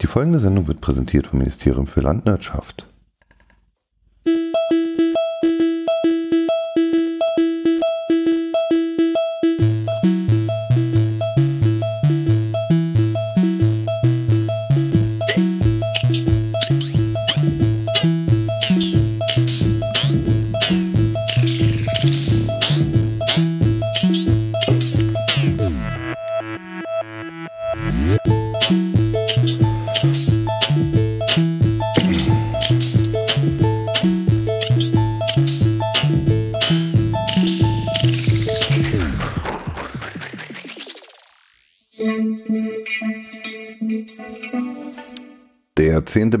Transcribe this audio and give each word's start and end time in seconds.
Die 0.00 0.06
folgende 0.06 0.38
Sendung 0.38 0.68
wird 0.68 0.80
präsentiert 0.80 1.26
vom 1.26 1.40
Ministerium 1.40 1.86
für 1.86 2.00
Landwirtschaft. 2.00 2.86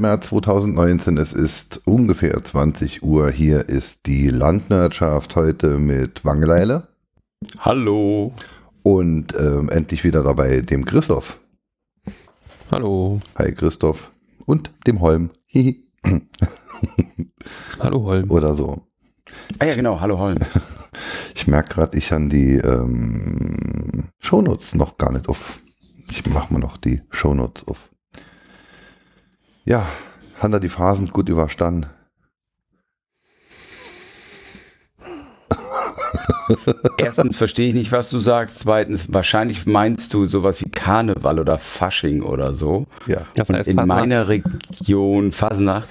Der 0.08 0.18
10. 0.18 0.20
März 0.20 0.28
2019, 0.28 1.18
es 1.18 1.34
ist 1.34 1.82
ungefähr 1.84 2.42
20 2.42 3.02
Uhr. 3.02 3.30
Hier 3.30 3.68
ist 3.68 4.06
die 4.06 4.30
Landwirtschaft 4.30 5.36
heute 5.36 5.78
mit 5.78 6.24
Wangeleile 6.24 6.88
Hallo. 7.58 8.32
und 8.82 9.34
ähm, 9.38 9.68
endlich 9.68 10.04
wieder 10.04 10.22
dabei 10.22 10.62
dem 10.62 10.86
Christoph. 10.86 11.38
Hallo. 12.72 13.20
Hi 13.36 13.52
Christoph. 13.52 14.10
Und 14.46 14.70
dem 14.86 15.02
Holm. 15.02 15.28
Hallo 17.78 18.02
Holm. 18.04 18.30
Oder 18.30 18.54
so. 18.54 18.80
Ah 19.58 19.66
ja, 19.66 19.74
genau. 19.74 20.00
Hallo 20.00 20.18
Holm. 20.18 20.38
Ich 21.34 21.46
merke 21.46 21.74
gerade, 21.74 21.98
ich 21.98 22.10
habe 22.10 22.28
die 22.28 22.54
ähm, 22.54 24.08
Shownotes 24.18 24.74
noch 24.74 24.96
gar 24.96 25.12
nicht 25.12 25.28
auf. 25.28 25.60
Ich 26.10 26.26
mache 26.26 26.52
mal 26.52 26.58
noch 26.58 26.78
die 26.78 27.02
Shownotes 27.10 27.68
auf. 27.68 27.90
Ja, 29.68 29.86
hat 30.38 30.52
er 30.52 30.60
die 30.60 30.70
Phasen 30.70 31.10
gut 31.10 31.28
überstanden. 31.28 31.84
Erstens 36.96 37.36
verstehe 37.36 37.68
ich 37.68 37.74
nicht, 37.74 37.92
was 37.92 38.08
du 38.08 38.18
sagst. 38.18 38.60
Zweitens, 38.60 39.12
wahrscheinlich 39.12 39.66
meinst 39.66 40.14
du 40.14 40.24
sowas 40.26 40.60
wie 40.64 40.70
Karneval 40.70 41.38
oder 41.38 41.58
Fasching 41.58 42.22
oder 42.22 42.54
so. 42.54 42.86
Ja, 43.06 43.26
Das 43.34 43.50
Und 43.50 43.56
heißt 43.56 43.68
in 43.68 43.76
Fasnacht. 43.76 43.98
meiner 44.00 44.28
Region, 44.28 45.32
Fasnacht, 45.32 45.88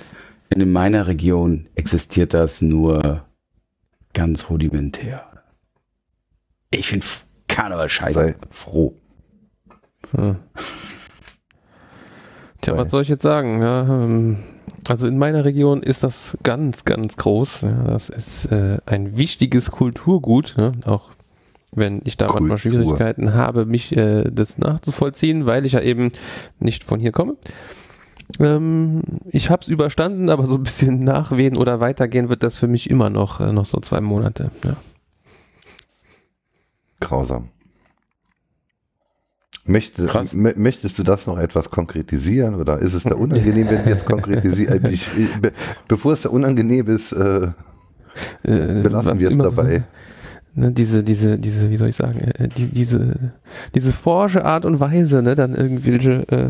in 0.49 0.71
meiner 0.71 1.05
Region 1.05 1.67
existiert 1.75 2.33
das 2.33 2.61
nur 2.63 3.25
ganz 4.13 4.49
rudimentär. 4.49 5.23
Ich 6.71 6.87
finde 6.87 7.05
Karneval 7.47 7.89
scheiße. 7.89 8.13
sei 8.19 8.35
froh. 8.49 8.95
Hm. 10.15 10.37
Tja, 12.67 12.77
was 12.77 12.91
soll 12.91 13.01
ich 13.01 13.07
jetzt 13.07 13.23
sagen? 13.23 13.61
Ja, 13.61 13.83
ähm, 13.83 14.39
also 14.89 15.07
in 15.07 15.17
meiner 15.17 15.45
Region 15.45 15.81
ist 15.81 16.03
das 16.03 16.37
ganz, 16.43 16.83
ganz 16.83 17.15
groß. 17.15 17.61
Ja, 17.61 17.83
das 17.85 18.09
ist 18.09 18.51
äh, 18.51 18.79
ein 18.85 19.15
wichtiges 19.15 19.71
Kulturgut, 19.71 20.55
ne? 20.57 20.73
auch 20.85 21.11
wenn 21.71 22.01
ich 22.03 22.17
da 22.17 22.25
manchmal 22.25 22.57
Kultur. 22.57 22.71
Schwierigkeiten 22.71 23.33
habe, 23.33 23.65
mich 23.65 23.95
äh, 23.95 24.25
das 24.29 24.57
nachzuvollziehen, 24.57 25.45
weil 25.45 25.65
ich 25.65 25.73
ja 25.73 25.81
eben 25.81 26.09
nicht 26.59 26.83
von 26.83 26.99
hier 26.99 27.13
komme. 27.13 27.37
Ähm, 28.39 29.01
ich 29.29 29.49
habe 29.49 29.61
es 29.61 29.69
überstanden, 29.69 30.29
aber 30.29 30.45
so 30.45 30.55
ein 30.55 30.63
bisschen 30.63 31.03
nachwehen 31.05 31.55
oder 31.55 31.79
weitergehen 31.79 32.27
wird 32.27 32.43
das 32.43 32.57
für 32.57 32.67
mich 32.67 32.89
immer 32.89 33.09
noch, 33.09 33.39
äh, 33.39 33.53
noch 33.53 33.65
so 33.65 33.79
zwei 33.79 34.01
Monate. 34.01 34.51
Ja. 34.65 34.75
Grausam. 36.99 37.49
Möchte, 39.67 40.07
möchtest 40.55 40.97
du 40.97 41.03
das 41.03 41.27
noch 41.27 41.37
etwas 41.37 41.69
konkretisieren 41.69 42.55
oder 42.55 42.79
ist 42.79 42.93
es 42.93 43.03
da 43.03 43.15
unangenehm, 43.25 43.69
wenn 43.69 43.85
wir 43.85 43.91
jetzt 43.91 44.05
konkretisieren? 44.05 44.83
Äh, 44.85 44.97
be, 45.41 45.51
bevor 45.87 46.13
es 46.13 46.21
da 46.21 46.29
unangenehm 46.29 46.87
ist, 46.87 47.11
äh, 47.11 47.49
Äh, 48.43 48.81
belassen 48.81 49.19
wir 49.19 49.29
es 49.29 49.37
dabei. 49.37 49.83
ne, 50.55 50.71
diese, 50.71 51.03
diese, 51.03 51.37
diese, 51.37 51.69
wie 51.69 51.77
soll 51.77 51.89
ich 51.89 51.95
sagen, 51.95 52.19
äh, 52.19 52.47
die, 52.47 52.67
diese, 52.67 53.33
diese 53.75 53.91
forsche 53.93 54.43
Art 54.45 54.65
und 54.65 54.79
Weise, 54.79 55.21
ne, 55.21 55.35
dann 55.35 55.53
irgendwelche 55.55 56.27
äh, 56.29 56.49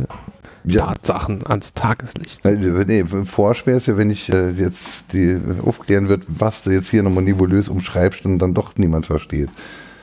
Ja, 0.63 0.85
Tatsachen 0.87 1.45
ans 1.47 1.73
Tageslicht. 1.73 2.43
Weil, 2.45 2.57
Nee, 2.85 3.03
forsch 3.25 3.65
wäre 3.65 3.77
es 3.77 3.85
ja, 3.87 3.97
wenn 3.97 4.09
ich 4.11 4.29
äh, 4.31 4.49
jetzt 4.51 5.13
die 5.13 5.37
aufklären 5.65 6.07
würde, 6.09 6.25
was 6.27 6.63
du 6.63 6.71
jetzt 6.71 6.89
hier 6.89 7.03
nochmal 7.03 7.23
nebulös 7.23 7.69
umschreibst 7.69 8.25
und 8.25 8.39
dann 8.39 8.53
doch 8.53 8.75
niemand 8.77 9.05
versteht. 9.05 9.49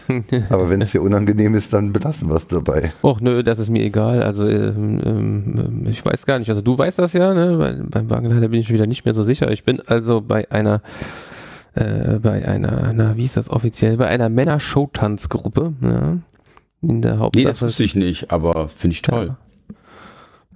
Aber 0.51 0.71
wenn 0.71 0.81
es 0.83 0.93
dir 0.93 1.03
unangenehm 1.03 1.55
ist, 1.55 1.73
dann 1.73 1.93
belassen 1.93 2.29
wir 2.29 2.37
es 2.37 2.47
dabei. 2.47 2.93
Och, 3.03 3.21
nö, 3.21 3.43
das 3.43 3.59
ist 3.59 3.71
mir 3.71 3.83
egal. 3.83 4.23
Also, 4.23 4.49
ähm, 4.49 5.01
ähm, 5.05 5.87
ich 5.91 6.05
weiß 6.05 6.27
gar 6.27 6.39
nicht. 6.39 6.49
Also, 6.49 6.63
du 6.63 6.77
weißt 6.77 6.99
das 6.99 7.13
ja, 7.13 7.35
ne? 7.35 7.59
Weil 7.59 7.75
beim 7.85 8.11
Wagenleiter 8.11 8.49
bin 8.49 8.61
ich 8.61 8.73
wieder 8.73 8.87
nicht 8.87 9.05
mehr 9.05 9.15
so 9.15 9.23
sicher. 9.23 9.51
Ich 9.51 9.65
bin 9.65 9.81
also 9.87 10.21
bei 10.21 10.51
einer, 10.51 10.83
äh, 11.75 12.19
bei 12.19 12.47
einer, 12.47 12.93
na, 12.95 13.17
wie 13.17 13.25
ist 13.25 13.37
das 13.37 13.51
offiziell? 13.51 13.97
Bei 13.97 14.09
einer 14.09 14.29
Männer-Showtanzgruppe, 14.29 15.73
ja. 15.81 16.19
In 16.83 17.01
der 17.01 17.19
Hauptsache. 17.19 17.43
Nee, 17.43 17.49
das 17.49 17.63
wusste 17.63 17.85
ich 17.85 17.95
nicht, 17.95 18.31
aber 18.31 18.69
finde 18.69 18.95
ich 18.95 19.03
toll. 19.03 19.37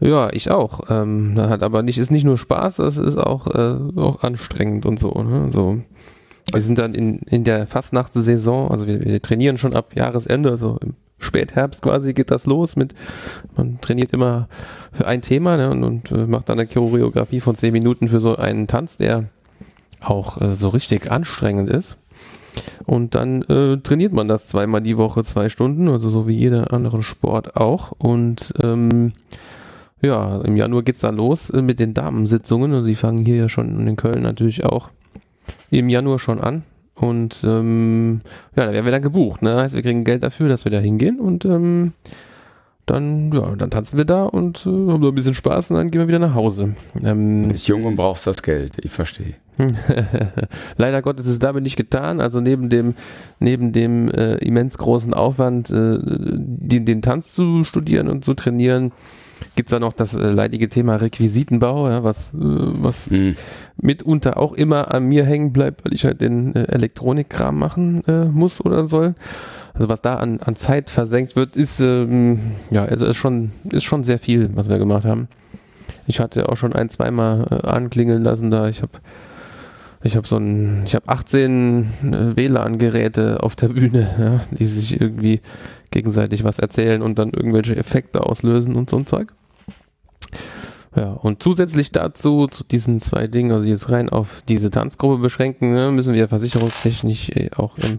Ja, 0.01 0.31
ich 0.33 0.51
auch. 0.51 0.81
Ähm, 0.91 1.35
da 1.35 1.49
hat 1.49 1.63
aber 1.63 1.83
nicht, 1.83 1.99
ist 1.99 2.11
nicht 2.11 2.25
nur 2.25 2.39
Spaß, 2.39 2.77
das 2.77 2.97
ist 2.97 3.17
auch, 3.17 3.47
äh, 3.49 3.79
auch 3.97 4.23
anstrengend 4.23 4.87
und 4.87 5.01
so. 5.01 5.11
Ne? 5.11 5.51
so. 5.53 5.81
Wir 6.53 6.63
sind 6.63 6.79
dann 6.79 6.95
in, 6.95 7.19
in 7.21 7.45
der 7.45 7.67
Fastnachtssaison, 7.67 8.71
also 8.71 8.87
wir, 8.87 9.05
wir 9.05 9.23
trainieren 9.23 9.59
schon 9.59 9.75
ab 9.75 9.93
Jahresende, 9.97 10.51
also 10.51 10.79
im 10.81 10.95
Spätherbst 11.19 11.83
quasi 11.83 12.15
geht 12.15 12.31
das 12.31 12.47
los 12.47 12.77
mit, 12.77 12.95
man 13.57 13.81
trainiert 13.81 14.13
immer 14.13 14.49
für 14.93 15.07
ein 15.07 15.21
Thema 15.21 15.57
ne, 15.57 15.71
und, 15.71 15.83
und 15.83 16.13
äh, 16.13 16.27
macht 16.27 16.49
dann 16.49 16.59
eine 16.59 16.69
Choreografie 16.69 17.41
von 17.41 17.57
zehn 17.57 17.73
Minuten 17.73 18.09
für 18.09 18.21
so 18.21 18.37
einen 18.37 18.67
Tanz, 18.67 18.97
der 18.97 19.25
auch 20.01 20.41
äh, 20.41 20.55
so 20.55 20.69
richtig 20.69 21.11
anstrengend 21.11 21.71
ist. 21.71 21.97
Und 22.87 23.15
dann 23.15 23.43
äh, 23.43 23.77
trainiert 23.79 24.13
man 24.13 24.29
das 24.29 24.49
zweimal 24.49 24.81
die 24.81 24.97
Woche, 24.97 25.23
zwei 25.25 25.49
Stunden, 25.49 25.89
also 25.89 26.11
so 26.11 26.27
wie 26.27 26.35
jeder 26.35 26.73
andere 26.73 27.03
Sport 27.03 27.57
auch. 27.57 27.93
Und 27.99 28.53
ähm, 28.63 29.13
ja, 30.01 30.41
im 30.41 30.57
Januar 30.57 30.83
geht's 30.83 31.01
dann 31.01 31.17
los 31.17 31.51
äh, 31.51 31.63
mit 31.63 31.79
den 31.79 31.95
Damensitzungen. 31.95 32.73
Also 32.73 32.87
die 32.87 32.95
fangen 32.95 33.25
hier 33.25 33.37
ja 33.37 33.49
schon 33.49 33.87
in 33.87 33.97
Köln 33.97 34.23
natürlich 34.23 34.65
auch 34.65 34.89
im 35.71 35.89
Januar 35.89 36.19
schon 36.19 36.41
an. 36.41 36.63
Und 36.95 37.45
ähm, 37.45 38.23
ja, 38.57 38.67
da 38.67 38.73
werden 38.73 38.85
wir 38.85 38.93
dann 38.93 39.03
gebucht. 39.03 39.43
Ne? 39.43 39.57
Heißt, 39.57 39.75
wir 39.75 39.83
kriegen 39.83 40.05
Geld 40.05 40.23
dafür, 40.23 40.49
dass 40.49 40.65
wir 40.65 40.73
da 40.73 40.79
hingehen 40.79 41.21
und 41.21 41.45
ähm, 41.45 41.93
dann, 42.87 43.31
ja, 43.33 43.55
dann 43.55 43.71
tanzen 43.71 43.99
wir 43.99 44.05
da 44.05 44.25
und 44.25 44.65
äh, 44.67 44.71
haben 44.71 45.03
so 45.03 45.09
ein 45.09 45.15
bisschen 45.15 45.35
Spaß 45.35 45.71
und 45.71 45.77
dann 45.77 45.91
gehen 45.91 46.01
wir 46.01 46.09
wieder 46.09 46.19
nach 46.19 46.35
Hause. 46.35 46.75
Du 46.95 47.07
Ähm, 47.07 47.49
bist 47.51 47.69
jung 47.69 47.85
und 47.85 47.97
brauchst 47.97 48.27
das 48.27 48.43
Geld. 48.43 48.73
Ich 48.83 48.91
verstehe. 48.91 49.35
Leider 50.77 51.03
Gottes 51.03 51.27
ist 51.27 51.33
es 51.33 51.39
damit 51.39 51.65
nicht 51.65 51.77
getan. 51.77 52.21
Also 52.21 52.41
neben 52.41 52.69
dem, 52.69 52.95
neben 53.41 53.73
dem 53.73 54.11
äh, 54.11 54.37
immens 54.37 54.79
großen 54.79 55.13
Aufwand, 55.15 55.71
äh, 55.71 55.99
den, 56.03 56.87
den 56.87 57.03
Tanz 57.03 57.35
zu 57.35 57.65
studieren 57.65 58.09
und 58.09 58.25
zu 58.25 58.35
trainieren, 58.35 58.93
gibt's 59.57 59.71
da 59.71 59.79
noch 59.81 59.93
das 59.93 60.15
äh, 60.15 60.31
leidige 60.31 60.69
Thema 60.69 60.97
Requisitenbau, 60.97 61.89
ja, 61.89 62.05
was, 62.05 62.29
äh, 62.29 62.39
was 62.39 63.07
Hm. 63.11 63.37
mitunter 63.81 64.37
auch 64.37 64.53
immer 64.53 64.93
an 64.95 65.05
mir 65.05 65.25
hängen 65.25 65.53
bleibt, 65.53 65.85
weil 65.85 65.95
ich 65.95 66.05
halt 66.05 66.21
den 66.21 66.55
äh, 66.55 66.65
Elektronikkram 66.65 67.59
machen 67.59 68.05
äh, 68.07 68.25
muss 68.27 68.65
oder 68.65 68.87
soll. 68.87 69.15
Also 69.75 69.89
was 69.89 70.03
da 70.03 70.15
an, 70.15 70.41
an 70.41 70.57
Zeit 70.57 70.91
versenkt 70.91 71.37
wird, 71.37 71.55
ist 71.55 71.79
ähm, 71.81 72.41
ja 72.71 72.85
also 72.85 73.07
ist 73.07 73.17
schon 73.17 73.53
ist 73.71 73.85
schon 73.85 74.03
sehr 74.05 74.19
viel, 74.19 74.51
was 74.55 74.69
wir 74.69 74.79
gemacht 74.79 75.05
haben. 75.05 75.29
Ich 76.07 76.21
hatte 76.21 76.49
auch 76.49 76.57
schon 76.57 76.73
ein, 76.73 76.89
zweimal 76.89 77.47
äh, 77.51 77.67
anklingeln 77.67 78.25
lassen 78.25 78.51
da. 78.51 78.69
Ich 78.69 78.83
habe 78.83 78.93
ich 80.03 80.17
habe 80.17 80.29
so 80.29 80.37
ein, 80.37 80.85
ich 80.87 80.95
habe 80.95 81.09
18 81.09 81.83
äh, 81.83 82.37
WLAN-Geräte 82.37 83.43
auf 83.43 83.57
der 83.57 83.69
Bühne, 83.69 84.15
ja, 84.19 84.57
die 84.57 84.67
sich 84.67 85.01
irgendwie 85.01 85.41
gegenseitig 85.91 86.45
was 86.45 86.59
erzählen 86.59 87.03
und 87.03 87.19
dann 87.19 87.31
irgendwelche 87.31 87.77
Effekte 87.77 88.25
auslösen 88.25 88.77
und 88.77 88.91
so 88.91 88.97
ein 88.97 89.07
Zeug. 89.07 89.33
Ja, 90.97 91.13
und 91.13 91.43
zusätzlich 91.43 91.93
dazu, 91.93 92.47
zu 92.47 92.65
diesen 92.65 93.01
zwei 93.01 93.27
Dingen, 93.27 93.53
also 93.53 93.67
jetzt 93.67 93.91
rein 93.91 94.09
auf 94.09 94.43
diese 94.49 94.71
Tanzgruppe 94.71 95.21
beschränken, 95.21 95.73
ne, 95.73 95.91
müssen 95.93 96.15
wir 96.15 96.29
versicherungstechnisch 96.29 97.31
äh, 97.31 97.51
auch 97.57 97.77
im 97.79 97.99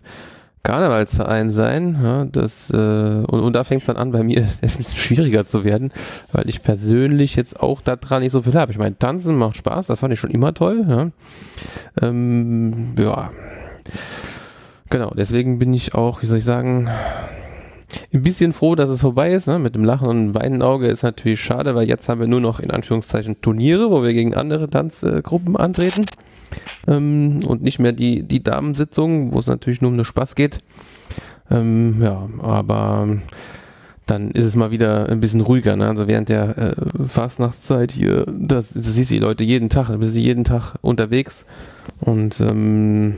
Karnevalsverein 0.64 1.52
sein. 1.52 2.00
Ja, 2.02 2.26
das, 2.26 2.70
äh, 2.70 2.76
und, 2.76 3.40
und 3.40 3.54
da 3.54 3.64
fängt 3.64 3.82
es 3.82 3.88
dann 3.88 3.98
an, 3.98 4.12
bei 4.12 4.24
mir 4.24 4.42
ein 4.62 4.70
bisschen 4.78 4.98
schwieriger 4.98 5.48
zu 5.48 5.64
werden, 5.64 5.92
weil 6.32 6.50
ich 6.50 6.64
persönlich 6.64 7.36
jetzt 7.36 7.60
auch 7.60 7.82
daran 7.82 8.22
nicht 8.22 8.32
so 8.32 8.42
viel 8.42 8.56
habe. 8.56 8.72
Ich 8.72 8.78
meine, 8.78 8.98
Tanzen 8.98 9.38
macht 9.38 9.58
Spaß, 9.58 9.88
das 9.88 10.00
fand 10.00 10.14
ich 10.14 10.20
schon 10.20 10.32
immer 10.32 10.54
toll. 10.54 10.86
Ja, 10.88 11.10
ähm, 12.02 12.96
ja. 12.98 13.32
genau, 14.90 15.14
deswegen 15.16 15.60
bin 15.60 15.74
ich 15.74 15.96
auch, 15.96 16.22
wie 16.22 16.26
soll 16.26 16.40
ich 16.40 16.46
sagen, 16.46 16.90
ein 18.14 18.24
bisschen 18.24 18.54
froh, 18.54 18.76
dass 18.76 18.90
es 18.90 19.02
vorbei 19.02 19.32
ist. 19.32 19.48
Ne? 19.48 19.60
Mit 19.60 19.76
dem 19.76 19.84
Lachen 19.84 20.08
und 20.08 20.34
weinen 20.34 20.62
Auge 20.62 20.88
ist 20.88 21.04
natürlich 21.04 21.42
schade, 21.42 21.76
weil 21.76 21.88
jetzt 21.88 22.10
haben 22.10 22.20
wir 22.20 22.28
nur 22.28 22.42
noch 22.42 22.60
in 22.60 22.72
Anführungszeichen 22.72 23.42
Turniere, 23.42 23.92
wo 23.92 24.04
wir 24.04 24.14
gegen 24.14 24.36
andere 24.36 24.70
Tanzgruppen 24.70 25.56
antreten. 25.56 26.06
Ähm, 26.88 27.42
und 27.46 27.62
nicht 27.62 27.80
mehr 27.80 27.92
die, 27.92 28.24
die 28.24 28.44
Damensitzungen, 28.44 29.34
wo 29.34 29.40
es 29.40 29.48
natürlich 29.48 29.82
nur 29.82 29.92
um 29.92 29.98
den 29.98 30.06
Spaß 30.06 30.36
geht. 30.36 30.60
Ähm, 31.52 32.02
ja, 32.02 32.30
aber 32.42 33.20
dann 34.06 34.32
ist 34.32 34.46
es 34.46 34.56
mal 34.56 34.72
wieder 34.72 35.10
ein 35.10 35.20
bisschen 35.20 35.42
ruhiger. 35.42 35.76
Ne? 35.76 35.88
Also 35.88 36.08
während 36.08 36.30
der 36.30 36.58
äh, 36.58 36.76
Fastnachtszeit 37.08 37.92
hier, 37.92 38.26
das, 38.28 38.70
das 38.74 38.86
siehst 38.86 39.12
du 39.12 39.16
die 39.16 39.20
Leute 39.20 39.44
jeden 39.44 39.70
Tag, 39.70 39.90
bist 40.00 40.16
du 40.16 40.20
jeden 40.20 40.44
Tag 40.44 40.76
unterwegs. 40.82 41.46
Und 42.00 42.40
ähm, 42.40 43.18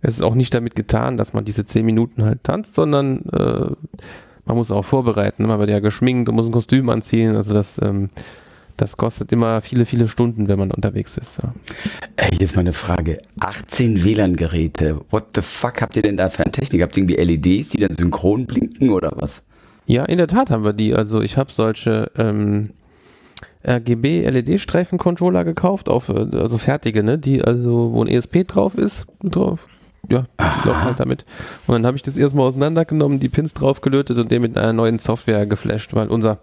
es 0.00 0.14
ist 0.14 0.22
auch 0.22 0.34
nicht 0.34 0.54
damit 0.54 0.74
getan, 0.76 1.16
dass 1.16 1.32
man 1.32 1.44
diese 1.44 1.66
zehn 1.66 1.84
Minuten 1.84 2.24
halt 2.24 2.44
tanzt, 2.44 2.74
sondern 2.74 3.24
äh, 3.32 3.70
man 4.44 4.56
muss 4.56 4.70
auch 4.70 4.84
vorbereiten. 4.84 5.42
Ne? 5.42 5.48
Man 5.48 5.58
wird 5.58 5.70
ja 5.70 5.80
geschminkt 5.80 6.28
und 6.28 6.34
muss 6.34 6.46
ein 6.46 6.52
Kostüm 6.52 6.88
anziehen. 6.88 7.36
Also 7.36 7.52
das, 7.52 7.80
ähm, 7.82 8.10
das 8.78 8.96
kostet 8.96 9.32
immer 9.32 9.60
viele, 9.60 9.84
viele 9.84 10.08
Stunden, 10.08 10.48
wenn 10.48 10.58
man 10.58 10.70
unterwegs 10.70 11.18
ist. 11.18 11.38
Ja. 11.42 11.52
Ey, 12.16 12.30
jetzt 12.38 12.54
mal 12.56 12.60
eine 12.60 12.72
Frage. 12.72 13.20
18 13.40 14.04
WLAN-Geräte. 14.04 15.00
What 15.10 15.26
the 15.34 15.42
fuck 15.42 15.82
habt 15.82 15.96
ihr 15.96 16.02
denn 16.02 16.16
da 16.16 16.30
für 16.30 16.44
eine 16.44 16.52
Technik? 16.52 16.82
Habt 16.82 16.96
ihr 16.96 17.02
irgendwie 17.02 17.22
LEDs, 17.22 17.70
die 17.70 17.78
dann 17.78 17.92
synchron 17.92 18.46
blinken 18.46 18.90
oder 18.90 19.12
was? 19.16 19.42
Ja, 19.86 20.04
in 20.04 20.18
der 20.18 20.28
Tat 20.28 20.50
haben 20.50 20.64
wir 20.64 20.72
die. 20.72 20.94
Also 20.94 21.20
ich 21.20 21.36
habe 21.36 21.50
solche 21.50 22.10
ähm, 22.16 22.70
RGB 23.66 24.28
LED-Streifen-Controller 24.28 25.44
gekauft, 25.44 25.88
auf, 25.88 26.08
äh, 26.08 26.28
also 26.36 26.56
fertige, 26.58 27.02
ne? 27.02 27.18
Die 27.18 27.42
also, 27.42 27.92
wo 27.92 28.04
ein 28.04 28.08
ESP 28.08 28.46
drauf 28.46 28.76
ist, 28.76 29.06
drauf. 29.22 29.66
Ja, 30.10 30.26
glaube 30.62 30.84
halt 30.84 31.00
damit. 31.00 31.24
Und 31.66 31.74
dann 31.74 31.86
habe 31.86 31.96
ich 31.96 32.02
das 32.02 32.16
erstmal 32.16 32.46
auseinandergenommen, 32.46 33.18
die 33.18 33.28
Pins 33.28 33.52
draufgelötet 33.54 34.16
und 34.18 34.30
den 34.30 34.42
mit 34.42 34.56
einer 34.56 34.72
neuen 34.72 35.00
Software 35.00 35.44
geflasht, 35.46 35.94
weil 35.94 36.08
unser 36.08 36.38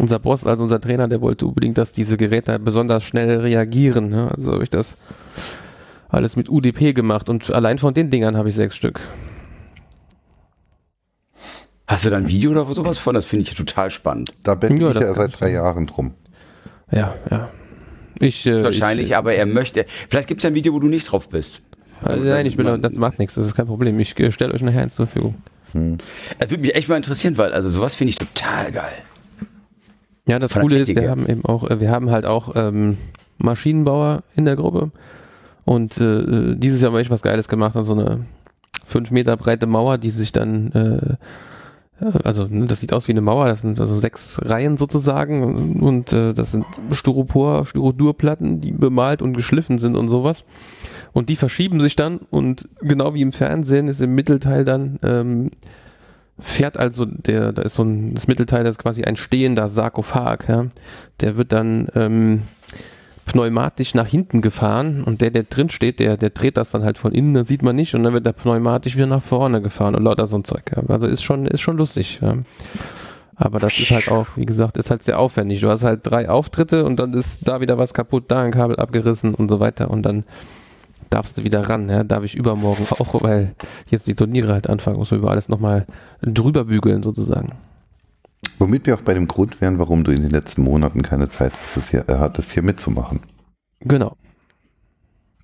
unser 0.00 0.18
Boss, 0.18 0.46
also 0.46 0.62
unser 0.64 0.80
Trainer, 0.80 1.08
der 1.08 1.20
wollte 1.20 1.46
unbedingt, 1.46 1.78
dass 1.78 1.92
diese 1.92 2.16
Geräte 2.16 2.58
besonders 2.58 3.04
schnell 3.04 3.38
reagieren. 3.40 4.08
Ne? 4.08 4.30
Also 4.36 4.52
habe 4.52 4.62
ich 4.64 4.70
das 4.70 4.94
alles 6.08 6.36
mit 6.36 6.48
UDP 6.48 6.92
gemacht 6.92 7.28
und 7.28 7.52
allein 7.52 7.78
von 7.78 7.94
den 7.94 8.10
Dingern 8.10 8.36
habe 8.36 8.48
ich 8.48 8.54
sechs 8.54 8.76
Stück. 8.76 9.00
Hast 11.86 12.04
du 12.04 12.10
da 12.10 12.16
ein 12.16 12.28
Video 12.28 12.52
oder 12.52 12.64
sowas 12.72 12.98
von? 12.98 13.14
Das 13.14 13.24
finde 13.24 13.42
ich 13.44 13.54
total 13.54 13.90
spannend. 13.90 14.30
Da 14.44 14.54
bin 14.54 14.76
Ja, 14.76 14.88
ich 14.90 14.94
ja 15.00 15.12
seit 15.12 15.40
drei. 15.40 15.50
Jahren 15.50 15.86
drum. 15.86 16.14
Ja, 16.92 17.14
ja. 17.30 17.48
Ich, 18.20 18.46
äh, 18.46 18.62
Wahrscheinlich, 18.62 19.06
ich, 19.06 19.16
aber 19.16 19.34
er 19.34 19.46
möchte. 19.46 19.86
Vielleicht 20.08 20.28
gibt 20.28 20.38
es 20.40 20.44
ja 20.44 20.50
ein 20.50 20.54
Video, 20.54 20.72
wo 20.72 20.78
du 20.78 20.88
nicht 20.88 21.10
drauf 21.10 21.28
bist. 21.28 21.62
äh, 22.06 22.16
nein, 22.16 22.46
ich 22.46 22.56
will, 22.58 22.78
das 22.78 22.92
macht 22.92 23.18
nichts, 23.18 23.34
das 23.34 23.46
ist 23.46 23.54
kein 23.54 23.66
Problem. 23.66 23.98
Ich 23.98 24.18
äh, 24.20 24.30
stelle 24.30 24.52
euch 24.54 24.62
nachher 24.62 24.82
eins 24.82 24.94
zur 24.94 25.06
Verfügung. 25.06 25.36
Das 26.38 26.50
würde 26.50 26.58
mich 26.62 26.74
echt 26.74 26.88
mal 26.88 26.96
interessieren, 26.96 27.38
weil 27.38 27.52
also 27.52 27.70
sowas 27.70 27.94
finde 27.94 28.10
ich 28.10 28.16
total 28.16 28.72
geil. 28.72 28.92
Ja, 30.30 30.38
das 30.38 30.54
Coole 30.54 30.78
ist, 30.78 30.88
wir 30.88 31.10
haben 31.10 31.26
eben 31.26 31.44
auch, 31.44 31.68
äh, 31.68 31.80
wir 31.80 31.90
haben 31.90 32.10
halt 32.10 32.24
auch 32.24 32.52
ähm, 32.54 32.98
Maschinenbauer 33.38 34.22
in 34.36 34.44
der 34.44 34.54
Gruppe. 34.54 34.92
Und 35.64 35.98
äh, 35.98 36.54
dieses 36.54 36.80
Jahr 36.80 36.90
haben 36.90 36.96
wir 36.96 37.00
echt 37.00 37.10
was 37.10 37.22
Geiles 37.22 37.48
gemacht, 37.48 37.74
also 37.74 37.94
so 37.94 38.00
eine 38.00 38.20
fünf 38.84 39.10
Meter 39.10 39.36
breite 39.36 39.66
Mauer, 39.66 39.98
die 39.98 40.10
sich 40.10 40.30
dann, 40.30 40.70
äh, 40.72 42.04
ja, 42.04 42.12
also 42.22 42.46
ne, 42.48 42.66
das 42.66 42.80
sieht 42.80 42.92
aus 42.92 43.08
wie 43.08 43.12
eine 43.12 43.20
Mauer, 43.20 43.46
das 43.46 43.60
sind 43.62 43.78
also 43.80 43.98
sechs 43.98 44.40
Reihen 44.42 44.76
sozusagen. 44.76 45.80
Und 45.80 46.12
äh, 46.12 46.32
das 46.32 46.52
sind 46.52 46.64
Styropor, 46.92 47.66
Styrodurplatten, 47.66 48.60
die 48.60 48.70
bemalt 48.70 49.22
und 49.22 49.36
geschliffen 49.36 49.78
sind 49.78 49.96
und 49.96 50.08
sowas. 50.08 50.44
Und 51.12 51.28
die 51.28 51.36
verschieben 51.36 51.80
sich 51.80 51.96
dann. 51.96 52.20
Und 52.30 52.68
genau 52.80 53.14
wie 53.14 53.22
im 53.22 53.32
Fernsehen 53.32 53.88
ist 53.88 54.00
im 54.00 54.14
Mittelteil 54.14 54.64
dann 54.64 55.00
ähm, 55.02 55.50
fährt 56.40 56.78
also 56.78 57.04
der, 57.04 57.52
da 57.52 57.62
ist 57.62 57.74
so 57.74 57.82
ein, 57.82 58.14
das 58.14 58.26
Mittelteil, 58.26 58.64
das 58.64 58.72
ist 58.72 58.82
quasi 58.82 59.04
ein 59.04 59.16
stehender 59.16 59.68
Sarkophag, 59.68 60.48
ja. 60.48 60.66
Der 61.20 61.36
wird 61.36 61.52
dann 61.52 61.88
ähm, 61.94 62.42
pneumatisch 63.30 63.94
nach 63.94 64.06
hinten 64.06 64.42
gefahren 64.42 65.04
und 65.04 65.20
der, 65.20 65.30
der 65.30 65.44
drin 65.44 65.70
steht, 65.70 66.00
der, 66.00 66.16
der 66.16 66.30
dreht 66.30 66.56
das 66.56 66.70
dann 66.70 66.82
halt 66.82 66.98
von 66.98 67.12
innen, 67.12 67.34
das 67.34 67.48
sieht 67.48 67.62
man 67.62 67.76
nicht 67.76 67.94
und 67.94 68.02
dann 68.02 68.12
wird 68.12 68.26
der 68.26 68.32
pneumatisch 68.32 68.96
wieder 68.96 69.06
nach 69.06 69.22
vorne 69.22 69.62
gefahren 69.62 69.94
und 69.94 70.02
lauter 70.02 70.26
so 70.26 70.36
ein 70.36 70.44
Zeug. 70.44 70.62
Ja. 70.74 70.82
Also 70.88 71.06
ist 71.06 71.22
schon, 71.22 71.46
ist 71.46 71.60
schon 71.60 71.76
lustig. 71.76 72.18
Ja. 72.20 72.38
Aber 73.36 73.58
das 73.58 73.78
ist 73.78 73.90
halt 73.90 74.10
auch, 74.10 74.26
wie 74.36 74.44
gesagt, 74.44 74.76
ist 74.76 74.90
halt 74.90 75.02
sehr 75.02 75.18
aufwendig. 75.18 75.60
Du 75.60 75.68
hast 75.68 75.82
halt 75.82 76.00
drei 76.02 76.28
Auftritte 76.28 76.84
und 76.84 76.98
dann 76.98 77.14
ist 77.14 77.46
da 77.46 77.60
wieder 77.60 77.78
was 77.78 77.94
kaputt, 77.94 78.24
da 78.28 78.42
ein 78.42 78.50
Kabel 78.50 78.76
abgerissen 78.76 79.34
und 79.34 79.48
so 79.48 79.60
weiter 79.60 79.90
und 79.90 80.02
dann 80.02 80.24
darfst 81.10 81.36
du 81.38 81.44
wieder 81.44 81.68
ran. 81.68 81.88
Ja, 81.88 82.04
darf 82.04 82.24
ich 82.24 82.34
übermorgen 82.36 82.86
auch, 82.90 83.22
weil 83.22 83.54
jetzt 83.88 84.06
die 84.06 84.14
Turniere 84.14 84.52
halt 84.52 84.68
anfangen, 84.68 84.96
muss 84.96 85.10
man 85.10 85.20
über 85.20 85.30
alles 85.30 85.48
nochmal 85.48 85.86
drüber 86.22 86.64
bügeln 86.64 87.02
sozusagen. 87.02 87.52
Womit 88.58 88.86
wir 88.86 88.94
auch 88.94 89.02
bei 89.02 89.14
dem 89.14 89.26
Grund 89.26 89.60
wären, 89.60 89.78
warum 89.78 90.04
du 90.04 90.12
in 90.12 90.22
den 90.22 90.30
letzten 90.30 90.62
Monaten 90.62 91.02
keine 91.02 91.28
Zeit 91.28 91.52
hattest, 91.52 91.90
hier, 91.90 92.08
äh, 92.08 92.14
hattest, 92.18 92.52
hier 92.52 92.62
mitzumachen. 92.62 93.20
Genau. 93.80 94.16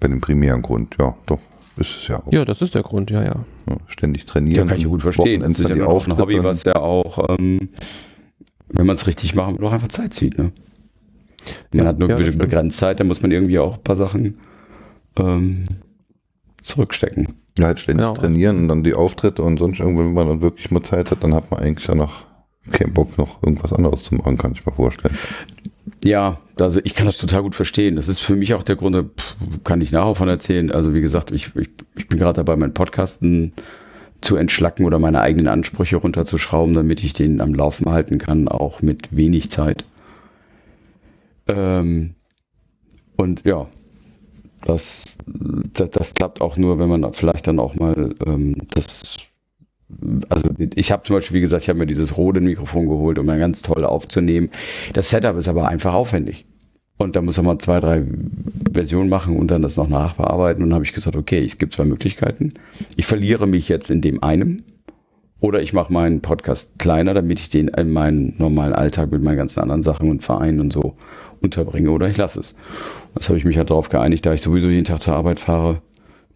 Bei 0.00 0.08
dem 0.08 0.20
primären 0.20 0.60
Grund, 0.62 0.96
ja, 1.00 1.14
doch, 1.24 1.38
ist 1.76 1.96
es 1.96 2.08
ja 2.08 2.22
auch. 2.22 2.30
Ja, 2.32 2.44
das 2.44 2.60
ist 2.60 2.74
der 2.74 2.82
Grund, 2.82 3.10
ja, 3.10 3.22
ja. 3.22 3.36
Ja, 3.68 3.76
ständig 3.86 4.22
Ja, 4.22 4.28
trainieren. 4.28 4.68
kann 4.68 4.78
ich 4.78 4.84
gut 4.86 5.00
verstehen. 5.02 5.40
Das 5.40 5.58
ist 5.58 5.68
dann 5.68 5.78
ja 5.78 5.86
auch 5.86 6.06
ein 6.06 6.16
Hobby, 6.18 6.42
was 6.44 6.64
ja 6.64 6.76
auch, 6.76 7.38
ähm, 7.38 7.70
wenn 8.68 8.86
man 8.86 8.94
es 8.96 9.06
richtig 9.06 9.34
machen 9.34 9.58
will, 9.58 9.66
auch 9.66 9.72
einfach 9.72 9.88
Zeit 9.88 10.12
zieht. 10.12 10.36
Ne? 10.36 10.52
Man 11.72 11.82
Ja, 11.84 11.88
hat 11.88 11.98
nur 11.98 12.10
ja, 12.10 12.16
be- 12.16 12.32
begrenzt 12.32 12.76
Zeit, 12.78 13.00
da 13.00 13.04
muss 13.04 13.22
man 13.22 13.30
irgendwie 13.30 13.58
auch 13.58 13.76
ein 13.78 13.82
paar 13.82 13.96
Sachen 13.96 14.38
ähm, 15.18 15.64
zurückstecken. 16.62 17.28
Ja, 17.58 17.66
halt 17.66 17.80
ständig 17.80 18.04
Genau. 18.06 18.14
trainieren 18.14 18.58
und 18.58 18.68
dann 18.68 18.84
die 18.84 18.94
Auftritte 18.94 19.42
und 19.42 19.58
sonst 19.58 19.80
irgendwann, 19.80 20.06
wenn 20.08 20.14
man 20.14 20.28
dann 20.28 20.40
wirklich 20.42 20.70
mal 20.70 20.82
Zeit 20.82 21.10
hat, 21.10 21.24
dann 21.24 21.34
hat 21.34 21.50
man 21.50 21.60
eigentlich 21.60 21.86
danach 21.86 22.24
keinen 22.70 22.92
Bock 22.92 23.16
noch 23.16 23.42
irgendwas 23.42 23.72
anderes 23.72 24.02
zu 24.02 24.14
machen, 24.14 24.36
kann 24.36 24.52
ich 24.52 24.66
mir 24.66 24.72
vorstellen. 24.72 25.16
Ja, 26.04 26.38
also 26.58 26.80
ich 26.84 26.94
kann 26.94 27.06
das 27.06 27.16
total 27.16 27.42
gut 27.42 27.54
verstehen. 27.54 27.96
Das 27.96 28.08
ist 28.08 28.18
für 28.20 28.34
mich 28.36 28.54
auch 28.54 28.62
der 28.62 28.76
Grund, 28.76 28.96
pff, 28.96 29.36
kann 29.64 29.80
ich 29.80 29.92
nachher 29.92 30.14
von 30.16 30.28
erzählen. 30.28 30.70
Also 30.70 30.94
wie 30.94 31.00
gesagt, 31.00 31.30
ich, 31.30 31.54
ich, 31.56 31.70
ich 31.96 32.08
bin 32.08 32.18
gerade 32.18 32.42
dabei, 32.44 32.56
meinen 32.56 32.74
Podcasten 32.74 33.52
zu 34.20 34.36
entschlacken 34.36 34.84
oder 34.84 34.98
meine 34.98 35.20
eigenen 35.20 35.46
Ansprüche 35.48 35.96
runterzuschrauben, 35.96 36.74
damit 36.74 37.04
ich 37.04 37.12
den 37.12 37.40
am 37.40 37.54
Laufen 37.54 37.88
halten 37.88 38.18
kann, 38.18 38.48
auch 38.48 38.82
mit 38.82 39.14
wenig 39.16 39.50
Zeit. 39.50 39.84
Ähm, 41.46 42.14
und 43.16 43.44
ja, 43.44 43.66
das, 44.66 45.04
das, 45.26 45.90
das 45.90 46.14
klappt 46.14 46.40
auch 46.40 46.56
nur, 46.56 46.78
wenn 46.78 46.88
man 46.88 47.12
vielleicht 47.12 47.46
dann 47.46 47.58
auch 47.58 47.74
mal 47.74 48.14
ähm, 48.26 48.56
das 48.70 49.16
also 50.28 50.50
ich 50.74 50.90
habe 50.90 51.04
zum 51.04 51.16
Beispiel, 51.16 51.36
wie 51.36 51.40
gesagt, 51.40 51.62
ich 51.62 51.68
habe 51.68 51.78
mir 51.78 51.86
dieses 51.86 52.16
Rode-Mikrofon 52.16 52.86
geholt, 52.86 53.18
um 53.20 53.26
dann 53.26 53.38
ganz 53.38 53.62
toll 53.62 53.84
aufzunehmen. 53.84 54.50
Das 54.94 55.10
Setup 55.10 55.36
ist 55.36 55.48
aber 55.48 55.68
einfach 55.68 55.94
aufwendig. 55.94 56.44
Und 56.98 57.14
da 57.14 57.20
muss 57.20 57.36
man 57.36 57.46
mal 57.46 57.58
zwei, 57.58 57.78
drei 57.78 58.04
Versionen 58.72 59.08
machen 59.08 59.36
und 59.36 59.48
dann 59.48 59.62
das 59.62 59.76
noch 59.76 59.88
nachbearbeiten. 59.88 60.62
Und 60.62 60.70
dann 60.70 60.74
habe 60.74 60.84
ich 60.84 60.94
gesagt, 60.94 61.14
okay, 61.14 61.44
es 61.44 61.58
gibt 61.58 61.74
zwei 61.74 61.84
Möglichkeiten. 61.84 62.48
Ich 62.96 63.06
verliere 63.06 63.46
mich 63.46 63.68
jetzt 63.68 63.90
in 63.90 64.00
dem 64.00 64.22
einen 64.22 64.62
oder 65.40 65.60
ich 65.60 65.74
mache 65.74 65.92
meinen 65.92 66.22
Podcast 66.22 66.70
kleiner, 66.78 67.12
damit 67.12 67.38
ich 67.38 67.50
den 67.50 67.68
in 67.68 67.92
meinen 67.92 68.34
normalen 68.38 68.72
Alltag 68.72 69.12
mit 69.12 69.22
meinen 69.22 69.36
ganzen 69.36 69.60
anderen 69.60 69.82
Sachen 69.82 70.10
und 70.10 70.24
Vereinen 70.24 70.60
und 70.60 70.72
so 70.72 70.94
unterbringe 71.42 71.90
oder 71.90 72.08
ich 72.08 72.16
lasse 72.16 72.40
es. 72.40 72.54
Das 73.16 73.28
habe 73.28 73.38
ich 73.38 73.44
mich 73.44 73.56
halt 73.56 73.70
darauf 73.70 73.88
geeinigt, 73.88 74.26
da 74.26 74.34
ich 74.34 74.42
sowieso 74.42 74.68
jeden 74.68 74.84
Tag 74.84 75.00
zur 75.00 75.14
Arbeit 75.14 75.40
fahre, 75.40 75.82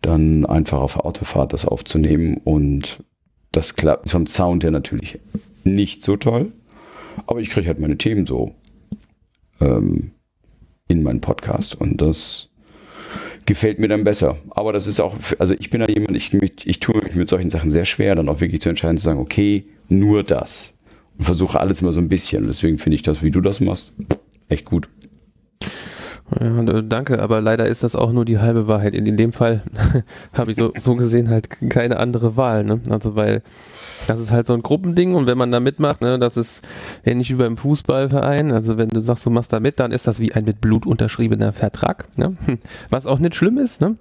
dann 0.00 0.46
einfach 0.46 0.80
auf 0.80 0.96
Autofahrt 0.96 1.52
das 1.52 1.66
aufzunehmen 1.66 2.38
und 2.42 3.04
das 3.52 3.76
klappt 3.76 4.10
vom 4.10 4.26
Sound 4.26 4.64
her 4.64 4.70
natürlich 4.70 5.20
nicht 5.62 6.02
so 6.02 6.16
toll, 6.16 6.52
aber 7.26 7.40
ich 7.40 7.50
kriege 7.50 7.66
halt 7.66 7.80
meine 7.80 7.98
Themen 7.98 8.26
so 8.26 8.54
ähm, 9.60 10.12
in 10.88 11.02
meinen 11.02 11.20
Podcast 11.20 11.78
und 11.78 12.00
das 12.00 12.48
gefällt 13.44 13.78
mir 13.78 13.88
dann 13.88 14.04
besser. 14.04 14.36
Aber 14.50 14.72
das 14.72 14.86
ist 14.86 15.00
auch, 15.00 15.16
also 15.38 15.54
ich 15.58 15.70
bin 15.70 15.80
da 15.80 15.86
jemand, 15.86 16.16
ich, 16.16 16.32
ich 16.32 16.80
tue 16.80 17.02
mich 17.02 17.14
mit 17.14 17.28
solchen 17.28 17.50
Sachen 17.50 17.70
sehr 17.70 17.84
schwer, 17.84 18.14
dann 18.14 18.28
auch 18.28 18.40
wirklich 18.40 18.60
zu 18.60 18.68
entscheiden, 18.68 18.96
zu 18.96 19.04
sagen, 19.04 19.20
okay, 19.20 19.66
nur 19.88 20.22
das. 20.22 20.78
Und 21.18 21.24
versuche 21.24 21.60
alles 21.60 21.82
immer 21.82 21.92
so 21.92 22.00
ein 22.00 22.08
bisschen. 22.08 22.46
Deswegen 22.46 22.78
finde 22.78 22.94
ich 22.94 23.02
das, 23.02 23.22
wie 23.22 23.30
du 23.30 23.40
das 23.40 23.60
machst, 23.60 23.92
echt 24.48 24.64
gut. 24.64 24.88
Ja, 26.38 26.82
danke, 26.82 27.20
aber 27.20 27.40
leider 27.40 27.66
ist 27.66 27.82
das 27.82 27.96
auch 27.96 28.12
nur 28.12 28.24
die 28.24 28.38
halbe 28.38 28.68
Wahrheit. 28.68 28.94
In, 28.94 29.06
in 29.06 29.16
dem 29.16 29.32
Fall 29.32 29.62
habe 30.32 30.52
ich 30.52 30.56
so, 30.56 30.72
so 30.78 30.94
gesehen 30.94 31.28
halt 31.28 31.48
keine 31.70 31.98
andere 31.98 32.36
Wahl. 32.36 32.64
Ne? 32.64 32.80
Also 32.90 33.16
weil 33.16 33.42
das 34.06 34.20
ist 34.20 34.30
halt 34.30 34.46
so 34.46 34.54
ein 34.54 34.62
Gruppending 34.62 35.14
und 35.14 35.26
wenn 35.26 35.38
man 35.38 35.50
da 35.50 35.60
mitmacht, 35.60 36.00
ne, 36.00 36.18
das 36.18 36.36
ist 36.36 36.62
ähnlich 37.04 37.30
wie 37.30 37.34
beim 37.34 37.56
Fußballverein. 37.56 38.52
Also 38.52 38.76
wenn 38.76 38.88
du 38.88 39.00
sagst, 39.00 39.26
du 39.26 39.30
machst 39.30 39.52
da 39.52 39.60
mit, 39.60 39.78
dann 39.80 39.92
ist 39.92 40.06
das 40.06 40.18
wie 40.18 40.32
ein 40.32 40.44
mit 40.44 40.60
Blut 40.60 40.86
unterschriebener 40.86 41.52
Vertrag. 41.52 42.06
Ne? 42.16 42.36
Was 42.90 43.06
auch 43.06 43.18
nicht 43.18 43.34
schlimm 43.34 43.58
ist, 43.58 43.80
ne? 43.80 43.96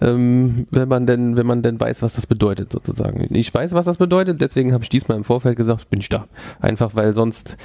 ähm, 0.00 0.66
wenn 0.70 0.88
man 0.88 1.06
denn, 1.06 1.36
wenn 1.36 1.46
man 1.46 1.62
denn 1.62 1.80
weiß, 1.80 2.02
was 2.02 2.14
das 2.14 2.26
bedeutet 2.26 2.72
sozusagen. 2.72 3.26
Ich 3.30 3.52
weiß, 3.52 3.72
was 3.72 3.86
das 3.86 3.96
bedeutet, 3.96 4.40
deswegen 4.40 4.72
habe 4.72 4.84
ich 4.84 4.90
diesmal 4.90 5.16
im 5.16 5.24
Vorfeld 5.24 5.56
gesagt, 5.56 5.90
bin 5.90 6.00
ich 6.00 6.08
da. 6.08 6.26
Einfach 6.60 6.94
weil 6.94 7.14
sonst 7.14 7.56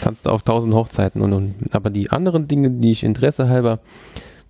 tanzt 0.00 0.28
auf 0.28 0.42
tausend 0.42 0.74
Hochzeiten 0.74 1.22
und, 1.22 1.32
und 1.32 1.54
aber 1.72 1.90
die 1.90 2.10
anderen 2.10 2.48
Dinge, 2.48 2.70
die 2.70 2.92
ich 2.92 3.04
Interesse 3.04 3.48
halber 3.54 3.78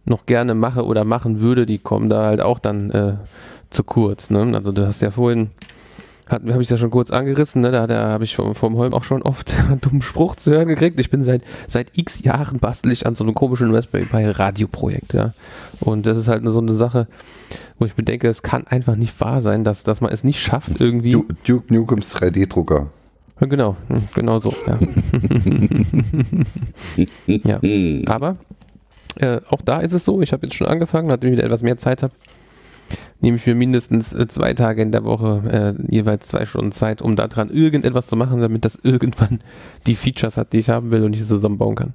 noch 0.05 0.27
gerne 0.27 0.55
mache 0.55 0.85
oder 0.85 1.05
machen 1.05 1.41
würde, 1.41 1.65
die 1.67 1.79
kommen 1.79 2.09
da 2.11 2.25
halt 2.27 2.41
auch 2.41 2.59
dann 2.59 2.91
äh, 2.91 3.15
zu 3.71 3.85
kurz. 3.85 4.31
Ne? 4.31 4.51
Also 4.55 4.73
du 4.73 4.87
hast 4.87 5.01
ja 5.03 5.11
vorhin 5.13 5.51
habe 6.27 6.63
ich 6.63 6.71
ja 6.71 6.79
schon 6.79 6.91
kurz 6.91 7.11
angerissen, 7.11 7.61
ne? 7.61 7.71
da, 7.71 7.87
da 7.87 8.09
habe 8.09 8.25
ich 8.25 8.35
vom, 8.35 8.55
vom 8.55 8.77
Holm 8.77 8.95
auch 8.95 9.05
schon 9.05 9.21
oft 9.23 9.55
einen 9.69 9.81
dummen 9.83 10.01
Spruch 10.01 10.37
zu 10.37 10.53
hören 10.53 10.69
gekriegt. 10.69 10.99
Ich 10.99 11.11
bin 11.11 11.23
seit, 11.23 11.43
seit 11.69 11.99
x 11.99 12.23
Jahren 12.25 12.61
bastel 12.61 12.93
ich 12.93 13.07
an 13.07 13.15
so 13.15 13.25
einem 13.25 13.35
komischen 13.35 13.75
Raspberry 13.75 14.07
Pi 14.07 14.25
Radioprojekt, 14.25 15.13
ja. 15.13 15.35
Und 15.81 16.07
das 16.07 16.17
ist 16.17 16.29
halt 16.29 16.43
so 16.47 16.59
eine 16.59 16.73
Sache, 16.75 17.09
wo 17.79 17.85
ich 17.85 17.93
bedenke, 17.95 18.29
es 18.29 18.43
kann 18.43 18.67
einfach 18.67 18.97
nicht 18.97 19.21
wahr 19.21 19.43
sein, 19.43 19.65
dass, 19.65 19.83
dass 19.85 20.01
man 20.01 20.11
es 20.13 20.25
nicht 20.25 20.41
schafft, 20.41 20.81
irgendwie. 20.81 21.13
Du- 21.13 21.27
Duke 21.47 21.73
Nukems 21.75 22.17
3D-Drucker. 22.17 22.87
Ja, 23.41 23.47
Genau, 23.47 23.77
hm, 23.89 24.03
genau 24.15 24.41
so, 24.41 24.55
ja. 24.67 24.79
ja. 27.27 27.61
Aber 28.07 28.37
äh, 29.19 29.41
auch 29.49 29.63
da 29.63 29.81
ist 29.81 29.93
es 29.93 30.05
so, 30.05 30.21
ich 30.23 30.33
habe 30.33 30.47
jetzt 30.47 30.57
schon 30.57 30.67
angefangen, 30.67 31.09
nachdem 31.09 31.31
ich 31.31 31.37
wieder 31.37 31.47
etwas 31.47 31.63
mehr 31.63 31.79
Zeit 31.79 32.03
habe, 32.03 32.15
nehme 33.21 33.37
ich 33.39 33.47
mir 33.47 33.55
mindestens 33.55 34.13
äh, 34.13 34.27
zwei 34.29 34.55
Tage 34.55 34.83
in 34.83 34.93
der 34.93 35.05
Woche 35.05 35.75
äh, 35.79 35.93
jeweils 35.95 36.29
zwei 36.29 36.47
Stunden 36.47 36.73
Zeit, 36.73 37.01
um 37.01 37.17
daran 37.17 37.51
irgendetwas 37.51 38.07
zu 38.07 38.17
machen, 38.17 38.41
damit 38.41 38.65
das 38.65 38.77
irgendwann 38.83 39.41
die 39.87 39.95
Features 39.95 40.37
hat, 40.37 40.53
die 40.53 40.59
ich 40.59 40.69
haben 40.71 40.91
will 40.91 41.03
und 41.05 41.15
ich 41.15 41.23
sie 41.23 41.29
zusammenbauen 41.29 41.77
kann. 41.77 41.95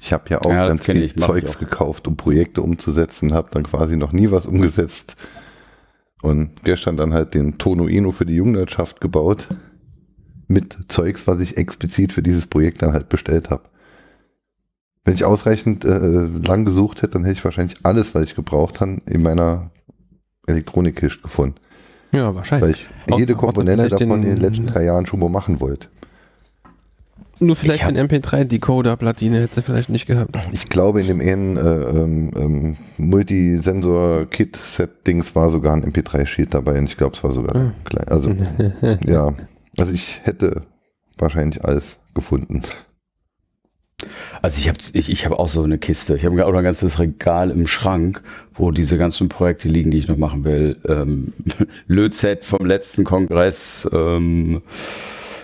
Ich 0.00 0.12
habe 0.12 0.24
ja 0.30 0.40
auch 0.40 0.50
Ja, 0.50 0.68
ganz 0.68 0.84
viel 0.84 1.02
ich, 1.02 1.16
Zeugs 1.16 1.56
auch. 1.56 1.58
gekauft, 1.58 2.06
um 2.06 2.16
Projekte 2.16 2.62
umzusetzen, 2.62 3.32
habe 3.32 3.50
dann 3.50 3.64
quasi 3.64 3.96
noch 3.96 4.12
nie 4.12 4.30
was 4.30 4.46
umgesetzt. 4.46 5.16
Und 6.22 6.62
gestern 6.64 6.96
dann 6.96 7.12
halt 7.12 7.34
den 7.34 7.58
Tono 7.58 7.88
Eno 7.88 8.12
für 8.12 8.26
die 8.26 8.34
Jungwirtschaft 8.36 9.00
gebaut. 9.00 9.48
Mit 10.48 10.76
Zeugs, 10.88 11.26
was 11.26 11.40
ich 11.40 11.56
explizit 11.56 12.12
für 12.12 12.22
dieses 12.22 12.46
Projekt 12.46 12.82
dann 12.82 12.92
halt 12.92 13.08
bestellt 13.08 13.50
habe. 13.50 13.62
Wenn 15.04 15.14
ich 15.14 15.24
ausreichend 15.24 15.84
äh, 15.84 15.98
lang 15.98 16.64
gesucht 16.64 17.02
hätte, 17.02 17.14
dann 17.14 17.24
hätte 17.24 17.38
ich 17.38 17.44
wahrscheinlich 17.44 17.78
alles, 17.84 18.14
was 18.14 18.24
ich 18.24 18.34
gebraucht 18.34 18.80
habe, 18.80 18.98
in 19.06 19.22
meiner 19.22 19.70
Elektronikkiste 20.46 21.22
gefunden. 21.22 21.56
Ja, 22.12 22.28
Weil 22.28 22.34
wahrscheinlich. 22.36 22.88
ich 23.06 23.12
Auch- 23.12 23.18
jede 23.18 23.34
Komponente 23.34 23.88
davon 23.88 24.10
in 24.10 24.22
den 24.22 24.36
den- 24.36 24.42
letzten 24.42 24.66
drei 24.66 24.84
Jahren 24.84 25.06
schon 25.06 25.20
mal 25.20 25.28
machen 25.28 25.60
wollte. 25.60 25.88
Nur 27.38 27.54
vielleicht 27.54 27.80
Ich 27.80 27.84
hab- 27.84 27.90
ein 27.90 27.96
MP3-Decoder-Platine 27.98 29.40
hätte 29.40 29.56
sie 29.56 29.62
vielleicht 29.62 29.90
nicht 29.90 30.06
gehabt. 30.06 30.34
Ich 30.52 30.70
glaube, 30.70 31.02
in 31.02 31.06
dem 31.08 31.20
einen 31.20 31.56
äh, 31.58 31.60
ähm, 31.60 32.30
ähm, 32.36 32.76
Multisensor-Kit-Set-Dings 32.96 35.34
war 35.34 35.50
sogar 35.50 35.74
ein 35.74 35.82
MP3-Sheet 35.84 36.54
dabei 36.54 36.78
und 36.78 36.86
ich 36.86 36.96
glaube, 36.96 37.14
es 37.16 37.22
war 37.24 37.32
sogar 37.32 37.54
Ah. 37.56 37.72
klein. 37.84 38.08
Also, 38.08 38.30
ja. 39.06 39.34
Also 39.78 39.92
ich 39.92 40.20
hätte 40.24 40.62
wahrscheinlich 41.18 41.64
alles 41.64 41.98
gefunden. 42.14 42.62
Also 44.42 44.58
ich 44.58 44.68
habe 44.68 44.78
ich, 44.92 45.10
ich 45.10 45.24
hab 45.24 45.32
auch 45.32 45.48
so 45.48 45.62
eine 45.62 45.78
Kiste. 45.78 46.16
Ich 46.16 46.24
habe 46.24 46.44
auch 46.46 46.52
ein 46.52 46.62
ganzes 46.64 46.98
Regal 46.98 47.50
im 47.50 47.66
Schrank, 47.66 48.22
wo 48.54 48.70
diese 48.70 48.98
ganzen 48.98 49.28
Projekte 49.28 49.68
liegen, 49.68 49.90
die 49.90 49.98
ich 49.98 50.08
noch 50.08 50.18
machen 50.18 50.44
will. 50.44 50.76
Ähm, 50.86 51.32
Lötzett 51.86 52.44
vom 52.44 52.66
letzten 52.66 53.04
Kongress. 53.04 53.88
Ähm, 53.92 54.62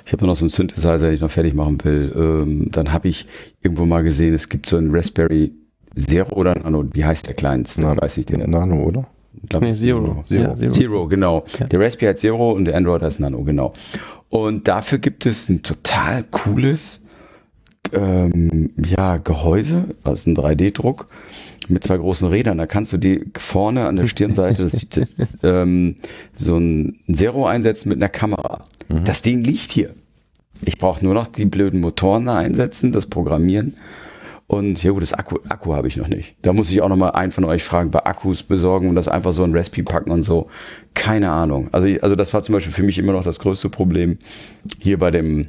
ich 0.04 0.12
habe 0.12 0.26
noch 0.26 0.36
so 0.36 0.44
einen 0.44 0.50
Synthesizer, 0.50 0.98
den 0.98 1.14
ich 1.14 1.20
noch 1.20 1.30
fertig 1.30 1.54
machen 1.54 1.82
will. 1.84 2.12
Ähm, 2.14 2.68
dann 2.70 2.92
habe 2.92 3.08
ich 3.08 3.26
irgendwo 3.62 3.86
mal 3.86 4.02
gesehen, 4.02 4.34
es 4.34 4.48
gibt 4.48 4.66
so 4.66 4.76
einen 4.76 4.94
Raspberry 4.94 5.52
Zero 5.96 6.34
oder 6.36 6.54
Nano. 6.58 6.84
Wie 6.92 7.04
heißt 7.04 7.26
der 7.26 7.34
kleinste? 7.34 7.80
Na- 7.82 7.96
Weiß 8.00 8.18
ich 8.18 8.26
den. 8.26 8.48
Nano, 8.50 8.82
oder? 8.84 9.06
Glaub 9.48 9.62
Nee, 9.62 9.72
ich, 9.72 9.78
Zero. 9.80 10.22
Zero. 10.26 10.54
Zero. 10.56 10.70
Zero, 10.70 11.08
genau. 11.08 11.44
Ja. 11.58 11.66
Der 11.66 11.80
Raspberry 11.80 12.12
hat 12.12 12.18
Zero 12.18 12.52
und 12.52 12.66
der 12.66 12.76
Android 12.76 13.02
heißt 13.02 13.20
Nano, 13.20 13.42
genau. 13.44 13.72
Und 14.32 14.66
dafür 14.66 14.96
gibt 14.96 15.26
es 15.26 15.50
ein 15.50 15.62
total 15.62 16.24
cooles 16.24 17.02
ähm, 17.92 18.70
ja, 18.82 19.18
Gehäuse, 19.18 19.94
also 20.04 20.30
ein 20.30 20.34
3D-Druck 20.34 21.06
mit 21.68 21.84
zwei 21.84 21.98
großen 21.98 22.26
Rädern. 22.26 22.56
Da 22.56 22.64
kannst 22.64 22.94
du 22.94 22.96
die 22.96 23.26
vorne 23.36 23.86
an 23.86 23.96
der 23.96 24.06
Stirnseite 24.06 24.62
das, 24.62 24.88
das, 24.88 25.12
ähm, 25.42 25.96
so 26.34 26.56
ein 26.56 26.98
Zero 27.12 27.46
einsetzen 27.46 27.90
mit 27.90 27.98
einer 27.98 28.08
Kamera. 28.08 28.64
Das 29.04 29.20
Ding 29.20 29.44
liegt 29.44 29.70
hier. 29.70 29.90
Ich 30.62 30.78
brauche 30.78 31.04
nur 31.04 31.12
noch 31.12 31.26
die 31.26 31.44
blöden 31.44 31.82
Motoren 31.82 32.24
da 32.24 32.38
einsetzen, 32.38 32.90
das 32.90 33.08
Programmieren. 33.08 33.74
Und 34.46 34.82
ja 34.82 34.90
gut, 34.90 35.02
das 35.02 35.14
Akku, 35.14 35.38
Akku 35.48 35.74
habe 35.74 35.88
ich 35.88 35.96
noch 35.96 36.08
nicht. 36.08 36.34
Da 36.42 36.52
muss 36.52 36.70
ich 36.70 36.82
auch 36.82 36.88
noch 36.88 36.96
mal 36.96 37.10
einen 37.10 37.32
von 37.32 37.44
euch 37.44 37.64
fragen, 37.64 37.90
bei 37.90 38.04
Akkus 38.04 38.42
besorgen 38.42 38.88
und 38.88 38.96
das 38.96 39.08
einfach 39.08 39.32
so 39.32 39.44
ein 39.44 39.56
Raspi 39.56 39.82
packen 39.82 40.10
und 40.10 40.24
so. 40.24 40.48
Keine 40.94 41.30
Ahnung. 41.30 41.68
Also, 41.72 41.88
also 42.02 42.16
das 42.16 42.34
war 42.34 42.42
zum 42.42 42.54
Beispiel 42.54 42.72
für 42.72 42.82
mich 42.82 42.98
immer 42.98 43.12
noch 43.12 43.24
das 43.24 43.38
größte 43.38 43.70
Problem 43.70 44.18
hier 44.80 44.98
bei 44.98 45.10
dem 45.10 45.46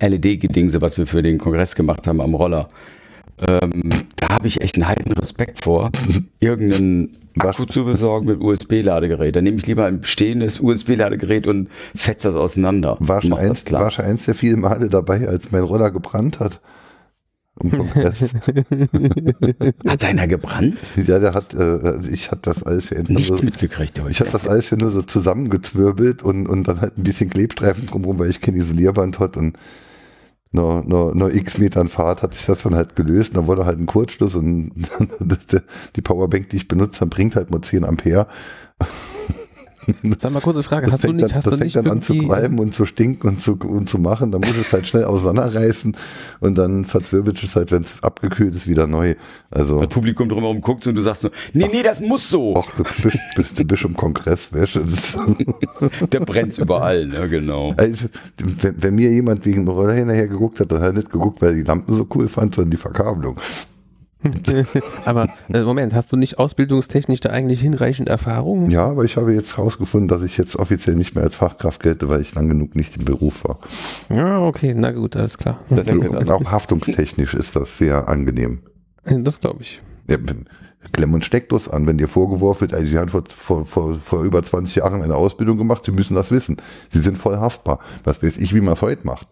LED-Gedingse, 0.00 0.80
was 0.80 0.98
wir 0.98 1.06
für 1.06 1.22
den 1.22 1.38
Kongress 1.38 1.74
gemacht 1.74 2.06
haben 2.06 2.20
am 2.20 2.34
Roller. 2.34 2.68
Ähm, 3.46 3.90
da 4.16 4.28
habe 4.30 4.46
ich 4.46 4.60
echt 4.60 4.76
einen 4.76 4.88
heiden 4.88 5.12
Respekt 5.12 5.64
vor, 5.64 5.90
irgendeinen 6.40 7.16
Akku 7.38 7.64
zu 7.64 7.84
besorgen 7.84 8.26
mit 8.26 8.40
USB-Ladegerät. 8.40 9.36
Dann 9.36 9.44
nehme 9.44 9.58
ich 9.58 9.66
lieber 9.66 9.86
ein 9.86 10.00
bestehendes 10.00 10.60
USB-Ladegerät 10.60 11.46
und 11.46 11.68
fetze 11.94 12.28
das 12.28 12.36
auseinander. 12.36 12.96
War 13.00 13.22
schon, 13.22 13.30
das 13.30 13.38
eins, 13.38 13.72
war 13.72 13.90
schon 13.90 14.04
eins 14.04 14.24
der 14.24 14.34
vielen 14.34 14.60
Male 14.60 14.88
dabei, 14.88 15.28
als 15.28 15.50
mein 15.52 15.62
Roller 15.62 15.90
gebrannt 15.90 16.40
hat. 16.40 16.60
Im 17.62 17.70
Kongress. 17.70 18.22
Hat 19.86 20.02
deiner 20.02 20.26
gebrannt? 20.26 20.78
ja, 20.96 21.18
der 21.18 21.34
hat, 21.34 21.54
äh, 21.54 22.00
ich 22.08 22.30
hatte 22.30 22.42
das 22.42 22.62
alles 22.62 22.88
hier 22.88 23.02
Nichts 23.06 23.40
so, 23.40 23.44
mitgekriegt 23.44 23.98
heute. 24.00 24.10
ich 24.10 24.20
habe 24.20 24.30
das 24.30 24.48
alles 24.48 24.68
hier 24.68 24.78
nur 24.78 24.90
so 24.90 25.02
zusammengezwirbelt 25.02 26.22
und, 26.22 26.46
und 26.46 26.68
dann 26.68 26.80
halt 26.80 26.96
ein 26.96 27.02
bisschen 27.02 27.30
Klebstreifen 27.30 27.86
drumherum, 27.86 28.18
weil 28.18 28.30
ich 28.30 28.40
kein 28.40 28.54
Isolierband 28.54 29.18
hatte 29.18 29.38
und 29.38 29.58
nur, 30.52 30.82
nur, 30.84 31.14
nur 31.14 31.32
x 31.32 31.58
Metern 31.58 31.88
Fahrt 31.88 32.22
hat 32.22 32.34
sich 32.34 32.44
das 32.46 32.62
dann 32.62 32.74
halt 32.74 32.96
gelöst. 32.96 33.30
Und 33.30 33.36
dann 33.36 33.46
wurde 33.46 33.66
halt 33.66 33.78
ein 33.78 33.86
Kurzschluss 33.86 34.34
und 34.34 34.72
die 35.96 36.02
Powerbank, 36.02 36.48
die 36.48 36.56
ich 36.56 36.68
benutzt 36.68 37.00
habe, 37.00 37.10
bringt 37.10 37.36
halt 37.36 37.50
nur 37.50 37.62
10 37.62 37.84
Ampere. 37.84 38.26
Sag 40.18 40.32
mal 40.32 40.40
kurze 40.40 40.62
Frage, 40.62 40.86
Das 40.86 40.94
hast 40.94 41.02
du 41.04 41.08
fängt, 41.08 41.16
nicht, 41.16 41.28
dann, 41.30 41.36
hast 41.36 41.46
das 41.46 41.50
du 41.52 41.58
fängt 41.58 41.64
nicht 41.64 41.76
dann 41.76 41.86
an 41.88 42.02
zu 42.02 42.12
irgendwie, 42.14 42.28
qualmen 42.28 42.58
und 42.58 42.74
zu 42.74 42.86
stinken 42.86 43.28
und 43.28 43.40
zu, 43.40 43.56
und 43.58 43.88
zu 43.88 43.98
machen. 43.98 44.32
Dann 44.32 44.40
muss 44.40 44.56
es 44.56 44.72
halt 44.72 44.86
schnell 44.86 45.04
auseinanderreißen 45.04 45.96
und 46.40 46.58
dann 46.58 46.84
verzwirbelt 46.84 47.42
es 47.42 47.54
halt, 47.56 47.70
wenn 47.72 47.82
es 47.82 48.02
abgekühlt 48.02 48.54
ist, 48.54 48.66
wieder 48.66 48.86
neu. 48.86 49.14
Also, 49.50 49.80
das 49.80 49.88
Publikum 49.88 50.28
drumherum 50.28 50.60
guckt 50.60 50.86
und 50.86 50.94
du 50.94 51.00
sagst 51.00 51.22
nur, 51.22 51.32
nee, 51.52 51.68
nee, 51.72 51.82
das 51.82 52.00
muss 52.00 52.28
so. 52.28 52.54
ach, 52.56 52.70
du 52.76 52.82
bist, 52.82 53.18
bist, 53.36 53.58
du 53.58 53.64
bist 53.64 53.84
im 53.84 53.96
Kongress, 53.96 54.50
du. 54.50 54.58
das- 54.58 55.18
Der 56.12 56.20
brennt 56.20 56.56
überall, 56.58 57.06
ne, 57.06 57.28
genau. 57.28 57.74
Also, 57.76 58.06
wenn, 58.60 58.82
wenn 58.82 58.94
mir 58.94 59.10
jemand 59.10 59.44
wegen 59.44 59.64
dem 59.64 59.68
Roller 59.68 59.94
hinterher 59.94 60.28
geguckt 60.28 60.60
hat, 60.60 60.70
dann 60.72 60.80
hat 60.80 60.88
er 60.88 60.92
nicht 60.94 61.10
geguckt, 61.10 61.40
weil 61.42 61.50
er 61.50 61.54
die 61.54 61.62
Lampen 61.62 61.94
so 61.94 62.06
cool 62.14 62.28
fand, 62.28 62.54
sondern 62.54 62.70
die 62.70 62.76
Verkabelung. 62.76 63.36
aber 65.04 65.28
äh, 65.52 65.62
Moment, 65.62 65.94
hast 65.94 66.12
du 66.12 66.16
nicht 66.16 66.38
ausbildungstechnisch 66.38 67.20
da 67.20 67.30
eigentlich 67.30 67.60
hinreichend 67.60 68.08
Erfahrung? 68.08 68.70
Ja, 68.70 68.86
aber 68.86 69.04
ich 69.04 69.16
habe 69.16 69.32
jetzt 69.32 69.56
rausgefunden, 69.58 70.08
dass 70.08 70.22
ich 70.22 70.36
jetzt 70.36 70.56
offiziell 70.56 70.96
nicht 70.96 71.14
mehr 71.14 71.24
als 71.24 71.36
Fachkraft 71.36 71.82
gelte, 71.82 72.08
weil 72.08 72.20
ich 72.20 72.34
lang 72.34 72.48
genug 72.48 72.76
nicht 72.76 72.96
im 72.96 73.04
Beruf 73.04 73.44
war. 73.44 73.58
Ja, 74.10 74.44
okay, 74.44 74.74
na 74.76 74.92
gut, 74.92 75.16
alles 75.16 75.38
klar. 75.38 75.60
Das 75.70 75.86
Und 75.88 76.30
auch 76.30 76.44
haftungstechnisch 76.44 77.34
ist 77.34 77.56
das 77.56 77.78
sehr 77.78 78.08
angenehm. 78.08 78.60
Das 79.04 79.40
glaube 79.40 79.62
ich. 79.62 79.80
Ja, 80.08 80.18
Klemm 80.92 81.12
und 81.12 81.24
Steckdos 81.24 81.68
an, 81.68 81.86
wenn 81.86 81.98
dir 81.98 82.08
vorgeworfen 82.08 82.62
wird, 82.62 82.74
also 82.74 82.86
Sie 82.86 82.98
haben 82.98 83.10
vor, 83.10 83.66
vor, 83.66 83.94
vor, 83.94 84.22
über 84.22 84.42
20 84.42 84.76
Jahren 84.76 85.02
eine 85.02 85.14
Ausbildung 85.14 85.58
gemacht, 85.58 85.84
Sie 85.84 85.92
müssen 85.92 86.14
das 86.14 86.30
wissen. 86.30 86.56
Sie 86.90 87.00
sind 87.00 87.18
voll 87.18 87.36
haftbar. 87.36 87.80
Was 88.04 88.22
weiß 88.22 88.38
ich, 88.38 88.54
wie 88.54 88.62
man 88.62 88.72
es 88.72 88.82
heute 88.82 89.06
macht. 89.06 89.28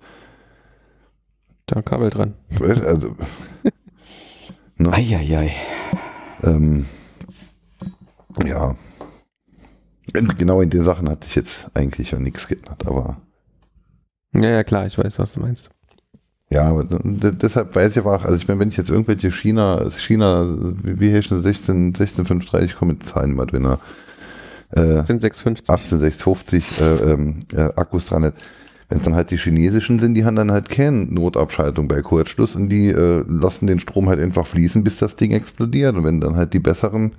Da 1.66 1.80
Kabel 1.80 2.10
dran. 2.10 2.34
Also, 2.60 3.16
ne, 4.78 4.92
Eieiei. 4.92 5.52
ähm, 6.42 6.86
ja. 8.44 8.74
Genau 10.12 10.62
in 10.62 10.70
den 10.70 10.84
Sachen 10.84 11.08
hat 11.08 11.24
sich 11.24 11.34
jetzt 11.34 11.66
eigentlich 11.74 12.12
ja 12.12 12.18
nichts 12.18 12.48
geändert, 12.48 12.86
aber 12.86 13.20
Ja, 14.34 14.48
ja, 14.50 14.64
klar, 14.64 14.86
ich 14.86 14.96
weiß, 14.96 15.18
was 15.18 15.34
du 15.34 15.40
meinst. 15.40 15.68
ja, 16.50 16.62
aber 16.62 16.84
deshalb 16.84 17.74
weiß 17.76 17.92
ich 17.92 17.98
aber 17.98 18.14
auch, 18.16 18.24
also 18.24 18.36
ich 18.36 18.48
meine, 18.48 18.60
wenn 18.60 18.70
ich 18.70 18.78
jetzt 18.78 18.88
irgendwelche 18.90 19.30
China, 19.30 19.90
China, 19.90 20.46
wie 20.82 21.12
heißt 21.12 21.30
das, 21.30 21.42
16, 21.42 21.94
16530, 21.94 22.70
ich 22.70 22.76
komme 22.78 22.94
mit 22.94 23.04
Zahlen 23.04 23.34
mal 23.34 23.46
drin, 23.46 23.66
äh, 24.70 25.04
Sind 25.04 25.20
650. 25.20 25.68
18650 25.68 26.80
äh, 26.80 27.12
ähm, 27.12 27.40
äh, 27.52 27.60
Akkus 27.76 28.06
dran 28.06 28.24
hat. 28.24 28.34
Wenn 28.88 28.98
es 28.98 29.04
dann 29.04 29.14
halt 29.14 29.30
die 29.30 29.36
chinesischen 29.36 29.98
sind, 29.98 30.14
die 30.14 30.24
haben 30.24 30.36
dann 30.36 30.50
halt 30.50 30.70
keine 30.70 31.04
Notabschaltung 31.06 31.88
bei 31.88 32.00
Kurzschluss 32.00 32.56
und 32.56 32.70
die 32.70 32.88
äh, 32.88 33.22
lassen 33.28 33.66
den 33.66 33.80
Strom 33.80 34.08
halt 34.08 34.18
einfach 34.18 34.46
fließen, 34.46 34.82
bis 34.82 34.96
das 34.96 35.16
Ding 35.16 35.32
explodiert. 35.32 35.94
Und 35.94 36.04
wenn 36.04 36.20
dann 36.20 36.36
halt 36.36 36.54
die 36.54 36.58
besseren 36.58 37.12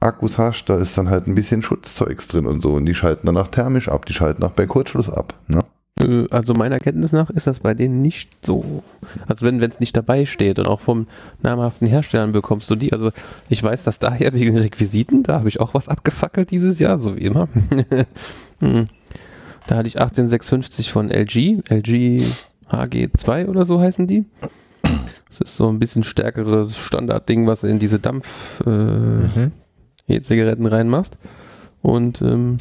Akkus 0.00 0.38
hast, 0.38 0.66
da 0.66 0.78
ist 0.78 0.98
dann 0.98 1.08
halt 1.08 1.28
ein 1.28 1.36
bisschen 1.36 1.62
Schutzzeugs 1.62 2.26
drin 2.26 2.46
und 2.46 2.62
so. 2.62 2.74
Und 2.74 2.86
die 2.86 2.94
schalten 2.94 3.26
dann 3.26 3.36
auch 3.36 3.48
thermisch 3.48 3.88
ab, 3.88 4.06
die 4.06 4.12
schalten 4.12 4.42
auch 4.42 4.50
bei 4.50 4.66
Kurzschluss 4.66 5.08
ab. 5.08 5.34
Ne? 5.46 5.64
Äh, 6.00 6.26
Also 6.30 6.52
meiner 6.52 6.80
Kenntnis 6.80 7.12
nach 7.12 7.30
ist 7.30 7.46
das 7.46 7.60
bei 7.60 7.74
denen 7.74 8.02
nicht 8.02 8.28
so. 8.44 8.82
Also 9.28 9.46
wenn 9.46 9.62
es 9.62 9.78
nicht 9.78 9.96
dabei 9.96 10.26
steht 10.26 10.58
und 10.58 10.66
auch 10.66 10.80
vom 10.80 11.06
namhaften 11.42 11.86
Herstellern 11.86 12.32
bekommst 12.32 12.68
du 12.70 12.74
die. 12.74 12.92
Also 12.92 13.12
ich 13.48 13.62
weiß, 13.62 13.84
dass 13.84 14.00
daher 14.00 14.32
wegen 14.32 14.58
Requisiten, 14.58 15.22
da 15.22 15.38
habe 15.38 15.48
ich 15.48 15.60
auch 15.60 15.74
was 15.74 15.88
abgefackelt 15.88 16.50
dieses 16.50 16.80
Jahr, 16.80 16.98
so 16.98 17.14
wie 17.16 17.20
immer. 17.22 17.48
Da 19.66 19.76
hatte 19.76 19.88
ich 19.88 19.98
18650 19.98 20.92
von 20.92 21.10
LG, 21.10 21.62
LG 21.68 22.22
HG2 22.70 23.46
oder 23.46 23.66
so 23.66 23.80
heißen 23.80 24.06
die. 24.06 24.24
Das 24.82 25.40
ist 25.40 25.56
so 25.56 25.68
ein 25.68 25.78
bisschen 25.78 26.04
stärkeres 26.04 26.76
Standardding, 26.76 27.46
was 27.46 27.64
in 27.64 27.78
diese 27.78 27.98
Dampf, 27.98 28.62
äh, 28.66 29.50
E-Zigaretten 30.06 30.66
reinmachst. 30.66 31.16
Und 31.82 32.22
ähm, 32.22 32.58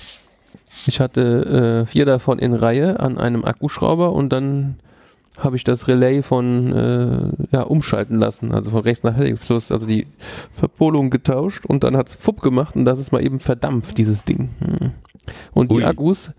ich 0.87 0.99
hatte 0.99 1.83
äh, 1.83 1.85
vier 1.85 2.05
davon 2.05 2.39
in 2.39 2.53
Reihe 2.53 2.99
an 2.99 3.17
einem 3.17 3.45
Akkuschrauber 3.45 4.11
und 4.13 4.33
dann 4.33 4.77
habe 5.37 5.55
ich 5.55 5.63
das 5.63 5.87
Relais 5.87 6.21
von 6.21 6.73
äh, 6.73 7.55
ja, 7.55 7.61
umschalten 7.63 8.19
lassen, 8.19 8.53
also 8.53 8.71
von 8.71 8.81
rechts 8.81 9.03
nach 9.03 9.17
links, 9.17 9.41
plus 9.41 9.71
also 9.71 9.85
die 9.85 10.07
Verpolung 10.51 11.09
getauscht 11.09 11.65
und 11.65 11.83
dann 11.83 11.97
hat 11.97 12.09
es 12.09 12.15
fupp 12.15 12.41
gemacht 12.41 12.75
und 12.75 12.85
das 12.85 12.99
ist 12.99 13.11
mal 13.11 13.23
eben 13.23 13.39
verdampft, 13.39 13.97
dieses 13.97 14.23
Ding. 14.23 14.49
Hm. 14.59 14.91
Und 15.53 15.71
die 15.71 15.75
Ui. 15.75 15.83
Akkus, 15.83 16.31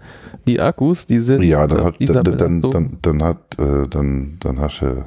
die 0.47 0.61
Akkus, 0.61 1.07
die 1.07 1.19
sind 1.19 1.43
Ja, 1.43 1.67
dann 1.67 1.85
hat, 1.85 1.97
dann, 2.01 2.25
dann, 2.25 2.61
dann, 2.63 2.99
dann 3.03 3.23
hat, 3.23 3.59
äh, 3.59 3.89
dann, 3.89 4.37
dann 4.41 4.59
hast 4.61 4.81
du, 4.83 5.07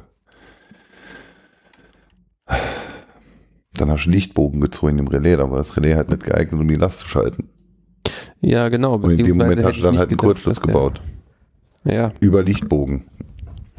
dann 3.74 3.90
hast 3.90 4.06
du 4.06 4.10
Lichtbogen 4.10 4.60
gezogen 4.60 4.98
im 4.98 5.08
Relais, 5.08 5.36
da 5.36 5.50
war 5.50 5.58
das 5.58 5.76
Relais 5.76 5.94
halt 5.96 6.10
nicht 6.10 6.24
geeignet, 6.24 6.60
um 6.60 6.66
die 6.68 6.74
Last 6.76 7.00
zu 7.00 7.08
schalten. 7.08 7.48
ja 8.40 8.68
genau. 8.68 8.94
Und 8.96 9.10
in 9.18 9.24
dem 9.26 9.36
Moment 9.38 9.62
hast 9.62 9.78
du 9.78 9.82
dann 9.82 9.98
halt 9.98 10.08
einen 10.08 10.16
Kurzschluss 10.16 10.60
gebaut. 10.60 11.00
Ja, 11.84 12.12
Über 12.20 12.42
Lichtbogen. 12.42 13.04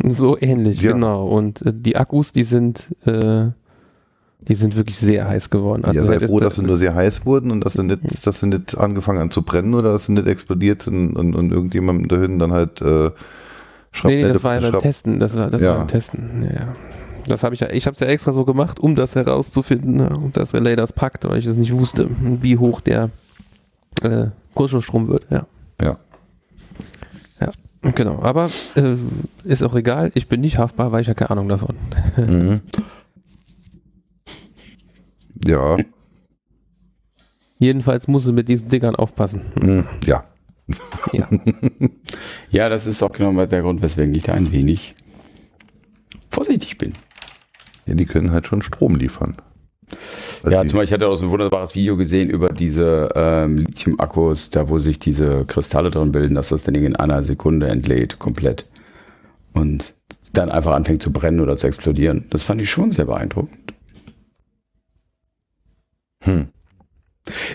so 0.03 0.37
ähnlich, 0.39 0.81
Ja. 0.81 0.93
genau. 0.93 1.27
Und 1.27 1.61
äh, 1.65 1.73
die 1.75 1.97
Akkus, 1.97 2.31
die 2.31 2.43
sind, 2.43 2.87
äh, 3.05 3.47
die 4.41 4.55
sind 4.55 4.75
wirklich 4.75 4.97
sehr 4.97 5.27
heiß 5.27 5.49
geworden. 5.49 5.83
ja, 5.93 6.03
sei 6.03 6.15
hättest 6.15 6.31
froh, 6.31 6.39
dass 6.39 6.55
sie 6.55 6.61
nur 6.63 6.77
sehr 6.77 6.95
heiß 6.95 7.25
wurden 7.25 7.51
und 7.51 7.65
dass 7.65 7.73
sie 7.73 7.83
nicht, 7.83 8.25
dass 8.25 8.39
sie 8.39 8.47
nicht 8.47 8.77
angefangen 8.77 9.19
haben 9.19 9.31
zu 9.31 9.41
brennen 9.43 9.73
oder 9.73 9.91
dass 9.93 10.05
sie 10.05 10.13
nicht 10.13 10.27
explodiert 10.27 10.81
sind 10.83 11.15
und, 11.15 11.35
und 11.35 11.51
irgendjemandem 11.51 12.07
da 12.07 12.17
hinten 12.17 12.39
dann 12.39 12.51
halt 12.53 12.81
äh, 12.81 13.11
Nee, 14.03 14.23
nee, 14.23 14.31
das 14.33 14.43
war 14.43 14.61
ja 14.61 14.69
beim 14.71 14.81
Testen. 14.81 15.19
Das 15.19 15.35
war, 15.35 15.49
das 15.49 15.59
Ja. 15.61 15.69
war 15.71 15.77
beim 15.79 15.87
Testen. 15.87 16.43
Ja, 16.45 16.51
ja. 16.51 16.75
Das 17.27 17.43
habe 17.43 17.53
ich 17.53 17.61
ja, 17.61 17.69
ich 17.69 17.85
habe 17.85 17.93
es 17.95 17.99
ja 17.99 18.07
extra 18.07 18.31
so 18.33 18.45
gemacht, 18.45 18.79
um 18.79 18.95
das 18.95 19.15
herauszufinden, 19.15 19.99
ja, 19.99 20.13
und 20.15 20.37
das 20.37 20.53
Relay 20.53 20.75
das 20.75 20.93
packt, 20.93 21.25
weil 21.27 21.37
ich 21.37 21.45
es 21.45 21.55
nicht 21.55 21.73
wusste, 21.73 22.07
wie 22.41 22.57
hoch 22.57 22.81
der 22.81 23.09
äh, 24.01 24.27
Kurzschlussstrom 24.53 25.07
wird. 25.09 25.25
Ja, 25.29 25.45
Ja. 25.81 25.97
genau. 27.95 28.19
Aber 28.21 28.49
äh, 28.75 28.95
ist 29.43 29.63
auch 29.63 29.75
egal. 29.75 30.11
Ich 30.13 30.27
bin 30.27 30.41
nicht 30.41 30.57
haftbar, 30.57 30.91
weil 30.91 31.01
ich 31.01 31.07
ja 31.07 31.13
keine 31.13 31.31
Ahnung 31.31 31.49
davon. 31.49 31.75
Mhm. 32.17 32.61
Ja, 35.45 35.77
Jedenfalls 37.59 38.07
muss 38.07 38.25
es 38.25 38.31
mit 38.31 38.47
diesen 38.47 38.69
Dingern 38.69 38.95
aufpassen. 38.95 39.41
mhm. 39.61 39.85
ja. 40.05 40.23
Ja. 41.11 41.27
Ja, 42.51 42.67
das 42.69 42.87
ist 42.87 43.03
auch 43.03 43.11
genau 43.11 43.45
der 43.45 43.61
Grund, 43.61 43.81
weswegen 43.81 44.13
ich 44.15 44.23
da 44.23 44.33
ein 44.33 44.51
wenig 44.51 44.95
vorsichtig 46.31 46.77
bin. 46.79 46.93
Ja, 47.85 47.93
die 47.93 48.05
können 48.05 48.31
halt 48.31 48.47
schon 48.47 48.63
Strom 48.63 48.95
liefern. 48.95 49.35
Weil 50.41 50.53
Ja, 50.53 50.65
zum 50.65 50.77
Beispiel, 50.77 50.83
ich 50.83 50.93
hatte 50.93 51.07
auch 51.07 51.15
so 51.15 51.25
ein 51.25 51.31
wunderbares 51.31 51.75
Video 51.75 51.95
gesehen 51.95 52.29
über 52.29 52.49
diese 52.49 53.09
ähm, 53.15 53.57
Lithium-Akkus, 53.57 54.49
da 54.49 54.69
wo 54.69 54.79
sich 54.79 54.97
diese 54.99 55.45
Kristalle 55.45 55.91
drin 55.91 56.11
bilden, 56.11 56.35
dass 56.35 56.49
das 56.49 56.63
Ding 56.63 56.83
in 56.83 56.95
einer 56.95 57.21
Sekunde 57.23 57.67
entlädt, 57.67 58.17
komplett. 58.17 58.67
Und 59.53 59.93
dann 60.33 60.49
einfach 60.49 60.73
anfängt 60.73 61.03
zu 61.03 61.11
brennen 61.11 61.39
oder 61.39 61.57
zu 61.57 61.67
explodieren. 61.67 62.25
Das 62.29 62.43
fand 62.43 62.61
ich 62.61 62.69
schon 62.69 62.91
sehr 62.91 63.05
beeindruckend. 63.05 63.73
Hm. 66.23 66.47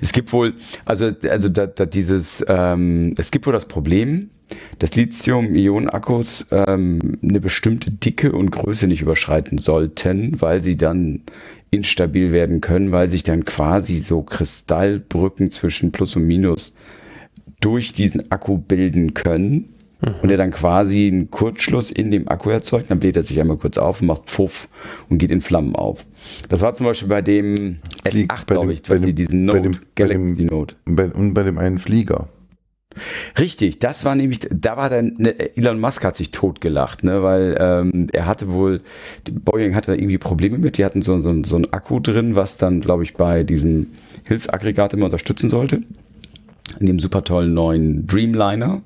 Es 0.00 0.12
gibt 0.12 0.32
wohl, 0.32 0.54
also, 0.84 1.10
also 1.28 1.48
da, 1.48 1.66
da 1.66 1.86
dieses, 1.86 2.44
ähm, 2.48 3.14
es 3.18 3.30
gibt 3.30 3.46
wohl 3.46 3.52
das 3.52 3.66
Problem, 3.66 4.30
dass 4.78 4.94
Lithium-Ionen-Akkus 4.94 6.46
ähm, 6.50 7.18
eine 7.22 7.40
bestimmte 7.40 7.90
Dicke 7.90 8.32
und 8.32 8.50
Größe 8.50 8.86
nicht 8.86 9.02
überschreiten 9.02 9.58
sollten, 9.58 10.40
weil 10.40 10.62
sie 10.62 10.76
dann 10.76 11.22
instabil 11.70 12.30
werden 12.30 12.60
können, 12.60 12.92
weil 12.92 13.08
sich 13.08 13.24
dann 13.24 13.44
quasi 13.44 13.96
so 13.96 14.22
Kristallbrücken 14.22 15.50
zwischen 15.50 15.90
Plus 15.90 16.14
und 16.14 16.24
Minus 16.24 16.76
durch 17.60 17.92
diesen 17.92 18.30
Akku 18.30 18.58
bilden 18.58 19.14
können 19.14 19.74
und 20.22 20.30
er 20.30 20.36
dann 20.36 20.50
quasi 20.50 21.06
einen 21.06 21.30
Kurzschluss 21.30 21.90
in 21.90 22.10
dem 22.10 22.28
Akku 22.28 22.50
erzeugt, 22.50 22.90
dann 22.90 23.00
bläht 23.00 23.16
er 23.16 23.22
sich 23.22 23.40
einmal 23.40 23.56
kurz 23.56 23.78
auf 23.78 24.00
und 24.00 24.08
macht 24.08 24.24
Pfuff 24.26 24.68
und 25.08 25.18
geht 25.18 25.30
in 25.30 25.40
Flammen 25.40 25.74
auf. 25.74 26.04
Das 26.48 26.60
war 26.62 26.74
zum 26.74 26.86
Beispiel 26.86 27.08
bei 27.08 27.22
dem 27.22 27.76
Die- 28.12 28.26
S8, 28.26 28.46
bei 28.46 28.54
glaube 28.54 28.66
dem- 28.68 28.70
ich, 28.72 28.82
bei 28.82 28.96
sie 28.98 29.06
dem- 29.06 29.16
diesen 29.16 29.46
bei 29.46 29.52
Note, 29.54 29.62
dem- 29.62 29.72
bei 29.72 29.78
Galaxy 29.94 30.34
dem- 30.36 30.46
Note. 30.46 30.74
bei, 30.84 31.06
und 31.08 31.34
bei 31.34 31.42
dem 31.42 31.58
einen 31.58 31.78
Flieger. 31.78 32.28
Richtig, 33.38 33.80
das 33.80 34.04
war 34.04 34.14
nämlich, 34.14 34.38
da 34.50 34.76
war 34.76 34.88
dann, 34.88 35.14
ne, 35.18 35.56
Elon 35.56 35.80
Musk 35.80 36.04
hat 36.04 36.14
sich 36.14 36.30
totgelacht, 36.30 37.02
ne, 37.02 37.24
weil 37.24 37.56
ähm, 37.58 38.06
er 38.12 38.26
hatte 38.26 38.52
wohl, 38.52 38.82
die 39.26 39.32
Boeing 39.32 39.74
hatte 39.74 39.90
da 39.90 39.94
irgendwie 39.96 40.18
Probleme 40.18 40.58
mit, 40.58 40.78
die 40.78 40.84
hatten 40.84 41.02
so, 41.02 41.20
so, 41.20 41.42
so 41.42 41.56
ein 41.56 41.72
Akku 41.72 41.98
drin, 41.98 42.36
was 42.36 42.56
dann, 42.56 42.80
glaube 42.80 43.02
ich, 43.02 43.14
bei 43.14 43.42
diesem 43.42 43.88
Hilfsaggregat 44.28 44.92
immer 44.94 45.06
unterstützen 45.06 45.50
sollte, 45.50 45.80
in 46.78 46.86
dem 46.86 47.00
super 47.00 47.24
tollen 47.24 47.52
neuen 47.52 48.06
Dreamliner. 48.06 48.80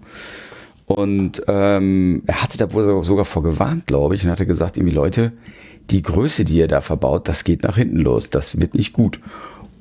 Und 0.86 1.42
ähm, 1.46 2.22
er 2.26 2.42
hatte 2.42 2.56
da 2.56 2.72
wohl 2.72 3.04
sogar 3.04 3.26
vor 3.26 3.42
gewarnt, 3.42 3.86
glaube 3.86 4.14
ich, 4.14 4.24
und 4.24 4.30
hatte 4.30 4.46
gesagt, 4.46 4.78
irgendwie 4.78 4.94
Leute, 4.96 5.32
die 5.90 6.02
Größe, 6.02 6.44
die 6.44 6.56
ihr 6.56 6.68
da 6.68 6.80
verbaut, 6.80 7.28
das 7.28 7.44
geht 7.44 7.62
nach 7.62 7.76
hinten 7.76 7.98
los, 7.98 8.30
das 8.30 8.60
wird 8.60 8.74
nicht 8.74 8.92
gut. 8.92 9.20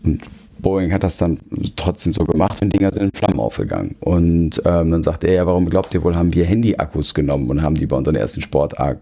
Und 0.04 0.22
Boeing 0.60 0.92
hat 0.92 1.04
das 1.04 1.18
dann 1.18 1.40
trotzdem 1.76 2.14
so 2.14 2.26
gemacht 2.26 2.62
und 2.62 2.74
Dinger 2.74 2.92
sind 2.92 3.04
in 3.04 3.12
Flammen 3.12 3.40
aufgegangen. 3.40 3.96
Und 4.00 4.62
ähm, 4.66 4.92
dann 4.92 5.04
sagte 5.04 5.28
er, 5.28 5.34
ja, 5.34 5.46
warum 5.46 5.70
glaubt 5.70 5.94
ihr 5.94 6.04
wohl, 6.04 6.16
haben 6.16 6.34
wir 6.34 6.46
Handy-Akkus 6.46 7.14
genommen 7.14 7.50
und 7.50 7.62
haben 7.62 7.76
die 7.76 7.86
bei 7.86 7.96
unseren 7.96 8.16
ersten 8.16 8.42
Sportwagen, 8.42 9.00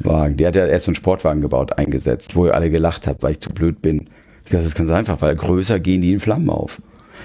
der 0.00 0.48
hat 0.48 0.54
ja 0.54 0.66
erst 0.66 0.86
so 0.86 0.90
einen 0.90 0.96
Sportwagen 0.96 1.40
gebaut, 1.40 1.78
eingesetzt, 1.78 2.34
wo 2.34 2.46
ihr 2.46 2.54
alle 2.54 2.70
gelacht 2.70 3.06
habt, 3.06 3.22
weil 3.22 3.32
ich 3.32 3.40
zu 3.40 3.50
blöd 3.50 3.82
bin. 3.82 4.08
Ich 4.44 4.52
dachte, 4.52 4.56
das 4.56 4.66
ist 4.66 4.76
ganz 4.76 4.90
einfach, 4.90 5.20
weil 5.20 5.36
größer 5.36 5.78
gehen 5.80 6.00
die 6.00 6.12
in 6.12 6.20
Flammen 6.20 6.50
auf. 6.50 6.80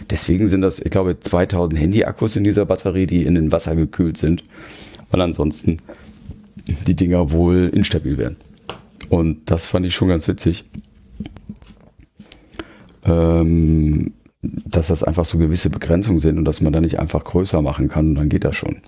Deswegen 0.10 0.48
sind 0.48 0.62
das, 0.62 0.80
ich 0.80 0.92
glaube, 0.92 1.20
2000 1.20 1.80
Handy-Akkus 1.80 2.36
in 2.36 2.44
dieser 2.44 2.66
Batterie, 2.66 3.08
die 3.08 3.26
in 3.26 3.36
den 3.36 3.52
Wasser 3.52 3.76
gekühlt 3.76 4.18
sind, 4.18 4.44
weil 5.12 5.22
ansonsten 5.22 5.78
die 6.88 6.96
Dinger 6.96 7.32
wohl 7.32 7.70
instabil 7.74 8.18
werden. 8.18 8.38
Und 9.14 9.52
das 9.52 9.68
fand 9.68 9.86
ich 9.86 9.94
schon 9.94 10.08
ganz 10.08 10.28
witzig. 10.28 10.66
Ähm, 13.06 14.14
dass 14.42 14.88
das 14.88 15.04
einfach 15.04 15.26
so 15.26 15.38
gewisse 15.38 15.70
Begrenzungen 15.70 16.18
sind 16.18 16.40
und 16.40 16.46
dass 16.46 16.62
man 16.62 16.74
da 16.74 16.82
nicht 16.82 17.00
einfach 17.00 17.24
größer 17.24 17.62
machen 17.62 17.90
kann 17.90 18.10
und 18.10 18.16
dann 18.16 18.30
geht 18.30 18.44
das 18.44 18.56
schon. 18.56 18.82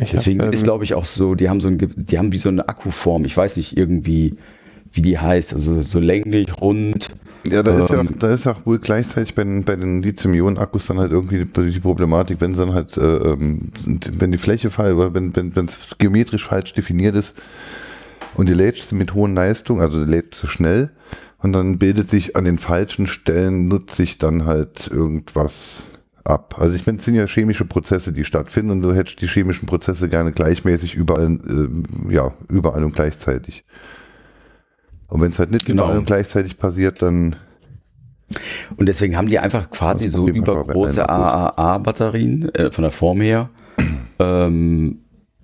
Ich 0.00 0.12
Deswegen 0.12 0.42
hab, 0.42 0.52
ist, 0.52 0.60
ähm, 0.60 0.64
glaube 0.64 0.84
ich, 0.84 0.94
auch 0.94 1.04
so, 1.04 1.34
die 1.34 1.48
haben 1.48 1.60
so 1.60 1.66
ein, 1.66 1.92
die 1.96 2.18
haben 2.18 2.30
wie 2.30 2.38
so 2.38 2.50
eine 2.50 2.68
Akkuform. 2.68 3.24
Ich 3.24 3.36
weiß 3.36 3.56
nicht 3.56 3.76
irgendwie, 3.76 4.36
wie 4.92 5.02
die 5.02 5.18
heißt. 5.18 5.54
Also 5.54 5.82
so 5.82 5.98
länglich, 5.98 6.60
rund. 6.60 7.08
Ja, 7.50 7.64
da 7.64 7.82
ist 7.82 7.90
ja, 7.90 7.98
Ähm. 7.98 8.08
auch, 8.08 8.18
da 8.20 8.30
ist 8.30 8.46
auch 8.46 8.64
wohl 8.64 8.78
gleichzeitig 8.78 9.34
bei 9.34 9.42
den, 9.42 9.64
bei 9.64 9.74
den 9.74 10.02
Lithium-Ionen-Akkus 10.02 10.86
dann 10.86 10.98
halt 10.98 11.10
irgendwie 11.10 11.44
die, 11.44 11.70
die 11.72 11.80
Problematik, 11.80 12.40
wenn 12.40 12.54
sie 12.54 12.64
dann 12.64 12.74
halt, 12.74 12.96
äh, 12.96 13.00
ähm, 13.00 13.72
wenn 13.84 14.30
die 14.30 14.38
Fläche 14.38 14.70
falsch 14.70 14.94
oder 14.94 15.14
wenn 15.14 15.34
wenn 15.34 15.56
wenn, 15.56 15.66
es 15.66 15.78
geometrisch 15.98 16.46
falsch 16.46 16.74
definiert 16.74 17.16
ist 17.16 17.34
und 18.38 18.46
die 18.46 18.54
lädst 18.54 18.92
du 18.92 18.94
mit 18.94 19.14
hohen 19.14 19.34
Leistungen, 19.34 19.80
also 19.80 20.04
die 20.04 20.10
lädst 20.10 20.40
du 20.40 20.46
schnell 20.46 20.90
und 21.38 21.52
dann 21.52 21.78
bildet 21.78 22.08
sich 22.08 22.36
an 22.36 22.44
den 22.44 22.58
falschen 22.58 23.08
Stellen, 23.08 23.66
nutzt 23.66 23.96
sich 23.96 24.18
dann 24.18 24.44
halt 24.44 24.86
irgendwas 24.86 25.82
ab. 26.22 26.54
Also 26.56 26.76
ich 26.76 26.86
meine, 26.86 26.98
es 26.98 27.04
sind 27.04 27.16
ja 27.16 27.26
chemische 27.26 27.64
Prozesse, 27.64 28.12
die 28.12 28.24
stattfinden 28.24 28.70
und 28.70 28.82
du 28.82 28.94
hättest 28.94 29.20
die 29.20 29.26
chemischen 29.26 29.66
Prozesse 29.66 30.08
gerne 30.08 30.30
gleichmäßig 30.30 30.94
überall, 30.94 31.24
ähm, 31.26 31.82
ja, 32.10 32.32
überall 32.48 32.84
und 32.84 32.94
gleichzeitig. 32.94 33.64
Und 35.08 35.20
wenn 35.20 35.32
es 35.32 35.40
halt 35.40 35.50
nicht 35.50 35.66
Genau. 35.66 35.84
überall 35.84 35.98
und 35.98 36.04
gleichzeitig 36.06 36.58
passiert, 36.58 37.02
dann 37.02 37.34
Und 38.76 38.86
deswegen 38.86 39.16
haben 39.16 39.28
die 39.28 39.40
einfach 39.40 39.68
quasi 39.70 40.04
Das 40.04 40.12
so 40.12 40.28
übergroße 40.28 41.08
AAA-Batterien 41.08 42.54
äh, 42.54 42.70
von 42.70 42.82
der 42.82 42.92
Form 42.92 43.20
her 43.20 43.50
ähm, 44.20 44.98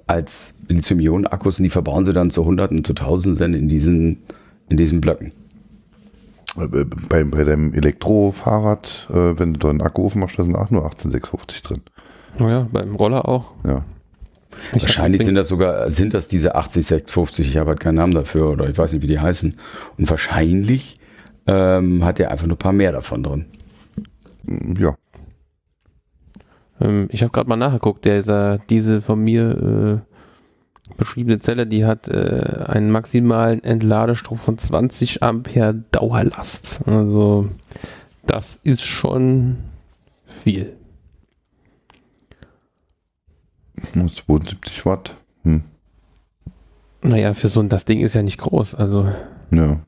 als 0.06 0.53
Lithium-Ionen-Akkus 0.68 1.58
und 1.58 1.64
die 1.64 1.70
verbauen 1.70 2.04
sie 2.04 2.12
dann 2.12 2.30
zu 2.30 2.44
Hunderten, 2.44 2.84
zu 2.84 2.94
Tausenden 2.94 3.54
in 3.54 3.68
diesen, 3.68 4.18
in 4.68 4.76
diesen 4.76 5.00
Blöcken. 5.00 5.32
Äh, 6.58 6.84
Bei, 7.08 7.24
bei 7.24 7.44
dem 7.44 7.72
Elektrofahrrad, 7.74 9.08
äh, 9.10 9.38
wenn 9.38 9.54
du 9.54 9.58
da 9.58 9.70
einen 9.70 9.80
Akku 9.80 10.06
aufmachst, 10.06 10.38
da 10.38 10.44
sind 10.44 10.56
auch 10.56 10.70
nur 10.70 10.84
18650 10.84 11.62
drin. 11.62 11.80
oh 12.40 12.48
ja, 12.48 12.68
beim 12.72 12.94
Roller 12.96 13.28
auch. 13.28 13.52
Ja. 13.66 13.84
Ich 14.72 14.82
Wahrscheinlich 14.82 15.24
sind 15.24 15.34
das 15.34 15.48
sogar, 15.48 15.90
sind 15.90 16.14
das 16.14 16.28
diese 16.28 16.54
80650, 16.54 17.48
ich 17.48 17.56
habe 17.56 17.70
halt 17.70 17.80
keinen 17.80 17.96
Namen 17.96 18.14
dafür 18.14 18.50
oder 18.50 18.68
ich 18.68 18.78
weiß 18.78 18.92
nicht, 18.92 19.02
wie 19.02 19.08
die 19.08 19.18
heißen. 19.18 19.56
Und 19.98 20.08
wahrscheinlich 20.10 20.98
ähm, 21.46 22.04
hat 22.04 22.20
er 22.20 22.30
einfach 22.30 22.46
nur 22.46 22.54
ein 22.54 22.58
paar 22.58 22.72
mehr 22.72 22.92
davon 22.92 23.22
drin. 23.24 23.46
Mm, 24.44 24.80
Ja. 24.80 24.94
Ähm, 26.80 27.08
ich 27.10 27.22
habe 27.22 27.32
gerade 27.32 27.48
mal 27.48 27.56
nachgeguckt, 27.56 28.04
der, 28.04 28.18
dieser, 28.20 28.58
diese 28.70 29.02
von 29.02 29.20
mir 29.22 30.02
äh, 30.06 30.13
beschriebene 30.96 31.38
Zelle, 31.38 31.66
die 31.66 31.84
hat 31.84 32.08
äh, 32.08 32.64
einen 32.66 32.90
maximalen 32.90 33.62
Entladestrom 33.64 34.38
von 34.38 34.58
20 34.58 35.22
Ampere 35.22 35.74
Dauerlast. 35.90 36.80
Also 36.86 37.48
das 38.26 38.58
ist 38.62 38.82
schon 38.82 39.58
viel. 40.24 40.76
Nur 43.94 44.12
72 44.12 44.86
Watt. 44.86 45.16
Hm. 45.42 45.62
Naja, 47.02 47.34
für 47.34 47.48
so 47.48 47.60
ein, 47.60 47.68
das 47.68 47.84
Ding 47.84 48.00
ist 48.00 48.14
ja 48.14 48.22
nicht 48.22 48.38
groß. 48.38 48.74
Also 48.74 49.08
Ja. 49.50 49.80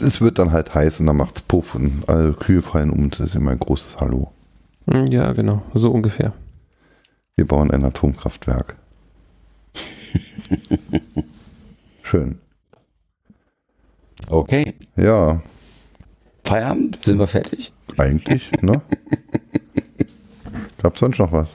es 0.00 0.20
wird 0.20 0.38
dann 0.38 0.52
halt 0.52 0.74
heiß 0.74 1.00
und 1.00 1.06
dann 1.06 1.16
macht's 1.16 1.40
Puff 1.42 1.74
und 1.74 2.08
alle 2.08 2.34
Kühe 2.34 2.62
fallen 2.62 2.90
um. 2.90 3.10
Das 3.10 3.20
ist 3.20 3.34
immer 3.34 3.50
ein 3.52 3.58
großes 3.58 3.96
Hallo. 3.98 4.32
Hm, 4.90 5.06
Ja, 5.08 5.32
genau, 5.32 5.62
so 5.74 5.90
ungefähr. 5.90 6.32
Wir 7.36 7.46
bauen 7.46 7.70
ein 7.70 7.84
Atomkraftwerk. 7.84 8.76
Schön. 12.02 12.38
Okay. 14.28 14.74
Ja, 14.96 15.42
Feierabend? 16.44 16.98
Sind 17.04 17.18
wir 17.18 17.26
fertig? 17.26 17.72
eigentlich, 17.98 18.50
ne? 18.62 18.80
Gab's 20.82 21.00
sonst 21.00 21.18
noch 21.18 21.32
was? 21.32 21.50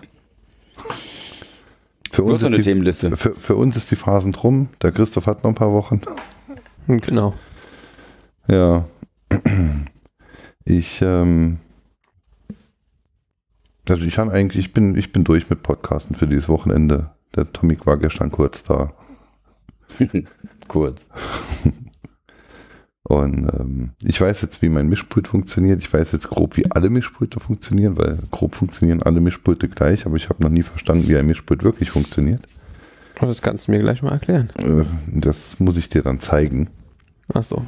Für 2.11 2.23
uns, 2.23 2.43
eine 2.43 2.57
ist 2.57 2.65
die, 2.65 2.69
Themenliste. 2.71 3.15
für, 3.15 3.35
für 3.35 3.55
uns 3.55 3.77
ist 3.77 3.89
die 3.89 3.95
Phasen 3.95 4.33
drum. 4.33 4.67
Der 4.81 4.91
Christoph 4.91 5.27
hat 5.27 5.43
noch 5.43 5.51
ein 5.51 5.55
paar 5.55 5.71
Wochen. 5.71 6.01
Genau. 6.87 7.33
Ja. 8.49 8.85
Ich, 10.65 11.01
ähm, 11.01 11.59
also 13.89 14.03
ich 14.03 14.17
habe 14.17 14.31
eigentlich, 14.31 14.65
ich 14.65 14.73
bin, 14.73 14.95
ich 14.95 15.11
bin 15.11 15.23
durch 15.23 15.49
mit 15.49 15.63
Podcasten 15.63 16.15
für 16.15 16.27
dieses 16.27 16.49
Wochenende. 16.49 17.11
Der 17.35 17.51
Tomik 17.51 17.85
war 17.85 17.97
gestern 17.97 18.31
kurz 18.31 18.63
da. 18.63 18.93
Kurz. 20.67 21.07
Und 23.03 23.49
ähm, 23.59 23.91
ich 24.01 24.21
weiß 24.21 24.41
jetzt, 24.41 24.61
wie 24.61 24.69
mein 24.69 24.87
Mischpult 24.87 25.27
funktioniert. 25.27 25.81
Ich 25.81 25.91
weiß 25.91 26.13
jetzt 26.13 26.29
grob, 26.29 26.55
wie 26.55 26.71
alle 26.71 26.89
Mischpulte 26.89 27.41
funktionieren, 27.41 27.97
weil 27.97 28.19
grob 28.29 28.55
funktionieren 28.55 29.03
alle 29.03 29.19
Mischpulte 29.19 29.67
gleich, 29.67 30.05
aber 30.05 30.15
ich 30.15 30.29
habe 30.29 30.41
noch 30.41 30.49
nie 30.49 30.63
verstanden, 30.63 31.09
wie 31.09 31.17
ein 31.17 31.25
Mischpult 31.25 31.63
wirklich 31.63 31.89
funktioniert. 31.89 32.41
Und 33.19 33.27
Das 33.27 33.41
kannst 33.41 33.67
du 33.67 33.71
mir 33.71 33.79
gleich 33.79 34.01
mal 34.01 34.13
erklären. 34.13 34.49
Äh, 34.59 34.85
das 35.07 35.59
muss 35.59 35.77
ich 35.77 35.89
dir 35.89 36.03
dann 36.03 36.19
zeigen. 36.21 36.69
Ach 37.33 37.43
so. 37.43 37.65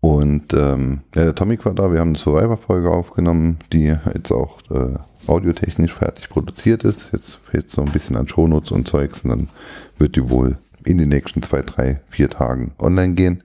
Und 0.00 0.52
ähm, 0.52 1.00
ja, 1.14 1.24
der 1.24 1.34
Tomik 1.34 1.64
war 1.64 1.74
da, 1.74 1.92
wir 1.92 2.00
haben 2.00 2.10
eine 2.10 2.18
Survivor-Folge 2.18 2.90
aufgenommen, 2.90 3.58
die 3.72 3.96
jetzt 4.14 4.30
auch 4.30 4.60
äh, 4.70 4.98
audiotechnisch 5.26 5.94
fertig 5.94 6.28
produziert 6.28 6.84
ist. 6.84 7.10
Jetzt 7.12 7.40
fehlt 7.50 7.68
es 7.68 7.76
noch 7.76 7.86
ein 7.86 7.92
bisschen 7.92 8.16
an 8.16 8.28
Shownotes 8.28 8.70
und 8.70 8.86
Zeugs 8.86 9.22
und 9.22 9.30
dann 9.30 9.48
wird 9.98 10.16
die 10.16 10.30
wohl 10.30 10.58
in 10.84 10.98
den 10.98 11.08
nächsten 11.08 11.42
zwei, 11.42 11.62
drei, 11.62 12.00
vier 12.08 12.30
Tagen 12.30 12.72
online 12.78 13.14
gehen. 13.14 13.42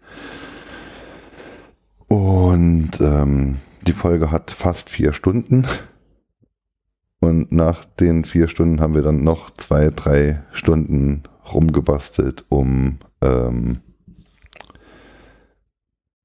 Und 2.08 3.00
ähm, 3.00 3.58
die 3.88 3.94
Folge 3.94 4.32
hat 4.32 4.52
fast 4.52 4.90
vier 4.90 5.14
Stunden. 5.14 5.66
Und 7.22 7.52
nach 7.52 7.86
den 7.86 8.26
vier 8.26 8.48
Stunden 8.48 8.82
haben 8.82 8.96
wir 8.96 9.02
dann 9.02 9.24
noch 9.24 9.52
zwei, 9.52 9.90
drei 9.90 10.42
Stunden 10.52 11.24
rumgebastelt, 11.54 12.46
um 12.50 12.98
ähm, 13.22 13.80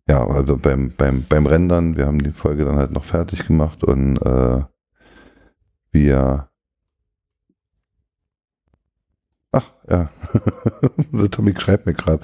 ja, 0.08 0.26
also 0.26 0.56
beim, 0.56 0.92
beim, 0.96 1.24
beim 1.28 1.46
Rendern, 1.46 1.96
wir 1.96 2.06
haben 2.06 2.22
die 2.22 2.32
Folge 2.32 2.64
dann 2.64 2.76
halt 2.76 2.92
noch 2.92 3.04
fertig 3.04 3.46
gemacht 3.46 3.82
und 3.84 4.18
äh, 4.18 4.62
wir 5.90 6.48
Ach, 9.56 9.72
ja. 9.88 10.10
Der 11.12 11.30
Tommy 11.30 11.54
schreibt 11.58 11.86
mir 11.86 11.94
gerade. 11.94 12.22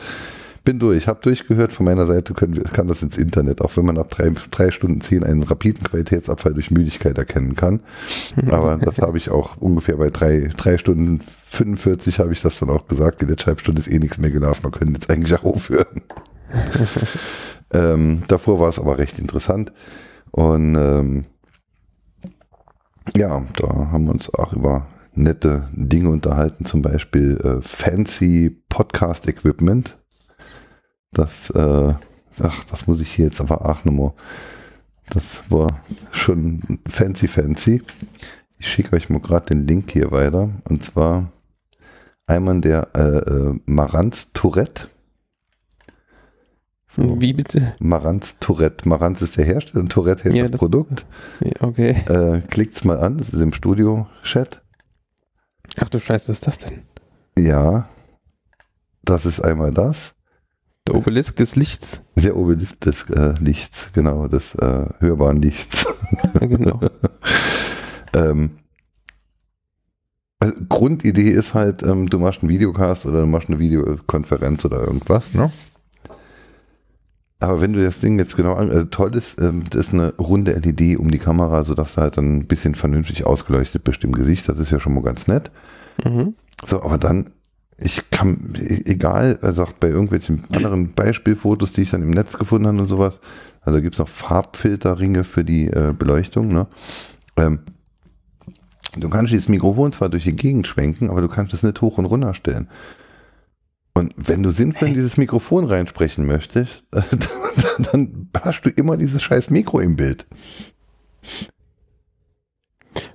Bin 0.65 0.79
durch, 0.79 1.09
hab 1.09 1.23
durchgehört. 1.23 1.73
Von 1.73 1.87
meiner 1.87 2.07
Seite 2.07 2.35
können 2.35 2.63
kann 2.63 2.89
das 2.89 3.03
ins 3.03 3.17
Internet, 3.17 3.63
auch 3.63 3.77
wenn 3.77 3.87
man 3.87 3.99
ab 3.99 4.11
drei, 4.11 4.31
drei 4.51 4.71
Stunden 4.71 5.01
zehn 5.01 5.25
einen 5.25 5.43
rapiden 5.43 5.83
Qualitätsabfall 5.83 6.55
durch 6.55 6.71
Müdigkeit 6.71 7.17
erkennen 7.19 7.57
kann. 7.57 7.81
Aber 8.51 8.77
das 8.77 8.99
habe 8.99 9.17
ich 9.17 9.31
auch 9.31 9.57
ungefähr 9.57 9.97
bei 9.97 10.11
drei, 10.11 10.51
drei 10.57 10.79
Stunden 10.79 11.21
45 11.49 12.19
habe 12.19 12.33
ich 12.33 12.43
das 12.43 12.59
dann 12.59 12.71
auch 12.71 12.87
gesagt. 12.87 13.23
Die 13.23 13.27
letzte 13.27 13.47
halbe 13.47 13.61
Stunde 13.61 13.81
ist 13.81 13.89
eh 13.89 13.99
nichts 13.99 14.19
mehr 14.19 14.31
gelaufen. 14.31 14.65
Wir 14.65 14.71
können 14.71 14.95
jetzt 14.95 15.11
eigentlich 15.11 15.35
auch 15.35 15.45
aufhören. 15.45 16.03
ähm, 17.73 18.23
davor 18.29 18.61
war 18.61 18.69
es 18.69 18.79
aber 18.79 18.99
recht 18.99 19.19
interessant. 19.19 19.73
Und 20.31 20.77
ähm, 20.77 21.25
ja, 23.17 23.45
da 23.57 23.69
haben 23.91 24.07
wir 24.07 24.13
uns 24.13 24.33
auch 24.35 24.53
über 24.53 24.87
nette 25.15 25.69
Dinge 25.73 26.09
unterhalten, 26.09 26.65
zum 26.65 26.83
Beispiel 26.83 27.39
äh, 27.45 27.63
fancy 27.63 28.63
Podcast 28.69 29.29
Equipment. 29.29 29.99
Das, 31.13 31.51
äh, 31.51 31.95
ach, 32.41 32.65
das 32.65 32.87
muss 32.87 33.01
ich 33.01 33.13
hier 33.13 33.27
jetzt 33.27 33.41
aber 33.41 33.69
auch 33.69 33.85
nochmal. 33.85 34.13
Das 35.11 35.43
war 35.51 35.83
schon 36.11 36.81
fancy, 36.89 37.29
fancy. 37.29 37.83
Ich 38.57 38.69
schicke 38.69 38.97
euch 38.97 39.11
mal 39.11 39.21
gerade 39.21 39.47
den 39.47 39.67
Link 39.67 39.91
hier 39.91 40.11
weiter. 40.11 40.49
Und 40.69 40.85
zwar 40.85 41.31
einmal 42.27 42.61
der 42.61 42.89
äh, 42.97 43.19
äh, 43.19 43.61
Marantz 43.67 44.33
Tourette. 44.33 44.89
So. 46.95 47.21
Wie 47.21 47.33
bitte? 47.33 47.75
Marantz 47.79 48.39
Tourette. 48.39 48.87
Marantz 48.89 49.23
ist 49.23 49.37
der 49.39 49.45
Hersteller 49.47 49.81
und 49.81 49.91
Tourette 49.91 50.25
hält 50.25 50.37
Ja, 50.37 50.43
das 50.43 50.51
das- 50.53 50.59
Produkt. 50.59 51.07
Okay. 51.61 51.91
Äh, 52.09 52.41
klickt's 52.41 52.85
mal 52.85 52.99
an, 52.99 53.17
das 53.19 53.31
ist 53.31 53.41
im 53.41 53.53
Studio-Chat. 53.53 54.61
Ach 55.81 55.89
du 55.89 55.99
Scheiße, 56.01 56.29
was 56.29 56.37
ist 56.39 56.47
das 56.47 56.59
denn? 56.59 56.83
Ja, 57.39 57.89
das 59.05 59.25
ist 59.25 59.41
einmal 59.41 59.73
das. 59.73 60.13
Der 60.87 60.97
Obelisk 60.97 61.37
des 61.37 61.57
Lichts. 61.57 62.03
Der 62.17 62.37
Obelisk 62.37 62.81
des 62.81 63.09
äh, 63.09 63.35
Lichts, 63.41 63.93
genau, 63.95 64.29
des 64.29 64.55
äh, 64.57 64.87
hörbaren 65.01 65.41
Lichts. 65.41 65.87
Ja, 66.41 66.47
genau. 66.47 66.79
ähm, 68.15 68.51
also 70.41 70.55
Grundidee 70.69 71.31
ist 71.31 71.55
halt, 71.55 71.83
ähm, 71.83 72.09
du 72.11 72.19
machst 72.19 72.43
einen 72.43 72.51
Videocast 72.51 73.07
oder 73.07 73.21
du 73.23 73.27
machst 73.27 73.49
eine 73.49 73.59
Videokonferenz 73.59 74.65
oder 74.67 74.81
irgendwas, 74.83 75.33
ne? 75.33 75.51
Aber 77.43 77.61
wenn 77.61 77.73
du 77.73 77.83
das 77.83 77.99
Ding 78.01 78.19
jetzt 78.19 78.37
genau 78.37 78.55
an, 78.55 78.71
also 78.71 78.85
toll 78.85 79.17
ist, 79.17 79.41
ähm, 79.41 79.65
das 79.69 79.89
ist 79.89 79.95
eine 79.95 80.15
runde 80.15 80.53
LED 80.53 80.99
um 80.99 81.11
die 81.11 81.19
Kamera, 81.19 81.65
sodass 81.65 81.95
du 81.97 82.03
halt 82.03 82.17
dann 82.17 82.37
ein 82.37 82.47
bisschen 82.47 82.75
vernünftig 82.75 83.25
ausgeleuchtet 83.27 83.83
bist 83.85 84.05
im 84.05 84.13
Gesicht. 84.13 84.49
Das 84.49 84.59
ist 84.59 84.71
ja 84.71 84.79
schon 84.79 84.95
mal 84.95 85.03
ganz 85.03 85.27
nett. 85.27 85.51
Mhm. 86.05 86.35
So, 86.67 86.83
aber 86.83 86.99
dann, 86.99 87.31
ich 87.79 88.11
kann, 88.11 88.55
e- 88.57 88.83
egal, 88.85 89.39
also 89.43 89.65
auch 89.65 89.73
bei 89.73 89.89
irgendwelchen 89.89 90.41
anderen 90.55 90.93
Beispielfotos, 90.93 91.73
die 91.73 91.83
ich 91.83 91.91
dann 91.91 92.03
im 92.03 92.11
Netz 92.11 92.39
gefunden 92.39 92.69
habe 92.69 92.79
und 92.79 92.87
sowas, 92.87 93.19
also 93.63 93.81
gibt 93.81 93.97
es 93.97 93.99
noch 93.99 94.09
Farbfilterringe 94.09 95.25
für 95.25 95.45
die 95.45 95.67
äh, 95.67 95.93
Beleuchtung, 95.99 96.49
ne? 96.49 96.69
Ähm, 97.37 97.61
du 98.97 99.09
kannst 99.09 99.33
dieses 99.33 99.49
Mikrofon 99.49 99.91
zwar 99.91 100.11
durch 100.11 100.25
die 100.25 100.37
Gegend 100.37 100.67
schwenken, 100.69 101.11
aber 101.11 101.21
du 101.23 101.29
kannst 101.29 101.55
es 101.55 101.63
nicht 101.63 101.81
hoch 101.81 101.99
und 101.99 102.05
runter 102.05 102.35
stellen. 102.35 102.69
Und 103.95 104.15
wenn 104.17 104.43
du 104.43 104.51
sinnvoll 104.51 104.89
in 104.89 104.95
dieses 104.95 105.17
Mikrofon 105.17 105.65
reinsprechen 105.65 106.25
möchtest, 106.25 106.85
dann, 106.91 107.07
dann 107.93 108.29
hast 108.41 108.63
du 108.63 108.71
immer 108.71 108.97
dieses 108.97 109.23
scheiß 109.23 109.51
Mikro 109.51 109.81
im 109.81 109.97
Bild. 109.97 110.27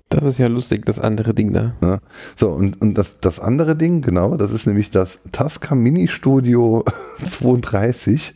Das 0.10 0.24
ist 0.24 0.38
ja 0.38 0.48
lustig, 0.48 0.86
das 0.86 1.00
andere 1.00 1.34
Ding 1.34 1.52
da. 1.52 2.02
So, 2.36 2.52
und, 2.52 2.82
und 2.82 2.94
das, 2.94 3.20
das 3.20 3.40
andere 3.40 3.76
Ding, 3.76 4.02
genau, 4.02 4.38
das 4.38 4.52
ist 4.52 4.66
nämlich 4.66 4.90
das 4.90 5.20
Tascam 5.32 5.80
Mini 5.80 6.08
Studio 6.08 6.86
32. 7.32 8.34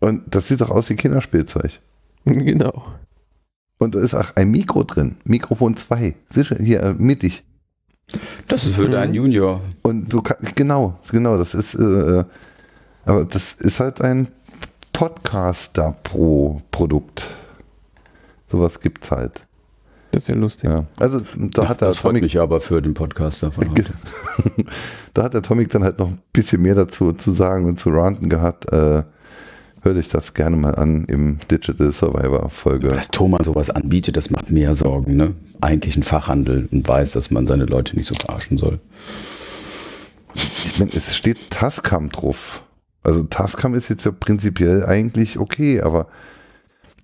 Und 0.00 0.22
das 0.34 0.48
sieht 0.48 0.60
doch 0.60 0.70
aus 0.70 0.90
wie 0.90 0.96
Kinderspielzeug. 0.96 1.80
Genau. 2.26 2.82
Und 3.78 3.94
da 3.94 4.00
ist 4.00 4.14
auch 4.14 4.34
ein 4.36 4.50
Mikro 4.50 4.82
drin. 4.82 5.16
Mikrofon 5.24 5.76
2. 5.76 6.14
Sicher, 6.30 6.56
hier 6.58 6.82
äh, 6.82 6.94
mittig. 6.94 7.44
Das 8.48 8.64
ist 8.64 8.74
für 8.74 8.88
Mhm. 8.88 8.92
deinen 8.92 9.14
Junior. 9.14 9.60
Und 9.82 10.12
du 10.12 10.20
kannst, 10.22 10.54
genau, 10.56 10.98
genau, 11.10 11.36
das 11.38 11.54
ist, 11.54 11.74
äh, 11.74 12.24
aber 13.04 13.24
das 13.24 13.54
ist 13.54 13.80
halt 13.80 14.00
ein 14.02 14.28
Podcaster 14.92 15.96
Pro 16.02 16.60
Produkt. 16.70 17.26
Sowas 18.46 18.80
gibt's 18.80 19.10
halt. 19.10 19.40
Das 20.12 20.22
ist 20.22 20.28
ja 20.28 20.36
lustig. 20.36 20.70
Ja. 20.70 20.84
Also 21.00 21.22
da 21.34 21.68
hat 21.68 21.80
der 21.80 21.88
das 21.88 21.96
freut 21.96 22.10
Atomic 22.10 22.22
mich 22.22 22.38
aber 22.38 22.60
für 22.60 22.80
den 22.80 22.94
Podcaster 22.94 23.50
von 23.50 23.68
heute. 23.70 23.92
da 25.14 25.24
hat 25.24 25.34
der 25.34 25.42
Tomic 25.42 25.70
dann 25.70 25.82
halt 25.82 25.98
noch 25.98 26.08
ein 26.08 26.20
bisschen 26.32 26.62
mehr 26.62 26.76
dazu 26.76 27.12
zu 27.14 27.32
sagen 27.32 27.64
und 27.64 27.80
zu 27.80 27.90
ranten 27.90 28.28
gehabt. 28.28 28.72
Äh, 28.72 29.02
hört 29.84 29.96
euch 29.96 30.08
das 30.08 30.34
gerne 30.34 30.56
mal 30.56 30.74
an 30.74 31.04
im 31.06 31.38
Digital 31.50 31.92
Survivor 31.92 32.50
Folge. 32.50 32.88
Dass 32.88 33.10
Thomas 33.10 33.46
sowas 33.46 33.70
anbietet, 33.70 34.16
das 34.16 34.30
macht 34.30 34.50
mehr 34.50 34.74
Sorgen, 34.74 35.16
ne? 35.16 35.34
Eigentlich 35.60 35.96
ein 35.96 36.02
Fachhandel 36.02 36.68
und 36.70 36.86
weiß, 36.86 37.12
dass 37.12 37.30
man 37.30 37.46
seine 37.46 37.66
Leute 37.66 37.96
nicht 37.96 38.06
so 38.06 38.14
verarschen 38.14 38.58
soll. 38.58 38.80
Ich 40.34 40.78
meine, 40.78 40.90
es 40.94 41.14
steht 41.14 41.50
Tascam 41.50 42.08
drauf. 42.08 42.62
Also 43.02 43.22
Tascam 43.22 43.74
ist 43.74 43.88
jetzt 43.90 44.04
ja 44.04 44.12
prinzipiell 44.12 44.84
eigentlich 44.84 45.38
okay, 45.38 45.80
aber, 45.80 46.08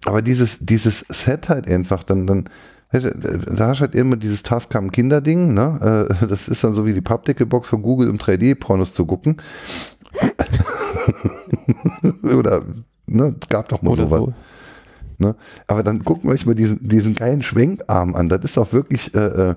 aber 0.05 0.23
dieses, 0.23 0.57
dieses 0.61 1.05
Set 1.11 1.49
halt 1.49 1.69
einfach, 1.69 2.03
dann, 2.03 2.27
dann, 2.27 2.49
da 2.93 3.69
hast 3.69 3.79
du 3.79 3.83
halt 3.83 3.95
immer 3.95 4.16
dieses 4.16 4.43
Tascam 4.43 4.90
Kinderding, 4.90 5.55
ne? 5.55 6.09
Äh, 6.21 6.27
Das 6.27 6.49
ist 6.49 6.64
dann 6.64 6.75
so 6.75 6.87
wie 6.87 6.95
die 6.95 7.01
Pappdeckelbox 7.01 7.69
von 7.69 7.83
Google, 7.83 8.09
um 8.11 8.16
3D-Pornos 8.16 8.95
zu 8.95 9.07
gucken. 9.07 9.37
Oder, 12.22 12.62
ne, 13.06 13.34
gab 13.48 13.68
doch 13.68 13.82
mal 13.82 13.90
Oder 13.90 14.04
sowas. 14.04 14.20
so. 14.20 14.34
Ne? 15.18 15.36
Aber 15.66 15.82
dann 15.82 16.04
gucken 16.04 16.30
wir 16.30 16.34
euch 16.34 16.46
mal 16.46 16.54
diesen, 16.54 16.86
diesen 16.86 17.14
geilen 17.14 17.42
Schwenkarm 17.42 18.14
an. 18.14 18.28
Das 18.28 18.40
ist 18.42 18.56
doch 18.56 18.72
wirklich 18.72 19.14
äh, 19.14 19.50
äh, 19.50 19.54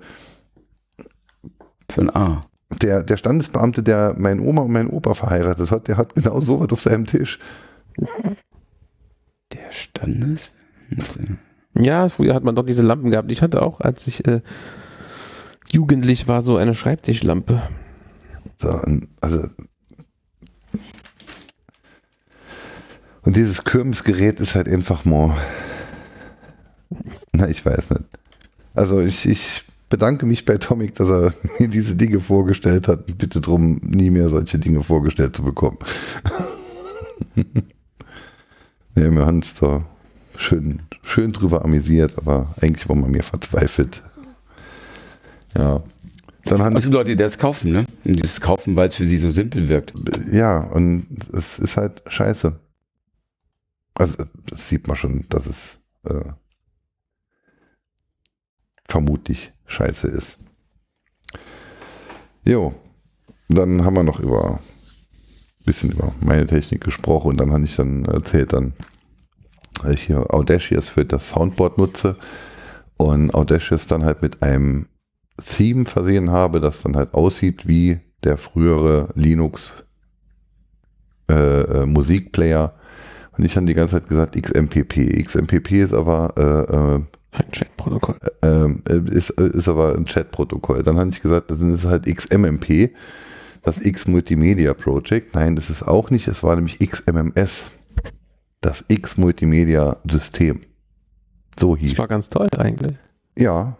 Für 1.90 2.02
ein 2.02 2.16
A. 2.16 2.42
der, 2.82 3.04
der 3.04 3.18
Standesbeamte, 3.18 3.82
der 3.82 4.16
mein 4.18 4.42
Oma 4.42 4.64
und 4.64 4.72
mein 4.74 4.90
Opa 4.90 5.14
verheiratet 5.14 5.72
hat, 5.72 5.88
der 5.88 5.96
hat 5.98 6.16
genau 6.16 6.42
sowas 6.42 6.70
auf 6.72 6.82
seinem 6.82 7.06
Tisch. 7.06 7.40
Der 9.54 9.72
Standes. 9.72 10.52
Ja, 11.76 12.10
früher 12.10 12.34
hat 12.34 12.44
man 12.44 12.56
doch 12.56 12.66
diese 12.66 12.82
Lampen 12.82 13.10
gehabt. 13.10 13.32
Ich 13.32 13.42
hatte 13.42 13.62
auch, 13.62 13.80
als 13.80 14.06
ich 14.06 14.28
äh, 14.28 14.42
jugendlich 15.72 16.28
war, 16.28 16.42
so 16.42 16.58
eine 16.58 16.76
Schreibtischlampe. 16.76 17.62
So, 18.58 18.82
also. 19.22 19.48
Und 23.24 23.38
dieses 23.38 23.64
Kirmesgerät 23.64 24.40
ist 24.40 24.56
halt 24.56 24.68
einfach 24.68 25.06
mal. 25.06 25.36
Na, 27.32 27.48
ich 27.48 27.66
weiß 27.66 27.92
nicht. 27.92 28.04
Also 28.74 29.00
ich, 29.00 29.26
ich 29.26 29.64
bedanke 29.90 30.26
mich 30.26 30.46
bei 30.46 30.58
Tomic, 30.58 30.96
dass 30.96 31.10
er 31.10 31.34
mir 31.60 31.68
diese 31.68 31.96
Dinge 31.96 32.20
vorgestellt 32.20 32.88
hat. 32.88 33.18
Bitte 33.18 33.42
darum, 33.42 33.80
nie 33.84 34.10
mehr 34.10 34.30
solche 34.30 34.60
Dinge 34.60 34.84
vorgestellt 34.84 35.36
zu 35.36 35.44
bekommen. 35.44 35.78
ja, 38.96 39.12
wir 39.12 39.26
haben 39.26 39.38
uns 39.38 39.54
da 39.54 39.86
schön, 40.36 40.82
schön 41.04 41.32
drüber 41.32 41.64
amüsiert, 41.64 42.18
aber 42.18 42.54
eigentlich 42.60 42.90
war 42.90 42.96
man 42.96 43.12
mir 43.12 43.24
verzweifelt. 43.24 44.02
Ja. 45.56 45.82
Dann 46.46 46.62
haben 46.62 46.76
Also 46.76 46.90
Leute, 46.90 47.12
die 47.12 47.16
das 47.16 47.38
kaufen, 47.38 47.72
ne? 47.72 47.86
Und 48.04 48.16
dieses 48.18 48.42
kaufen, 48.42 48.76
weil 48.76 48.90
es 48.90 48.96
für 48.96 49.08
sie 49.08 49.18
so 49.18 49.32
simpel 49.32 49.70
wirkt. 49.70 49.94
ja, 50.32 50.60
und 50.60 51.06
es 51.32 51.58
ist 51.58 51.78
halt 51.78 52.02
scheiße. 52.08 52.60
Also, 53.96 54.26
das 54.46 54.70
sieht 54.70 54.88
man 54.88 54.98
schon, 54.98 55.26
dass 55.30 55.46
es 55.46 55.80
äh, 56.04 56.32
vermutlich 58.88 59.54
scheiße 59.66 60.08
ist. 60.08 60.40
Jo, 62.46 62.74
dann 63.50 63.86
haben 63.86 63.96
wir 63.96 64.04
noch 64.04 64.20
über 64.20 64.60
bisschen 65.66 65.92
über 65.92 66.14
meine 66.22 66.46
Technik 66.46 66.84
gesprochen 66.84 67.30
und 67.30 67.38
dann 67.38 67.52
habe 67.52 67.64
ich 67.64 67.76
dann 67.76 68.06
erzählt, 68.06 68.54
dann, 68.54 68.74
dass 69.82 69.92
ich 69.94 70.04
hier 70.04 70.34
Audacious 70.34 70.90
für 70.90 71.06
das 71.06 71.30
Soundboard 71.30 71.78
nutze 71.78 72.18
und 72.98 73.34
Audacious 73.34 73.88
dann 73.88 74.04
halt 74.04 74.22
mit 74.22 74.44
einem 74.44 74.88
Theme 75.46 75.86
versehen 75.86 76.32
habe, 76.32 76.60
das 76.60 76.82
dann 76.82 76.96
halt 76.96 77.14
aussieht 77.14 77.68
wie 77.68 78.00
der 78.24 78.38
frühere 78.38 79.10
Linux 79.16 79.72
äh, 81.30 81.62
äh, 81.62 81.86
Musikplayer. 81.86 82.76
Und 83.38 83.44
ich 83.46 83.56
habe 83.56 83.66
die 83.66 83.74
ganze 83.74 83.96
Zeit 83.96 84.08
gesagt 84.08 84.36
XMPP. 84.42 85.24
XMPP 85.26 85.72
ist 85.72 85.94
aber 85.94 87.04
äh, 87.34 87.38
Ein 87.38 87.52
Chatprotokoll. 87.52 88.16
äh, 88.42 88.48
ähm, 88.48 88.84
äh, 88.88 89.00
ist, 89.12 89.32
äh, 89.32 89.48
ist 89.48 89.68
aber 89.68 89.96
ein 89.96 90.06
Chat-Protokoll. 90.06 90.84
Dann 90.84 90.98
habe 91.00 91.10
ich 91.10 91.22
gesagt, 91.22 91.50
das 91.50 91.60
ist 91.60 91.86
halt 91.86 92.06
XMMP, 92.06 92.92
das 93.64 93.82
X 93.82 94.08
Multimedia 94.08 94.74
Project. 94.74 95.34
Nein, 95.34 95.56
das 95.56 95.70
ist 95.70 95.82
auch 95.88 96.12
nicht. 96.12 96.28
Es 96.28 96.44
war 96.44 96.56
nämlich 96.56 96.78
XMMS, 96.80 97.72
das 98.62 98.86
X 98.88 99.18
Multimedia 99.18 99.98
System. 100.10 100.62
So 101.60 101.76
hieß. 101.76 101.92
Das 101.92 102.00
war 102.00 102.08
ganz 102.08 102.30
toll 102.30 102.48
eigentlich. 102.58 102.98
Ja. 103.38 103.78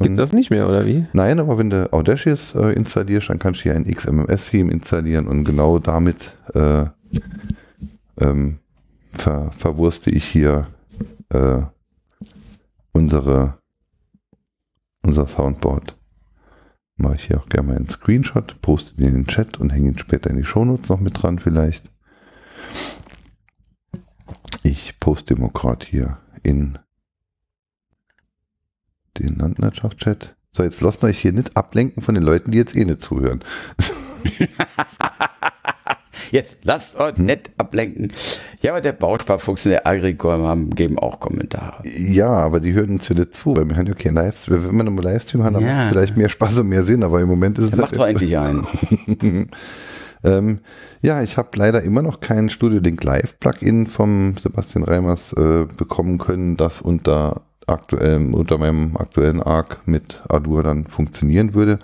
Gibt 0.00 0.18
das 0.18 0.32
nicht 0.32 0.50
mehr, 0.50 0.68
oder 0.68 0.84
wie? 0.86 1.06
Nein, 1.12 1.38
aber 1.38 1.56
wenn 1.58 1.70
du 1.70 1.92
Audacious 1.92 2.56
äh, 2.56 2.72
installierst, 2.72 3.28
dann 3.28 3.38
kannst 3.38 3.60
du 3.60 3.64
hier 3.64 3.76
ein 3.76 3.84
XMMS-Theme 3.84 4.72
installieren 4.72 5.28
und 5.28 5.44
genau 5.44 5.78
damit 5.78 6.34
äh, 6.54 6.86
ähm, 8.20 8.58
ver 9.18 9.52
verwurste 9.52 10.10
ich 10.10 10.24
hier 10.24 10.68
äh, 11.30 11.62
unsere, 12.92 13.58
unser 15.02 15.26
Soundboard. 15.26 15.96
Mache 16.96 17.16
ich 17.16 17.26
hier 17.26 17.40
auch 17.40 17.48
gerne 17.48 17.68
mal 17.68 17.76
einen 17.76 17.88
Screenshot, 17.88 18.60
poste 18.60 18.96
den 18.96 19.08
in 19.08 19.14
den 19.14 19.26
Chat 19.26 19.58
und 19.58 19.70
hänge 19.70 19.88
ihn 19.88 19.98
später 19.98 20.30
in 20.30 20.36
die 20.36 20.44
Shownotes 20.44 20.88
noch 20.88 21.00
mit 21.00 21.20
dran 21.20 21.38
vielleicht. 21.38 21.90
Ich 24.62 24.98
poste 25.00 25.34
Demokrat 25.34 25.84
hier 25.84 26.18
in 26.42 26.78
den 29.18 29.36
Landwirtschaft-Chat. 29.36 30.36
So, 30.52 30.62
jetzt 30.62 30.80
lasst 30.80 31.02
euch 31.02 31.18
hier 31.18 31.32
nicht 31.32 31.56
ablenken 31.56 32.02
von 32.02 32.14
den 32.14 32.24
Leuten, 32.24 32.52
die 32.52 32.58
jetzt 32.58 32.76
eh 32.76 32.84
nicht 32.84 33.02
zuhören. 33.02 33.42
Jetzt 36.30 36.58
lasst 36.62 36.98
euch 36.98 37.16
nicht 37.18 37.50
ablenken. 37.58 38.12
Ja, 38.60 38.72
aber 38.72 38.80
der 38.80 38.92
Bausparfuchs 38.92 39.66
und 39.66 39.72
der 39.72 39.86
Agricom 39.86 40.42
haben, 40.42 40.70
geben 40.70 40.98
auch 40.98 41.20
Kommentare. 41.20 41.82
Ja, 41.84 42.28
aber 42.28 42.60
die 42.60 42.72
hören 42.72 42.90
uns 42.90 43.08
ja 43.08 43.14
nicht 43.14 43.34
zu, 43.34 43.56
weil 43.56 43.68
wir 43.68 43.76
haben 43.76 43.86
ja 43.86 43.94
keinen 43.94 44.14
Livestream. 44.14 44.64
Wenn 44.64 44.76
wir 44.76 44.86
einen 44.86 44.98
Livestream 44.98 45.44
haben, 45.44 45.54
dann 45.54 45.62
Ja. 45.64 45.68
macht 45.74 45.82
es 45.84 45.88
vielleicht 45.88 46.16
mehr 46.16 46.28
Spaß 46.28 46.58
und 46.58 46.68
mehr 46.68 46.84
Sinn, 46.84 47.02
aber 47.02 47.20
im 47.20 47.28
Moment 47.28 47.58
ist 47.58 47.66
es 47.66 47.70
Dann 47.72 47.80
macht 47.80 47.96
doch 47.96 48.06
endlich 48.06 48.36
einen. 48.38 48.66
ähm, 50.24 50.60
ja, 51.02 51.22
ich 51.22 51.36
habe 51.36 51.50
leider 51.56 51.82
immer 51.82 52.02
noch 52.02 52.20
kein 52.20 52.48
Studio 52.50 52.80
Link 52.80 53.02
Live 53.04 53.38
Plugin 53.40 53.86
vom 53.86 54.36
Sebastian 54.38 54.84
Reimers 54.84 55.32
äh, 55.34 55.66
bekommen 55.76 56.18
können, 56.18 56.56
das 56.56 56.80
unter 56.80 57.42
aktuellem, 57.66 58.34
unter 58.34 58.58
meinem 58.58 58.96
aktuellen 58.96 59.42
Arc 59.42 59.80
mit 59.86 60.22
Adur 60.28 60.62
dann 60.62 60.86
funktionieren 60.86 61.54
würde. 61.54 61.78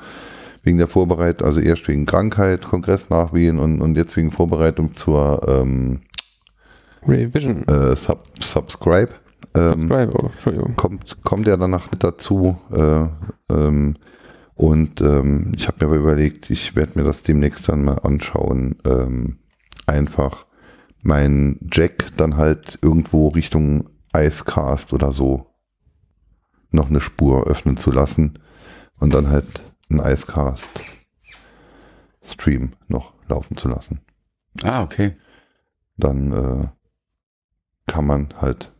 Wegen 0.63 0.79
der 0.79 0.89
Vorbereitung, 0.89 1.47
also 1.47 1.61
erst 1.61 1.89
wegen 1.89 2.05
Krankheit, 2.05 2.67
Kongress 2.67 3.09
nachwählen 3.09 3.59
und, 3.59 3.81
und 3.81 3.97
jetzt 3.97 4.17
wegen 4.17 4.31
Vorbereitung 4.31 4.93
zur 4.93 5.47
ähm, 5.49 6.03
Revision. 7.07 7.67
äh, 7.67 7.97
Sub 7.97 8.25
Subscribe. 8.41 9.13
Ähm, 9.55 9.69
Subscribe, 9.69 10.11
oh, 10.19 10.27
Entschuldigung. 10.27 10.77
kommt, 10.77 11.25
kommt 11.25 11.49
er 11.49 11.57
danach 11.57 11.91
mit 11.91 12.05
dazu. 12.05 12.59
Äh, 12.71 13.07
ähm, 13.55 13.97
und 14.55 15.01
ähm, 15.01 15.53
ich 15.57 15.67
habe 15.67 15.79
mir 15.81 15.87
aber 15.87 15.97
überlegt, 15.97 16.51
ich 16.51 16.77
werde 16.77 16.99
mir 16.99 17.05
das 17.05 17.23
demnächst 17.23 17.67
dann 17.69 17.83
mal 17.83 17.99
anschauen. 18.01 18.77
Ähm, 18.85 19.39
einfach 19.87 20.45
mein 21.03 21.59
Jack 21.73 22.09
dann 22.19 22.37
halt 22.37 22.79
irgendwo 22.83 23.29
Richtung 23.29 23.89
Icecast 24.15 24.93
oder 24.93 25.13
so 25.13 25.47
noch 26.71 26.91
eine 26.91 27.01
Spur 27.01 27.47
öffnen 27.47 27.77
zu 27.77 27.91
lassen 27.91 28.39
und 28.99 29.15
dann 29.15 29.31
halt 29.31 29.70
einen 29.91 30.01
Icecast 30.01 30.71
Stream 32.23 32.73
noch 32.89 33.13
laufen 33.29 33.57
zu 33.57 33.69
lassen 33.69 34.01
Ah, 34.65 34.83
okay. 34.83 35.17
dann 35.97 36.33
äh, 36.33 36.67
kann 37.91 38.07
man 38.07 38.29
halt, 38.41 38.71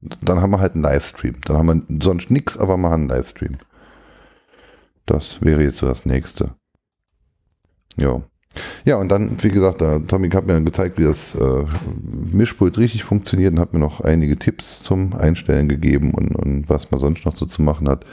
dann 0.00 0.40
haben 0.40 0.50
wir 0.50 0.60
halt 0.60 0.74
einen 0.74 0.82
Livestream. 0.82 1.40
Dann 1.42 1.56
haben 1.56 1.88
wir 1.88 2.04
sonst 2.04 2.30
nichts, 2.30 2.58
aber 2.58 2.76
machen 2.76 2.92
einen 2.94 3.08
Livestream. 3.08 3.52
Das 5.06 5.40
wäre 5.42 5.62
jetzt 5.62 5.78
so 5.78 5.86
das 5.86 6.04
nächste. 6.04 6.54
Ja. 7.96 8.20
Ja, 8.84 8.96
und 8.96 9.08
dann, 9.08 9.42
wie 9.42 9.48
gesagt, 9.48 9.80
der 9.80 10.06
Tommy 10.06 10.28
hat 10.30 10.46
mir 10.46 10.54
dann 10.54 10.64
gezeigt, 10.64 10.98
wie 10.98 11.04
das 11.04 11.34
äh, 11.34 11.64
Mischpult 12.32 12.78
richtig 12.78 13.04
funktioniert 13.04 13.52
und 13.52 13.60
hat 13.60 13.72
mir 13.72 13.78
noch 13.78 14.00
einige 14.00 14.36
Tipps 14.36 14.82
zum 14.82 15.14
Einstellen 15.14 15.68
gegeben 15.68 16.12
und, 16.12 16.34
und 16.34 16.68
was 16.68 16.90
man 16.90 17.00
sonst 17.00 17.24
noch 17.24 17.36
so 17.36 17.46
zu 17.46 17.62
machen 17.62 17.88
hat. 17.88 18.04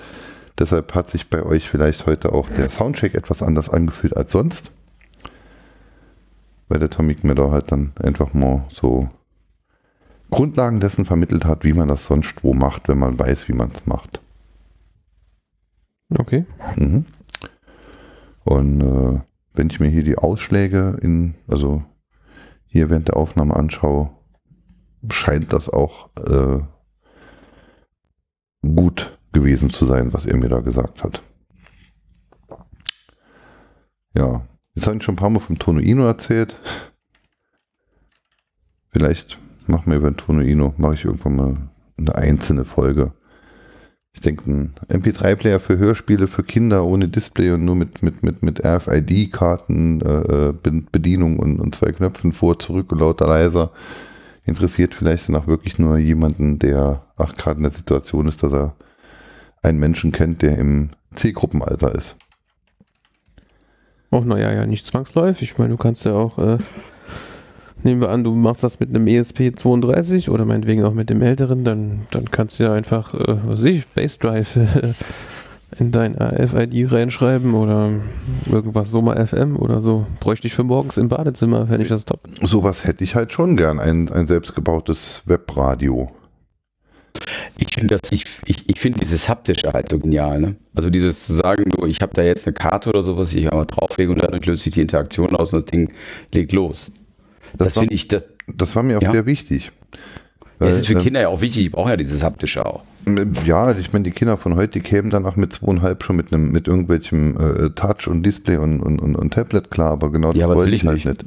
Deshalb 0.59 0.95
hat 0.95 1.09
sich 1.09 1.29
bei 1.29 1.43
euch 1.43 1.69
vielleicht 1.69 2.05
heute 2.05 2.33
auch 2.33 2.49
der 2.49 2.69
Soundcheck 2.69 3.13
etwas 3.13 3.43
anders 3.43 3.69
angefühlt 3.69 4.17
als 4.17 4.31
sonst 4.31 4.71
weil 6.67 6.79
der 6.79 6.89
Tomik 6.89 7.23
mir 7.23 7.35
da 7.35 7.51
halt 7.51 7.71
dann 7.71 7.93
einfach 8.01 8.33
mal 8.33 8.65
so 8.69 9.09
Grundlagen 10.29 10.79
dessen 10.79 11.05
vermittelt 11.05 11.45
hat, 11.45 11.63
wie 11.63 11.73
man 11.73 11.87
das 11.87 12.05
sonst 12.05 12.43
wo 12.43 12.53
macht, 12.53 12.89
wenn 12.89 12.99
man 12.99 13.17
weiß, 13.17 13.47
wie 13.47 13.53
man 13.53 13.71
es 13.71 13.85
macht. 13.85 14.21
Okay. 16.17 16.45
Mhm. 16.75 17.05
Und 18.43 18.81
äh, 18.81 19.21
wenn 19.53 19.69
ich 19.69 19.79
mir 19.79 19.89
hier 19.89 20.03
die 20.03 20.17
Ausschläge 20.17 20.97
in, 21.01 21.35
also 21.47 21.83
hier 22.65 22.89
während 22.89 23.07
der 23.07 23.17
Aufnahme 23.17 23.55
anschaue, 23.55 24.09
scheint 25.09 25.53
das 25.53 25.69
auch 25.69 26.09
äh, 26.17 26.59
gut 28.61 29.16
gewesen 29.37 29.69
zu 29.69 29.85
sein, 29.85 30.13
was 30.13 30.25
er 30.25 30.37
mir 30.37 30.49
da 30.49 30.59
gesagt 30.61 31.03
hat. 31.03 31.21
Ja, 34.15 34.41
jetzt 34.73 34.87
habe 34.87 34.97
ich 34.97 35.03
schon 35.03 35.13
ein 35.13 35.17
paar 35.17 35.29
Mal 35.29 35.39
vom 35.39 35.59
Tonoino 35.59 36.05
erzählt. 36.07 36.55
Vielleicht 38.89 39.37
machen 39.67 39.91
wir 39.91 39.97
über 39.97 40.09
den 40.09 40.17
Tonoino, 40.17 40.73
mache 40.77 40.95
ich 40.95 41.05
irgendwann 41.05 41.35
mal 41.35 41.57
eine 41.99 42.15
einzelne 42.15 42.65
Folge. 42.65 43.13
Ich 44.13 44.21
denke, 44.21 44.49
ein 44.49 44.73
MP3-Player 44.89 45.59
für 45.59 45.77
Hörspiele 45.77 46.27
für 46.27 46.41
Kinder 46.41 46.83
ohne 46.85 47.07
Display 47.07 47.51
und 47.51 47.63
nur 47.65 47.75
mit, 47.75 48.01
mit, 48.01 48.23
mit, 48.23 48.41
mit 48.41 48.65
RFID-Karten, 48.65 50.01
äh, 50.01 50.53
Be- 50.53 50.83
Bedienung 50.91 51.37
und, 51.37 51.59
und 51.59 51.75
zwei 51.75 51.91
Knöpfen 51.91 52.33
vor, 52.33 52.57
zurück 52.57 52.91
und 52.91 52.99
lauter 52.99 53.27
leiser. 53.27 53.71
Interessiert 54.45 54.95
vielleicht 54.95 55.29
dann 55.29 55.35
auch 55.35 55.45
wirklich 55.45 55.77
nur 55.77 55.99
jemanden, 55.99 56.57
der 56.57 57.03
gerade 57.37 57.57
in 57.57 57.63
der 57.63 57.71
Situation 57.71 58.27
ist, 58.27 58.41
dass 58.41 58.53
er 58.53 58.75
einen 59.67 59.79
Menschen 59.79 60.11
kennt, 60.11 60.41
der 60.41 60.57
im 60.57 60.89
Zielgruppenalter 61.13 61.93
ist. 61.93 62.15
Oh, 64.09 64.21
naja, 64.21 64.53
ja, 64.53 64.65
nicht 64.65 64.85
zwangsläufig. 64.85 65.51
Ich 65.51 65.57
meine, 65.57 65.71
du 65.71 65.77
kannst 65.77 66.05
ja 66.05 66.13
auch, 66.13 66.37
äh, 66.37 66.57
nehmen 67.83 68.01
wir 68.01 68.09
an, 68.09 68.23
du 68.23 68.33
machst 68.33 68.63
das 68.63 68.79
mit 68.79 68.89
einem 68.89 69.05
E 69.07 69.19
ESP32 69.19 70.29
oder 70.29 70.45
meinetwegen 70.45 70.83
auch 70.85 70.93
mit 70.93 71.09
dem 71.09 71.21
älteren, 71.21 71.65
dann, 71.65 72.07
dann 72.11 72.31
kannst 72.31 72.59
du 72.59 72.63
ja 72.63 72.73
einfach, 72.73 73.13
äh, 73.13 73.37
was 73.45 73.59
weiß 73.59 73.63
ich, 73.65 73.87
Bassdrive 73.87 74.55
äh, 74.55 74.93
in 75.77 75.91
dein 75.91 76.17
AF-ID 76.17 76.89
reinschreiben 76.91 77.53
oder 77.53 77.99
irgendwas 78.49 78.89
Soma 78.89 79.25
FM 79.25 79.57
oder 79.57 79.81
so. 79.81 80.05
Bräuchte 80.21 80.47
ich 80.47 80.53
für 80.53 80.63
morgens 80.63 80.95
im 80.95 81.09
Badezimmer, 81.09 81.67
fände 81.67 81.83
ich 81.83 81.89
das 81.89 82.05
top. 82.05 82.21
Sowas 82.41 82.85
hätte 82.85 83.03
ich 83.03 83.15
halt 83.15 83.33
schon 83.33 83.57
gern, 83.57 83.79
ein, 83.79 84.09
ein 84.09 84.27
selbstgebautes 84.27 85.23
Webradio. 85.25 86.09
Ich 87.57 87.73
finde 87.73 87.97
das, 87.97 88.11
ich, 88.11 88.25
ich, 88.45 88.69
ich 88.69 88.79
finde 88.79 88.99
dieses 88.99 89.27
haptische 89.29 89.71
halt 89.73 89.89
so 89.89 89.99
genial, 89.99 90.39
ne? 90.39 90.55
Also 90.75 90.89
dieses 90.89 91.25
zu 91.25 91.33
sagen, 91.33 91.69
du, 91.69 91.85
ich 91.85 92.01
habe 92.01 92.13
da 92.13 92.23
jetzt 92.23 92.47
eine 92.47 92.53
Karte 92.53 92.89
oder 92.89 93.03
sowas, 93.03 93.29
die 93.31 93.39
ich 93.39 93.51
einmal 93.51 93.65
drauflege 93.65 94.11
und 94.11 94.21
dadurch 94.23 94.45
löst 94.45 94.63
sich 94.63 94.73
die 94.73 94.81
Interaktion 94.81 95.35
aus 95.35 95.53
und 95.53 95.63
das 95.63 95.65
Ding 95.71 95.91
legt 96.33 96.51
los. 96.51 96.91
Das, 97.57 97.67
Das, 97.67 97.75
war, 97.77 97.81
finde 97.83 97.95
ich, 97.95 98.07
das, 98.07 98.25
das 98.55 98.75
war 98.75 98.83
mir 98.83 98.97
auch 98.97 99.01
Ja. 99.01 99.11
sehr 99.11 99.25
wichtig. 99.25 99.71
das 100.59 100.77
ist 100.79 100.87
für 100.87 100.95
Weil, 100.95 101.03
Kinder 101.03 101.21
ja 101.21 101.27
auch 101.29 101.41
wichtig, 101.41 101.63
die 101.63 101.69
brauchen 101.69 101.89
ja 101.89 101.97
dieses 101.97 102.23
haptische 102.23 102.65
auch. 102.65 102.83
Ja, 103.45 103.71
ich 103.77 103.93
meine, 103.93 104.03
die 104.03 104.11
Kinder 104.11 104.37
von 104.37 104.55
heute, 104.55 104.73
die 104.73 104.79
kämen 104.81 105.09
danach 105.09 105.35
mit 105.37 105.53
zweieinhalb 105.53 106.03
schon 106.03 106.17
mit 106.17 106.33
einem, 106.33 106.51
mit 106.51 106.67
irgendwelchem 106.67 107.37
äh, 107.39 107.69
Touch 107.69 108.07
und 108.07 108.23
Display 108.23 108.57
und, 108.57 108.81
und, 108.81 108.99
und, 109.01 109.15
und 109.15 109.33
Tablet 109.33 109.71
klar, 109.71 109.91
aber 109.93 110.11
genau 110.11 110.33
Ja, 110.33 110.47
das 110.47 110.55
wollte 110.57 110.71
ich 110.75 110.81
ich 110.81 110.87
halt 110.87 110.95
nicht. 110.95 111.05
nicht. 111.05 111.25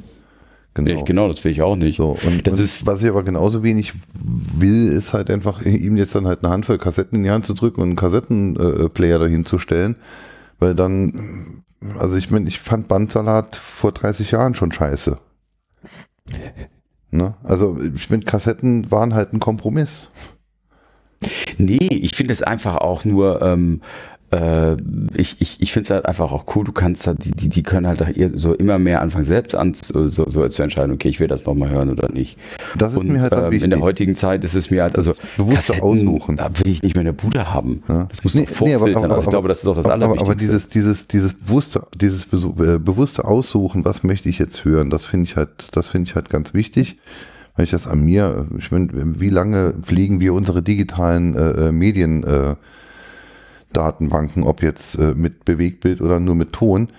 Genau, 0.73 0.91
ich, 0.91 1.03
genau 1.03 1.27
das 1.27 1.43
will 1.43 1.51
ich 1.51 1.61
auch 1.61 1.75
nicht. 1.75 1.97
So, 1.97 2.17
und, 2.25 2.47
das 2.47 2.53
und 2.55 2.63
ist, 2.63 2.85
was 2.85 3.03
ich 3.03 3.09
aber 3.09 3.23
genauso 3.23 3.61
wenig 3.61 3.93
will, 4.13 4.87
ist 4.87 5.13
halt 5.13 5.29
einfach 5.29 5.61
ihm 5.65 5.97
jetzt 5.97 6.15
dann 6.15 6.27
halt 6.27 6.43
eine 6.43 6.53
Handvoll 6.53 6.77
Kassetten 6.77 7.17
in 7.17 7.23
die 7.23 7.31
Hand 7.31 7.45
zu 7.45 7.53
drücken 7.53 7.81
und 7.81 7.89
einen 7.89 7.95
Kassettenplayer 7.97 9.19
dahin 9.19 9.45
zu 9.45 9.59
stellen, 9.59 9.97
weil 10.59 10.73
dann, 10.73 11.63
also 11.99 12.15
ich 12.15 12.31
meine, 12.31 12.47
ich 12.47 12.59
fand 12.59 12.87
Bandsalat 12.87 13.57
vor 13.57 13.91
30 13.91 14.31
Jahren 14.31 14.55
schon 14.55 14.71
scheiße. 14.71 15.17
Ne? 17.11 17.33
Also 17.43 17.77
ich 17.93 18.07
finde, 18.07 18.25
Kassetten 18.25 18.89
waren 18.89 19.13
halt 19.13 19.33
ein 19.33 19.41
Kompromiss. 19.41 20.09
nee, 21.57 21.77
ich 21.77 22.15
finde 22.15 22.31
es 22.31 22.41
einfach 22.41 22.77
auch 22.77 23.03
nur, 23.03 23.41
ähm, 23.41 23.81
äh, 23.81 24.10
ich, 25.13 25.35
ich, 25.41 25.57
ich 25.59 25.73
finde 25.73 25.83
es 25.83 25.89
halt 25.89 26.05
einfach 26.05 26.31
auch 26.31 26.45
cool, 26.55 26.63
du 26.63 26.71
kannst 26.71 27.05
halt, 27.05 27.25
die, 27.25 27.31
die, 27.31 27.49
die 27.49 27.63
können 27.63 27.85
halt 27.85 28.01
so 28.35 28.53
immer 28.53 28.79
mehr 28.79 29.01
anfangen, 29.01 29.25
selbst 29.25 29.55
an 29.55 29.73
so, 29.73 30.07
so, 30.07 30.25
zu 30.47 30.63
entscheiden, 30.63 30.93
okay, 30.93 31.09
ich 31.09 31.19
will 31.19 31.27
das 31.27 31.45
nochmal 31.45 31.69
hören 31.69 31.89
oder 31.89 32.09
nicht. 32.09 32.37
Das 32.77 32.93
ist 32.93 32.97
Und 32.97 33.09
mir 33.09 33.21
halt 33.21 33.33
ähm, 33.33 33.51
wichtig. 33.51 33.63
in 33.65 33.69
der 33.71 33.81
heutigen 33.81 34.15
Zeit 34.15 34.45
ist 34.45 34.55
es 34.55 34.71
mir 34.71 34.83
halt, 34.83 34.97
also 34.97 35.13
bewusste 35.35 35.83
Aussuchen. 35.83 36.37
da 36.37 36.49
will 36.59 36.67
ich 36.71 36.81
nicht 36.81 36.95
mehr 36.95 37.01
in 37.01 37.07
der 37.07 37.11
Bude 37.21 37.53
haben. 37.53 37.83
Ja. 37.89 38.05
Das 38.09 38.23
muss 38.23 38.35
Nee, 38.35 38.47
nee, 38.61 38.73
aber- 38.75 38.85
aber- 38.85 38.95
also 38.95 39.05
ich 39.05 39.11
aber- 39.11 39.29
glaube, 39.31 39.47
das 39.49 39.57
ist 39.57 39.67
doch 39.67 39.75
das 39.75 39.85
aber, 39.85 40.19
aber, 40.19 40.35
dieses, 40.35 40.69
dieses, 40.69 41.07
dieses 41.07 41.33
bewusste, 41.33 41.83
dieses 41.93 42.27
äh, 42.31 42.79
bewusste 42.79 43.25
Aussuchen, 43.25 43.83
was 43.83 44.03
möchte 44.03 44.29
ich 44.29 44.39
jetzt 44.39 44.63
hören, 44.63 44.89
das 44.89 45.03
finde 45.03 45.25
ich 45.25 45.35
halt, 45.35 45.49
das 45.73 45.89
finde 45.89 46.07
ich 46.09 46.15
halt 46.15 46.29
ganz 46.29 46.53
wichtig. 46.53 46.97
Weil 47.57 47.65
ich 47.65 47.71
das 47.71 47.85
an 47.85 47.99
mir, 48.05 48.47
ich 48.57 48.71
meine, 48.71 48.87
wie 48.93 49.29
lange 49.29 49.73
pflegen 49.81 50.21
wir 50.21 50.33
unsere 50.33 50.61
digitalen 50.63 51.35
äh, 51.35 51.67
äh, 51.67 51.71
Medien 51.73 52.23
äh, 52.23 52.55
Datenbanken, 53.73 54.43
ob 54.43 54.61
jetzt 54.61 54.95
äh, 54.95 55.13
mit 55.15 55.45
Bewegtbild 55.45 56.01
oder 56.01 56.19
nur 56.19 56.35
mit 56.35 56.53
Ton. 56.53 56.89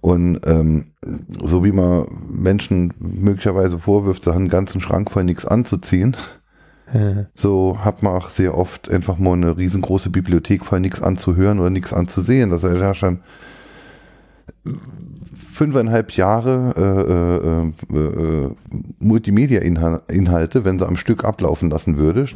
Und 0.00 0.40
ähm, 0.46 0.86
so 1.28 1.64
wie 1.64 1.72
man 1.72 2.06
Menschen 2.28 2.92
möglicherweise 2.98 3.78
vorwirft, 3.78 4.26
haben 4.26 4.36
einen 4.36 4.48
ganzen 4.48 4.80
Schrank 4.80 5.10
voll 5.10 5.24
nichts 5.24 5.44
anzuziehen, 5.44 6.16
Äh, 6.92 7.24
so 7.34 7.78
hat 7.80 8.02
man 8.02 8.14
auch 8.14 8.30
sehr 8.30 8.56
oft 8.56 8.90
einfach 8.90 9.18
mal 9.18 9.32
eine 9.32 9.56
riesengroße 9.56 10.10
Bibliothek 10.10 10.64
voll 10.64 10.80
nichts 10.80 11.02
anzuhören 11.02 11.58
oder 11.58 11.70
nichts 11.70 11.92
anzusehen. 11.92 12.50
Das 12.50 12.62
ist 12.62 12.72
ja 12.72 12.94
schon 12.94 13.20
fünfeinhalb 15.52 16.12
Jahre 16.12 17.72
äh, 17.90 17.96
äh, 17.96 17.98
äh, 17.98 18.50
Multimedia-Inhalte, 19.00 20.64
wenn 20.64 20.78
sie 20.78 20.86
am 20.86 20.96
Stück 20.96 21.24
ablaufen 21.24 21.70
lassen 21.70 21.98
würde 21.98 22.26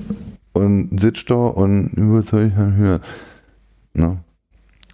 und 0.52 1.00
sitzt 1.00 1.30
da 1.30 1.34
und 1.34 1.92
was 1.96 2.30
soll 2.30 2.46
ich 2.46 2.54
denn 2.54 2.76
hören? 2.76 3.00
Ne? 3.94 4.18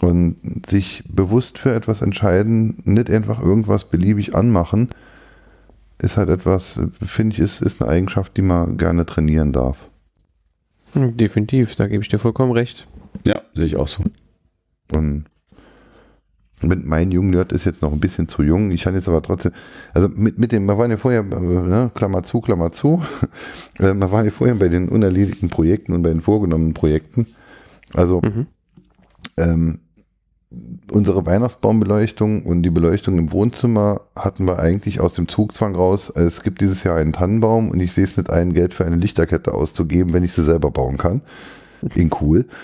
Und 0.03 0.37
sich 0.67 1.05
bewusst 1.09 1.59
für 1.59 1.73
etwas 1.73 2.03
entscheiden, 2.03 2.83
nicht 2.85 3.11
einfach 3.11 3.41
irgendwas 3.43 3.87
beliebig 3.87 4.35
anmachen, 4.35 4.91
ist 5.99 6.17
halt 6.17 6.29
etwas, 6.29 6.79
finde 7.03 7.35
ich, 7.35 7.41
ist, 7.41 7.63
ist 7.63 7.81
eine 7.81 7.91
Eigenschaft, 7.91 8.37
die 8.37 8.43
man 8.43 8.77
gerne 8.77 9.07
trainieren 9.07 9.53
darf. 9.53 9.89
definitiv, 10.95 11.75
da 11.77 11.87
gebe 11.87 12.03
ich 12.03 12.09
dir 12.09 12.19
vollkommen 12.19 12.53
recht. 12.53 12.87
ja, 13.25 13.41
sehe 13.55 13.65
ich 13.65 13.77
auch 13.77 13.89
so. 13.89 14.05
Und 14.95 15.25
mit 16.63 16.85
mein 16.85 17.11
jungen 17.11 17.31
Nerd 17.31 17.53
ist 17.53 17.65
jetzt 17.65 17.83
noch 17.83 17.93
ein 17.93 18.01
bisschen 18.01 18.29
zu 18.29 18.43
jung. 18.43 18.71
Ich 18.71 18.85
kann 18.85 18.95
jetzt 18.95 19.09
aber 19.09 19.23
trotzdem, 19.23 19.53
also 19.93 20.09
mit, 20.09 20.39
mit 20.39 20.53
dem, 20.53 20.67
wir 20.67 20.79
waren 20.79 20.91
ja 20.91 20.97
vorher, 20.97 21.23
ne, 21.23 21.91
Klammer 21.95 22.23
zu, 22.23 22.41
Klammer 22.41 22.73
zu, 22.73 23.03
äh, 23.79 23.95
wir 23.95 24.13
waren 24.13 24.25
ja 24.25 24.31
vorher 24.31 24.57
bei 24.57 24.69
den 24.69 24.89
unerledigten 24.89 25.49
Projekten 25.49 25.93
und 25.93 26.03
bei 26.03 26.11
den 26.11 26.21
vorgenommenen 26.21 26.75
Projekten. 26.75 27.27
Also 27.95 28.21
Mhm. 28.23 28.47
Ähm, 29.37 29.81
unsere 30.91 31.27
Weihnachtsbaumbeleuchtung 31.27 32.45
und 32.45 32.63
die 32.63 32.71
Beleuchtung 32.71 33.19
im 33.19 33.33
Wohnzimmer 33.33 34.03
hatten 34.15 34.47
wir 34.47 34.59
eigentlich 34.59 35.01
aus 35.01 35.15
dem 35.15 35.29
Zugzwang 35.29 35.75
raus. 35.75 36.11
Es 36.15 36.43
gibt 36.43 36.61
dieses 36.61 36.85
Jahr 36.85 36.97
einen 36.97 37.13
Tannenbaum 37.13 37.71
und 37.71 37.81
ich 37.81 37.93
sehe 37.93 38.05
es 38.05 38.17
nicht 38.17 38.31
ein, 38.31 38.53
Geld 38.55 38.73
für 38.73 38.85
eine 38.85 38.97
Lichterkette 38.97 39.53
auszugeben, 39.53 40.13
wenn 40.13 40.25
ich 40.25 40.33
sie 40.33 40.43
selber 40.45 40.71
bauen 40.71 40.97
kann. 40.97 41.23
In 41.95 42.11
cool. 42.21 42.47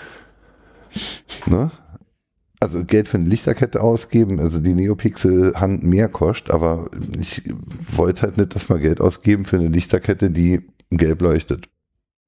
Ne? 1.47 1.71
Also 2.59 2.85
Geld 2.85 3.09
für 3.09 3.17
eine 3.17 3.27
Lichterkette 3.27 3.81
ausgeben, 3.81 4.39
also 4.39 4.59
die 4.59 4.75
Neopixel-Hand 4.75 5.83
mehr 5.83 6.07
kostet, 6.07 6.53
aber 6.53 6.89
ich 7.19 7.41
wollte 7.91 8.21
halt 8.21 8.37
nicht, 8.37 8.55
dass 8.55 8.69
wir 8.69 8.77
Geld 8.77 9.01
ausgeben 9.01 9.43
für 9.43 9.57
eine 9.57 9.67
Lichterkette, 9.67 10.29
die 10.29 10.61
gelb 10.89 11.21
leuchtet. 11.23 11.67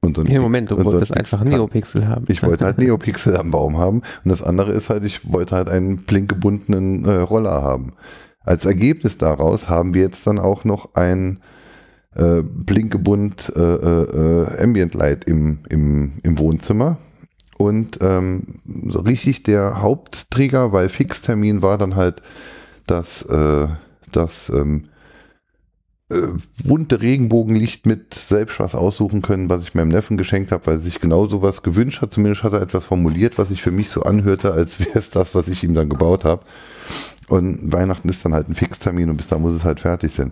Und 0.06 0.15
so 0.15 0.22
ein 0.22 0.28
Hier, 0.28 0.41
Moment, 0.41 0.72
du 0.72 0.78
so 0.78 0.86
wolltest 0.86 1.12
ein 1.12 1.20
einfach. 1.20 1.44
Neopixel 1.44 2.08
haben. 2.08 2.26
Ich 2.28 2.44
wollte 2.44 2.65
halt 2.65 2.78
Neopixel 2.78 3.36
am 3.38 3.52
Baum 3.52 3.78
haben. 3.78 3.98
Und 4.24 4.30
das 4.30 4.41
andere 4.41 4.72
ist 4.72 4.89
halt, 4.89 5.04
ich 5.04 5.32
wollte 5.32 5.56
halt 5.56 5.70
einen 5.70 5.98
blinkgebundenen 5.98 7.06
äh, 7.06 7.15
Roller 7.15 7.62
haben. 7.62 7.94
Als 8.41 8.65
Ergebnis 8.65 9.18
daraus 9.18 9.70
haben 9.70 9.94
wir 9.94 10.04
jetzt 10.04 10.28
dann 10.28 10.39
auch 10.39 10.63
noch 10.65 10.94
ein 10.94 11.39
äh, 12.15 12.44
blinkgebund 12.44 13.52
äh, 13.56 13.60
äh, 13.60 14.44
äh, 14.44 14.63
Ambient 14.63 14.94
Light 14.94 15.26
im, 15.26 15.60
im, 15.70 16.20
im 16.24 16.39
Wohnzimmer. 16.39 16.98
Und 17.58 18.00
ähm, 18.02 18.60
so 18.88 19.00
richtig 19.00 19.44
der 19.44 19.82
Hauptträger, 19.82 20.72
weil 20.74 20.89
Fixtermin 20.89 21.62
war 21.62 21.78
dann 21.78 21.96
halt 21.96 22.22
das, 22.86 23.22
äh, 23.24 23.68
das 24.12 24.50
ähm, 24.50 24.89
äh, 26.10 26.28
bunte 26.63 27.02
Regenbogenlicht 27.02 27.86
mit 27.86 28.13
selbst 28.13 28.60
was 28.60 28.76
aussuchen 28.76 29.22
können, 29.22 29.50
was 29.50 29.63
ich 29.63 29.74
meinem 29.74 29.89
Neffen 29.89 30.18
geschenkt 30.18 30.52
habe, 30.52 30.68
weil 30.68 30.76
er 30.76 30.80
sich 30.80 31.00
genau 31.00 31.28
sowas 31.28 31.63
gewünscht 31.63 32.02
hat. 32.02 32.13
Zumindest 32.13 32.44
hat 32.44 32.54
er 32.54 32.62
etwas 32.62 32.86
formuliert, 32.86 33.38
was 33.38 33.50
sich 33.50 33.62
für 33.62 33.72
mich 33.72 33.89
so 33.89 34.04
anhörte, 34.04 34.54
als 34.54 34.80
wäre 34.86 35.00
es 35.00 35.10
das, 35.10 35.34
was 35.36 35.48
ich 35.48 35.63
ihm 35.63 35.74
dann 35.74 35.89
gebaut 35.89 36.26
habe. 36.26 36.44
Und 37.28 37.72
Weihnachten 37.74 38.10
ist 38.10 38.24
dann 38.24 38.34
halt 38.34 38.50
ein 38.50 38.56
Fixtermin 38.56 39.10
und 39.10 39.18
bis 39.18 39.28
da 39.28 39.39
muss 39.39 39.54
es 39.54 39.63
halt 39.63 39.80
fertig 39.80 40.12
sein. 40.12 40.32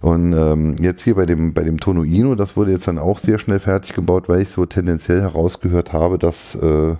Und 0.00 0.32
ähm, 0.32 0.76
jetzt 0.80 1.02
hier 1.02 1.14
bei 1.14 1.26
dem, 1.26 1.54
bei 1.54 1.64
dem 1.64 1.80
Tonoino, 1.80 2.34
das 2.34 2.56
wurde 2.56 2.70
jetzt 2.70 2.86
dann 2.86 2.98
auch 2.98 3.18
sehr 3.18 3.38
schnell 3.38 3.58
fertig 3.58 3.94
gebaut, 3.94 4.28
weil 4.28 4.42
ich 4.42 4.50
so 4.50 4.64
tendenziell 4.66 5.22
herausgehört 5.22 5.92
habe, 5.92 6.18
dass 6.18 6.54
äh, 6.54 6.94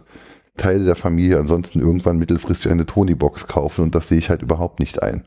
Teile 0.56 0.84
der 0.84 0.96
Familie 0.96 1.38
ansonsten 1.38 1.78
irgendwann 1.78 2.18
mittelfristig 2.18 2.72
eine 2.72 2.86
Tony-Box 2.86 3.46
kaufen 3.46 3.82
und 3.82 3.94
das 3.94 4.08
sehe 4.08 4.18
ich 4.18 4.30
halt 4.30 4.42
überhaupt 4.42 4.80
nicht 4.80 5.02
ein. 5.02 5.22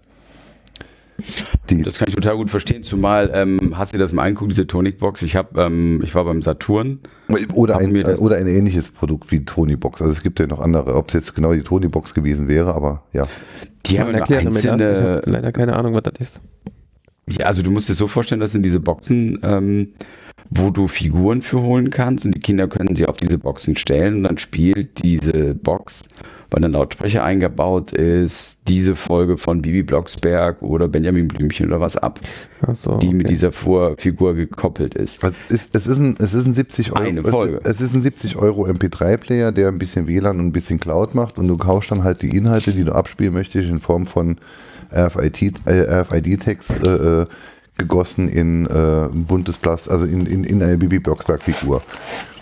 Die, 1.70 1.82
Das 1.82 1.98
kann 1.98 2.08
ich 2.10 2.16
total 2.16 2.36
gut 2.38 2.50
verstehen, 2.50 2.84
zumal, 2.84 3.32
ähm, 3.34 3.78
hast 3.78 3.94
du 3.94 3.98
dir 3.98 4.04
das 4.04 4.14
mal 4.14 4.24
angeguckt, 4.24 4.52
diese 4.52 4.68
Tonic-Box? 4.68 5.22
Ich 5.22 5.36
habe, 5.36 5.62
ähm, 5.62 6.02
ich 6.04 6.14
war 6.16 6.26
beim 6.26 6.42
Saturn. 6.42 7.00
Oder 7.54 7.78
ein, 7.78 7.92
mir 7.92 8.04
das- 8.04 8.20
oder 8.20 8.38
ein 8.38 8.48
ähnliches 8.48 8.92
Produkt 8.92 9.32
wie 9.32 9.40
die 9.40 9.46
Tony-Box. 9.46 10.02
Also 10.02 10.14
es 10.14 10.22
gibt 10.24 10.40
ja 10.40 10.48
noch 10.48 10.60
andere, 10.60 10.96
ob 10.96 11.08
es 11.10 11.14
jetzt 11.14 11.36
genau 11.36 11.54
die 11.54 11.62
Tony-Box 11.62 12.14
gewesen 12.14 12.48
wäre, 12.48 12.74
aber 12.76 13.04
ja. 13.14 13.28
Die 13.86 14.00
haben. 14.00 14.14
Ich 14.16 14.36
einzelne, 14.36 15.22
leider 15.26 15.52
keine 15.52 15.76
Ahnung, 15.76 15.94
was 15.94 16.04
das 16.04 16.14
ist. 16.20 16.40
Ja, 17.28 17.46
also 17.46 17.62
du 17.62 17.72
musst 17.72 17.88
dir 17.90 17.94
so 17.94 18.08
vorstellen, 18.08 18.42
das 18.42 18.52
sind 18.52 18.64
diese 18.64 18.80
Boxen, 18.80 19.40
ähm, 19.44 19.90
wo 20.50 20.70
du 20.70 20.88
Figuren 20.88 21.42
für 21.42 21.62
holen 21.62 21.90
kannst 21.90 22.26
und 22.26 22.34
die 22.36 22.40
Kinder 22.40 22.68
können 22.68 22.96
sie 22.96 23.06
auf 23.06 23.18
diese 23.18 23.38
Boxen 23.38 23.76
stellen 23.76 24.16
und 24.18 24.24
dann 24.24 24.38
spielt 24.38 25.02
diese 25.04 25.56
Box, 25.56 26.04
weil 26.52 26.64
ein 26.66 26.74
Lautsprecher 26.74 27.24
eingebaut 27.24 27.94
ist, 27.94 28.60
diese 28.68 28.98
Folge 28.98 29.38
von 29.38 29.62
Bibi 29.62 29.84
Blocksberg 29.84 30.62
oder 30.62 30.90
Benjamin 30.90 31.30
Blümchen 31.30 31.68
oder 31.68 31.80
was 31.80 31.96
ab, 31.96 32.20
so, 32.74 32.98
die 32.98 33.14
mit 33.14 33.30
dieser 33.30 33.54
Vorfigur 33.54 34.36
gekoppelt 34.36 34.94
ist. 34.94 35.24
Also 35.24 35.36
Es 35.48 35.56
ist, 35.56 35.76
es 35.76 35.88
ist, 35.88 35.98
ein, 35.98 36.18
es 36.20 36.34
ist 36.34 36.46
ein 36.46 36.54
70 36.54 36.92
Euro. 36.92 37.02
Eine 37.02 37.24
Folge. 37.24 37.62
Es 37.64 37.80
ist 37.80 37.96
ein 37.96 38.02
70 38.02 38.36
Euro 38.36 38.66
MP3-Player, 38.66 39.54
der 39.54 39.70
ein 39.70 39.80
bisschen 39.80 40.08
WLAN 40.08 40.40
und 40.40 40.48
ein 40.48 40.52
bisschen 40.52 40.80
Cloud 40.80 41.16
macht 41.16 41.38
und 41.38 41.48
du 41.48 41.56
kaufst 41.56 41.90
dann 41.92 42.04
halt 42.04 42.22
die 42.22 42.36
Inhalte, 42.36 42.74
die 42.74 42.84
du 42.84 42.92
abspielen 42.92 43.34
möchtest, 43.34 43.70
in 43.70 43.80
Form 43.80 44.06
von 44.06 44.36
RFID-Text 44.94 45.62
äh, 46.86 47.22
äh, 47.22 47.26
gegossen 47.78 48.30
in 48.30 48.66
äh, 48.68 49.08
buntes 49.12 49.58
Plast, 49.58 49.90
also 49.90 50.06
in, 50.06 50.26
in, 50.26 50.44
in 50.44 50.62
eine 50.62 50.78
Bibi 50.78 51.00
Blocksberg-Figur. 51.00 51.82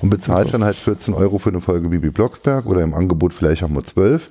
Und 0.02 0.10
bezahlt 0.10 0.54
dann 0.54 0.64
halt 0.64 0.76
14 0.76 1.14
Euro 1.14 1.38
für 1.38 1.50
eine 1.50 1.62
Folge 1.62 1.90
Bibi 1.90 2.10
Blocksberg 2.10 2.66
oder 2.66 2.82
im 2.82 2.94
Angebot 2.94 3.34
vielleicht 3.34 3.64
auch 3.64 3.70
mal 3.70 3.84
12. 3.84 4.30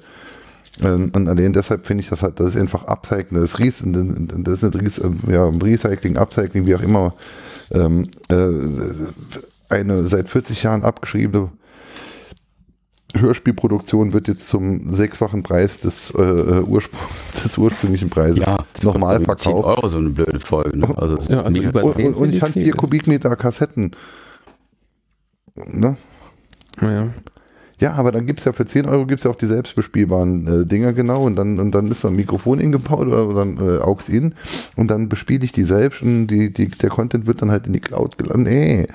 Ähm, 0.84 1.10
Und 1.14 1.28
allein 1.28 1.52
deshalb 1.52 1.86
finde 1.86 2.02
ich 2.02 2.10
das 2.10 2.22
halt, 2.22 2.40
das 2.40 2.54
ist 2.54 2.60
einfach 2.60 2.84
Upcycling, 2.84 3.40
das 3.40 3.50
ist, 3.50 3.58
Ries, 3.58 3.82
das 3.82 4.54
ist 4.54 4.62
nicht 4.62 4.76
Ries, 4.76 4.98
äh, 4.98 5.10
ja, 5.32 5.44
Recycling, 5.48 6.16
Upcycling, 6.16 6.66
wie 6.66 6.74
auch 6.74 6.82
immer, 6.82 7.14
ähm, 7.72 8.08
äh, 8.28 8.48
eine 9.68 10.06
seit 10.06 10.28
40 10.28 10.62
Jahren 10.62 10.82
abgeschriebene 10.82 11.50
Hörspielproduktion 13.16 14.12
wird 14.12 14.28
jetzt 14.28 14.48
zum 14.48 14.92
sechsfachen 14.92 15.42
Preis 15.42 15.80
des, 15.80 16.10
äh, 16.14 16.22
äh 16.22 16.62
Ursprung, 16.62 17.00
des 17.44 17.56
ursprünglichen 17.56 18.10
Preises 18.10 18.40
Ja, 18.40 18.64
nochmal 18.82 19.18
kostet 19.20 19.40
10 19.40 19.52
verkauft. 19.52 19.78
Euro 19.78 19.88
so 19.88 19.98
eine 19.98 20.10
blöde 20.10 20.40
Folge. 20.40 20.78
Ne? 20.78 20.88
Also, 20.96 21.16
das 21.16 21.28
Ja, 21.28 21.40
ist 21.40 21.46
also 21.46 21.58
über-. 21.58 21.84
Und, 21.84 21.96
und, 21.96 22.14
und 22.14 22.34
ich 22.34 22.42
hatte 22.42 22.52
vier. 22.52 22.74
Kubikmeter 22.74 23.34
Kassetten. 23.36 23.92
Ne? 25.54 25.96
Ja. 26.80 27.08
Ja, 27.80 27.92
aber 27.92 28.10
dann 28.10 28.26
gibt's 28.26 28.44
ja 28.44 28.52
für 28.52 28.66
10 28.66 28.86
Euro 28.86 29.06
gibt's 29.06 29.24
ja 29.24 29.30
auch 29.30 29.36
die 29.36 29.46
selbstbespielbaren 29.46 30.62
äh, 30.62 30.66
Dinger 30.66 30.92
genau 30.92 31.24
und 31.24 31.36
dann 31.36 31.60
und 31.60 31.70
dann 31.72 31.86
ist 31.92 32.02
da 32.02 32.08
ein 32.08 32.16
Mikrofon 32.16 32.58
eingebaut 32.58 33.06
oder, 33.06 33.28
oder 33.28 33.44
dann 33.44 33.58
äh, 33.58 33.78
AUX 33.78 34.08
in 34.08 34.34
und 34.74 34.90
dann 34.90 35.08
bespiele 35.08 35.44
ich 35.44 35.52
die 35.52 35.62
selbst 35.62 36.02
und 36.02 36.26
die, 36.26 36.52
die, 36.52 36.66
der 36.66 36.90
Content 36.90 37.26
wird 37.28 37.40
dann 37.40 37.52
halt 37.52 37.68
in 37.68 37.72
die 37.72 37.80
Cloud 37.80 38.18
geladen. 38.18 38.42
Nee. 38.42 38.88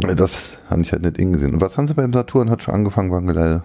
Das 0.00 0.58
habe 0.70 0.82
ich 0.82 0.92
halt 0.92 1.02
nicht 1.02 1.18
ingesehen. 1.18 1.54
Und 1.54 1.60
was 1.60 1.76
haben 1.76 1.88
sie 1.88 1.94
beim 1.94 2.12
Saturn? 2.12 2.50
Hat 2.50 2.62
schon 2.62 2.74
angefangen, 2.74 3.10
Wangelei. 3.10 3.62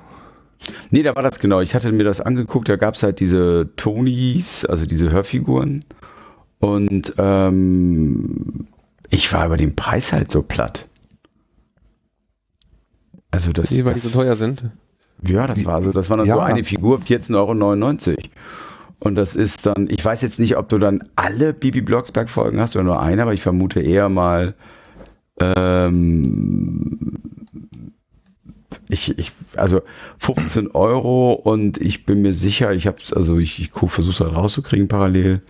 Nee, 0.89 1.03
da 1.03 1.15
war 1.15 1.21
das 1.23 1.39
genau. 1.39 1.59
Ich 1.61 1.75
hatte 1.75 1.91
mir 1.91 2.03
das 2.03 2.21
angeguckt, 2.21 2.69
da 2.69 2.75
gab 2.75 2.95
es 2.95 3.03
halt 3.03 3.19
diese 3.19 3.69
Tonys, 3.75 4.65
also 4.65 4.86
diese 4.86 5.11
Hörfiguren. 5.11 5.84
Und 6.59 7.13
ähm, 7.17 8.67
ich 9.09 9.31
war 9.34 9.45
über 9.45 9.57
den 9.57 9.75
Preis 9.75 10.13
halt 10.13 10.31
so 10.31 10.41
platt. 10.41 10.88
Also 13.31 13.51
das, 13.51 13.69
Die, 13.69 13.84
weil 13.84 13.93
die 13.93 13.99
das 14.01 14.11
so 14.11 14.17
teuer 14.17 14.36
sind. 14.36 14.63
Ja, 15.25 15.47
das 15.47 15.65
war 15.65 15.81
so, 15.81 15.91
das 15.91 16.09
war 16.09 16.17
dann 16.17 16.27
Ja. 16.27 16.36
so 16.36 16.41
eine 16.41 16.63
Figur, 16.63 16.99
14,99 16.99 17.36
Euro. 18.09 18.17
Und 18.99 19.15
das 19.15 19.36
ist 19.36 19.65
dann, 19.65 19.88
ich 19.89 20.03
weiß 20.03 20.21
jetzt 20.21 20.39
nicht, 20.39 20.55
ob 20.57 20.69
du 20.69 20.77
dann 20.79 21.03
alle 21.15 21.53
Bibi 21.53 21.81
Blocksberg 21.81 22.29
Folgen 22.29 22.59
hast 22.59 22.75
oder 22.75 22.86
nur 22.86 23.01
eine, 23.01 23.21
aber 23.23 23.34
ich 23.34 23.41
vermute 23.41 23.81
eher 23.81 24.07
mal, 24.09 24.53
ähm, 25.39 26.99
ich, 28.89 29.17
ich, 29.17 29.31
also 29.55 29.81
15 30.19 30.71
Euro 30.71 31.34
und 31.34 31.77
ich 31.79 32.05
bin 32.05 32.21
mir 32.21 32.34
sicher, 32.34 32.71
ich 32.73 32.88
hab's, 32.88 33.13
also 33.13 33.38
ich, 33.38 33.59
ich 33.59 33.71
versuche 33.71 34.11
es 34.11 34.19
halt 34.19 34.36
rauszukriegen 34.36 34.88
parallel. 34.88 35.41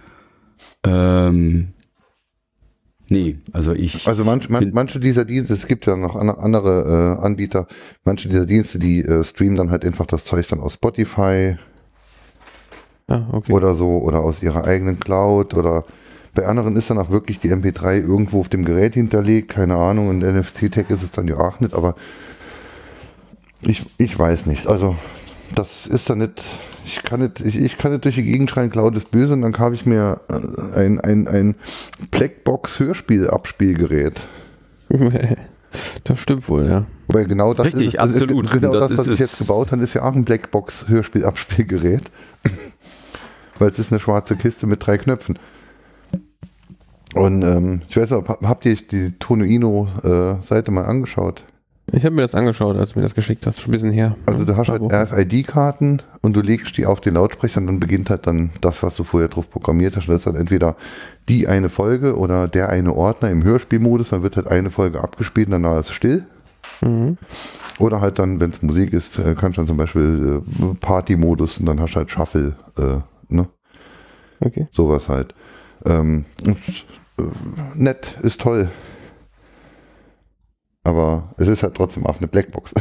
Ähm, 0.86 1.70
nee, 3.10 3.38
also 3.52 3.74
ich, 3.74 4.08
Also 4.08 4.24
manch, 4.24 4.50
man, 4.50 4.72
manche 4.74 5.00
dieser 5.00 5.26
Dienste, 5.26 5.54
es 5.54 5.68
gibt 5.68 5.86
ja 5.86 5.96
noch 5.96 6.16
an- 6.16 6.30
andere 6.30 7.18
äh, 7.20 7.26
Anbieter, 7.26 7.68
manche 8.04 8.30
dieser 8.30 8.46
Dienste, 8.46 8.80
die 8.80 9.02
äh, 9.02 9.24
streamen 9.24 9.58
dann 9.58 9.72
halt 9.72 9.84
einfach 9.86 10.06
das 10.06 10.24
Zeug 10.26 10.48
dann 10.48 10.60
aus 10.60 10.76
Spotify 10.76 11.58
Ah, 13.08 13.24
okay. 13.34 13.52
oder 13.52 13.76
so 13.76 13.98
oder 13.98 14.22
aus 14.22 14.42
ihrer 14.42 14.64
eigenen 14.64 14.98
Cloud 15.00 15.54
oder 15.56 15.84
bei 16.34 16.46
anderen 16.46 16.76
ist 16.76 16.90
dann 16.90 16.98
auch 16.98 17.12
wirklich 17.12 17.40
die 17.40 17.54
MP3 17.54 18.02
irgendwo 18.02 18.40
auf 18.40 18.50
dem 18.50 18.66
Gerät 18.66 18.96
hinterlegt, 18.96 19.50
keine 19.50 19.76
Ahnung, 19.76 20.10
und 20.10 20.18
NFC-Tag 20.20 20.90
ist 20.90 21.04
es 21.04 21.12
dann 21.12 21.28
ja 21.28 21.38
auch 21.38 21.60
nicht, 21.60 21.76
aber 21.76 21.96
ich, 23.62 23.86
ich 23.98 24.18
weiß 24.18 24.48
nicht. 24.48 24.66
Also 24.68 24.96
das 25.54 25.86
ist 25.86 26.10
dann 26.10 26.20
nicht, 26.20 26.42
ich 26.86 27.04
kann 27.04 27.20
nicht, 27.22 27.42
ich, 27.42 27.56
ich 27.56 27.78
kann 27.78 27.92
nicht 27.92 28.06
durch 28.06 28.16
die 28.16 28.24
Gegend 28.24 28.50
schreien, 28.50 28.72
Cloud 28.72 28.96
ist 28.96 29.12
böse 29.12 29.34
und 29.34 29.44
dann 29.44 29.56
habe 29.58 29.76
ich 29.76 29.86
mir 29.86 30.22
äh, 30.30 30.80
ein, 30.80 31.00
ein, 31.00 31.28
ein 31.28 31.54
Blackbox-Hörspiel-Abspielgerät. 32.12 34.20
das 36.04 36.20
stimmt 36.20 36.50
wohl, 36.50 36.68
ja. 36.68 36.86
Weil 37.08 37.26
genau 37.26 37.54
das 37.54 37.68
Richtig, 37.68 37.94
ist 37.94 38.00
absolut. 38.00 38.52
Genau 38.52 38.74
Das 38.74 38.90
das, 38.90 38.98
was 38.98 39.08
ich 39.08 39.20
jetzt 39.20 39.38
gebaut 39.38 39.72
habe, 39.72 39.84
ist 39.84 39.94
ja 39.94 40.02
auch 40.04 40.16
ein 40.16 40.26
Blackbox-Hörspiel-Abspielgerät. 40.26 42.10
Weil 43.60 43.70
es 43.70 43.78
ist 43.78 43.92
eine 43.92 44.00
schwarze 44.00 44.36
Kiste 44.36 44.66
mit 44.66 44.84
drei 44.86 44.98
Knöpfen. 44.98 45.38
Und 47.14 47.44
ähm, 47.44 47.82
ich 47.90 47.98
weiß 47.98 48.12
auch, 48.14 48.28
hab- 48.28 48.42
habt 48.44 48.66
ihr 48.66 48.76
die 48.76 49.12
Tonoino-Seite 49.20 50.72
mal 50.72 50.86
angeschaut? 50.86 51.44
Ich 51.92 52.06
habe 52.06 52.16
mir 52.16 52.22
das 52.22 52.34
angeschaut, 52.34 52.78
als 52.78 52.94
du 52.94 53.00
mir 53.00 53.04
das 53.04 53.14
geschickt 53.14 53.46
hast, 53.46 53.60
schon 53.62 53.70
ein 53.70 53.74
bisschen 53.74 53.92
her. 53.92 54.16
Also 54.26 54.46
du 54.46 54.56
hast 54.56 54.70
halt. 54.70 54.82
RFID-Karten 54.82 56.02
und 56.22 56.34
du 56.36 56.42
legst 56.42 56.78
die 56.78 56.86
auf 56.86 57.02
den 57.02 57.16
Lautsprecher 57.16 57.60
und 57.60 57.68
dann 57.68 57.80
beginnt 57.80 58.10
halt 58.10 58.26
dann 58.26 58.52
das, 58.62 58.82
was 58.84 58.96
du 58.96 59.04
vorher 59.04 59.28
drauf 59.30 59.50
programmiert 59.50 59.96
hast. 59.98 60.08
Und 60.08 60.14
das 60.14 60.22
ist 60.22 60.28
dann 60.28 60.38
entweder 60.38 60.76
die 61.30 61.48
eine 61.48 61.70
Folge 61.70 62.18
oder 62.18 62.48
der 62.48 62.70
eine 62.70 62.94
Ordner 62.96 63.30
im 63.30 63.44
Hörspielmodus, 63.44 64.10
dann 64.10 64.24
wird 64.24 64.38
halt 64.38 64.48
eine 64.48 64.70
Folge 64.70 65.02
abgespielt 65.04 65.48
und 65.48 65.52
danach 65.62 65.78
ist 65.80 65.90
es 65.90 65.94
still. 65.94 66.26
Mhm. 66.82 67.18
Oder 67.80 68.00
halt 68.02 68.18
dann, 68.18 68.40
wenn 68.40 68.52
es 68.52 68.62
Musik 68.62 68.94
ist, 68.94 69.20
äh, 69.20 69.36
kannst 69.38 69.58
du 69.58 69.62
dann 69.62 69.68
zum 69.68 69.78
Beispiel 69.78 70.42
äh, 70.62 70.74
Party-Modus 70.80 71.58
und 71.60 71.66
dann 71.66 71.80
hast 71.82 71.94
du 71.94 71.98
halt 71.98 72.10
Shuffle, 72.10 72.56
äh, 72.78 72.98
ne? 73.28 73.48
Okay. 74.40 74.68
Sowas 74.72 75.10
halt. 75.10 75.36
Ähm, 75.86 76.24
und, 76.46 76.58
äh, 76.58 76.72
nett, 77.76 78.18
ist 78.22 78.42
toll. 78.42 78.70
Aber 80.84 81.34
es 81.38 81.48
ist 81.48 81.64
halt 81.64 81.76
trotzdem 81.76 82.06
auch 82.06 82.18
eine 82.18 82.28
Blackbox. 82.28 82.74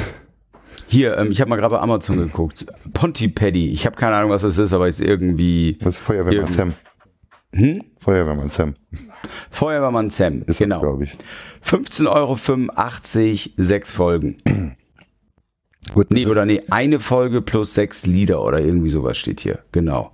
hier, 0.86 1.16
ähm, 1.16 1.30
ich 1.30 1.40
habe 1.40 1.50
mal 1.50 1.56
gerade 1.56 1.74
bei 1.76 1.80
Amazon 1.80 2.18
geguckt. 2.18 2.66
Pontypaddy, 2.92 3.70
ich 3.72 3.86
habe 3.86 3.96
keine 3.96 4.16
Ahnung, 4.16 4.30
was 4.30 4.42
das 4.42 4.58
ist, 4.58 4.72
aber 4.72 4.88
ist 4.88 5.00
irgendwie, 5.00 5.76
Das 5.80 5.96
ist 5.96 6.00
Feuerwehrmann 6.00 6.34
Irgend- 6.34 6.54
Sam. 6.54 6.74
hm? 7.54 7.84
Feuerwehrmann 7.98 8.48
Sam 8.48 8.74
Feuerwehrmann 9.50 10.10
Sam, 10.10 10.42
ist 10.46 10.58
genau. 10.58 10.80
glaube 10.80 11.04
ich. 11.04 11.16
15,85 11.64 12.08
Euro, 12.08 13.62
sechs 13.62 13.92
Folgen. 13.92 14.36
Gut, 15.94 16.10
Nee, 16.10 16.26
oder 16.26 16.44
nee, 16.44 16.62
eine 16.70 16.98
Folge 16.98 17.42
plus 17.42 17.74
sechs 17.74 18.06
Lieder 18.06 18.42
oder 18.42 18.60
irgendwie 18.60 18.88
sowas 18.88 19.16
steht 19.16 19.40
hier. 19.40 19.60
Genau. 19.72 20.10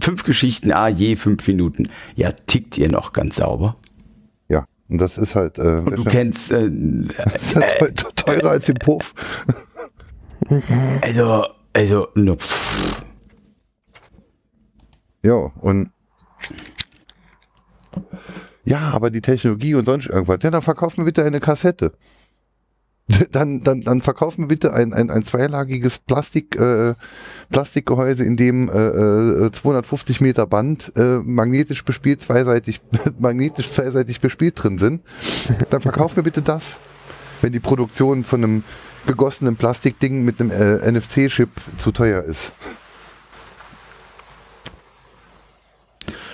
Fünf 0.00 0.24
Geschichten, 0.24 0.72
ah, 0.72 0.88
je 0.88 1.16
fünf 1.16 1.46
Minuten. 1.48 1.88
Ja, 2.14 2.32
tickt 2.32 2.76
ihr 2.78 2.90
noch 2.90 3.12
ganz 3.12 3.36
sauber. 3.36 3.76
ja. 4.48 4.64
Und 4.88 4.98
das 4.98 5.18
ist 5.18 5.34
halt, 5.34 5.58
äh, 5.58 5.78
Und 5.84 5.96
du 5.96 6.04
kennst, 6.04 6.52
äh, 6.52 6.70
das 7.24 7.42
ist 7.42 7.56
halt 7.56 7.96
teu- 7.98 8.10
teurer 8.14 8.50
als 8.50 8.68
im 8.68 8.76
Puff. 8.76 9.14
also, 11.02 11.44
also, 11.72 12.08
ne, 12.14 12.36
pff, 12.36 13.02
Ja, 15.22 15.34
und 15.60 15.90
ja, 18.64 18.90
aber 18.92 19.10
die 19.10 19.20
Technologie 19.20 19.74
und 19.74 19.84
sonst 19.84 20.06
irgendwas. 20.08 20.38
Ja, 20.42 20.50
dann 20.50 20.62
verkauf 20.62 20.96
mir 20.96 21.04
bitte 21.04 21.24
eine 21.24 21.40
Kassette. 21.40 21.92
Dann, 23.30 23.60
dann, 23.60 23.82
dann 23.82 24.02
verkauf 24.02 24.36
mir 24.36 24.48
bitte 24.48 24.74
ein, 24.74 24.92
ein, 24.92 25.10
ein 25.10 25.24
zweilagiges 25.24 26.00
Plastik, 26.00 26.56
äh, 26.56 26.94
Plastikgehäuse, 27.50 28.24
in 28.24 28.36
dem 28.36 28.68
äh, 28.68 29.46
äh, 29.46 29.52
250 29.52 30.20
Meter 30.20 30.46
Band 30.48 30.92
äh, 30.96 31.18
magnetisch 31.18 31.84
bespielt, 31.84 32.22
zweiseitig, 32.22 32.80
magnetisch 33.18 33.70
zweiseitig 33.70 34.20
bespielt 34.20 34.60
drin 34.60 34.78
sind. 34.78 35.02
Dann 35.70 35.82
verkauf 35.82 36.16
mir 36.16 36.24
bitte 36.24 36.42
das. 36.42 36.80
Wenn 37.42 37.52
die 37.52 37.60
Produktion 37.60 38.24
von 38.24 38.42
einem 38.42 38.64
gegossenen 39.06 39.54
Plastikding 39.56 40.24
mit 40.24 40.40
einem 40.40 40.50
äh, 40.50 40.90
NFC-Chip 40.90 41.50
zu 41.78 41.92
teuer 41.92 42.24
ist. 42.24 42.50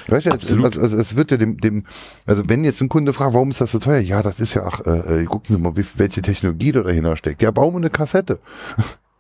Weißt 0.09 0.27
du, 0.27 0.31
es, 0.31 0.79
also, 0.79 0.97
es 0.97 1.17
wird 1.17 1.31
ja 1.31 1.37
dem, 1.37 1.59
dem, 1.59 1.85
also 2.27 2.49
wenn 2.49 2.65
jetzt 2.65 2.81
ein 2.81 2.89
Kunde 2.89 3.13
fragt, 3.13 3.35
warum 3.35 3.51
ist 3.51 3.61
das 3.61 3.73
so 3.73 3.79
teuer? 3.79 4.01
Ja, 4.01 4.23
das 4.23 4.41
ist 4.41 4.55
ja, 4.55 4.65
ach, 4.65 4.81
äh, 4.81 5.23
äh, 5.23 5.25
gucken 5.25 5.55
Sie 5.55 5.61
mal, 5.61 5.77
wie, 5.77 5.85
welche 5.97 6.23
Technologie 6.23 6.73
da 6.73 6.83
dahinter 6.83 7.17
steckt. 7.17 7.43
Ja, 7.43 7.51
bauen 7.51 7.75
wir 7.75 7.79
eine 7.79 7.91
Kassette. 7.91 8.41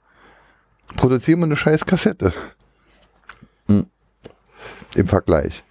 Produzieren 0.96 1.40
wir 1.40 1.46
eine 1.46 1.56
scheiß 1.56 1.86
Kassette. 1.86 2.32
Hm. 3.68 3.86
Im 4.94 5.06
Vergleich. 5.06 5.64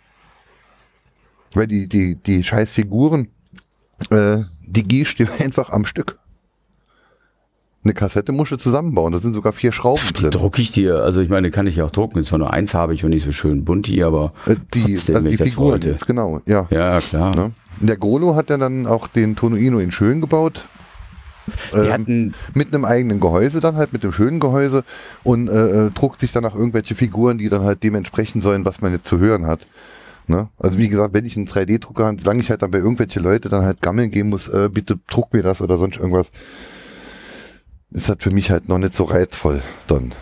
Weil 1.53 1.67
die, 1.67 1.87
die, 1.87 2.15
die 2.15 2.43
scheiß 2.43 2.71
Figuren, 2.71 3.27
äh, 4.09 4.43
die 4.61 4.83
du 4.83 5.25
einfach 5.39 5.69
am 5.69 5.85
Stück. 5.85 6.20
Eine 7.83 7.93
Kassette 7.93 8.31
musst 8.31 8.51
du 8.51 8.57
zusammenbauen, 8.57 9.11
da 9.11 9.17
sind 9.19 9.33
sogar 9.33 9.53
vier 9.53 9.71
Schrauben 9.71 10.01
die 10.09 10.13
drin. 10.13 10.31
drucke 10.31 10.61
ich 10.61 10.71
dir. 10.71 10.97
Also 10.97 11.19
ich 11.21 11.29
meine, 11.29 11.49
kann 11.49 11.65
ich 11.65 11.77
ja 11.77 11.85
auch 11.85 11.91
drucken. 11.91 12.19
Ist 12.19 12.27
zwar 12.27 12.37
nur 12.37 12.53
einfarbig 12.53 13.03
und 13.03 13.09
nicht 13.09 13.25
so 13.25 13.31
schön 13.31 13.65
bunt 13.65 13.87
hier, 13.87 14.05
aber 14.07 14.33
Äh, 14.45 14.55
die, 14.73 14.93
trotzdem, 14.95 15.15
also 15.15 15.27
die 15.29 15.37
Figuren 15.37 15.71
wollte. 15.71 15.89
jetzt, 15.89 16.05
genau, 16.05 16.41
ja. 16.45 16.67
Ja, 16.69 16.99
klar. 16.99 17.35
Ne? 17.35 17.51
Der 17.79 17.97
Golo 17.97 18.35
hat 18.35 18.51
ja 18.51 18.57
dann 18.57 18.85
auch 18.85 19.07
den 19.07 19.35
Tonoino 19.35 19.79
in 19.79 19.91
schön 19.91 20.21
gebaut. 20.21 20.67
Ähm, 21.73 21.91
hatten, 21.91 22.33
mit 22.53 22.71
einem 22.71 22.85
eigenen 22.85 23.19
Gehäuse 23.19 23.59
dann 23.61 23.75
halt, 23.75 23.93
mit 23.93 24.03
dem 24.03 24.11
schönen 24.11 24.39
Gehäuse 24.39 24.83
und 25.23 25.47
äh, 25.49 25.87
äh, 25.87 25.89
druckt 25.89 26.21
sich 26.21 26.31
dann 26.31 26.45
auch 26.45 26.53
irgendwelche 26.55 26.93
Figuren, 26.93 27.39
die 27.39 27.49
dann 27.49 27.63
halt 27.63 27.81
dementsprechend 27.81 28.43
sollen, 28.43 28.63
was 28.63 28.81
man 28.81 28.91
jetzt 28.91 29.07
zu 29.07 29.17
hören 29.17 29.47
hat. 29.47 29.65
Ne? 30.27 30.49
Also 30.59 30.77
wie 30.77 30.87
gesagt, 30.87 31.15
wenn 31.15 31.25
ich 31.25 31.35
einen 31.35 31.47
3D-Drucker 31.47 32.05
habe, 32.05 32.17
solange 32.21 32.41
ich 32.41 32.51
halt 32.51 32.61
dann 32.61 32.69
bei 32.69 32.77
irgendwelche 32.77 33.19
Leute 33.19 33.49
dann 33.49 33.65
halt 33.65 33.81
gammeln 33.81 34.11
gehen 34.11 34.29
muss, 34.29 34.47
äh, 34.49 34.69
bitte 34.71 34.99
druck 35.09 35.33
mir 35.33 35.41
das 35.41 35.61
oder 35.61 35.79
sonst 35.79 35.97
irgendwas, 35.97 36.29
ist 37.91 38.09
das 38.09 38.17
für 38.19 38.31
mich 38.31 38.51
halt 38.51 38.69
noch 38.69 38.77
nicht 38.77 38.95
so 38.95 39.03
reizvoll 39.03 39.61
dann. 39.87 40.13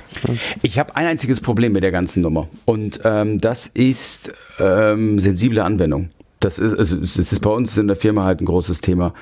ich 0.61 0.79
habe 0.79 0.95
ein 0.95 1.05
einziges 1.05 1.39
Problem 1.39 1.71
mit 1.71 1.83
der 1.83 1.91
ganzen 1.91 2.21
Nummer. 2.21 2.47
Und 2.65 3.01
ähm, 3.03 3.37
das 3.37 3.67
ist 3.67 4.33
ähm, 4.59 5.19
sensible 5.19 5.63
Anwendung. 5.63 6.09
Das 6.39 6.57
ist, 6.57 6.77
also 6.77 6.95
das 6.95 7.17
ist 7.17 7.39
bei 7.41 7.49
uns 7.49 7.77
in 7.77 7.87
der 7.87 7.95
Firma 7.95 8.23
halt 8.23 8.41
ein 8.41 8.45
großes 8.45 8.81
Thema. 8.81 9.13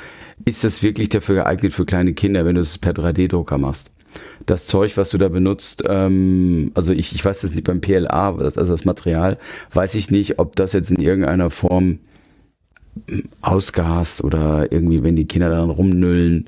Ist 0.45 0.63
das 0.63 0.83
wirklich 0.83 1.09
dafür 1.09 1.35
geeignet 1.35 1.73
für 1.73 1.85
kleine 1.85 2.13
Kinder, 2.13 2.45
wenn 2.45 2.55
du 2.55 2.61
es 2.61 2.77
per 2.77 2.93
3D-Drucker 2.93 3.57
machst? 3.57 3.91
Das 4.45 4.65
Zeug, 4.65 4.95
was 4.97 5.09
du 5.09 5.17
da 5.17 5.27
benutzt, 5.27 5.83
ähm, 5.87 6.71
also 6.73 6.93
ich, 6.93 7.13
ich 7.13 7.25
weiß 7.25 7.41
das 7.41 7.51
nicht 7.51 7.65
beim 7.65 7.81
PLA, 7.81 8.35
also 8.37 8.65
das 8.65 8.85
Material, 8.85 9.37
weiß 9.73 9.95
ich 9.95 10.09
nicht, 10.09 10.39
ob 10.39 10.55
das 10.55 10.73
jetzt 10.73 10.89
in 10.91 11.01
irgendeiner 11.01 11.49
Form 11.49 11.99
ausgast 13.41 14.23
oder 14.23 14.71
irgendwie, 14.71 15.03
wenn 15.03 15.15
die 15.15 15.27
Kinder 15.27 15.49
daran 15.49 15.69
rumnüllen, 15.69 16.47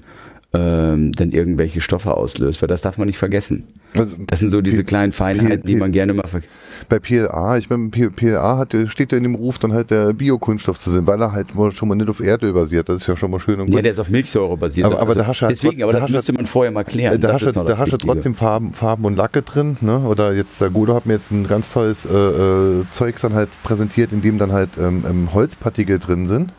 ähm, 0.52 1.12
dann 1.12 1.32
irgendwelche 1.32 1.80
Stoffe 1.80 2.16
auslöst, 2.18 2.62
weil 2.62 2.68
das 2.68 2.82
darf 2.82 2.97
man 2.97 3.06
nicht 3.08 3.20
vergessen. 3.20 3.66
Also, 3.95 4.16
Das 4.28 4.39
sind 4.39 4.50
so 4.50 4.62
diese 4.62 4.78
P- 4.78 4.84
kleinen 4.84 5.12
Feinheiten, 5.12 5.66
die 5.68 5.74
P- 5.74 5.80
man 5.80 5.91
gerne 5.91 6.14
mal 6.14 6.28
ver 6.28 6.41
bei 6.88 6.97
PLA, 7.00 7.58
ich 7.58 7.70
meine, 7.70 7.89
PLA 7.89 8.58
hat, 8.58 8.76
steht 8.88 9.12
ja 9.12 9.18
in 9.18 9.24
dem 9.24 9.36
Ruf, 9.36 9.60
dann 9.60 9.74
halt 9.74 9.91
der 9.91 10.14
Biokunststoff 10.14 10.80
zu 10.80 10.89
sein, 10.91 11.06
weil 11.06 11.22
er 11.22 11.34
halt 11.34 11.50
schon 11.76 11.88
mal 11.89 11.93
nicht 11.95 12.10
auf 12.10 12.20
Erdöl 12.20 12.54
basiert. 12.54 12.88
Das 12.89 13.02
ist 13.02 13.08
ja 13.08 13.16
schon 13.16 13.30
mal 13.32 13.39
schön 13.39 13.60
und 13.60 13.68
Ja, 13.70 13.76
gut. 13.76 13.86
der 13.86 13.91
ist 13.91 14.00
auf 14.00 14.10
Milchsäure 14.10 14.58
basiert. 14.58 14.86
Also 14.86 14.97
Aber- 14.97 15.12
aber 15.12 15.16
da 15.20 15.28
hast 15.28 15.41
deswegen, 15.41 15.84
aber 15.84 15.91
da 15.91 16.00
das 16.00 16.10
müsste 16.10 16.34
man 16.34 16.45
vorher 16.47 16.72
mal 16.72 16.84
klären. 16.84 17.20
Da 17.20 17.34
hast, 17.34 17.45
du, 17.45 17.52
da 17.52 17.78
hast 17.78 17.91
trotzdem 18.00 18.34
Farben, 18.34 18.74
Farben 18.74 19.06
und 19.06 19.16
Lacke 19.18 19.41
drin, 19.43 19.78
ne? 19.82 20.00
Oder 20.00 20.34
jetzt 20.34 20.60
der 20.62 20.70
Guido 20.72 20.95
hat 20.95 21.06
mir 21.06 21.14
jetzt 21.14 21.32
ein 21.32 21.47
ganz 21.47 21.72
tolles 21.74 22.06
äh, 22.06 22.10
äh, 22.18 22.84
Zeugs 22.91 23.22
dann 23.22 23.34
halt 23.34 23.50
präsentiert, 23.64 24.12
in 24.14 24.22
dem 24.22 24.38
dann 24.39 24.52
halt 24.52 24.70
ähm, 24.80 25.04
ähm, 25.08 25.34
Holzpartikel 25.34 26.00
drin 26.00 26.28
sind. 26.28 26.54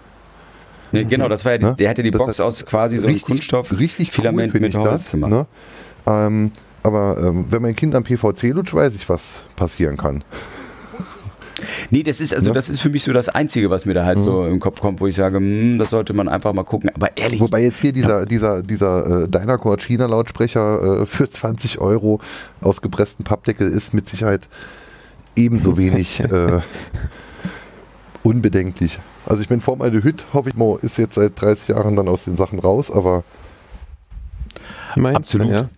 Nee, 0.92 1.04
genau, 1.04 1.28
das 1.28 1.44
war 1.44 1.52
ja 1.52 1.58
Ne? 1.58 1.74
der 1.78 1.88
hatte 1.90 2.02
die 2.02 2.10
Das 2.10 2.18
Box 2.18 2.40
aus 2.40 2.64
quasi 2.66 2.98
so 2.98 3.06
einem 3.06 3.20
Kunststoff. 3.20 3.70
richtig 3.78 4.10
Filament 4.12 4.54
cool, 4.54 4.60
mit 4.60 4.70
ich 4.70 4.76
Holz 4.76 5.02
das. 5.04 5.10
gemacht. 5.10 5.30
Ne? 5.30 5.46
Ähm, 6.06 6.50
aber 6.82 7.16
ähm, 7.22 7.44
wenn 7.50 7.62
mein 7.62 7.76
Kind 7.76 7.94
am 7.94 8.04
PVC 8.04 8.52
lutscht, 8.54 8.74
weiß 8.74 8.94
ich, 8.96 9.08
was 9.08 9.44
passieren 9.56 9.96
kann. 9.96 10.24
Nee, 11.90 12.02
das 12.02 12.22
ist 12.22 12.32
also 12.34 12.48
Ne? 12.48 12.54
das 12.54 12.70
ist 12.70 12.80
für 12.80 12.88
mich 12.88 13.02
so 13.02 13.12
das 13.12 13.28
Einzige, 13.28 13.68
was 13.68 13.84
mir 13.84 13.92
da 13.92 14.04
halt 14.06 14.16
so 14.16 14.46
im 14.46 14.60
Kopf 14.60 14.80
kommt, 14.80 15.00
wo 15.00 15.06
ich 15.06 15.14
sage, 15.14 15.36
hm, 15.36 15.78
das 15.78 15.90
sollte 15.90 16.14
man 16.14 16.26
einfach 16.26 16.54
mal 16.54 16.62
gucken. 16.64 16.90
Aber 16.94 17.14
ehrlich, 17.18 17.38
Wobei 17.40 17.62
jetzt 17.62 17.80
hier 17.80 17.92
dieser, 17.92 18.24
dieser, 18.24 18.62
dieser 18.62 19.24
äh, 19.24 19.28
Dynacord 19.28 19.82
China 19.82 20.06
Lautsprecher 20.06 21.02
äh, 21.02 21.06
für 21.06 21.28
20 21.30 21.78
Euro 21.80 22.20
aus 22.62 22.80
gepresstem 22.80 23.24
Pappdeckel 23.24 23.68
ist 23.68 23.92
mit 23.92 24.08
Sicherheit 24.08 24.48
ebenso 25.36 25.76
wenig 25.76 26.20
äh, 26.32 26.60
unbedenklich. 28.22 28.98
Also 29.26 29.42
ich 29.42 29.48
bin 29.48 29.60
vor 29.60 29.76
meine 29.76 30.02
Hüt, 30.02 30.24
hoffe 30.32 30.50
ich 30.50 30.56
mal, 30.56 30.78
ist 30.82 30.98
jetzt 30.98 31.14
seit 31.14 31.40
30 31.40 31.68
Jahren 31.68 31.96
dann 31.96 32.08
aus 32.08 32.24
den 32.24 32.36
Sachen 32.36 32.58
raus, 32.58 32.90
aber 32.90 33.24
Meinst 34.96 35.16
Absolut. 35.16 35.48
Du, 35.48 35.52
ja? 35.52 35.68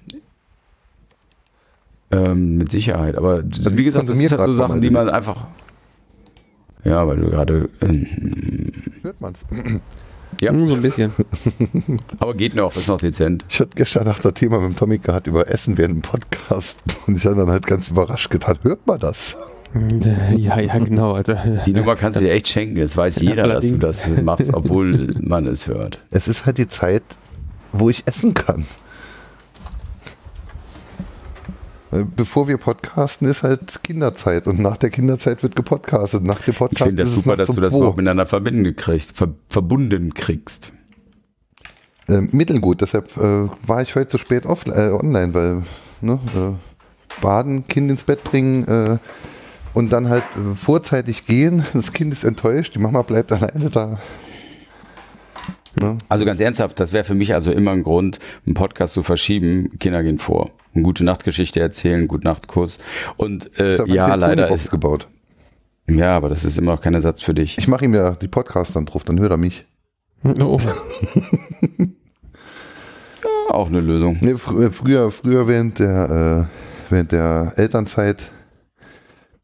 ähm, 2.10 2.58
mit 2.58 2.70
Sicherheit. 2.70 3.16
Aber 3.16 3.42
Also 3.44 3.76
wie 3.76 3.84
gesagt, 3.84 4.08
das 4.08 4.16
sind 4.16 4.30
halt 4.30 4.46
so 4.46 4.54
Sachen, 4.54 4.80
die 4.80 4.90
man 4.90 5.08
einfach. 5.08 5.46
Ja, 6.84 7.06
weil 7.06 7.16
du 7.16 7.30
gerade. 7.30 7.68
Ähm, 7.80 8.06
hört 9.02 9.20
man's. 9.20 9.44
Ja. 10.40 10.50
Hm, 10.50 10.66
so 10.66 10.74
ein 10.74 10.82
bisschen. 10.82 11.12
aber 12.18 12.34
geht 12.34 12.54
noch, 12.54 12.74
ist 12.74 12.88
noch 12.88 12.98
dezent. 12.98 13.44
Ich 13.48 13.60
hatte 13.60 13.70
gestern 13.74 14.04
nach 14.04 14.18
das 14.18 14.34
Thema 14.34 14.58
mit 14.58 14.70
dem 14.70 14.76
Tommy 14.76 14.98
gehabt 14.98 15.26
über 15.26 15.46
Essen 15.48 15.78
während 15.78 15.96
dem 15.96 16.02
Podcast 16.02 16.82
und 17.06 17.16
ich 17.16 17.24
habe 17.26 17.36
dann 17.36 17.50
halt 17.50 17.66
ganz 17.66 17.88
überrascht 17.88 18.30
getan, 18.30 18.58
hört 18.62 18.86
man 18.86 18.98
das? 18.98 19.36
ja, 20.36 20.60
ja, 20.60 20.78
genau. 20.78 21.12
Also, 21.12 21.34
Die 21.66 21.72
Nummer 21.72 21.96
kannst 21.96 22.16
du 22.16 22.20
dir 22.20 22.32
echt 22.32 22.48
schenken. 22.48 22.76
Jetzt 22.76 22.96
weiß 22.96 23.20
jeder, 23.20 23.48
dass 23.48 23.66
du 23.66 23.78
das 23.78 24.06
machst, 24.22 24.52
obwohl 24.52 25.14
man 25.20 25.46
es 25.46 25.66
hört. 25.66 25.98
Es 26.10 26.28
ist 26.28 26.44
halt 26.44 26.58
die 26.58 26.68
Zeit, 26.68 27.02
wo 27.72 27.88
ich 27.88 28.06
essen 28.06 28.34
kann. 28.34 28.66
Bevor 32.16 32.48
wir 32.48 32.56
podcasten, 32.56 33.28
ist 33.28 33.42
halt 33.42 33.82
Kinderzeit 33.82 34.46
und 34.46 34.58
nach 34.58 34.78
der 34.78 34.88
Kinderzeit 34.88 35.42
wird 35.42 35.54
gepodcastet. 35.56 36.24
Nach 36.24 36.40
dem 36.40 36.52
Ich 36.52 36.58
Podcast 36.58 36.88
finde 36.88 37.02
das 37.04 37.14
super, 37.14 37.36
dass 37.36 37.48
du 37.48 37.60
das 37.60 37.74
überhaupt 37.74 37.98
miteinander 37.98 38.24
verbinden 38.24 38.74
kriegst, 38.74 39.14
ver 39.14 39.34
verbunden 39.50 40.14
kriegst. 40.14 40.72
Ähm, 42.08 42.30
mittelgut, 42.32 42.80
deshalb 42.80 43.14
äh, 43.18 43.48
war 43.66 43.82
ich 43.82 43.94
heute 43.94 44.10
so 44.10 44.18
spät 44.18 44.46
off 44.46 44.64
äh, 44.66 44.90
online, 44.90 45.34
weil 45.34 45.62
ne, 46.00 46.18
äh, 46.34 47.20
baden, 47.20 47.68
Kind 47.68 47.90
ins 47.90 48.04
Bett 48.04 48.24
bringen 48.24 48.66
äh, 48.66 48.98
und 49.74 49.92
dann 49.92 50.08
halt 50.08 50.24
äh, 50.36 50.54
vorzeitig 50.54 51.26
gehen. 51.26 51.64
Das 51.74 51.92
Kind 51.92 52.12
ist 52.12 52.24
enttäuscht, 52.24 52.74
die 52.74 52.78
Mama 52.78 53.02
bleibt 53.02 53.32
alleine 53.32 53.70
da. 53.70 53.98
Ne? 55.80 55.98
Also 56.08 56.24
ganz 56.24 56.40
ernsthaft, 56.40 56.78
das 56.80 56.92
wäre 56.92 57.04
für 57.04 57.14
mich 57.14 57.34
also 57.34 57.50
immer 57.50 57.70
ein 57.72 57.82
Grund, 57.82 58.18
einen 58.46 58.54
Podcast 58.54 58.92
zu 58.92 59.02
verschieben. 59.02 59.78
Kinder 59.78 60.02
gehen 60.02 60.18
vor. 60.18 60.50
Eine 60.74 60.84
gute 60.84 61.04
Nachtgeschichte 61.04 61.60
erzählen, 61.60 62.08
gute 62.08 62.26
Nachtkurs. 62.26 62.78
Und 63.16 63.58
äh, 63.58 63.84
ja, 63.86 64.08
Kind 64.10 64.20
leider 64.20 64.50
ist. 64.50 64.70
gebaut. 64.70 65.08
Ja, 65.88 66.16
aber 66.16 66.28
das 66.28 66.44
ist 66.44 66.58
immer 66.58 66.72
noch 66.72 66.80
kein 66.80 66.94
Ersatz 66.94 67.22
für 67.22 67.34
dich. 67.34 67.58
Ich 67.58 67.68
mache 67.68 67.84
ihm 67.84 67.94
ja 67.94 68.12
die 68.12 68.28
Podcasts 68.28 68.74
dann 68.74 68.86
drauf, 68.86 69.04
dann 69.04 69.18
hört 69.18 69.32
er 69.32 69.36
mich. 69.36 69.66
oh, 70.24 70.58
Auch 73.48 73.66
eine 73.68 73.80
Lösung. 73.80 74.18
Nee, 74.20 74.36
fr 74.36 74.60
äh, 74.60 74.70
früher, 74.70 75.10
früher 75.10 75.48
während 75.48 75.78
der, 75.78 76.48
äh, 76.48 76.90
während 76.90 77.12
der 77.12 77.52
Elternzeit 77.56 78.31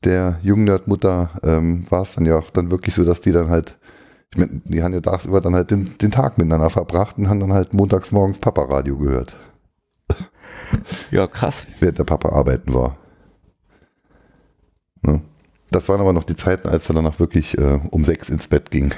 der 0.04 0.38
Jungnerdmutter 0.42 1.30
ähm, 1.42 1.86
war 1.90 2.02
es 2.02 2.14
dann 2.14 2.26
ja 2.26 2.38
auch 2.38 2.50
dann 2.50 2.70
wirklich 2.70 2.94
so, 2.94 3.04
dass 3.04 3.20
die 3.20 3.32
dann 3.32 3.48
halt, 3.48 3.76
ich 4.32 4.38
meine, 4.38 4.60
die 4.64 4.82
haben 4.82 4.94
ja 4.94 5.00
tagsüber 5.00 5.40
dann 5.40 5.54
halt 5.54 5.70
den, 5.70 5.98
den 5.98 6.10
Tag 6.10 6.38
miteinander 6.38 6.70
verbracht 6.70 7.18
und 7.18 7.28
haben 7.28 7.40
dann 7.40 7.52
halt 7.52 7.74
montags 7.74 8.12
morgens 8.12 8.38
Papa-Radio 8.38 8.96
gehört, 8.96 9.34
Ja, 11.10 11.26
krass. 11.26 11.66
während 11.80 11.98
der 11.98 12.04
Papa 12.04 12.30
arbeiten 12.30 12.72
war. 12.74 12.96
Ne? 15.02 15.20
Das 15.70 15.88
waren 15.88 16.00
aber 16.00 16.12
noch 16.12 16.24
die 16.24 16.36
Zeiten, 16.36 16.68
als 16.68 16.88
er 16.88 16.94
dann 16.94 17.06
auch 17.06 17.18
wirklich 17.18 17.56
äh, 17.58 17.80
um 17.90 18.04
sechs 18.04 18.28
ins 18.28 18.48
Bett 18.48 18.70
ging. 18.70 18.92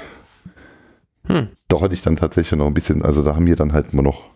Hm. 1.25 1.49
Da 1.67 1.81
hatte 1.81 1.93
ich 1.93 2.01
dann 2.01 2.15
tatsächlich 2.15 2.57
noch 2.57 2.67
ein 2.67 2.73
bisschen, 2.73 3.03
also 3.03 3.23
da 3.23 3.35
haben 3.35 3.45
wir 3.45 3.55
dann 3.55 3.73
halt 3.73 3.93
immer 3.93 4.01
noch 4.01 4.29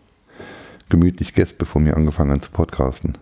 gemütlich 0.88 1.34
gegessen, 1.34 1.56
bevor 1.58 1.84
wir 1.84 1.96
angefangen 1.96 2.30
haben 2.30 2.42
zu 2.42 2.50
podcasten. 2.50 3.16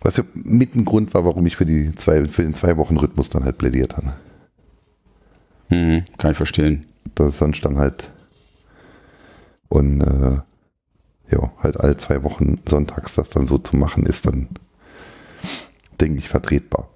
Was 0.00 0.16
ja 0.16 0.24
mit 0.34 0.74
ein 0.74 0.84
Grund 0.84 1.12
war, 1.14 1.24
warum 1.24 1.46
ich 1.46 1.56
für, 1.56 1.66
die 1.66 1.94
zwei, 1.94 2.24
für 2.26 2.42
den 2.42 2.54
Zwei-Wochen-Rhythmus 2.54 3.28
dann 3.28 3.44
halt 3.44 3.58
plädiert 3.58 3.96
habe. 3.96 4.14
Hm, 5.68 6.04
kann 6.16 6.30
ich 6.30 6.36
verstehen. 6.36 6.80
Das 7.14 7.28
ist 7.28 7.38
sonst 7.38 7.64
dann 7.64 7.78
halt 7.78 8.10
und 9.70 10.00
äh, 10.00 10.40
ja, 11.30 11.52
halt 11.62 11.78
alle 11.78 11.96
zwei 11.96 12.22
Wochen 12.24 12.56
sonntags 12.68 13.14
das 13.14 13.30
dann 13.30 13.46
so 13.46 13.56
zu 13.56 13.76
machen, 13.76 14.04
ist 14.04 14.26
dann, 14.26 14.48
denke 16.00 16.18
ich, 16.18 16.28
vertretbar. 16.28 16.88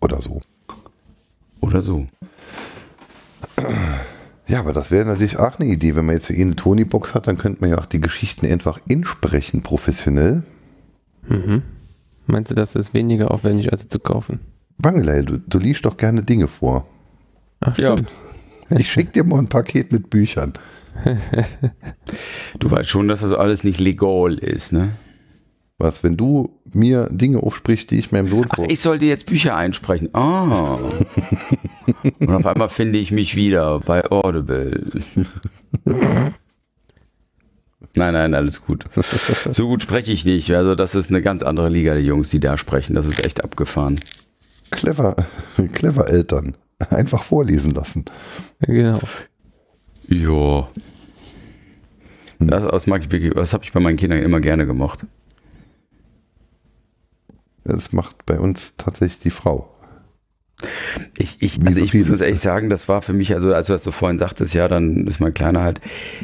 Oder 0.00 0.20
so. 0.20 0.40
Oder 1.60 1.80
so. 1.80 2.06
Ja, 4.50 4.60
aber 4.60 4.72
das 4.72 4.90
wäre 4.90 5.06
natürlich 5.06 5.38
auch 5.38 5.58
eine 5.60 5.70
Idee. 5.70 5.94
Wenn 5.94 6.06
man 6.06 6.16
jetzt 6.16 6.28
eh 6.30 6.40
eine 6.40 6.56
Tony-Box 6.56 7.14
hat, 7.14 7.28
dann 7.28 7.38
könnte 7.38 7.60
man 7.60 7.70
ja 7.70 7.78
auch 7.78 7.86
die 7.86 8.00
Geschichten 8.00 8.46
einfach 8.46 8.80
insprechen, 8.88 9.62
professionell. 9.62 10.42
mhm. 11.28 11.62
Meinst 12.26 12.50
du, 12.50 12.54
das 12.54 12.76
ist 12.76 12.94
weniger 12.94 13.30
aufwendig, 13.32 13.72
als 13.72 13.82
sie 13.82 13.88
zu 13.88 13.98
kaufen? 13.98 14.40
Wangelei, 14.78 15.22
du, 15.22 15.38
du 15.38 15.58
liest 15.58 15.84
doch 15.84 15.96
gerne 15.96 16.22
Dinge 16.22 16.48
vor. 16.48 16.86
Ach, 17.60 17.76
Ja. 17.78 17.94
Ich 18.72 18.92
schicke 18.92 19.10
dir 19.10 19.24
mal 19.24 19.40
ein 19.40 19.48
Paket 19.48 19.90
mit 19.90 20.10
Büchern. 20.10 20.52
du 22.60 22.70
weißt 22.70 22.88
schon, 22.88 23.08
dass 23.08 23.18
das 23.18 23.32
alles 23.32 23.64
nicht 23.64 23.80
legal 23.80 24.34
ist, 24.34 24.72
ne? 24.72 24.92
Was, 25.80 26.02
wenn 26.02 26.18
du 26.18 26.60
mir 26.74 27.08
Dinge 27.10 27.42
aufsprichst, 27.42 27.90
die 27.90 27.98
ich 27.98 28.12
meinem 28.12 28.28
Sohn 28.28 28.44
Ach, 28.50 28.58
ich 28.68 28.80
soll 28.80 28.98
dir 28.98 29.08
jetzt 29.08 29.24
Bücher 29.24 29.56
einsprechen. 29.56 30.10
Ah. 30.14 30.76
Und 32.18 32.28
auf 32.28 32.44
einmal 32.44 32.68
finde 32.68 32.98
ich 32.98 33.12
mich 33.12 33.34
wieder 33.34 33.80
bei 33.80 34.04
Audible. 34.10 34.84
Nein, 37.96 38.12
nein, 38.12 38.34
alles 38.34 38.62
gut. 38.62 38.84
So 39.52 39.68
gut 39.68 39.82
spreche 39.82 40.12
ich 40.12 40.26
nicht. 40.26 40.52
Also 40.52 40.74
das 40.74 40.94
ist 40.94 41.08
eine 41.08 41.22
ganz 41.22 41.42
andere 41.42 41.70
Liga 41.70 41.94
der 41.94 42.02
Jungs, 42.02 42.28
die 42.28 42.40
da 42.40 42.58
sprechen. 42.58 42.94
Das 42.94 43.06
ist 43.06 43.24
echt 43.24 43.42
abgefahren. 43.42 43.98
Clever, 44.70 45.16
clever 45.72 46.08
Eltern. 46.10 46.58
Einfach 46.90 47.22
vorlesen 47.22 47.70
lassen. 47.70 48.04
Genau. 48.60 49.00
Ja. 50.08 50.68
Das, 52.38 52.66
das 52.66 52.86
mag 52.86 53.02
ich 53.02 53.10
wirklich, 53.10 53.32
das 53.32 53.54
habe 53.54 53.64
ich 53.64 53.72
bei 53.72 53.80
meinen 53.80 53.96
Kindern 53.96 54.20
immer 54.20 54.40
gerne 54.40 54.66
gemacht. 54.66 55.06
Das 57.72 57.92
macht 57.92 58.26
bei 58.26 58.38
uns 58.38 58.74
tatsächlich 58.76 59.20
die 59.20 59.30
Frau. 59.30 59.74
Ich, 61.16 61.40
ich, 61.40 61.60
Wie 61.60 61.66
also 61.66 61.80
so 61.80 61.84
ich 61.84 61.94
muss 61.94 62.08
ganz 62.08 62.20
ehrlich 62.20 62.40
sagen, 62.40 62.68
das 62.68 62.88
war 62.88 63.00
für 63.02 63.12
mich, 63.12 63.34
also 63.34 63.52
als 63.54 63.66
du 63.66 63.72
das 63.72 63.82
so 63.82 63.92
vorhin 63.92 64.18
sagtest, 64.18 64.54
ja, 64.54 64.68
dann 64.68 65.06
ist 65.06 65.20
mein 65.20 65.32
Kleiner 65.32 65.62
halt, 65.62 65.80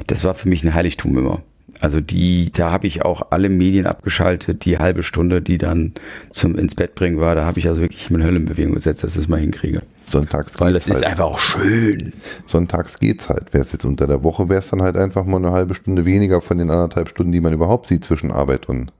das 0.07 0.25
war 0.25 0.35
für 0.35 0.49
mich 0.49 0.63
ein 0.63 0.75
Heiligtum 0.75 1.17
immer. 1.17 1.43
Also 1.81 2.01
die, 2.01 2.51
da 2.53 2.71
habe 2.71 2.87
ich 2.87 3.03
auch 3.05 3.29
alle 3.31 3.49
Medien 3.49 3.87
abgeschaltet, 3.87 4.65
die 4.65 4.79
halbe 4.79 5.03
Stunde, 5.03 5.43
die 5.43 5.59
dann 5.59 5.93
zum 6.31 6.57
ins 6.57 6.75
Bett 6.75 6.95
bringen 6.95 7.21
war, 7.21 7.35
da 7.35 7.45
habe 7.45 7.59
ich 7.59 7.69
also 7.69 7.81
wirklich 7.81 8.11
meine 8.11 8.25
Hölle 8.25 8.39
in 8.39 8.47
Bewegung 8.47 8.75
gesetzt, 8.75 9.05
dass 9.05 9.13
ich 9.13 9.23
das 9.23 9.29
mal 9.29 9.41
hinkriege. 9.41 9.83
Sonntags 10.05 10.59
Weil 10.59 10.73
das 10.73 10.87
ist 10.87 10.95
halt. 10.97 11.05
einfach 11.07 11.25
auch 11.25 11.39
schön. 11.39 12.13
Sonntags 12.47 12.99
geht's 12.99 13.29
halt. 13.29 13.53
Wäre 13.53 13.65
es 13.65 13.73
jetzt 13.73 13.85
unter 13.85 14.07
der 14.07 14.23
Woche, 14.23 14.49
wäre 14.49 14.61
es 14.61 14.71
dann 14.71 14.83
halt 14.83 14.97
einfach 14.97 15.25
mal 15.25 15.39
eine 15.39 15.51
halbe 15.51 15.75
Stunde 15.75 16.05
weniger 16.05 16.41
von 16.41 16.59
den 16.59 16.71
anderthalb 16.71 17.09
Stunden, 17.09 17.33
die 17.33 17.41
man 17.41 17.53
überhaupt 17.53 17.89
sieht 17.89 18.05
zwischen 18.05 18.31
Arbeit 18.31 18.69
und. 18.69 18.93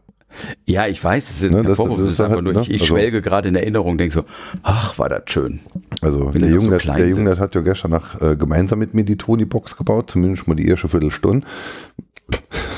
Ja, 0.67 0.87
ich 0.87 1.03
weiß, 1.03 1.31
es 1.31 1.43
ist 1.43 1.51
Ne, 1.51 1.63
das- 1.63 1.77
Vorwurf, 1.77 1.99
das 2.01 2.09
es 2.09 2.15
ist 2.15 2.21
einfach 2.21 2.37
halt, 2.37 2.45
nur, 2.45 2.53
ne, 2.55 2.61
ich, 2.63 2.71
ich 2.71 2.81
also- 2.83 2.95
schwelge 2.95 3.23
gerade 3.23 3.49
in 3.49 3.55
Erinnerung, 3.55 3.99
denke 3.99 4.15
so, 4.15 4.25
ach, 4.63 4.99
war 4.99 5.09
das 5.09 5.23
schön. 5.27 5.61
Also 6.03 6.33
Wenn 6.35 6.41
der 6.43 6.51
so 6.51 6.57
Junge, 6.57 6.79
klein 6.79 6.99
der. 6.99 7.09
Junge 7.09 7.39
hat 7.39 7.55
ja 7.55 7.61
gestern 7.63 7.91
nach, 7.93 8.21
äh, 8.21 8.37
gemeinsam 8.37 8.79
mit 8.79 8.95
mir 8.95 9.05
die 9.05 9.17
Tony-Box 9.17 9.77
gebaut, 9.77 10.11
zumindest 10.11 10.47
mal 10.49 10.55
die 10.55 10.69
erste 10.69 10.89
Viertelstunde. 10.89 11.47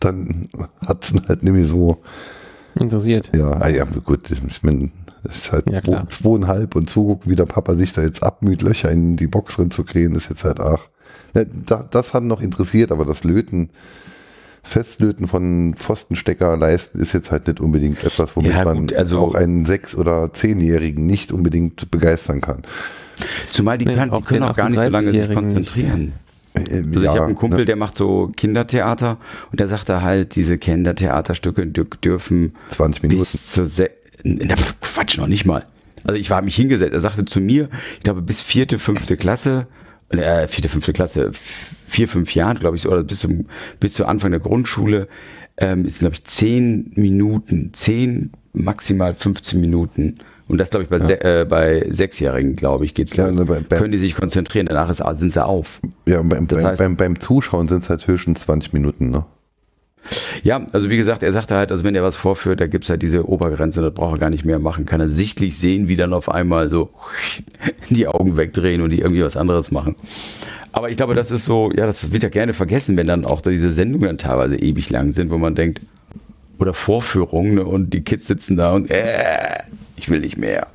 Dann 0.00 0.48
hat 0.86 1.04
es 1.04 1.14
halt 1.28 1.42
nämlich 1.42 1.66
so, 1.66 1.98
Interessiert. 2.78 3.30
ja, 3.34 3.50
ah 3.50 3.68
ja, 3.68 3.84
gut, 3.84 4.30
ich 4.30 4.40
mein, 4.62 4.92
Das 5.24 5.36
ist 5.36 5.52
halt 5.52 5.68
Ja, 5.68 5.82
zwei, 5.82 6.04
zweieinhalb 6.08 6.76
und 6.76 6.88
zugucken, 6.88 7.30
wie 7.30 7.34
der 7.36 7.46
Papa 7.46 7.74
sich 7.74 7.92
da 7.92 8.02
jetzt 8.02 8.22
abmüht, 8.22 8.62
Löcher 8.62 8.90
in 8.92 9.16
die 9.16 9.26
Box 9.26 9.56
drin 9.56 9.70
zu 9.72 9.82
kriegen, 9.84 10.14
ist 10.14 10.30
jetzt 10.30 10.44
halt, 10.44 10.60
ach. 10.60 10.88
Ne, 11.34 11.46
da, 11.66 11.82
das 11.90 12.14
hat 12.14 12.22
noch 12.22 12.40
interessiert, 12.40 12.92
aber 12.92 13.04
das 13.04 13.24
Löten, 13.24 13.70
Festlöten 14.62 15.26
von 15.26 15.74
Pfostensteckerleisten 15.78 17.00
ist 17.00 17.12
jetzt 17.14 17.30
halt 17.30 17.46
nicht 17.46 17.60
unbedingt 17.60 18.02
etwas, 18.04 18.36
womit 18.36 18.52
Ja, 18.52 18.64
man 18.64 18.78
gut, 18.82 18.92
also- 18.94 19.18
auch 19.18 19.34
einen 19.34 19.64
sechs- 19.66 19.94
oder 19.96 20.32
zehnjährigen 20.32 21.06
nicht 21.06 21.32
unbedingt 21.32 21.90
begeistern 21.90 22.40
kann. 22.40 22.62
Zumal 23.50 23.78
die 23.78 23.84
Nee, 23.86 23.94
können, 23.94 24.10
die 24.10 24.16
auch 24.16 24.24
können 24.24 24.42
auch 24.44 24.56
gar 24.56 24.68
nicht 24.68 24.78
so 24.80 24.88
lange 24.88 25.10
sich 25.12 25.20
38-Jährigen 25.22 25.46
nicht. 25.54 25.54
konzentrieren. 25.74 26.12
Äh, 26.54 26.60
Also 26.60 26.92
ja, 26.92 27.00
ich 27.02 27.08
habe 27.08 27.24
einen 27.26 27.34
Kumpel, 27.34 27.58
ne? 27.60 27.64
der 27.64 27.76
macht 27.76 27.96
so 27.96 28.32
Kindertheater 28.36 29.18
und 29.50 29.60
der 29.60 29.66
sagte 29.66 30.02
halt, 30.02 30.34
diese 30.36 30.58
Kindertheaterstücke 30.58 31.62
dür- 31.62 31.98
dürfen 32.02 32.54
20 32.70 33.02
Minuten. 33.02 33.20
bis 33.20 33.58
Na, 34.24 34.54
Quatsch, 34.80 35.18
noch 35.18 35.26
nicht 35.28 35.44
mal. 35.46 35.64
Also 36.04 36.18
ich 36.18 36.30
war 36.30 36.42
mich 36.42 36.56
hingesetzt, 36.56 36.92
er 36.92 37.00
sagte 37.00 37.24
zu 37.24 37.40
mir, 37.40 37.68
ich 37.96 38.00
glaube 38.04 38.22
bis 38.22 38.40
vierte, 38.40 38.78
fünfte 38.78 39.16
Klasse, 39.16 39.66
äh, 40.10 40.46
vierte, 40.48 40.68
fünfte 40.68 40.92
Klasse, 40.92 41.30
vier, 41.88 42.08
fünf 42.08 42.34
Jahren, 42.34 42.58
glaube 42.58 42.76
ich, 42.76 42.86
oder 42.86 43.02
bis 43.02 43.20
zum, 43.20 43.46
bis 43.80 43.94
zu 43.94 44.06
Anfang 44.06 44.30
der 44.30 44.40
Grundschule, 44.40 45.08
ähm, 45.56 45.84
ist, 45.84 46.00
glaube 46.00 46.14
ich, 46.14 46.24
zehn 46.24 46.92
Minuten, 46.94 47.70
zehn, 47.72 48.30
maximal 48.52 49.14
15 49.14 49.60
Minuten. 49.60 50.14
Und 50.46 50.58
das, 50.58 50.70
glaube 50.70 50.84
ich, 50.84 50.88
bei, 50.88 50.98
se 50.98 51.20
äh, 51.22 51.44
bei 51.44 51.84
Sechsjährigen, 51.90 52.56
glaube 52.56 52.84
ich, 52.86 52.94
geht's 52.94 53.14
Ja, 53.16 53.24
also 53.26 53.44
bei- 53.44 53.60
bei- 53.60 53.76
Können 53.76 53.92
die 53.92 53.98
sich 53.98 54.14
konzentrieren, 54.14 54.66
danach 54.66 54.88
ist, 54.88 55.02
sind 55.18 55.32
sie 55.32 55.44
auf. 55.44 55.80
Ja, 56.06 56.22
beim, 56.22 56.46
Das 56.46 56.62
beim, 56.62 56.66
heißt- 56.72 56.78
beim, 56.78 56.96
beim 56.96 57.20
Zuschauen 57.20 57.68
sind 57.68 57.82
es 57.82 57.90
halt 57.90 58.06
höchstens 58.06 58.40
20 58.42 58.72
Minuten, 58.72 59.10
ne? 59.10 59.26
Ja, 60.42 60.64
also 60.72 60.88
wie 60.88 60.96
gesagt, 60.96 61.22
er 61.22 61.32
sagte 61.32 61.54
halt, 61.54 61.70
also 61.70 61.84
wenn 61.84 61.94
er 61.94 62.02
was 62.02 62.16
vorführt, 62.16 62.60
da 62.60 62.66
gibt's 62.66 62.88
halt 62.88 63.02
diese 63.02 63.28
Obergrenze, 63.28 63.82
das 63.82 63.92
braucht 63.92 64.16
er 64.16 64.20
gar 64.20 64.30
nicht 64.30 64.44
mehr 64.46 64.58
machen. 64.58 64.86
Kann 64.86 65.00
er 65.00 65.08
sichtlich 65.08 65.58
sehen, 65.58 65.86
wie 65.88 65.96
dann 65.96 66.14
auf 66.14 66.30
einmal 66.30 66.70
so 66.70 66.88
die 67.90 68.06
Augen 68.08 68.38
wegdrehen 68.38 68.80
und 68.80 68.88
die 68.90 69.00
irgendwie 69.00 69.22
was 69.22 69.36
anderes 69.36 69.70
machen. 69.70 69.96
Aber 70.72 70.90
ich 70.90 70.96
glaube, 70.96 71.14
das 71.14 71.30
ist 71.30 71.44
so, 71.44 71.70
ja, 71.74 71.86
das 71.86 72.12
wird 72.12 72.22
ja 72.22 72.28
gerne 72.28 72.52
vergessen, 72.52 72.96
wenn 72.96 73.06
dann 73.06 73.24
auch 73.24 73.40
diese 73.40 73.72
Sendungen 73.72 74.18
teilweise 74.18 74.56
ewig 74.56 74.90
lang 74.90 75.12
sind, 75.12 75.30
wo 75.30 75.38
man 75.38 75.54
denkt, 75.54 75.80
oder 76.58 76.74
Vorführungen 76.74 77.54
ne, 77.54 77.64
und 77.64 77.94
die 77.94 78.02
Kids 78.02 78.26
sitzen 78.26 78.56
da 78.56 78.72
und 78.74 78.90
äh, 78.90 79.60
ich 79.96 80.08
will 80.08 80.20
nicht 80.20 80.36
mehr. 80.36 80.66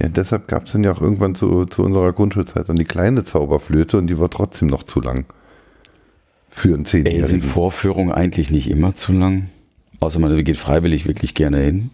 Ja, 0.00 0.08
deshalb 0.08 0.46
gab 0.48 0.66
es 0.66 0.72
dann 0.72 0.84
ja 0.84 0.92
auch 0.92 1.00
irgendwann 1.00 1.34
zu, 1.34 1.64
zu 1.64 1.82
unserer 1.82 2.12
Grundschulzeit 2.12 2.68
dann 2.68 2.76
die 2.76 2.84
kleine 2.84 3.24
Zauberflöte 3.24 3.98
und 3.98 4.06
die 4.06 4.18
war 4.18 4.30
trotzdem 4.30 4.68
noch 4.68 4.84
zu 4.84 5.00
lang. 5.00 5.24
Für 6.50 6.74
einen 6.74 6.84
Ey, 6.84 6.90
sind 6.90 7.06
Zehnjährigen. 7.06 7.42
Vorführungen 7.42 8.12
eigentlich 8.12 8.50
nicht 8.50 8.70
immer 8.70 8.94
zu 8.94 9.12
lang? 9.12 9.48
Außer 10.00 10.20
man 10.20 10.44
geht 10.44 10.56
freiwillig 10.56 11.06
wirklich 11.06 11.34
gerne 11.34 11.58
hin. 11.58 11.90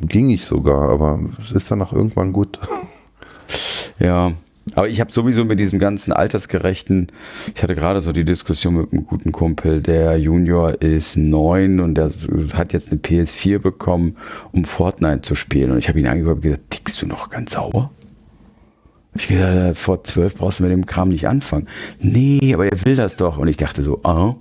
Ging 0.00 0.30
ich 0.30 0.44
sogar, 0.44 0.90
aber 0.90 1.18
es 1.42 1.50
ist 1.50 1.70
dann 1.70 1.82
auch 1.82 1.92
irgendwann 1.92 2.32
gut. 2.32 2.60
Ja, 3.98 4.32
aber 4.74 4.88
ich 4.88 5.00
habe 5.00 5.12
sowieso 5.12 5.44
mit 5.44 5.60
diesem 5.60 5.78
ganzen 5.78 6.12
altersgerechten, 6.12 7.06
ich 7.54 7.62
hatte 7.62 7.74
gerade 7.74 8.00
so 8.00 8.12
die 8.12 8.24
Diskussion 8.24 8.74
mit 8.74 8.92
einem 8.92 9.06
guten 9.06 9.30
Kumpel, 9.30 9.80
der 9.80 10.18
Junior 10.18 10.82
ist 10.82 11.16
neun 11.16 11.78
und 11.78 11.94
der 11.94 12.10
hat 12.54 12.72
jetzt 12.72 12.90
eine 12.90 13.00
PS4 13.00 13.58
bekommen, 13.58 14.16
um 14.52 14.64
Fortnite 14.64 15.22
zu 15.22 15.36
spielen. 15.36 15.70
Und 15.70 15.78
ich 15.78 15.88
habe 15.88 16.00
ihn 16.00 16.06
angeguckt 16.06 16.36
und 16.36 16.42
gesagt, 16.42 16.70
tickst 16.70 17.00
du 17.00 17.06
noch 17.06 17.30
ganz 17.30 17.52
sauber? 17.52 17.90
Ich 19.14 19.28
gesagt, 19.28 19.78
vor 19.78 20.04
zwölf 20.04 20.34
brauchst 20.34 20.58
du 20.58 20.64
mit 20.64 20.72
dem 20.72 20.84
Kram 20.84 21.08
nicht 21.10 21.28
anfangen. 21.28 21.68
Nee, 22.00 22.52
aber 22.52 22.66
er 22.66 22.84
will 22.84 22.96
das 22.96 23.16
doch. 23.16 23.38
Und 23.38 23.48
ich 23.48 23.56
dachte 23.56 23.82
so, 23.82 24.00
ah, 24.02 24.34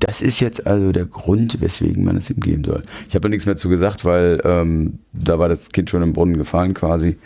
das 0.00 0.22
ist 0.22 0.40
jetzt 0.40 0.66
also 0.66 0.92
der 0.92 1.04
Grund, 1.04 1.60
weswegen 1.60 2.04
man 2.04 2.16
es 2.16 2.30
ihm 2.30 2.40
geben 2.40 2.64
soll. 2.64 2.82
Ich 3.08 3.14
habe 3.14 3.28
nichts 3.28 3.46
mehr 3.46 3.56
zu 3.56 3.68
gesagt, 3.68 4.04
weil 4.04 4.40
ähm, 4.44 4.98
da 5.12 5.38
war 5.38 5.48
das 5.48 5.70
Kind 5.70 5.90
schon 5.90 6.02
im 6.02 6.14
Brunnen 6.14 6.36
gefallen 6.36 6.74
quasi. 6.74 7.16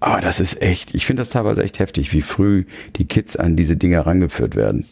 Aber 0.00 0.20
das 0.20 0.40
ist 0.40 0.60
echt, 0.62 0.94
ich 0.94 1.06
finde 1.06 1.20
das 1.22 1.30
teilweise 1.30 1.62
echt 1.62 1.78
heftig, 1.78 2.12
wie 2.12 2.22
früh 2.22 2.64
die 2.96 3.06
Kids 3.06 3.36
an 3.36 3.56
diese 3.56 3.76
Dinge 3.76 4.04
rangeführt 4.04 4.56
werden. 4.56 4.84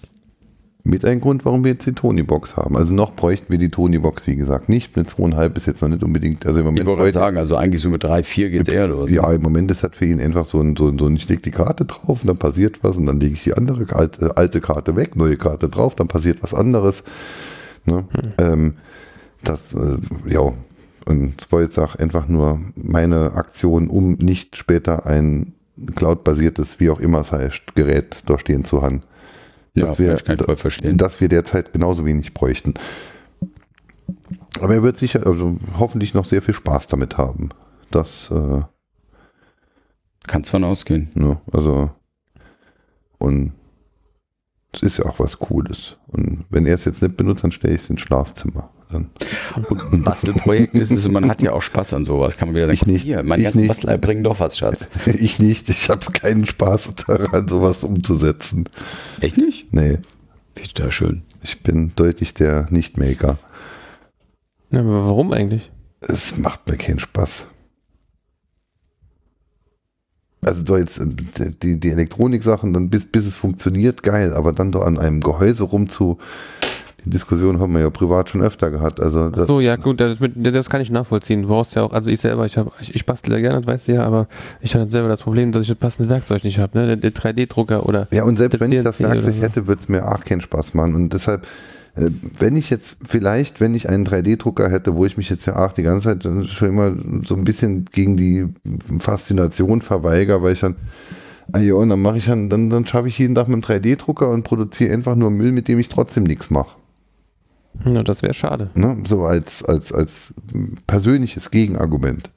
Mit 0.87 1.05
ein 1.07 1.21
Grund, 1.21 1.47
warum 1.47 1.65
wir 1.65 1.73
jetzt 1.73 1.87
die 1.87 1.93
Tony-Box 1.95 2.59
haben. 2.59 2.77
Also 2.77 2.93
noch 2.93 3.15
bräuchten 3.15 3.51
wir 3.51 3.57
die 3.59 3.71
Tony-Box, 3.71 4.27
wie 4.27 4.37
gesagt, 4.37 4.69
nicht. 4.69 4.95
Mit 4.97 5.09
zweieinhalb 5.09 5.57
ist 5.57 5.67
jetzt 5.67 5.81
noch 5.81 5.89
nicht 5.89 6.03
unbedingt. 6.03 6.45
Also 6.45 6.61
im 6.61 6.67
Ich 6.67 6.73
Moment 6.73 6.87
wollte 6.87 6.97
gerade 6.99 7.05
bräuchte- 7.07 7.19
sagen, 7.21 7.37
also 7.39 7.57
eigentlich 7.57 7.81
so 7.81 7.89
mit 7.89 8.05
drei, 8.05 8.23
vier 8.23 8.51
geht's 8.51 8.69
eher 8.69 8.87
los. 8.89 9.11
Ja, 9.11 9.33
im 9.33 9.41
Moment 9.41 9.71
ist 9.71 9.83
das 9.83 9.93
für 9.95 10.05
ihn 10.05 10.21
einfach 10.21 10.45
so 10.45 10.61
ein, 10.61 10.77
so 10.77 10.89
ein, 10.89 10.99
so 10.99 11.07
ein 11.07 11.17
ich 11.17 11.27
lege 11.27 11.41
die 11.41 11.53
Karte 11.53 11.87
drauf 11.87 12.21
und 12.21 12.27
dann 12.27 12.37
passiert 12.37 12.81
was 12.83 12.99
und 12.99 13.07
dann 13.07 13.19
lege 13.19 13.33
ich 13.35 13.45
die 13.45 13.55
andere 13.55 13.87
alte, 13.97 14.37
alte 14.37 14.61
Karte 14.61 14.95
weg, 14.95 15.17
neue 15.17 15.39
Karte 15.39 15.71
drauf, 15.71 15.95
dann 15.95 16.09
passiert 16.09 16.43
was 16.43 16.53
anderes. 16.53 17.03
Ne? 17.87 18.05
Ähm, 18.37 18.75
das, 19.43 19.61
äh, 19.73 19.97
ja, 20.31 20.53
und 21.07 21.43
es 21.43 21.53
war 21.53 21.63
jetzt 21.63 21.79
auch 21.79 21.97
einfach 21.97 22.29
nur 22.29 22.61
meine 22.77 23.33
Aktion, 23.35 23.89
um 23.89 24.13
nicht 24.15 24.57
später 24.57 25.07
ein 25.07 25.55
Cloud-basiertes, 25.95 26.81
wie 26.81 26.91
auch 26.91 27.01
immer 27.01 27.21
es 27.21 27.33
heißt, 27.33 27.75
Gerät 27.75 28.19
da 28.27 28.39
stehen 28.39 28.65
zu 28.65 28.83
haben. 28.83 29.03
Ja, 29.75 29.87
dass 29.87 29.99
wir, 29.99 30.17
kann 30.17 30.37
ich 30.37 30.45
voll 30.45 30.57
verstehen. 30.57 30.97
dass 30.97 31.21
wir 31.21 31.29
derzeit 31.29 31.73
genauso 31.73 32.05
wenig 32.05 32.33
bräuchten. 32.33 32.75
Aber 34.61 34.75
er 34.75 34.83
wird 34.83 34.99
sicher, 34.99 35.27
also 35.27 35.59
hoffentlich 35.79 36.15
noch 36.15 36.25
sehr 36.25 36.43
viel 36.43 36.55
Spaß 36.55 36.87
damit 36.87 37.19
haben. 37.19 37.51
Das, 37.91 38.31
äh, 38.31 38.63
Kannst 40.27 40.51
von 40.51 40.65
ausgehen. 40.65 41.11
Ne? 41.15 41.39
Also, 41.53 41.91
und 43.19 43.53
es 44.73 44.83
ist 44.83 44.99
ja 44.99 45.07
auch 45.07 45.19
was 45.19 45.39
Cooles. 45.39 45.97
Und 46.07 46.45
wenn 46.51 46.67
er 46.67 46.77
es 46.77 46.85
jetzt 46.85 47.03
nicht 47.03 47.17
benutzt, 47.17 47.45
dann 47.45 47.53
stelle 47.53 47.75
ich 47.75 47.83
es 47.83 47.91
ins 47.91 48.01
Schlafzimmer. 48.01 48.71
Dann, 48.95 49.11
Und 49.69 49.93
ein 49.93 50.03
Bastelprojekt 50.05 50.75
ist 50.75 50.91
es, 50.91 51.05
und 51.05 51.13
man 51.13 51.29
hat 51.29 51.43
ja 51.43 51.53
auch 51.53 51.61
Spaß 51.63 51.93
an 51.95 52.05
sowas. 52.05 52.37
Kann 52.37 52.49
man 52.49 52.55
wieder 52.55 52.67
sagen, 52.67 52.77
Ich 52.77 52.87
nicht. 52.87 53.03
hier, 53.03 53.23
meine 53.23 53.47
Ich 53.47 53.55
nicht. 53.55 53.69
Bastler 53.69 53.99
bringen 53.99 54.23
doch 54.23 54.41
was, 54.41 54.57
Schatz. 54.57 54.89
ich 55.07 55.39
nicht, 55.39 55.69
ich 55.69 55.91
habe 55.91 56.11
keinen 56.13 56.47
Spaß 56.47 56.95
daran, 57.07 57.49
sowas 57.49 57.85
umzusetzen. 57.85 58.69
Echt 59.21 59.37
nicht? 59.37 59.73
Nee, 59.73 59.99
total 60.55 60.93
schön. 60.93 61.23
ich 61.43 61.63
bin 61.63 61.93
deutlich 61.97 62.33
der 62.35 62.67
Nicht-Maker. 62.71 63.39
Ja, 64.71 64.81
aber 64.81 65.05
warum 65.07 65.33
eigentlich? 65.33 65.71
Es 66.01 66.37
macht 66.39 66.69
mir 66.69 66.77
keinen 66.77 66.99
Spaß. 66.99 67.47
Also 70.43 70.63
da 70.63 70.77
jetzt 70.77 71.01
die, 71.63 71.81
die 71.81 71.91
Elektronik-Sachen, 71.91 72.75
dann 72.75 72.91
bis, 72.91 73.07
bis 73.07 73.25
es 73.27 73.35
funktioniert, 73.35 74.03
geil, 74.03 74.35
aber 74.35 74.53
dann 74.53 74.73
da 74.73 74.81
an 74.81 74.99
einem 74.99 75.21
Gehäuse 75.23 75.63
rumzu, 75.65 76.19
die 77.05 77.11
Diskussion 77.11 77.61
haben 77.61 77.75
wir 77.75 77.81
ja 77.81 77.91
privat 77.91 78.31
schon 78.31 78.43
öfter 78.43 78.71
gehabt. 78.71 78.99
Also 78.99 79.29
das, 79.29 79.47
so, 79.47 79.61
ja 79.61 79.77
gut, 79.77 80.01
das, 80.01 80.19
das 80.35 80.71
kann 80.71 80.81
ich 80.81 80.91
nachvollziehen. 80.91 81.43
Du 81.43 81.49
brauchst 81.49 81.75
ja 81.75 81.83
auch, 81.83 81.93
also 81.93 82.11
ich 82.11 82.21
selber, 82.21 82.47
ich, 82.47 82.57
hab, 82.57 82.73
ich, 82.81 82.95
ich 82.95 83.05
bastle 83.05 83.35
ja 83.35 83.41
gerne, 83.41 83.61
das 83.61 83.67
weißt 83.67 83.89
du 83.89 83.93
ja, 83.93 84.05
aber 84.05 84.27
ich 84.61 84.75
hatte 84.75 84.91
selber 84.91 85.09
das 85.09 85.21
Problem, 85.21 85.53
dass 85.53 85.63
ich 85.63 85.69
das 85.69 85.77
passende 85.77 86.09
Werkzeug 86.09 86.45
nicht 86.45 86.59
habe, 86.59 86.79
ne? 86.79 86.97
Der, 86.97 86.97
der 86.97 87.13
3D-Drucker 87.13 87.87
oder 87.87 88.09
Ja, 88.11 88.25
und 88.25 88.37
selbst 88.37 88.59
wenn 88.59 88.73
ich 88.73 88.83
das 88.83 89.01
Werkzeug 89.01 89.35
so. 89.35 89.43
hätte, 89.43 89.67
würde 89.67 89.83
es 89.83 89.89
mir 89.89 90.11
auch 90.11 90.25
keinen 90.25 90.41
Spaß 90.41 90.73
machen. 90.73 90.95
Und 90.95 91.13
deshalb, 91.13 91.47
äh, 91.97 92.09
wenn 92.39 92.57
ich 92.57 92.71
jetzt, 92.71 92.97
vielleicht, 93.07 93.61
wenn 93.61 93.75
ich 93.75 93.89
einen 93.91 94.07
3D-Drucker 94.07 94.71
hätte, 94.71 94.95
wo 94.97 95.05
ich 95.05 95.19
mich 95.19 95.29
jetzt 95.29 95.45
ja 95.45 95.63
auch 95.63 95.73
die 95.73 95.83
ganze 95.83 96.19
Zeit 96.19 96.49
schon 96.49 96.69
immer 96.69 96.95
so 97.27 97.35
ein 97.35 97.45
bisschen 97.45 97.85
gegen 97.93 98.17
die 98.17 98.47
Faszination 98.99 99.83
verweigere, 99.83 100.43
weil 100.43 100.55
ich 100.55 100.61
dann, 100.61 100.77
ah 101.53 101.59
ja, 101.59 101.75
und 101.75 101.91
dann 101.91 102.01
mache 102.01 102.17
ich 102.17 102.25
dann, 102.25 102.49
dann, 102.49 102.71
dann 102.71 102.87
schaffe 102.87 103.09
ich 103.09 103.19
jeden 103.19 103.35
Tag 103.35 103.49
mit 103.49 103.57
dem 103.57 103.63
3D-Drucker 103.63 104.31
und 104.31 104.45
produziere 104.45 104.95
einfach 104.95 105.17
nur 105.17 105.31
Müll, 105.31 105.53
mit 105.53 105.69
dem 105.69 105.79
ich 105.79 105.91
trotzdem 105.91 106.25
nichts 106.25 106.49
mache. 106.49 106.77
Ja, 107.85 108.03
das 108.03 108.23
wäre 108.23 108.35
schade. 108.35 108.71
Ne? 108.75 109.03
So 109.07 109.25
als, 109.25 109.65
als, 109.65 109.93
als 109.93 110.35
persönliches 110.87 111.51
Gegenargument. 111.51 112.31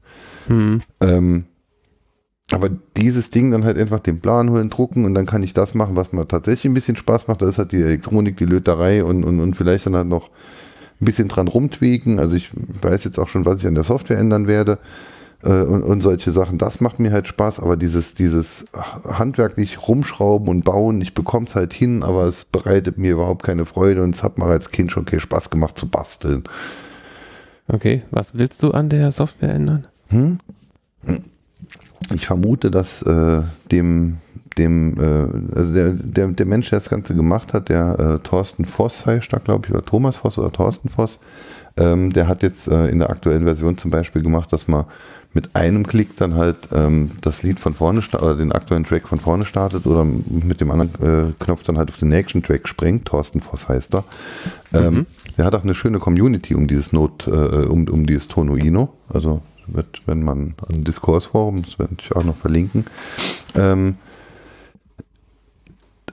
Hm. 0.47 0.81
Ähm, 1.01 1.45
aber 2.51 2.69
dieses 2.95 3.29
Ding 3.29 3.51
dann 3.51 3.65
halt 3.65 3.77
einfach 3.77 3.99
den 3.99 4.21
Plan 4.21 4.49
holen, 4.49 4.69
drucken 4.69 5.05
und 5.05 5.13
dann 5.13 5.25
kann 5.25 5.43
ich 5.43 5.53
das 5.53 5.73
machen, 5.73 5.95
was 5.95 6.13
mir 6.13 6.27
tatsächlich 6.27 6.65
ein 6.65 6.73
bisschen 6.73 6.95
Spaß 6.95 7.27
macht. 7.27 7.41
Das 7.41 7.49
ist 7.49 7.57
halt 7.57 7.73
die 7.73 7.81
Elektronik, 7.81 8.37
die 8.37 8.45
Löterei 8.45 9.03
und, 9.03 9.23
und, 9.23 9.39
und 9.39 9.55
vielleicht 9.55 9.85
dann 9.85 9.95
halt 9.95 10.07
noch 10.07 10.29
ein 11.01 11.05
bisschen 11.05 11.27
dran 11.27 11.47
rumtweaken. 11.47 12.19
Also 12.19 12.35
ich 12.35 12.49
weiß 12.53 13.03
jetzt 13.03 13.19
auch 13.19 13.27
schon, 13.27 13.45
was 13.45 13.59
ich 13.59 13.67
an 13.67 13.75
der 13.75 13.83
Software 13.83 14.17
ändern 14.17 14.47
werde 14.47 14.79
und, 15.43 15.83
und 15.83 16.01
solche 16.01 16.31
Sachen. 16.31 16.57
Das 16.57 16.81
macht 16.81 16.99
mir 16.99 17.11
halt 17.11 17.27
Spaß, 17.27 17.59
aber 17.59 17.77
dieses, 17.77 18.15
dieses 18.15 18.65
handwerklich 19.05 19.87
rumschrauben 19.87 20.49
und 20.49 20.65
bauen, 20.65 20.99
ich 21.01 21.13
bekomme 21.13 21.45
es 21.47 21.55
halt 21.55 21.73
hin, 21.73 22.03
aber 22.03 22.25
es 22.25 22.45
bereitet 22.45 22.97
mir 22.97 23.11
überhaupt 23.11 23.43
keine 23.43 23.65
Freude 23.65 24.03
und 24.03 24.15
es 24.15 24.23
hat 24.23 24.37
mir 24.37 24.45
als 24.45 24.71
Kind 24.71 24.91
schon 24.91 25.05
keinen 25.05 25.19
Spaß 25.19 25.49
gemacht 25.49 25.77
zu 25.77 25.87
basteln. 25.87 26.43
Okay, 27.67 28.03
was 28.11 28.33
willst 28.33 28.63
du 28.63 28.71
an 28.71 28.89
der 28.89 29.11
Software 29.11 29.53
ändern? 29.53 29.87
Hm? 30.09 30.39
Ich 32.13 32.25
vermute, 32.25 32.71
dass 32.71 33.01
äh, 33.01 33.41
dem, 33.71 34.17
dem 34.57 34.95
äh, 34.97 35.55
also 35.57 35.73
der, 35.73 35.91
der, 35.91 36.27
der 36.29 36.45
Mensch, 36.45 36.69
der 36.69 36.79
das 36.79 36.89
Ganze 36.89 37.13
gemacht 37.13 37.53
hat, 37.53 37.69
der 37.69 37.99
äh, 37.99 38.23
Thorsten 38.23 38.65
Voss 38.65 39.05
heißt 39.05 39.31
da, 39.33 39.39
glaube 39.39 39.67
ich, 39.67 39.73
oder 39.73 39.83
Thomas 39.83 40.17
Voss 40.17 40.37
oder 40.37 40.51
Thorsten 40.51 40.89
Voss, 40.89 41.19
ähm, 41.75 42.11
der 42.11 42.27
hat 42.27 42.43
jetzt 42.43 42.67
äh, 42.67 42.87
in 42.87 42.99
der 42.99 43.09
aktuellen 43.09 43.43
Version 43.43 43.77
zum 43.77 43.91
Beispiel 43.91 44.21
gemacht, 44.21 44.51
dass 44.53 44.67
man 44.67 44.85
mit 45.37 45.55
einem 45.55 45.85
Klick 45.85 46.17
dann 46.17 46.33
halt 46.33 46.69
ähm, 46.73 47.11
das 47.21 47.43
Lied 47.43 47.59
von 47.59 47.75
vorne 47.75 48.01
oder 48.19 48.33
den 48.33 48.51
aktuellen 48.51 48.83
Track 48.83 49.07
von 49.07 49.19
vorne 49.19 49.45
startet 49.45 49.85
oder 49.85 50.03
mit 50.03 50.61
dem 50.61 50.71
anderen 50.71 51.29
äh, 51.29 51.31
Knopf 51.37 51.61
dann 51.61 51.77
halt 51.77 51.89
auf 51.89 51.97
den 51.97 52.09
nächsten 52.09 52.41
Track 52.41 52.67
springt. 52.67 53.05
Thorsten 53.05 53.39
Voss 53.39 53.69
heißt 53.69 53.93
er. 53.93 54.03
Ähm, 54.73 55.05
Der 55.37 55.45
hat 55.45 55.53
auch 55.53 55.61
eine 55.61 55.75
schöne 55.75 55.99
Community 55.99 56.55
um 56.55 56.65
dieses 56.65 56.91
Not, 56.91 57.27
äh, 57.27 57.29
um, 57.29 57.87
um 57.87 58.07
dieses 58.07 58.27
Tonoino. 58.27 58.95
Also 59.09 59.43
wird, 59.67 60.01
wenn 60.07 60.23
man 60.23 60.55
an 60.67 60.83
Diskursforum, 60.83 61.61
das 61.61 61.77
werde 61.77 61.97
ich 62.01 62.15
auch 62.15 62.23
noch 62.23 62.35
verlinken. 62.35 62.85
Ähm, 63.53 63.97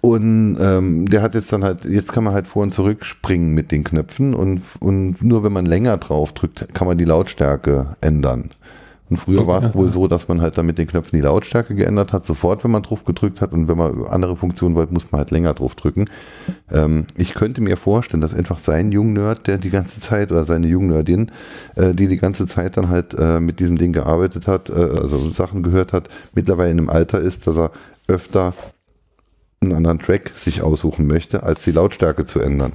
und 0.02 0.58
ähm, 0.60 1.06
der 1.08 1.22
hat 1.22 1.34
jetzt 1.34 1.50
dann 1.50 1.64
halt, 1.64 1.86
jetzt 1.86 2.12
kann 2.12 2.24
man 2.24 2.34
halt 2.34 2.46
vor 2.46 2.62
und 2.62 2.74
zurück 2.74 3.06
springen 3.06 3.54
mit 3.54 3.72
den 3.72 3.84
Knöpfen 3.84 4.34
und, 4.34 4.60
und 4.80 5.22
nur 5.22 5.44
wenn 5.44 5.52
man 5.54 5.64
länger 5.64 5.96
drauf 5.96 6.34
drückt, 6.34 6.74
kann 6.74 6.86
man 6.86 6.98
die 6.98 7.06
Lautstärke 7.06 7.96
ändern. 8.02 8.50
Und 9.10 9.18
früher 9.18 9.46
war 9.46 9.62
es 9.62 9.74
wohl 9.74 9.92
so, 9.92 10.08
dass 10.08 10.28
man 10.28 10.40
halt 10.40 10.56
dann 10.56 10.64
mit 10.64 10.78
den 10.78 10.86
Knöpfen 10.86 11.18
die 11.18 11.22
Lautstärke 11.22 11.74
geändert 11.74 12.14
hat, 12.14 12.24
sofort, 12.24 12.64
wenn 12.64 12.70
man 12.70 12.82
drauf 12.82 13.04
gedrückt 13.04 13.42
hat. 13.42 13.52
Und 13.52 13.68
wenn 13.68 13.76
man 13.76 14.06
andere 14.06 14.34
Funktionen 14.34 14.74
wollte, 14.74 14.94
musste 14.94 15.10
man 15.12 15.18
halt 15.18 15.30
länger 15.30 15.52
drauf 15.52 15.74
drücken. 15.74 16.06
Ähm, 16.72 17.06
ich 17.14 17.34
könnte 17.34 17.60
mir 17.60 17.76
vorstellen, 17.76 18.22
dass 18.22 18.32
einfach 18.32 18.58
sein 18.58 18.92
Jungnerd, 18.92 19.46
der 19.46 19.58
die 19.58 19.68
ganze 19.68 20.00
Zeit, 20.00 20.32
oder 20.32 20.46
seine 20.46 20.68
Jungnerdin, 20.68 21.30
äh, 21.76 21.92
die 21.92 22.08
die 22.08 22.16
ganze 22.16 22.46
Zeit 22.46 22.78
dann 22.78 22.88
halt 22.88 23.12
äh, 23.12 23.40
mit 23.40 23.60
diesem 23.60 23.76
Ding 23.76 23.92
gearbeitet 23.92 24.48
hat, 24.48 24.70
äh, 24.70 24.72
also 24.72 25.18
Sachen 25.18 25.62
gehört 25.62 25.92
hat, 25.92 26.08
mittlerweile 26.34 26.70
in 26.70 26.78
einem 26.78 26.88
Alter 26.88 27.20
ist, 27.20 27.46
dass 27.46 27.56
er 27.56 27.72
öfter 28.08 28.54
einen 29.62 29.74
anderen 29.74 29.98
Track 29.98 30.30
sich 30.30 30.62
aussuchen 30.62 31.06
möchte, 31.06 31.42
als 31.42 31.62
die 31.62 31.72
Lautstärke 31.72 32.24
zu 32.24 32.40
ändern. 32.40 32.72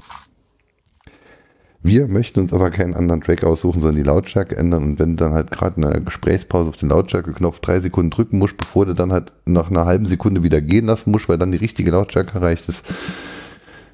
Wir 1.82 2.07
möchten 2.07 2.41
uns 2.41 2.51
aber 2.51 2.71
keinen 2.71 2.93
anderen 2.93 3.21
Track 3.21 3.43
aussuchen, 3.43 3.80
sondern 3.80 3.95
die 3.95 4.07
Lautstärke 4.07 4.57
ändern. 4.57 4.84
Und 4.84 4.99
wenn 4.99 5.11
du 5.11 5.23
dann 5.23 5.34
halt 5.34 5.49
gerade 5.49 5.77
in 5.77 5.86
einer 5.86 6.01
Gesprächspause 6.01 6.69
auf 6.69 6.77
den 6.77 6.89
Lautstärke-Knopf 6.89 7.61
drei 7.61 7.80
Sekunden 7.80 8.11
drücken 8.11 8.38
musst, 8.38 8.57
bevor 8.57 8.86
du 8.86 8.93
dann 8.93 9.13
halt 9.13 9.32
nach 9.45 9.69
einer 9.69 9.86
halben 9.86 10.05
Sekunde 10.05 10.43
wieder 10.43 10.59
gehen 10.59 10.88
lassen 10.88 11.11
musst, 11.11 11.30
weil 11.30 11.38
dann 11.38 11.53
die 11.53 11.57
richtige 11.57 11.91
Lautstärke 11.91 12.36
erreicht 12.36 12.67
ist, 12.67 12.84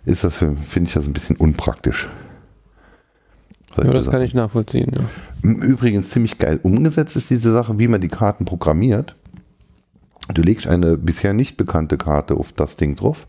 ist 0.05 0.23
das, 0.23 0.38
finde 0.38 0.88
ich 0.88 0.93
das 0.93 1.05
ein 1.05 1.13
bisschen 1.13 1.36
unpraktisch. 1.36 2.09
Ja, 3.77 3.91
das 3.91 4.09
kann 4.09 4.21
ich 4.21 4.33
nachvollziehen. 4.33 4.91
Ja. 4.95 5.49
Übrigens 5.49 6.09
ziemlich 6.09 6.38
geil 6.38 6.59
umgesetzt 6.63 7.15
ist 7.15 7.29
diese 7.29 7.51
Sache, 7.51 7.77
wie 7.77 7.88
man 7.88 8.01
die 8.01 8.07
Karten 8.07 8.45
programmiert. 8.45 9.15
Du 10.33 10.41
legst 10.41 10.65
eine 10.65 10.97
bisher 10.97 11.33
nicht 11.33 11.57
bekannte 11.57 11.97
Karte 11.97 12.36
auf 12.36 12.51
das 12.51 12.77
Ding 12.77 12.95
drauf 12.95 13.27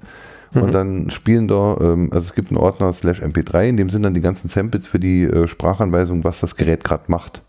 mhm. 0.56 0.62
und 0.62 0.72
dann 0.72 1.10
spielen 1.10 1.48
da, 1.48 1.76
ähm, 1.80 2.08
also 2.12 2.26
es 2.26 2.34
gibt 2.34 2.50
einen 2.50 2.58
Ordner 2.58 2.92
slash 2.92 3.22
mp3, 3.22 3.68
in 3.68 3.76
dem 3.76 3.90
sind 3.90 4.02
dann 4.02 4.14
die 4.14 4.20
ganzen 4.20 4.48
Samples 4.48 4.86
für 4.86 4.98
die 4.98 5.24
äh, 5.24 5.46
Sprachanweisung, 5.46 6.24
was 6.24 6.40
das 6.40 6.56
Gerät 6.56 6.84
gerade 6.84 7.04
macht. 7.08 7.42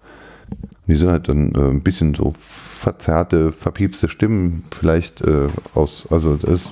Die 0.87 0.95
sind 0.95 1.09
halt 1.09 1.27
dann 1.27 1.53
äh, 1.55 1.69
ein 1.69 1.81
bisschen 1.81 2.13
so 2.13 2.33
verzerrte, 2.39 3.51
verpiepste 3.51 4.07
Stimmen, 4.07 4.63
vielleicht 4.71 5.21
äh, 5.21 5.47
aus, 5.73 6.07
also 6.09 6.35
das 6.35 6.61
ist 6.61 6.71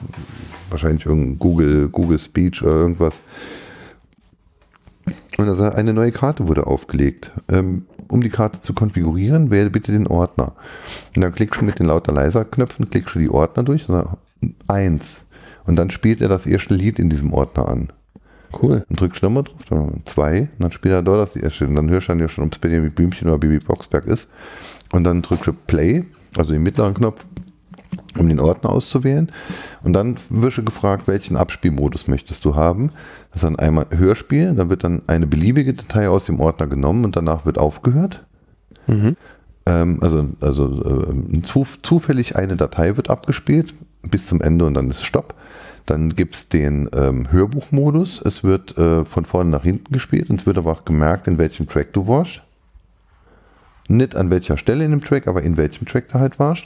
wahrscheinlich 0.70 1.06
irgendein 1.06 1.40
Google, 1.40 1.90
Google 1.90 2.20
Speech 2.20 2.64
oder 2.64 2.76
irgendwas. 2.76 3.16
Und 5.38 5.50
also 5.50 5.64
eine 5.64 5.94
neue 5.94 6.12
Karte 6.12 6.48
wurde 6.48 6.66
aufgelegt. 6.66 7.32
Ähm, 7.50 7.86
um 8.08 8.22
die 8.22 8.30
Karte 8.30 8.62
zu 8.62 8.74
konfigurieren, 8.74 9.50
wähle 9.50 9.70
bitte 9.70 9.92
den 9.92 10.08
Ordner. 10.08 10.54
Und 11.16 11.22
dann 11.22 11.34
klickst 11.34 11.60
du 11.60 11.66
mit 11.66 11.80
den 11.80 11.88
lauter 11.88 12.14
leiser 12.14 12.46
Knöpfen, 12.46 12.90
klickst 12.90 13.16
du 13.16 13.20
die 13.20 13.30
Ordner 13.30 13.64
durch, 13.64 13.88
eins. 14.68 15.25
Und 15.66 15.76
dann 15.76 15.90
spielt 15.90 16.22
er 16.22 16.30
das 16.30 16.46
erste 16.46 16.74
Lied 16.74 17.00
in 17.00 17.10
diesem 17.10 17.34
Ordner 17.34 17.68
an. 17.68 17.92
Cool. 18.62 18.86
Und 18.90 19.00
drückst 19.00 19.24
nochmal 19.24 19.44
drauf, 19.44 19.66
dann 19.70 20.02
zwei, 20.06 20.42
und 20.42 20.60
dann 20.60 20.72
spielt 20.72 20.94
er 20.94 21.02
dort 21.02 21.22
das 21.22 21.36
erste. 21.36 21.68
Und 21.68 21.76
dann 21.76 21.90
hörst 21.90 22.08
du 22.08 22.12
dann 22.12 22.20
ja 22.20 22.30
schon, 22.30 22.46
ob 22.46 22.54
es 22.54 22.60
Benjamin 22.60 22.92
Blümchen 22.92 23.28
oder 23.28 23.38
Bibi 23.38 23.60
Boxberg 23.60 24.06
ist. 24.06 24.30
Und 24.92 25.04
dann 25.04 25.22
drückst 25.22 25.48
du 25.48 25.54
Play, 25.54 26.06
also 26.38 26.54
den 26.54 26.64
mittleren 26.64 26.94
Knopf, 26.94 27.26
um 28.18 28.30
den 28.30 28.40
Ordner 28.40 28.70
auszuwählen. 28.70 29.32
Und 29.84 29.94
dann 29.94 30.16
wirst 30.30 30.58
du 30.58 30.64
gefragt, 30.64 31.08
welchen 31.08 31.36
Abspielmodus 31.36 32.08
möchtest 32.08 32.46
du 32.46 32.56
haben. 32.56 32.92
Das 33.32 33.42
ist 33.42 33.44
dann 33.44 33.60
einmal 33.60 33.88
Hörspiel, 33.90 34.54
dann 34.54 34.70
wird 34.70 34.84
dann 34.84 35.02
eine 35.08 35.28
beliebige 35.28 35.74
Datei 35.74 36.08
aus 36.08 36.26
dem 36.26 36.40
Ordner 36.40 36.68
genommen 36.68 37.04
und 37.06 37.16
danach 37.16 37.46
wird 37.46 37.58
aufgehört. 37.58 38.26
Mhm. 38.88 39.18
Ähm, 39.66 40.00
also 40.02 40.28
also 40.40 41.10
äh, 41.12 41.42
zu, 41.42 41.66
zufällig 41.82 42.36
eine 42.36 42.56
Datei 42.56 42.96
wird 42.98 43.10
abgespielt 43.10 43.74
bis 44.04 44.28
zum 44.28 44.42
Ende 44.42 44.66
und 44.66 44.76
dann 44.76 44.90
ist 44.90 45.04
Stopp. 45.04 45.34
Dann 45.86 46.16
gibt 46.16 46.36
es 46.36 46.50
den 46.50 46.90
ähm, 46.94 47.32
Hörbuchmodus. 47.32 48.22
Es 48.24 48.44
wird 48.44 48.78
äh, 48.78 49.06
von 49.06 49.26
vorne 49.26 49.52
nach 49.52 49.64
hinten 49.64 49.94
gespielt 49.94 50.30
und 50.30 50.42
es 50.42 50.46
wird 50.46 50.58
aber 50.58 50.72
auch 50.72 50.86
gemerkt, 50.86 51.28
in 51.28 51.38
welchem 51.38 51.68
Track 51.68 51.94
du 51.94 52.08
warst. 52.08 52.42
Nicht 53.88 54.16
an 54.16 54.32
welcher 54.32 54.58
Stelle 54.58 54.84
in 54.84 54.92
dem 54.92 55.04
Track, 55.04 55.28
aber 55.28 55.44
in 55.44 55.58
welchem 55.58 55.86
Track 55.86 56.10
du 56.10 56.20
halt 56.20 56.40
warst. 56.40 56.66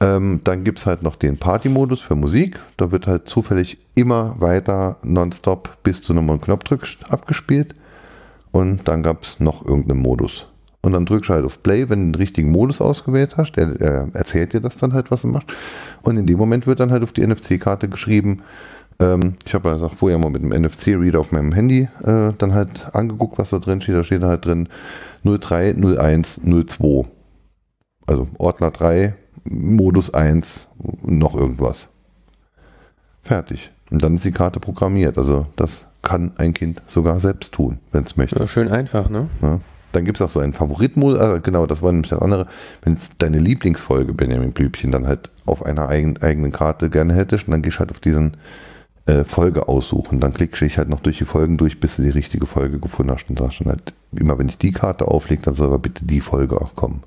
Ähm, 0.00 0.40
dann 0.44 0.62
gibt 0.62 0.78
es 0.78 0.86
halt 0.86 1.02
noch 1.02 1.16
den 1.16 1.38
Party-Modus 1.38 2.00
für 2.00 2.14
Musik. 2.14 2.60
Da 2.76 2.92
wird 2.92 3.08
halt 3.08 3.28
zufällig 3.28 3.78
immer 3.96 4.40
weiter 4.40 4.98
nonstop 5.02 5.78
bis 5.82 6.02
du 6.02 6.14
nochmal 6.14 6.34
einen 6.34 6.42
Knopf 6.42 6.62
drückst 6.64 7.10
abgespielt. 7.10 7.74
Und 8.52 8.86
dann 8.86 9.02
gab 9.02 9.24
es 9.24 9.40
noch 9.40 9.64
irgendeinen 9.64 10.00
Modus. 10.00 10.46
Und 10.88 10.94
dann 10.94 11.04
drückst 11.04 11.28
du 11.28 11.34
halt 11.34 11.44
auf 11.44 11.62
Play, 11.62 11.90
wenn 11.90 11.98
du 12.00 12.12
den 12.12 12.14
richtigen 12.14 12.50
Modus 12.50 12.80
ausgewählt 12.80 13.36
hast. 13.36 13.58
Er, 13.58 13.78
er 13.78 14.08
erzählt 14.14 14.54
dir 14.54 14.60
das 14.62 14.78
dann 14.78 14.94
halt, 14.94 15.10
was 15.10 15.20
du 15.20 15.28
machst. 15.28 15.48
Und 16.00 16.16
in 16.16 16.24
dem 16.24 16.38
Moment 16.38 16.66
wird 16.66 16.80
dann 16.80 16.90
halt 16.90 17.02
auf 17.02 17.12
die 17.12 17.26
NFC-Karte 17.26 17.90
geschrieben. 17.90 18.40
Ähm, 18.98 19.34
ich 19.44 19.52
habe 19.52 19.68
ja 19.68 19.88
vorher 19.90 20.16
mal 20.16 20.30
mit 20.30 20.40
dem 20.40 20.48
NFC-Reader 20.48 21.20
auf 21.20 21.30
meinem 21.30 21.52
Handy 21.52 21.90
äh, 22.04 22.32
dann 22.38 22.54
halt 22.54 22.94
angeguckt, 22.94 23.36
was 23.36 23.50
da 23.50 23.58
drin 23.58 23.82
steht. 23.82 23.96
Da 23.96 24.02
steht 24.02 24.22
halt 24.22 24.46
drin 24.46 24.70
03, 25.24 25.74
01, 25.74 26.40
02. 26.42 27.04
Also 28.06 28.26
Ordner 28.38 28.70
3, 28.70 29.12
Modus 29.44 30.14
1, 30.14 30.68
noch 31.02 31.34
irgendwas. 31.34 31.88
Fertig. 33.22 33.70
Und 33.90 34.02
dann 34.02 34.14
ist 34.14 34.24
die 34.24 34.30
Karte 34.30 34.58
programmiert. 34.58 35.18
Also 35.18 35.48
das 35.56 35.84
kann 36.00 36.32
ein 36.38 36.54
Kind 36.54 36.80
sogar 36.86 37.20
selbst 37.20 37.52
tun, 37.52 37.78
wenn 37.92 38.04
es 38.04 38.16
möchte. 38.16 38.38
Ja, 38.38 38.48
schön 38.48 38.68
einfach, 38.70 39.10
ne? 39.10 39.28
Ja. 39.42 39.60
Dann 39.92 40.04
gibt 40.04 40.20
es 40.20 40.22
auch 40.22 40.28
so 40.28 40.40
einen 40.40 40.52
Favoritmodus, 40.52 41.18
also 41.18 41.40
genau, 41.40 41.66
das 41.66 41.82
war 41.82 41.92
nämlich 41.92 42.10
das 42.10 42.20
andere. 42.20 42.46
Wenn 42.82 42.94
es 42.94 43.10
deine 43.18 43.38
Lieblingsfolge 43.38 44.12
Benjamin 44.12 44.52
Blübchen 44.52 44.92
dann 44.92 45.06
halt 45.06 45.30
auf 45.46 45.64
einer 45.64 45.88
eigen, 45.88 46.20
eigenen 46.22 46.52
Karte 46.52 46.90
gerne 46.90 47.14
hättest, 47.14 47.48
dann 47.48 47.62
gehst 47.62 47.76
du 47.76 47.80
halt 47.80 47.90
auf 47.90 48.00
diesen 48.00 48.36
äh, 49.06 49.24
Folge 49.24 49.68
aussuchen. 49.68 50.20
Dann 50.20 50.34
klickst 50.34 50.60
ich 50.60 50.76
halt 50.76 50.90
noch 50.90 51.00
durch 51.00 51.18
die 51.18 51.24
Folgen 51.24 51.56
durch, 51.56 51.80
bis 51.80 51.96
du 51.96 52.02
die 52.02 52.10
richtige 52.10 52.46
Folge 52.46 52.78
gefunden 52.78 53.12
hast 53.12 53.30
und 53.30 53.38
sagst 53.38 53.60
dann 53.60 53.68
halt, 53.68 53.94
immer 54.12 54.38
wenn 54.38 54.48
ich 54.48 54.58
die 54.58 54.72
Karte 54.72 55.08
auflege, 55.08 55.42
dann 55.42 55.54
soll 55.54 55.68
aber 55.68 55.78
bitte 55.78 56.04
die 56.04 56.20
Folge 56.20 56.60
auch 56.60 56.76
kommen. 56.76 57.02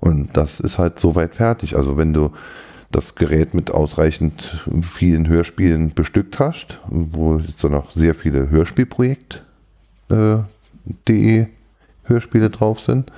Und 0.00 0.36
das 0.36 0.60
ist 0.60 0.78
halt 0.78 0.98
soweit 0.98 1.34
fertig. 1.34 1.76
Also 1.76 1.98
wenn 1.98 2.14
du 2.14 2.32
das 2.90 3.16
Gerät 3.16 3.52
mit 3.52 3.70
ausreichend 3.70 4.64
vielen 4.80 5.28
Hörspielen 5.28 5.92
bestückt 5.94 6.38
hast, 6.38 6.80
wo 6.86 7.38
jetzt 7.38 7.62
noch 7.64 7.90
sehr 7.90 8.14
viele 8.14 8.48
Hörspielprojekt.de 8.48 9.42
äh, 10.08 10.38
Hörspiele 12.04 12.50
drauf 12.50 12.80
sind. 12.80 13.12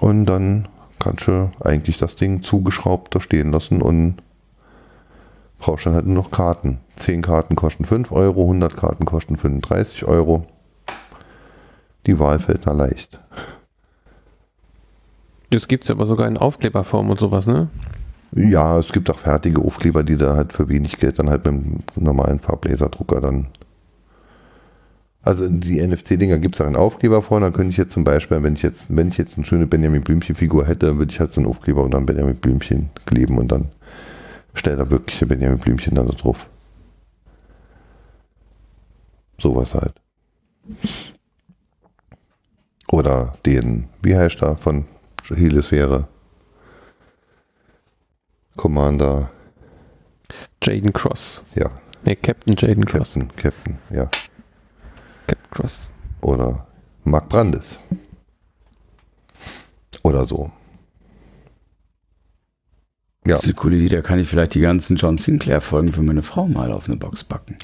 Und 0.00 0.26
dann 0.26 0.68
kannst 0.98 1.26
du 1.26 1.50
eigentlich 1.60 1.98
das 1.98 2.16
Ding 2.16 2.42
zugeschraubt 2.42 3.14
da 3.14 3.20
stehen 3.20 3.52
lassen 3.52 3.82
und 3.82 4.16
brauchst 5.58 5.86
dann 5.86 5.94
halt 5.94 6.06
nur 6.06 6.14
noch 6.14 6.30
Karten. 6.30 6.78
10 6.96 7.22
Karten 7.22 7.56
kosten 7.56 7.84
5 7.84 8.12
Euro, 8.12 8.42
100 8.42 8.76
Karten 8.76 9.04
kosten 9.04 9.36
35 9.36 10.04
Euro. 10.04 10.46
Die 12.06 12.18
Wahl 12.18 12.38
fällt 12.38 12.66
da 12.66 12.72
leicht. 12.72 13.20
Das 15.50 15.68
gibt 15.68 15.84
es 15.84 15.88
ja 15.88 15.94
aber 15.94 16.06
sogar 16.06 16.28
in 16.28 16.36
Aufkleberform 16.36 17.10
und 17.10 17.18
sowas, 17.18 17.46
ne? 17.46 17.68
Ja, 18.32 18.78
es 18.78 18.92
gibt 18.92 19.10
auch 19.10 19.18
fertige 19.18 19.62
Aufkleber, 19.62 20.02
die 20.02 20.16
da 20.16 20.34
halt 20.34 20.52
für 20.52 20.68
wenig 20.68 20.98
Geld 20.98 21.18
dann 21.18 21.30
halt 21.30 21.46
mit 21.46 21.54
einem 21.54 21.80
normalen 21.96 22.40
Farblaserdrucker 22.40 23.20
dann. 23.20 23.48
Also 25.22 25.48
die 25.48 25.84
NFC-Dinger 25.84 26.38
gibt 26.38 26.54
es 26.54 26.60
auch 26.60 26.66
in 26.66 26.76
Aufkleberform. 26.76 27.42
Dann 27.42 27.52
könnte 27.52 27.70
ich 27.70 27.76
jetzt 27.76 27.92
zum 27.92 28.04
Beispiel, 28.04 28.42
wenn 28.42 28.54
ich 28.54 28.62
jetzt, 28.62 28.86
wenn 28.88 29.08
ich 29.08 29.18
jetzt 29.18 29.36
eine 29.36 29.44
schöne 29.44 29.66
Benjamin 29.66 30.02
Blümchen-Figur 30.02 30.66
hätte, 30.66 30.86
dann 30.86 30.98
würde 30.98 31.12
ich 31.12 31.20
halt 31.20 31.32
so 31.32 31.40
einen 31.40 31.50
Aufkleber 31.50 31.82
und 31.82 31.92
dann 31.92 32.06
Benjamin 32.06 32.36
Blümchen 32.36 32.90
kleben 33.04 33.38
und 33.38 33.50
dann 33.50 33.68
stellt 34.54 34.78
da 34.78 34.90
wirklich 34.90 35.26
Benjamin 35.28 35.58
Blümchen 35.58 35.94
dann 35.94 36.06
da 36.06 36.12
drauf. 36.12 36.48
Sowas 39.40 39.74
halt. 39.74 39.94
Oder 42.90 43.34
den, 43.44 43.88
wie 44.02 44.16
heißt 44.16 44.42
er, 44.42 44.56
von 44.56 44.86
Helisphäre. 45.28 46.08
Commander. 48.56 49.30
Jaden 50.62 50.92
Cross. 50.92 51.42
Ja. 51.54 51.70
Nee, 52.04 52.16
Captain 52.16 52.56
Jaden 52.58 52.84
Cross. 52.84 53.14
Captain, 53.14 53.36
Captain, 53.36 53.78
ja. 53.90 54.10
Captain 55.28 55.50
Cross. 55.50 55.88
Oder 56.22 56.66
Mark 57.04 57.28
Brandes. 57.28 57.78
Oder 60.02 60.26
so. 60.26 60.50
Ja. 63.26 63.34
Das 63.34 63.42
ist 63.42 63.48
eine 63.48 63.54
coole 63.54 63.76
Idee, 63.76 63.96
da 63.96 64.00
kann 64.00 64.18
ich 64.18 64.26
vielleicht 64.26 64.54
die 64.54 64.60
ganzen 64.60 64.96
John 64.96 65.18
Sinclair-Folgen 65.18 65.92
für 65.92 66.02
meine 66.02 66.22
Frau 66.22 66.48
mal 66.48 66.72
auf 66.72 66.88
eine 66.88 66.96
Box 66.96 67.24
packen. 67.24 67.56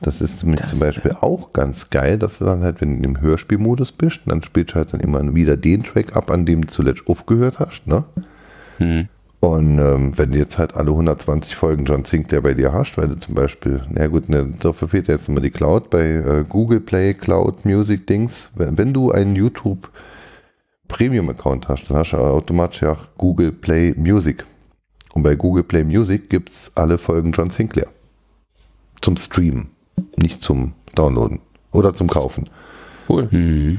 Das 0.00 0.20
ist 0.20 0.40
zum, 0.40 0.54
das, 0.54 0.70
zum 0.70 0.78
Beispiel 0.78 1.16
auch 1.20 1.52
ganz 1.52 1.90
geil, 1.90 2.18
dass 2.18 2.38
du 2.38 2.44
dann 2.44 2.62
halt, 2.62 2.80
wenn 2.80 3.02
du 3.02 3.08
im 3.08 3.20
Hörspielmodus 3.20 3.92
bist, 3.92 4.20
dann 4.26 4.42
spielst 4.42 4.72
du 4.72 4.74
halt 4.76 4.92
dann 4.92 5.00
immer 5.00 5.34
wieder 5.34 5.56
den 5.56 5.82
Track 5.82 6.16
ab, 6.16 6.30
an 6.30 6.46
dem 6.46 6.66
du 6.66 6.72
zuletzt 6.72 7.06
aufgehört 7.06 7.58
hast, 7.58 7.86
ne? 7.86 8.04
Hm. 8.78 9.08
Und 9.44 9.80
ähm, 9.80 10.16
wenn 10.16 10.30
du 10.30 10.38
jetzt 10.38 10.56
halt 10.56 10.76
alle 10.76 10.92
120 10.92 11.56
Folgen 11.56 11.84
John 11.84 12.04
Sinclair 12.04 12.42
bei 12.42 12.54
dir 12.54 12.72
hast, 12.72 12.96
weil 12.96 13.08
du 13.08 13.16
zum 13.16 13.34
Beispiel, 13.34 13.82
na 13.90 14.06
gut, 14.06 14.28
ne, 14.28 14.54
dafür 14.60 14.88
fehlt 14.88 15.08
jetzt 15.08 15.28
immer 15.28 15.40
die 15.40 15.50
Cloud 15.50 15.90
bei 15.90 16.04
äh, 16.04 16.44
Google 16.48 16.78
Play, 16.78 17.12
Cloud 17.12 17.64
Music 17.64 18.06
Dings. 18.06 18.50
Wenn, 18.54 18.78
wenn 18.78 18.94
du 18.94 19.10
einen 19.10 19.34
YouTube 19.34 19.90
Premium-Account 20.86 21.66
hast, 21.66 21.90
dann 21.90 21.96
hast 21.96 22.12
du 22.12 22.18
automatisch 22.18 22.82
ja 22.82 22.92
auch 22.92 23.08
Google 23.18 23.50
Play 23.50 23.94
Music. 23.96 24.44
Und 25.12 25.24
bei 25.24 25.34
Google 25.34 25.64
Play 25.64 25.82
Music 25.82 26.30
gibt 26.30 26.50
es 26.50 26.70
alle 26.76 26.96
Folgen 26.96 27.32
John 27.32 27.50
Sinclair. 27.50 27.88
Zum 29.00 29.16
Streamen, 29.16 29.70
nicht 30.18 30.40
zum 30.40 30.74
Downloaden 30.94 31.40
oder 31.72 31.92
zum 31.94 32.06
Kaufen. 32.06 32.48
Cool. 33.08 33.26
Mhm. 33.32 33.78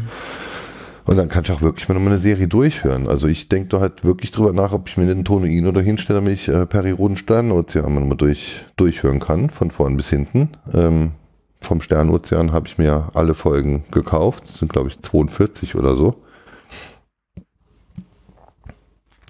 Und 1.05 1.17
dann 1.17 1.27
kannst 1.27 1.49
du 1.49 1.53
auch 1.53 1.61
wirklich 1.61 1.89
mal 1.89 1.97
eine 1.97 2.17
Serie 2.17 2.47
durchhören. 2.47 3.07
Also 3.07 3.27
ich 3.27 3.49
denke 3.49 3.69
da 3.69 3.81
halt 3.81 4.05
wirklich 4.05 4.31
drüber 4.31 4.53
nach, 4.53 4.71
ob 4.71 4.87
ich 4.87 4.97
mir 4.97 5.05
den 5.05 5.25
Tonuin 5.25 5.67
oder 5.67 5.81
hinstelle, 5.81 6.19
damit 6.19 6.33
ich 6.33 6.47
äh, 6.47 6.65
Periroden 6.65 7.17
Sternenozean 7.17 8.07
mal 8.07 8.15
durch, 8.15 8.63
durchhören 8.77 9.19
kann, 9.19 9.49
von 9.49 9.71
vorn 9.71 9.97
bis 9.97 10.09
hinten. 10.09 10.49
Ähm, 10.73 11.11
vom 11.59 11.81
Sternenozean 11.81 12.53
habe 12.53 12.67
ich 12.67 12.77
mir 12.77 13.09
alle 13.13 13.33
Folgen 13.33 13.83
gekauft. 13.91 14.45
Das 14.47 14.57
sind, 14.59 14.71
glaube 14.71 14.89
ich, 14.89 15.01
42 15.01 15.75
oder 15.75 15.95
so. 15.95 16.15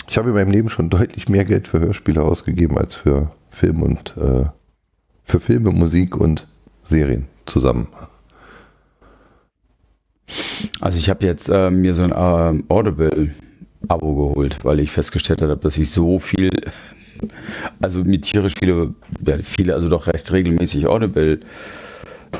Ich 0.07 0.17
habe 0.17 0.29
in 0.29 0.35
meinem 0.35 0.51
Leben 0.51 0.69
schon 0.69 0.89
deutlich 0.89 1.27
mehr 1.27 1.45
Geld 1.45 1.67
für 1.67 1.79
Hörspiele 1.79 2.21
ausgegeben 2.21 2.77
als 2.77 2.93
für 2.93 3.31
Film 3.49 3.81
und 3.81 4.15
äh, 4.17 4.45
für 5.23 5.39
Filme, 5.39 5.71
Musik 5.71 6.17
und 6.17 6.47
Serien 6.83 7.27
zusammen. 7.45 7.87
Also 10.79 10.97
ich 10.97 11.09
habe 11.09 11.25
jetzt 11.25 11.49
äh, 11.49 11.69
mir 11.69 11.93
so 11.93 12.03
ein 12.03 12.13
ähm, 12.15 12.63
Audible-Abo 12.69 14.29
geholt, 14.29 14.57
weil 14.63 14.79
ich 14.79 14.91
festgestellt 14.91 15.41
habe, 15.41 15.57
dass 15.57 15.77
ich 15.77 15.91
so 15.91 16.19
viel, 16.19 16.49
also 17.81 18.03
mit 18.03 18.23
tierisch 18.23 18.55
viele, 18.57 18.93
ja, 19.25 19.37
viele, 19.43 19.73
also 19.73 19.89
doch 19.89 20.07
recht 20.07 20.31
regelmäßig 20.31 20.87
Audible 20.87 21.39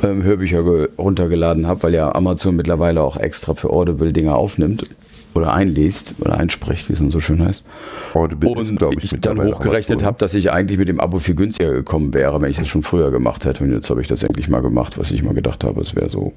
ähm, 0.01 0.23
Hörbücher 0.23 0.63
ge- 0.63 0.89
runtergeladen 0.97 1.67
habe, 1.67 1.83
weil 1.83 1.93
ja 1.93 2.13
Amazon 2.15 2.55
mittlerweile 2.55 3.01
auch 3.01 3.17
extra 3.17 3.53
für 3.53 3.69
Audible 3.69 4.11
Dinge 4.11 4.33
aufnimmt 4.33 4.83
oder 5.35 5.53
einliest 5.53 6.15
oder 6.19 6.37
einspricht, 6.37 6.89
wie 6.89 6.93
es 6.93 6.99
dann 6.99 7.11
so 7.11 7.19
schön 7.19 7.43
heißt. 7.43 7.63
Audible 8.13 8.51
ist, 8.61 8.69
Und 8.69 8.77
glaub 8.77 8.93
ich, 9.03 9.09
dann 9.09 9.19
mittlerweile 9.37 9.55
hochgerechnet 9.55 10.03
habe, 10.03 10.17
dass 10.19 10.33
ich 10.33 10.51
eigentlich 10.51 10.77
mit 10.79 10.87
dem 10.87 10.99
Abo 10.99 11.19
viel 11.19 11.35
günstiger 11.35 11.71
gekommen 11.73 12.13
wäre, 12.13 12.41
wenn 12.41 12.51
ich 12.51 12.57
das 12.57 12.67
schon 12.67 12.83
früher 12.83 13.11
gemacht 13.11 13.45
hätte. 13.45 13.63
Und 13.63 13.71
jetzt 13.71 13.89
habe 13.89 14.01
ich 14.01 14.07
das 14.07 14.23
endlich 14.23 14.47
mal 14.47 14.61
gemacht, 14.61 14.97
was 14.97 15.11
ich 15.11 15.23
mal 15.23 15.33
gedacht 15.33 15.63
habe, 15.63 15.81
es 15.81 15.95
wäre 15.95 16.09
so. 16.09 16.33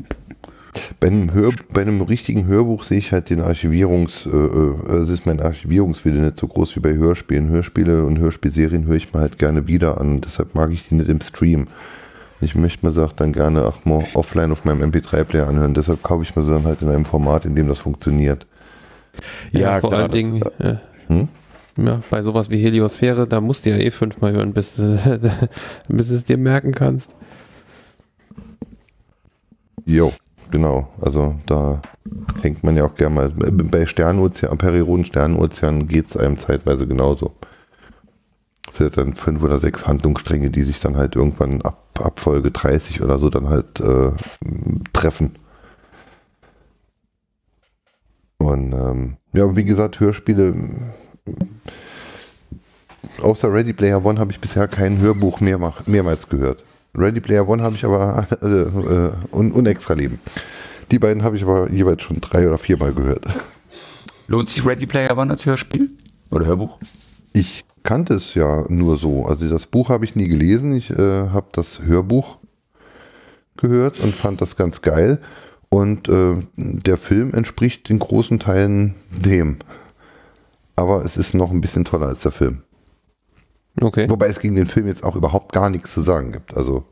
Bei 1.01 1.09
einem, 1.09 1.33
Hör, 1.33 1.53
bei 1.73 1.83
einem 1.83 2.01
richtigen 2.03 2.47
Hörbuch 2.47 2.85
sehe 2.85 2.99
ich 2.99 3.13
halt 3.13 3.31
den 3.31 3.41
Archivierungs, 3.41 4.27
äh, 4.27 4.31
äh, 4.31 5.03
es 5.03 5.09
ist 5.09 5.27
mein 5.27 5.41
Archivierungswille 5.41 6.21
nicht 6.21 6.39
so 6.39 6.49
groß 6.49 6.77
wie 6.77 6.81
bei 6.81 6.95
Hörspielen. 6.95 7.49
Hörspiele 7.49 8.05
und 8.05 8.19
Hörspielserien 8.19 8.87
höre 8.87 8.97
ich 8.97 9.13
mir 9.13 9.21
halt 9.21 9.39
gerne 9.39 9.67
wieder 9.67 10.01
an. 10.01 10.21
Deshalb 10.21 10.55
mag 10.55 10.71
ich 10.73 10.89
die 10.89 10.95
nicht 10.95 11.09
im 11.09 11.21
Stream. 11.21 11.69
Ich 12.41 12.55
möchte 12.55 12.85
mir 12.85 12.93
sagt 12.93 13.21
dann 13.21 13.33
gerne 13.33 13.65
auch 13.65 13.85
mal 13.85 14.05
offline 14.15 14.53
auf 14.53 14.65
meinem 14.65 14.91
MP3-Player 14.91 15.47
anhören. 15.49 15.75
Deshalb 15.75 16.03
kaufe 16.03 16.23
ich 16.23 16.37
mir 16.37 16.43
sie 16.43 16.53
dann 16.53 16.65
halt 16.65 16.83
in 16.83 16.89
einem 16.89 17.07
Format, 17.07 17.45
in 17.47 17.55
dem 17.55 17.69
das 17.69 17.79
funktioniert. 17.79 18.47
Ja, 19.53 19.81
vor 19.81 19.91
klar, 19.91 20.03
allen 20.03 20.13
Dingen, 20.13 20.43
äh, 20.59 20.77
Hm? 21.09 21.29
ja, 21.79 22.03
bei 22.11 22.23
sowas 22.23 22.51
wie 22.51 22.59
Heliosphäre, 22.63 23.27
da 23.27 23.41
musst 23.41 23.65
du 23.65 23.71
ja 23.71 23.77
eh 23.77 23.91
fünfmal 23.91 24.33
hören, 24.33 24.53
bis, 24.53 24.79
äh, 24.79 25.19
bis 25.89 26.11
es 26.11 26.25
dir 26.25 26.37
merken 26.37 26.73
kannst. 26.73 27.11
Jo, 29.85 30.13
genau. 30.51 30.89
Also 31.01 31.37
da 31.47 31.81
hängt 32.43 32.65
man 32.65 32.77
ja 32.77 32.85
auch 32.85 32.95
gerne 32.95 33.15
mal. 33.15 33.31
Bei 33.31 33.87
Sternozean, 33.87 34.59
Perioden 34.59 35.05
Sternozean 35.05 35.89
geht 35.89 36.11
es 36.11 36.17
einem 36.17 36.39
zeitweise 36.39 36.87
genauso. 36.87 37.33
Es 38.71 38.79
sind 38.79 38.97
dann 38.97 39.15
fünf 39.15 39.43
oder 39.43 39.59
sechs 39.59 39.87
Handlungsstränge, 39.87 40.51
die 40.51 40.63
sich 40.63 40.81
dann 40.81 40.97
halt 40.97 41.17
irgendwann 41.17 41.63
ab, 41.63 41.99
ab 42.03 42.21
Folge 42.21 42.51
30 42.51 43.03
oder 43.03 43.19
so 43.19 43.31
dann 43.31 43.49
halt 43.49 43.81
äh, 43.81 44.11
treffen. 44.93 45.37
Und 48.39 48.73
ähm, 48.73 49.17
ja, 49.33 49.57
wie 49.57 49.65
gesagt, 49.65 50.01
Hörspiele. 50.01 50.55
Außer 53.23 53.53
Ready 53.53 53.73
Player 53.73 54.05
One 54.05 54.21
habe 54.21 54.33
ich 54.33 54.41
bisher 54.41 54.69
kein 54.69 54.99
Hörbuch 54.99 55.41
mehr, 55.41 55.59
mehrmals 55.87 56.29
gehört. 56.29 56.63
Ready 56.97 57.21
Player 57.21 57.49
One 57.49 57.63
habe 57.63 57.75
ich 57.75 57.85
aber 57.85 58.27
äh, 58.43 58.47
äh, 58.47 59.13
und, 59.31 59.53
und 59.53 59.67
Extra 59.67 59.95
Leben. 59.95 60.19
Die 60.91 60.99
beiden 60.99 61.23
habe 61.23 61.37
ich 61.37 61.43
aber 61.43 61.71
jeweils 61.71 62.03
schon 62.03 62.21
drei 62.21 62.47
oder 62.47 62.59
viermal 62.59 62.93
gehört. 62.93 63.25
Lohnt 64.29 64.49
sich 64.49 64.65
Ready 64.65 64.87
Player 64.87 65.17
One 65.17 65.31
als 65.31 65.45
Hörspiel? 65.47 65.91
Oder 66.31 66.47
Hörbuch? 66.47 66.79
Ich 67.33 67.65
kannte 67.83 68.15
es 68.15 68.35
ja 68.35 68.65
nur 68.69 68.97
so. 68.97 69.27
Also 69.27 69.49
das 69.49 69.67
Buch 69.67 69.89
habe 69.89 70.05
ich 70.05 70.17
nie 70.17 70.29
gelesen. 70.29 70.75
Ich 70.75 70.91
äh, 70.91 71.29
habe 71.29 71.47
das 71.53 71.81
Hörbuch 71.83 72.39
gehört 73.57 74.01
und 74.01 74.15
fand 74.15 74.41
das 74.41 74.57
ganz 74.57 74.83
geil. 74.83 75.21
Und 75.69 76.09
äh, 76.09 76.37
der 76.57 76.97
Film 76.97 77.35
entspricht 77.35 77.91
in 77.91 77.99
großen 77.99 78.39
Teilen 78.39 78.95
dem. 79.11 79.59
Aber 80.77 81.05
es 81.05 81.17
ist 81.17 81.35
noch 81.35 81.51
ein 81.51 81.61
bisschen 81.61 81.85
toller 81.85 82.07
als 82.07 82.23
der 82.23 82.33
Film. 82.33 82.63
Okay. 83.81 84.09
Wobei 84.09 84.27
es 84.29 84.41
gegen 84.41 84.55
den 84.57 84.67
Film 84.67 84.87
jetzt 84.87 85.05
auch 85.05 85.17
überhaupt 85.17 85.53
gar 85.53 85.69
nichts 85.71 85.93
zu 85.93 86.01
sagen 86.01 86.33
gibt. 86.33 86.57
Also 86.57 86.85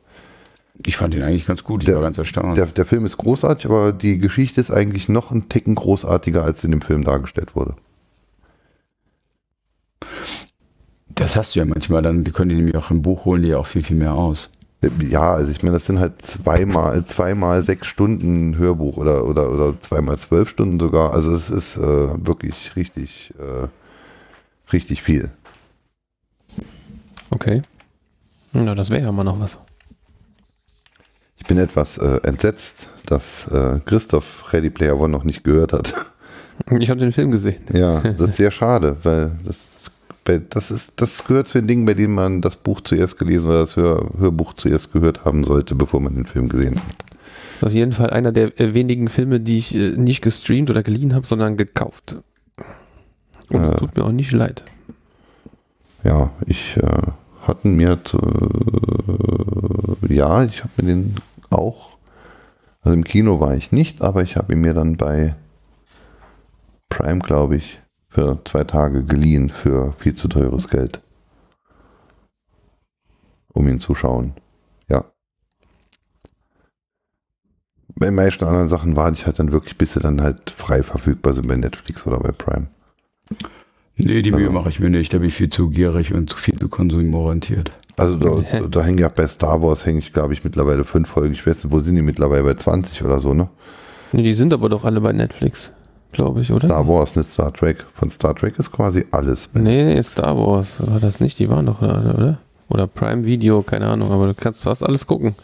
Ich 0.85 0.97
fand 0.97 1.15
ihn 1.15 1.23
eigentlich 1.23 1.47
ganz 1.47 1.65
gut. 1.65 1.83
Ich 1.83 1.87
Der- 1.87 1.97
war 1.97 2.03
ganz 2.03 2.19
erstaunt. 2.19 2.57
der, 2.57 2.67
der 2.67 2.85
Film 2.85 3.07
ist 3.07 3.17
großartig, 3.17 3.67
aber 3.67 3.93
die 3.93 4.19
Geschichte 4.19 4.61
ist 4.61 4.71
eigentlich 4.71 5.09
noch 5.09 5.31
ein 5.31 5.49
Ticken 5.49 5.75
großartiger, 5.77 6.43
als 6.45 6.63
in 6.65 6.71
dem 6.73 6.83
Film 6.83 7.03
dargestellt 7.05 7.55
wurde. 7.57 7.75
das 11.09 11.37
hast 11.37 11.55
du 11.55 11.61
ja 11.61 11.65
manchmal. 11.65 12.03
Dann 12.03 12.25
die 12.25 12.33
können 12.33 12.49
die 12.51 12.57
nämlich 12.57 12.77
auch 12.77 12.91
im 12.91 13.03
Buch 13.03 13.25
holen, 13.25 13.43
die 13.43 13.49
ja 13.49 13.59
auch 13.59 13.67
viel, 13.67 13.83
viel 13.83 13.97
mehr 13.97 14.15
aus. 14.15 14.51
Ja, 15.01 15.33
also 15.33 15.51
ich 15.51 15.63
meine, 15.63 15.75
das 15.77 15.87
sind 15.87 15.99
halt 15.99 16.21
zweimal, 16.23 17.07
zweimal 17.07 17.63
sechs 17.63 17.87
Stunden 17.87 18.59
Hörbuch 18.59 18.99
oder, 18.99 19.25
oder, 19.27 19.51
oder 19.51 19.81
zweimal 19.81 20.19
zwölf 20.19 20.51
Stunden 20.51 20.79
sogar. 20.79 21.15
Also 21.15 21.33
es 21.33 21.49
ist 21.49 21.77
äh, 21.79 22.27
wirklich 22.27 22.77
richtig, 22.77 23.33
äh, 23.39 23.69
richtig 24.73 25.03
viel. 25.03 25.31
Okay. 27.35 27.63
Na, 28.53 28.75
das 28.75 28.91
wäre 28.91 29.03
ja 29.03 29.13
mal 29.13 29.25
noch 29.25 29.41
was. 29.41 29.59
Ich 31.37 31.47
bin 31.47 31.59
etwas 31.59 31.99
äh, 31.99 32.21
entsetzt, 32.23 32.89
dass 33.07 33.49
äh, 33.49 33.81
Christoph 33.85 34.53
Ready 34.53 34.71
Player 34.71 34.99
One 34.99 35.11
noch 35.11 35.25
nicht 35.25 35.45
gehört 35.45 35.73
hat. 35.73 35.95
Ich 36.79 36.89
habe 36.89 37.01
den 37.01 37.11
Film 37.11 37.33
gesehen. 37.33 37.65
Ja, 37.73 38.01
das 38.17 38.31
ist 38.31 38.37
sehr 38.37 38.53
schade, 38.53 38.97
weil 39.03 39.33
das, 39.45 39.91
das, 40.51 40.71
ist, 40.71 40.93
das 40.95 41.25
gehört 41.25 41.49
zu 41.49 41.59
den 41.59 41.67
Dingen, 41.67 41.85
bei 41.85 41.95
denen 41.95 42.15
man 42.15 42.41
das 42.41 42.55
Buch 42.55 42.81
zuerst 42.81 43.19
gelesen 43.19 43.49
oder 43.49 43.63
das 43.63 43.75
Hör, 43.75 44.09
Hörbuch 44.17 44.55
zuerst 44.55 44.93
gehört 44.93 45.25
haben 45.25 45.43
sollte, 45.43 45.75
bevor 45.75 46.01
man 46.01 46.15
den 46.15 46.27
Film 46.27 46.49
gesehen 46.49 46.77
hat. 46.77 46.85
Das 47.09 47.57
ist 47.57 47.65
auf 47.65 47.73
jeden 47.73 47.91
Fall 47.91 48.11
einer 48.11 48.31
der 48.31 48.59
äh, 48.61 48.73
wenigen 48.73 49.09
Filme, 49.09 49.41
die 49.41 49.59
ich 49.59 49.75
äh, 49.75 49.91
nicht 49.97 50.23
gestreamt 50.23 50.71
oder 50.71 50.85
geliehen 50.85 51.13
habe, 51.13 51.27
sondern 51.27 51.57
gekauft. 51.57 52.19
Und 53.49 53.65
es 53.65 53.75
tut 53.75 53.97
mir 53.97 54.05
auch 54.05 54.13
nicht 54.13 54.31
leid. 54.31 54.63
Ja, 56.05 56.31
ich 56.47 56.77
äh, 56.77 57.03
hatten 57.47 57.75
mir, 57.77 58.03
zu, 58.05 58.19
ja, 60.09 60.45
ich 60.45 60.63
habe 60.63 60.73
mir 60.79 60.89
den 60.89 61.17
auch, 61.51 61.97
also 62.81 62.95
im 62.95 63.05
Kino 63.05 63.41
war 63.41 63.55
ich 63.55 63.73
nicht, 63.73 64.03
aber 64.03 64.23
ich 64.23 64.37
habe 64.37 64.53
ihn 64.53 64.61
mir 64.61 64.75
dann 64.75 64.97
bei 64.97 65.35
Prime, 66.89 67.21
glaube 67.21 67.57
ich, 67.57 67.81
für 68.09 68.39
zwei 68.45 68.65
Tage 68.65 69.05
geliehen 69.05 69.49
für 69.49 69.93
viel 69.95 70.15
zu 70.15 70.29
teures 70.29 70.69
Geld, 70.69 71.01
um 73.53 73.67
ihn 73.69 73.81
zu 73.81 73.95
schauen. 73.95 74.35
Ja. 74.89 75.05
Bei 77.97 78.11
meisten 78.11 78.45
anderen 78.45 78.69
Sachen 78.69 78.97
warte 78.97 79.17
ich 79.17 79.27
halt 79.27 79.39
dann 79.39 79.53
wirklich, 79.53 79.77
bis 79.77 79.95
sie 79.95 80.01
dann 80.01 80.21
halt 80.21 80.51
frei 80.51 80.83
verfügbar 80.83 81.33
sind 81.33 81.49
bei 81.49 81.57
Netflix 81.57 82.07
oder 82.07 82.21
bei 82.21 82.33
Prime. 82.33 82.69
Nee, 83.97 84.23
die 84.23 84.31
Mühe 84.33 84.41
Also- 84.49 84.53
mache 84.53 84.69
ich 84.69 84.81
mir 84.81 84.91
nicht. 84.91 85.13
Da 85.15 85.19
bin 85.19 85.29
ich 85.29 85.35
viel 85.35 85.51
zu 85.51 85.71
gierig 85.71 86.13
und 86.13 86.31
zu 86.31 86.37
viel 86.37 86.59
zu 86.59 86.69
konsumorientiert. 86.69 87.71
Also 87.97 88.17
da, 88.17 88.43
da 88.69 88.83
hängen 88.83 88.99
ja 88.99 89.09
bei 89.09 89.27
Star 89.29 89.63
Wars 89.63 89.87
hänge 89.87 90.01
ich, 90.01 90.13
glaube 90.13 90.33
ich, 90.33 90.43
mittlerweile 90.43 90.85
fünf 90.85 91.11
Folgen. 91.11 91.33
Ich 91.33 91.47
weiß 91.47 91.63
nicht, 91.65 91.73
wo 91.73 91.79
sind 91.79 91.95
die 91.95 92.03
mittlerweile 92.03 92.43
bei 92.43 92.55
20 92.55 93.05
oder 93.05 93.21
so, 93.21 93.35
ne? 93.35 93.49
Nee, 94.11 94.23
die 94.25 94.35
sind 94.35 94.53
aber 94.53 94.69
doch 94.69 94.85
alle 94.85 95.01
bei 95.01 95.13
Netflix, 95.13 95.71
glaube 96.11 96.41
ich, 96.43 96.51
oder? 96.51 96.67
Star 96.67 96.89
Wars, 96.89 97.15
nicht 97.15 97.31
Star 97.31 97.53
Trek. 97.53 97.85
Von 97.95 98.11
Star 98.11 98.35
Trek 98.35 98.59
ist 98.59 98.73
quasi 98.73 99.05
alles. 99.13 99.47
bei- 99.47 99.61
Nee, 99.61 100.03
Star 100.03 100.37
Wars 100.37 100.67
war 100.79 100.99
das 100.99 101.21
nicht. 101.21 101.39
Die 101.39 101.49
waren 101.49 101.67
doch, 101.67 101.79
da, 101.81 102.15
oder? 102.17 102.39
Oder 102.69 102.89
Prime 102.89 103.25
Video, 103.25 103.63
keine 103.63 103.87
Ahnung, 103.87 104.11
aber 104.11 104.27
du 104.27 104.35
kannst 104.35 104.65
fast 104.65 104.83
alles 104.83 105.07
gucken. 105.07 105.37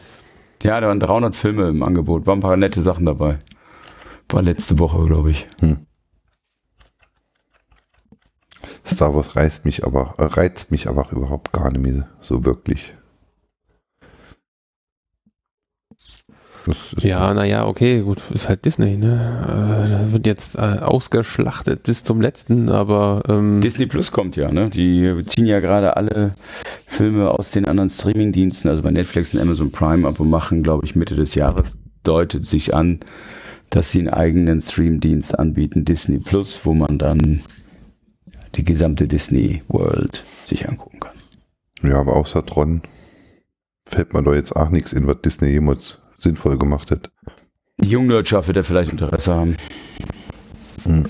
Ja, 0.65 0.81
da 0.81 0.89
waren 0.89 0.99
300 0.99 1.37
Filme 1.37 1.69
im 1.69 1.83
Angebot. 1.85 2.27
Waren 2.27 2.39
ein 2.39 2.43
paar 2.43 2.57
nette 2.57 2.83
Sachen 2.83 3.07
dabei. 3.07 3.39
War 4.29 4.43
letzte 4.43 4.79
Woche, 4.81 5.05
glaube 5.07 5.31
ich. 5.31 5.47
Star 8.87 9.15
Wars 9.15 9.37
reizt 9.37 9.65
mich 9.65 9.85
aber, 9.85 10.15
äh, 10.19 10.25
reizt 10.25 10.71
mich 10.71 10.89
aber 10.89 11.09
überhaupt 11.13 11.53
gar 11.53 11.71
nicht 11.71 11.83
mehr 11.83 12.09
so 12.21 12.45
wirklich. 12.45 12.95
Ja, 16.99 17.33
naja, 17.33 17.67
okay, 17.67 18.03
gut, 18.03 18.21
ist 18.35 18.49
halt 18.49 18.65
Disney, 18.65 18.97
ne? 18.97 19.87
Äh, 19.87 19.91
das 19.91 20.13
wird 20.13 20.27
jetzt 20.27 20.57
äh, 20.57 20.79
ausgeschlachtet 20.81 21.83
bis 21.85 22.05
zum 22.05 22.21
letzten, 22.21 22.69
aber 22.69 23.23
ähm, 23.29 23.61
Disney 23.61 23.87
Plus 23.87 24.13
kommt 24.13 24.37
ja, 24.37 24.53
ne? 24.53 24.69
Die 24.69 25.13
ziehen 25.27 25.47
ja 25.47 25.61
gerade 25.61 25.97
alle 25.97 26.35
Filme 26.87 27.31
aus 27.31 27.51
den 27.51 27.65
anderen 27.65 27.89
Streamingdiensten, 27.89 28.71
also 28.71 28.83
bei 28.83 28.91
Netflix 28.91 29.33
und 29.33 29.41
Amazon 29.41 29.73
Prime 29.73 30.07
ab 30.07 30.21
und 30.21 30.29
machen, 30.29 30.63
glaube 30.63 30.85
ich, 30.85 30.95
Mitte 30.95 31.17
des 31.17 31.35
Jahres 31.35 31.79
deutet 32.03 32.47
sich 32.47 32.75
an, 32.75 33.01
dass 33.71 33.91
sie 33.91 34.01
einen 34.01 34.09
eigenen 34.09 34.61
Streamdienst 34.61 35.39
anbieten, 35.39 35.85
Disney 35.85 36.19
Plus, 36.19 36.61
wo 36.65 36.75
man 36.75 36.99
dann 36.99 37.41
die 38.55 38.65
gesamte 38.65 39.07
Disney 39.09 39.63
World 39.69 40.25
sich 40.47 40.69
angucken 40.69 41.01
kann. 41.01 41.15
Ja, 41.83 42.01
aber 42.01 42.15
außer 42.17 42.45
Tron 42.45 42.83
fällt 43.87 44.13
mir 44.13 44.23
da 44.23 44.35
jetzt 44.35 44.55
auch 44.55 44.71
nichts 44.71 44.93
in, 44.93 45.07
was 45.07 45.21
Disney 45.23 45.49
jemals 45.49 45.99
sinnvoll 46.19 46.59
gemacht 46.59 46.91
hat. 46.91 47.11
Die 47.79 47.89
Jungnördschaft 47.89 48.49
wird 48.49 48.59
da 48.59 48.63
vielleicht 48.63 48.93
Interesse 48.93 49.35
haben. 49.35 49.57
Hm. 50.85 51.07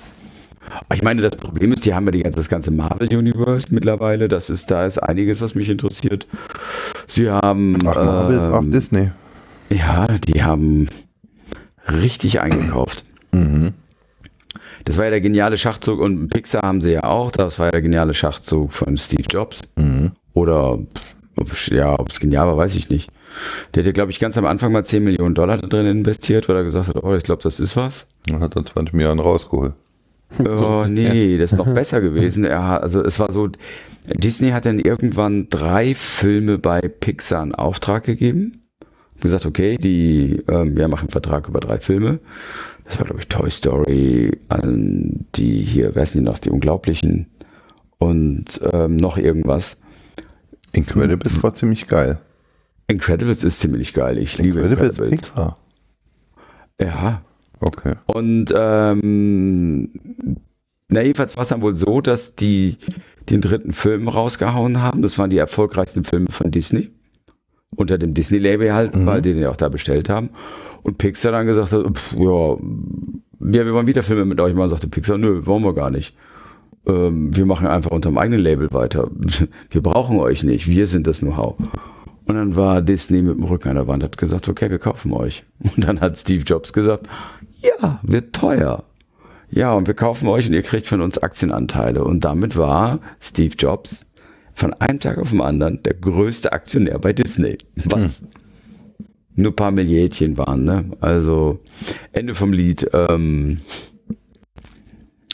Aber 0.71 0.95
ich 0.95 1.03
meine, 1.03 1.21
das 1.21 1.37
Problem 1.37 1.73
ist, 1.73 1.85
die 1.85 1.95
haben 1.95 2.07
ja 2.07 2.13
die 2.13 2.23
ganze, 2.23 2.39
das 2.39 2.49
ganze 2.49 2.71
Marvel 2.71 3.15
Universe 3.15 3.69
mittlerweile. 3.71 4.29
Das 4.29 4.51
ist, 4.51 4.71
da 4.71 4.87
ist 4.87 4.99
einiges, 4.99 5.41
was 5.41 5.55
mich 5.55 5.69
interessiert. 5.69 6.27
Sie 7.07 7.29
haben. 7.29 7.77
Ach, 7.87 7.97
Marvel 7.97 8.37
ist 8.37 8.43
auch 8.43 8.63
ähm, 8.63 8.73
Disney. 8.73 9.11
Ja, 9.69 10.07
die 10.19 10.43
haben 10.43 10.89
richtig 11.89 12.41
eingekauft. 12.41 13.05
Mhm. 13.33 13.73
Das 14.85 14.97
war 14.99 15.05
ja 15.05 15.11
der 15.11 15.21
geniale 15.21 15.57
Schachzug 15.59 16.01
und 16.01 16.29
Pixar 16.29 16.63
haben 16.63 16.81
sie 16.81 16.93
ja 16.93 17.05
auch. 17.05 17.31
Das 17.31 17.59
war 17.59 17.67
ja 17.67 17.73
der 17.73 17.83
geniale 17.83 18.15
Schachzug 18.15 18.73
von 18.73 18.97
Steve 18.97 19.25
Jobs. 19.29 19.61
Mhm. 19.77 20.13
Oder 20.33 20.79
ob, 21.37 21.53
es- 21.53 21.67
ja, 21.69 21.99
ob 21.99 22.09
es 22.11 22.21
genial 22.21 22.47
war, 22.47 22.57
weiß 22.57 22.75
ich 22.77 22.89
nicht. 22.91 23.11
Der 23.75 23.83
hat 23.83 23.87
ja, 23.87 23.93
glaube 23.93 24.11
ich, 24.11 24.19
ganz 24.21 24.37
am 24.39 24.45
Anfang 24.47 24.73
mal 24.73 24.85
10 24.85 25.05
Millionen 25.05 25.35
Dollar 25.35 25.59
da 25.59 25.67
drin 25.67 25.87
investiert, 25.87 26.49
weil 26.49 26.57
er 26.57 26.65
gesagt 26.65 26.89
hat, 26.89 26.97
oh, 27.03 27.15
ich 27.15 27.23
glaube, 27.23 27.43
das 27.43 27.61
ist 27.61 27.77
was. 27.77 28.07
Dann 28.27 28.41
hat 28.41 28.57
er 28.57 28.65
20 28.65 28.95
Milliarden 28.95 29.21
rausgeholt. 29.21 29.73
Oh, 30.39 30.85
nee, 30.89 31.39
das 31.39 31.53
ist 31.53 31.59
noch 31.59 31.67
besser 31.75 32.01
gewesen. 32.01 32.45
Er 32.45 32.67
hat, 32.69 32.83
also 32.85 33.03
es 33.03 33.19
war 33.19 33.31
so, 33.33 33.49
Disney 34.07 34.51
hat 34.51 34.65
dann 34.65 34.79
irgendwann 34.79 35.49
drei 35.51 35.95
Filme 35.97 36.59
bei 36.59 36.81
Pixar 36.83 37.43
in 37.43 37.55
Auftrag 37.55 38.05
gegeben. 38.05 38.53
Gesagt, 39.21 39.45
okay, 39.45 39.77
die, 39.77 40.41
ähm, 40.49 40.77
wir 40.77 40.89
machen 40.89 41.03
einen 41.03 41.11
Vertrag 41.11 41.49
über 41.49 41.59
drei 41.61 41.79
Filme. 41.81 42.21
Das 42.91 42.99
war, 42.99 43.07
glaube 43.07 43.21
ich, 43.21 43.29
Toy 43.29 43.51
Story, 43.51 44.39
ähm, 44.51 45.27
die 45.35 45.63
hier, 45.63 45.95
wer 45.95 46.05
sind 46.05 46.21
die 46.21 46.31
noch, 46.31 46.39
die 46.39 46.51
Unglaublichen 46.51 47.27
und 47.99 48.61
ähm, 48.73 48.97
noch 48.97 49.17
irgendwas. 49.17 49.81
Incredibles 50.73 51.43
war 51.43 51.53
ziemlich 51.53 51.89
geil. 51.89 52.21
Incredibles 52.89 53.45
ist 53.45 53.61
ziemlich 53.61 53.95
geil. 53.95 54.19
Ich 54.19 54.37
liebe 54.39 54.61
Incredibles 54.61 54.99
Incredibles. 54.99 55.23
Pixar. 55.23 55.55
Ja, 56.81 57.23
Okay. 57.61 57.95
Und 58.07 58.53
ähm, 58.57 59.91
na 60.89 61.03
jedenfalls 61.03 61.37
war 61.37 61.43
es 61.43 61.51
dann 61.51 61.63
wohl 61.63 61.77
so, 61.77 62.01
dass 62.01 62.35
die 62.35 62.79
den 63.29 63.43
dritten 63.43 63.73
Film 63.73 64.09
rausgehauen 64.09 64.81
haben. 64.81 65.03
Das 65.03 65.19
waren 65.19 65.31
die 65.31 65.37
erfolgreichsten 65.37 66.05
Filme 66.05 66.31
von 66.31 66.51
Disney. 66.51 66.91
Unter 67.77 67.99
dem 67.99 68.15
Disney-Label 68.15 68.75
halt, 68.75 68.97
Mhm. 68.97 69.07
weil 69.07 69.23
die 69.23 69.33
den 69.33 69.43
ja 69.43 69.51
auch 69.51 69.57
da 69.57 69.69
bestellt 69.69 70.09
haben. 70.09 70.31
Und 70.83 70.99
Pixar 70.99 71.33
dann 71.33 71.47
gesagt 71.47 71.73
hat, 71.73 71.85
pf, 71.97 72.15
ja, 72.17 72.57
ja, 73.53 73.65
wir 73.67 73.73
wollen 73.73 73.87
wieder 73.87 74.03
Filme 74.03 74.25
mit 74.25 74.41
euch 74.41 74.55
machen. 74.55 74.69
Sagte 74.71 74.89
Pixar, 74.89 75.19
nö, 75.19 75.47
wollen 75.47 75.63
wir 75.63 75.75
gar 75.75 75.91
nicht. 75.91 76.15
Ähm, 76.87 77.35
wir 77.37 77.47
machen 77.47 77.67
einfach 77.67 77.91
unter 77.91 78.09
dem 78.11 78.19
eigenen 78.19 78.41
Label 78.41 78.73
weiter. 78.73 79.11
Wir 79.71 79.83
brauchen 79.83 80.19
euch 80.19 80.43
nicht. 80.43 80.67
Wir 80.67 80.87
sind 80.87 81.07
das 81.07 81.21
Know-how. 81.21 81.57
Und 82.25 82.35
dann 82.37 82.57
war 82.57 82.81
Disney 82.81 83.21
mit 83.23 83.37
dem 83.37 83.45
Rücken 83.45 83.69
an 83.69 83.75
der 83.77 83.87
Wand, 83.87 84.03
hat 84.03 84.17
gesagt, 84.17 84.49
okay, 84.49 84.71
wir 84.71 84.79
kaufen 84.79 85.13
euch. 85.13 85.45
Und 85.59 85.87
dann 85.87 86.01
hat 86.01 86.17
Steve 86.17 86.43
Jobs 86.45 86.73
gesagt, 86.73 87.07
ja, 87.61 88.01
wird 88.03 88.33
teuer. 88.35 88.85
Ja, 89.51 89.73
und 89.75 89.89
wir 89.89 89.95
kaufen 89.95 90.29
euch 90.29 90.47
und 90.47 90.55
ihr 90.55 90.63
kriegt 90.63 90.87
von 90.87 91.01
uns 91.03 91.19
Aktienanteile. 91.19 92.03
Und 92.05 92.25
damit 92.25 92.57
war 92.57 93.01
Steve 93.21 93.55
Jobs 93.59 94.07
von 94.55 94.75
einem 94.75 95.01
Tag 95.01 95.19
auf 95.19 95.31
den 95.31 95.41
anderen 95.41 95.83
der 95.83 95.95
größte 95.95 96.53
Aktionär 96.53 96.99
bei 96.99 97.13
Disney. 97.13 97.59
Was 97.85 98.25
nur 99.35 99.53
ein 99.53 99.57
paar 99.57 99.71
Milliardchen 99.71 100.37
waren, 100.39 100.65
ne? 100.65 100.85
Also 101.01 101.59
Ende 102.13 102.35
vom 102.35 102.53
Lied. 102.53 102.91
Ähm, 102.93 103.59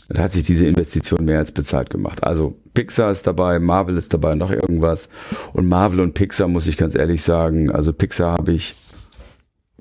da 0.08 0.22
hat 0.22 0.32
sich 0.32 0.44
diese 0.44 0.66
Investition 0.66 1.24
mehr 1.24 1.38
als 1.38 1.50
bezahlt 1.50 1.90
gemacht. 1.90 2.22
Also 2.24 2.56
Pixar 2.74 3.10
ist 3.10 3.26
dabei, 3.26 3.58
Marvel 3.58 3.96
ist 3.96 4.14
dabei, 4.14 4.34
noch 4.36 4.52
irgendwas. 4.52 5.08
Und 5.52 5.68
Marvel 5.68 6.00
und 6.00 6.14
Pixar 6.14 6.46
muss 6.46 6.66
ich 6.66 6.76
ganz 6.76 6.94
ehrlich 6.94 7.22
sagen, 7.22 7.70
also 7.72 7.92
Pixar 7.92 8.34
habe 8.34 8.52
ich, 8.52 8.74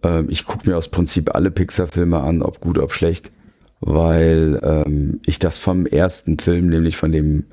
ähm, 0.01 0.27
ich 0.29 0.45
gucke 0.45 0.67
mir 0.67 0.77
aus 0.77 0.87
Prinzip 0.87 1.35
alle 1.35 1.51
Pixar-Filme 1.51 2.19
an, 2.19 2.41
ob 2.41 2.59
gut, 2.59 2.79
ob 2.79 2.91
schlecht, 2.91 3.29
weil 3.81 4.59
ähm, 4.63 5.19
ich 5.25 5.37
das 5.37 5.59
vom 5.59 5.85
ersten 5.85 6.39
Film, 6.39 6.69
nämlich 6.69 6.97
von 6.97 7.11
dem 7.11 7.45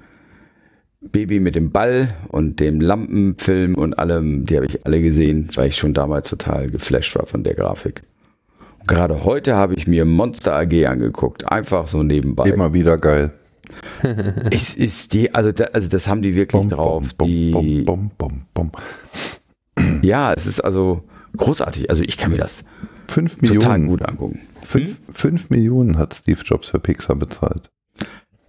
Baby 1.10 1.40
mit 1.40 1.54
dem 1.56 1.70
Ball 1.70 2.08
und 2.28 2.60
dem 2.60 2.80
Lampenfilm 2.80 3.74
und 3.74 3.94
allem, 3.98 4.46
die 4.46 4.56
habe 4.56 4.66
ich 4.66 4.86
alle 4.86 5.02
gesehen, 5.02 5.48
weil 5.54 5.68
ich 5.68 5.76
schon 5.76 5.94
damals 5.94 6.30
total 6.30 6.70
geflasht 6.70 7.16
war 7.16 7.26
von 7.26 7.42
der 7.42 7.54
Grafik. 7.54 8.02
Und 8.80 8.86
gerade 8.88 9.24
heute 9.24 9.54
habe 9.54 9.74
ich 9.74 9.86
mir 9.86 10.04
Monster 10.04 10.54
AG 10.54 10.86
angeguckt, 10.86 11.50
einfach 11.50 11.86
so 11.86 12.02
nebenbei. 12.02 12.48
Immer 12.48 12.72
wieder 12.72 12.96
geil. 12.96 13.32
Es 14.50 14.74
ist 14.74 15.12
die, 15.14 15.34
also, 15.34 15.50
da, 15.52 15.64
also 15.72 15.88
das 15.88 16.06
haben 16.06 16.20
die 16.22 16.34
wirklich 16.34 16.60
Bom, 16.60 16.68
drauf. 16.68 17.04
bom, 17.16 17.26
die, 17.28 17.84
bom. 17.84 18.10
Ja, 20.02 20.32
es 20.34 20.46
ist 20.46 20.60
also 20.60 21.04
großartig. 21.36 21.88
Also 21.90 22.02
ich 22.04 22.18
kann 22.18 22.32
mir 22.32 22.38
das 22.38 22.64
Fünf 23.08 23.36
total 23.36 23.78
Millionen. 23.78 23.86
gut 23.88 24.02
angucken. 24.08 24.40
Fünf, 24.62 24.96
fünf 25.12 25.50
Millionen 25.50 25.96
hat 25.98 26.14
Steve 26.14 26.40
Jobs 26.44 26.68
für 26.68 26.80
Pixar 26.80 27.16
bezahlt. 27.16 27.70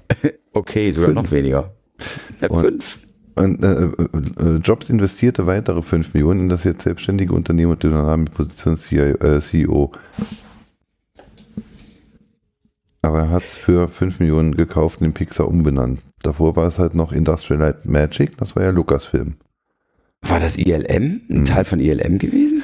Okay, 0.56 0.91
sogar 0.91 1.10
Fünf. 1.12 1.24
noch 1.24 1.32
weniger. 1.32 1.72
Ja, 2.41 2.50
Und- 2.50 2.62
fünf. 2.64 2.98
Und, 3.36 3.64
äh, 3.64 3.86
äh, 3.86 3.88
äh, 4.46 4.58
Jobs 4.58 4.89
investierte 4.91 5.48
weitere 5.48 5.82
5 5.82 6.14
Millionen 6.14 6.41
in 6.41 6.50
das 6.50 6.64
jetzt 6.66 6.84
selbstständige 6.84 7.34
Unternehmen 7.34 7.72
und 7.72 7.84
übernahm 7.84 8.26
die 8.26 8.32
Position 8.32 8.78
CIO, 8.78 9.16
äh, 9.16 9.41
CEO. 9.41 9.91
Aber 13.02 13.20
er 13.20 13.30
hat 13.32 13.44
es 13.44 13.58
für 13.58 13.88
5 13.89 14.20
Millionen 14.20 14.56
gekauft 14.56 15.02
und 15.02 15.06
den 15.06 15.14
Pixar 15.14 15.48
umbenannt. 15.48 16.00
Davor 16.22 16.56
war 16.56 16.68
es 16.68 16.80
halt 16.80 16.94
noch 16.96 17.12
Industrial 17.12 17.60
Light 17.60 17.86
Magic, 17.86 18.38
das 18.38 18.56
war 18.56 18.64
ja 18.64 18.70
Lucasfilm. 18.70 19.34
War 20.22 20.39
das 20.39 20.58
ILM? 20.58 21.22
Ein 21.30 21.39
Mhm. 21.39 21.46
Teil 21.46 21.66
von 21.66 21.80
ILM 21.80 22.18
gewesen? 22.20 22.64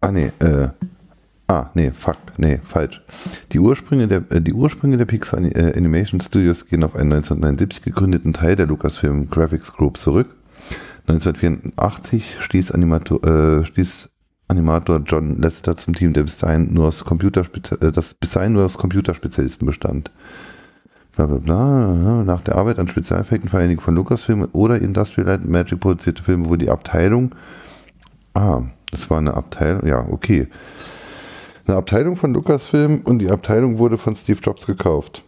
Ah, 0.00 0.12
nee, 0.12 0.30
äh, 0.38 0.68
ah, 1.48 1.70
nee, 1.74 1.90
fuck, 1.90 2.16
nee, 2.36 2.60
falsch. 2.64 3.02
Die 3.52 3.58
Ursprünge 3.58 4.08
der, 4.08 4.22
äh, 4.30 4.40
die 4.40 4.54
Ursprünge 4.54 4.96
der 4.96 5.04
Pixar 5.04 5.40
äh, 5.40 5.76
Animation 5.76 6.20
Studios 6.20 6.66
gehen 6.66 6.84
auf 6.84 6.94
einen 6.94 7.12
1979 7.12 7.82
gegründeten 7.82 8.32
Teil 8.32 8.56
der 8.56 8.66
Lucasfilm 8.66 9.28
Graphics 9.30 9.72
Group 9.72 9.98
zurück. 9.98 10.28
1984 11.08 12.36
stieß 12.40 12.70
Animator, 12.70 13.24
äh, 13.24 13.64
stieß 13.64 14.10
Animator 14.48 15.00
John 15.04 15.40
Lasseter 15.40 15.76
zum 15.76 15.94
Team, 15.94 16.12
der 16.12 16.22
bis 16.22 16.38
dahin 16.38 16.72
nur 16.72 16.88
aus 16.88 17.04
Computerspezi- 17.04 17.82
äh, 17.82 17.92
das 17.92 18.14
bis 18.14 18.30
dahin 18.30 18.52
nur 18.52 18.64
aus 18.64 18.78
Computerspezialisten 18.78 19.66
bestand. 19.66 20.10
Bla 21.16 21.26
bla 21.26 21.38
bla. 21.38 22.22
Nach 22.24 22.42
der 22.42 22.56
Arbeit 22.56 22.78
an 22.78 22.86
Spezialeffekten 22.86 23.50
für 23.50 23.58
einige 23.58 23.80
von 23.80 23.94
Lucasfilm 23.96 24.48
oder 24.52 24.80
Industrial 24.80 25.26
Light 25.26 25.44
Magic 25.44 25.80
produzierte 25.80 26.22
Filme 26.22 26.46
wurde 26.46 26.64
die 26.64 26.70
Abteilung 26.70 27.34
Ah, 28.34 28.62
das 28.92 29.10
war 29.10 29.18
eine 29.18 29.34
Abteilung, 29.34 29.84
ja, 29.86 30.06
okay. 30.10 30.46
Eine 31.68 31.76
Abteilung 31.76 32.16
von 32.16 32.32
Lucasfilm 32.32 33.02
und 33.04 33.18
die 33.18 33.30
Abteilung 33.30 33.78
wurde 33.78 33.98
von 33.98 34.16
Steve 34.16 34.40
Jobs 34.42 34.66
gekauft. 34.66 35.22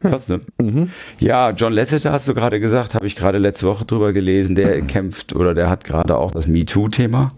Krass, 0.00 0.28
ne? 0.28 0.40
Mhm. 0.58 0.88
Ja, 1.20 1.50
John 1.50 1.74
Lasseter 1.74 2.12
hast 2.12 2.26
du 2.28 2.34
gerade 2.34 2.60
gesagt, 2.60 2.94
habe 2.94 3.06
ich 3.06 3.14
gerade 3.14 3.36
letzte 3.36 3.66
Woche 3.66 3.84
drüber 3.84 4.14
gelesen, 4.14 4.56
der 4.56 4.80
kämpft 4.80 5.34
oder 5.34 5.52
der 5.52 5.68
hat 5.68 5.84
gerade 5.84 6.16
auch 6.16 6.32
das 6.32 6.46
MeToo-Thema, 6.46 7.28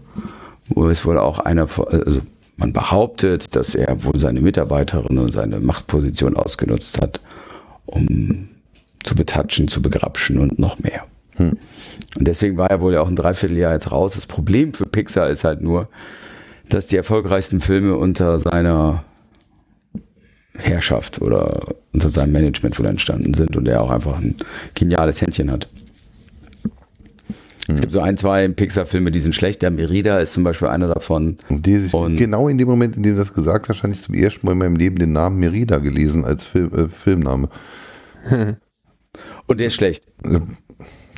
wo 0.69 0.87
es 0.87 1.05
wohl 1.05 1.17
auch 1.17 1.39
einer, 1.39 1.67
also 1.87 2.21
man 2.55 2.71
behauptet, 2.71 3.53
dass 3.57 3.75
er 3.75 4.05
wohl 4.05 4.17
seine 4.17 4.39
Mitarbeiterin 4.39 5.17
und 5.17 5.33
seine 5.33 5.59
Machtposition 5.59 6.37
ausgenutzt 6.37 7.01
hat, 7.01 7.19
um 7.85 8.47
zu 9.03 9.15
betatschen, 9.15 9.67
zu 9.67 9.81
begrapschen 9.81 10.39
und 10.39 10.59
noch 10.59 10.79
mehr. 10.79 11.03
Hm. 11.35 11.57
Und 12.17 12.27
deswegen 12.27 12.55
war 12.55 12.69
er 12.69 12.79
wohl 12.79 12.93
ja 12.93 13.01
auch 13.01 13.09
ein 13.09 13.17
Dreivierteljahr 13.17 13.73
jetzt 13.73 13.91
raus. 13.91 14.13
Das 14.15 14.27
Problem 14.27 14.73
für 14.73 14.85
Pixar 14.85 15.29
ist 15.29 15.43
halt 15.43 15.61
nur, 15.61 15.89
dass 16.69 16.87
die 16.87 16.97
erfolgreichsten 16.97 17.61
Filme 17.61 17.95
unter 17.97 18.39
seiner 18.39 19.03
Herrschaft 20.53 21.21
oder 21.21 21.75
unter 21.93 22.09
seinem 22.09 22.33
Management 22.33 22.77
wohl 22.79 22.85
entstanden 22.85 23.33
sind 23.33 23.55
und 23.55 23.67
er 23.67 23.81
auch 23.81 23.89
einfach 23.89 24.17
ein 24.17 24.35
geniales 24.75 25.21
Händchen 25.21 25.51
hat. 25.51 25.67
Es 27.71 27.81
gibt 27.81 27.93
so 27.93 27.99
ein, 27.99 28.17
zwei 28.17 28.47
Pixar-Filme, 28.47 29.11
die 29.11 29.19
sind 29.19 29.35
schlecht. 29.35 29.61
Der 29.61 29.69
Merida 29.69 30.19
ist 30.19 30.33
zum 30.33 30.43
Beispiel 30.43 30.69
einer 30.69 30.87
davon. 30.87 31.37
Und 31.49 31.67
die 31.67 31.87
genau 32.17 32.47
in 32.47 32.57
dem 32.57 32.67
Moment, 32.67 32.95
in 32.97 33.03
dem 33.03 33.13
du 33.13 33.19
das 33.19 33.33
gesagt 33.33 33.69
hast, 33.69 33.83
habe 33.83 33.93
ich 33.93 34.01
zum 34.01 34.15
ersten 34.15 34.45
Mal 34.45 34.53
in 34.53 34.57
meinem 34.57 34.75
Leben 34.75 34.95
den 34.97 35.11
Namen 35.11 35.37
Merida 35.39 35.77
gelesen 35.77 36.25
als 36.25 36.43
Film, 36.43 36.73
äh, 36.73 36.87
Filmname. 36.87 37.49
Und 39.47 39.59
der 39.59 39.67
ist 39.67 39.75
schlecht. 39.75 40.05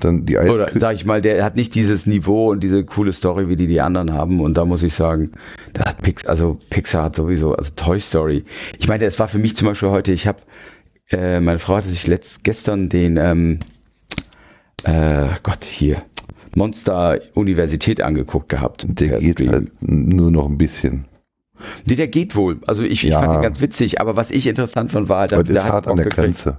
Dann 0.04 0.26
die 0.26 0.38
alte 0.38 0.54
Oder 0.54 0.70
sag 0.76 0.96
ich 0.96 1.06
mal, 1.06 1.22
der 1.22 1.44
hat 1.46 1.56
nicht 1.56 1.74
dieses 1.76 2.06
Niveau 2.06 2.52
und 2.52 2.62
diese 2.62 2.84
coole 2.84 3.12
Story, 3.12 3.48
wie 3.50 3.56
die 3.56 3.68
die 3.68 3.82
anderen 3.82 4.14
haben. 4.14 4.40
Und 4.42 4.58
da 4.58 4.66
muss 4.66 4.84
ich 4.84 4.94
sagen, 4.94 5.32
da 5.74 5.86
hat 5.86 6.02
Pixar, 6.02 6.30
also 6.30 6.58
Pixar 6.70 7.04
hat 7.06 7.16
sowieso, 7.16 7.56
also 7.56 7.72
Toy 7.76 8.00
Story. 8.00 8.44
Ich 8.80 8.88
meine, 8.88 9.06
es 9.06 9.18
war 9.20 9.28
für 9.28 9.38
mich 9.40 9.56
zum 9.56 9.68
Beispiel 9.68 9.90
heute, 9.90 10.12
ich 10.12 10.28
habe, 10.28 10.40
äh, 11.12 11.40
meine 11.40 11.60
Frau 11.60 11.76
hatte 11.78 11.90
sich 11.90 12.08
letzt, 12.08 12.44
gestern 12.44 12.90
den, 12.90 13.18
ähm, 13.18 13.60
äh, 14.84 15.28
Gott, 15.44 15.64
hier, 15.66 16.02
Monster 16.56 17.20
Universität 17.34 18.02
angeguckt 18.02 18.50
gehabt. 18.50 18.86
der 18.90 19.20
geht 19.20 19.34
Stream. 19.40 19.52
halt 19.52 19.72
nur 19.82 20.32
noch 20.32 20.50
ein 20.50 20.58
bisschen. 20.58 21.06
Nee, 21.86 21.96
der 21.96 22.08
geht 22.08 22.36
wohl. 22.36 22.58
Also 22.66 22.82
ich, 22.84 23.04
ich 23.06 23.12
Ja. 23.12 23.22
fand 23.22 23.36
ihn 23.36 23.42
ganz 23.44 23.62
witzig, 23.62 24.02
aber 24.02 24.16
was 24.16 24.32
ich 24.32 24.48
interessant 24.48 24.92
fand, 24.92 25.10
war 25.10 25.20
halt, 25.20 25.34
Aber 25.34 25.44
das 25.44 25.64
ist 25.64 25.72
hart 25.72 25.88
an 25.88 25.96
der 25.98 26.06
gekriegt, 26.06 26.24
Grenze. 26.44 26.58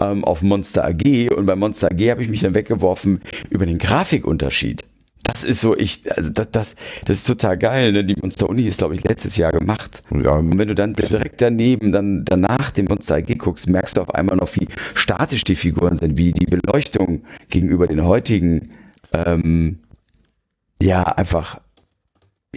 Ähm, 0.00 0.24
auf 0.24 0.42
Monster 0.42 0.84
AG 0.84 1.30
und 1.34 1.46
bei 1.46 1.56
Monster 1.56 1.90
AG 1.90 2.10
habe 2.10 2.22
ich 2.22 2.28
mich 2.28 2.40
dann 2.40 2.54
weggeworfen 2.54 3.20
über 3.50 3.66
den 3.66 3.78
Grafikunterschied. 3.78 4.84
Das 5.26 5.42
ist 5.42 5.60
so, 5.60 5.76
ich, 5.76 6.02
also 6.16 6.30
das, 6.30 6.50
das, 6.52 6.76
das 7.04 7.16
ist 7.18 7.26
total 7.26 7.58
geil. 7.58 7.92
Ne? 7.92 8.04
Die 8.04 8.14
Monster 8.14 8.48
Uni 8.48 8.62
ist, 8.62 8.78
glaube 8.78 8.94
ich, 8.94 9.02
letztes 9.02 9.36
Jahr 9.36 9.50
gemacht. 9.50 10.04
Ja, 10.22 10.36
Und 10.36 10.56
wenn 10.56 10.68
du 10.68 10.74
dann 10.74 10.94
direkt 10.94 11.40
daneben, 11.40 11.90
dann 11.90 12.24
danach 12.24 12.70
den 12.70 12.84
Monster 12.84 13.16
AG 13.16 13.36
guckst, 13.36 13.68
merkst 13.68 13.96
du 13.96 14.02
auf 14.02 14.14
einmal 14.14 14.36
noch, 14.36 14.54
wie 14.54 14.68
statisch 14.94 15.42
die 15.42 15.56
Figuren 15.56 15.96
sind, 15.96 16.16
wie 16.16 16.32
die 16.32 16.46
Beleuchtung 16.46 17.24
gegenüber 17.50 17.88
den 17.88 18.04
heutigen, 18.04 18.68
ähm, 19.12 19.80
ja, 20.80 21.02
einfach 21.02 21.60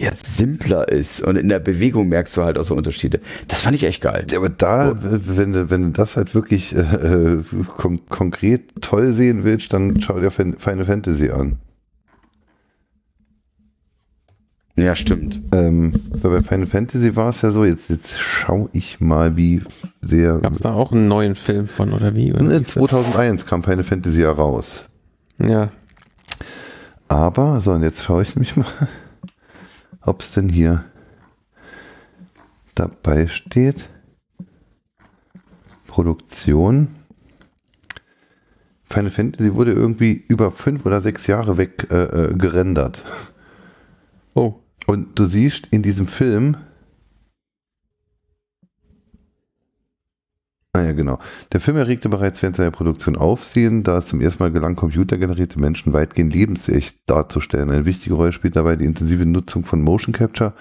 jetzt 0.00 0.36
simpler 0.36 0.88
ist. 0.88 1.20
Und 1.22 1.36
in 1.36 1.48
der 1.48 1.58
Bewegung 1.58 2.08
merkst 2.08 2.36
du 2.36 2.42
halt 2.42 2.58
auch 2.58 2.64
so 2.64 2.74
Unterschiede. 2.74 3.20
Das 3.48 3.62
fand 3.62 3.74
ich 3.74 3.84
echt 3.84 4.00
geil. 4.00 4.26
Ja, 4.30 4.38
aber 4.38 4.48
da, 4.48 4.96
wenn 5.00 5.52
du, 5.52 5.70
wenn 5.70 5.82
du 5.82 5.90
das 5.90 6.16
halt 6.16 6.34
wirklich 6.34 6.74
äh, 6.74 6.80
äh, 6.80 7.42
kon 7.76 8.00
konkret 8.08 8.62
toll 8.80 9.12
sehen 9.12 9.44
willst, 9.44 9.72
dann 9.72 10.00
schau 10.00 10.18
dir 10.18 10.30
Final 10.30 10.84
Fantasy 10.84 11.30
an. 11.30 11.58
Ja, 14.76 14.96
stimmt. 14.96 15.40
Ähm, 15.52 15.92
weil 16.10 16.40
bei 16.40 16.42
Final 16.42 16.66
Fantasy 16.66 17.14
war 17.14 17.30
es 17.30 17.42
ja 17.42 17.52
so, 17.52 17.64
jetzt, 17.64 17.90
jetzt 17.90 18.18
schau 18.18 18.70
ich 18.72 19.00
mal, 19.00 19.36
wie 19.36 19.62
sehr. 20.00 20.38
Gab 20.38 20.54
es 20.54 20.60
da 20.60 20.72
auch 20.72 20.92
einen 20.92 21.06
neuen 21.08 21.34
Film 21.34 21.68
von 21.68 21.92
oder 21.92 22.14
wie? 22.14 22.32
Oder 22.32 22.42
Ne, 22.42 22.50
wie 22.50 22.54
ist 22.62 22.76
das? 22.76 22.88
2001 22.90 23.46
kam 23.46 23.62
Final 23.62 23.82
Fantasy 23.82 24.22
ja 24.22 24.30
raus. 24.30 24.86
Ja. 25.38 25.70
Aber, 27.08 27.60
so, 27.60 27.72
und 27.72 27.82
jetzt 27.82 28.02
schaue 28.04 28.22
ich 28.22 28.36
nämlich 28.36 28.56
mal, 28.56 28.64
ob 30.10 30.22
es 30.22 30.32
denn 30.32 30.48
hier 30.48 30.84
dabei 32.74 33.28
steht. 33.28 33.88
Produktion. 35.86 36.88
Final 38.88 39.12
Fantasy 39.12 39.54
wurde 39.54 39.72
irgendwie 39.72 40.24
über 40.26 40.50
fünf 40.50 40.84
oder 40.84 41.00
sechs 41.00 41.28
Jahre 41.28 41.58
weg 41.58 41.86
äh, 41.92 42.02
äh, 42.02 42.34
gerendert. 42.34 43.04
Oh. 44.34 44.56
Und 44.88 45.16
du 45.16 45.26
siehst 45.26 45.68
in 45.70 45.82
diesem 45.82 46.08
Film. 46.08 46.56
Ah 50.72 50.82
ja, 50.82 50.92
genau. 50.92 51.18
Der 51.52 51.60
Film 51.60 51.76
erregte 51.78 52.08
bereits 52.08 52.40
während 52.42 52.54
seiner 52.56 52.70
Produktion 52.70 53.16
Aufsehen, 53.16 53.82
da 53.82 53.98
es 53.98 54.06
zum 54.06 54.20
ersten 54.20 54.40
Mal 54.40 54.52
gelang, 54.52 54.76
computergenerierte 54.76 55.58
Menschen 55.58 55.92
weitgehend 55.92 56.32
lebensecht 56.32 56.96
darzustellen. 57.06 57.70
Eine 57.70 57.86
wichtige 57.86 58.14
Rolle 58.14 58.30
spielt 58.30 58.54
dabei 58.54 58.76
die 58.76 58.84
intensive 58.84 59.26
Nutzung 59.26 59.64
von 59.64 59.82
Motion 59.82 60.12
Capture, 60.14 60.54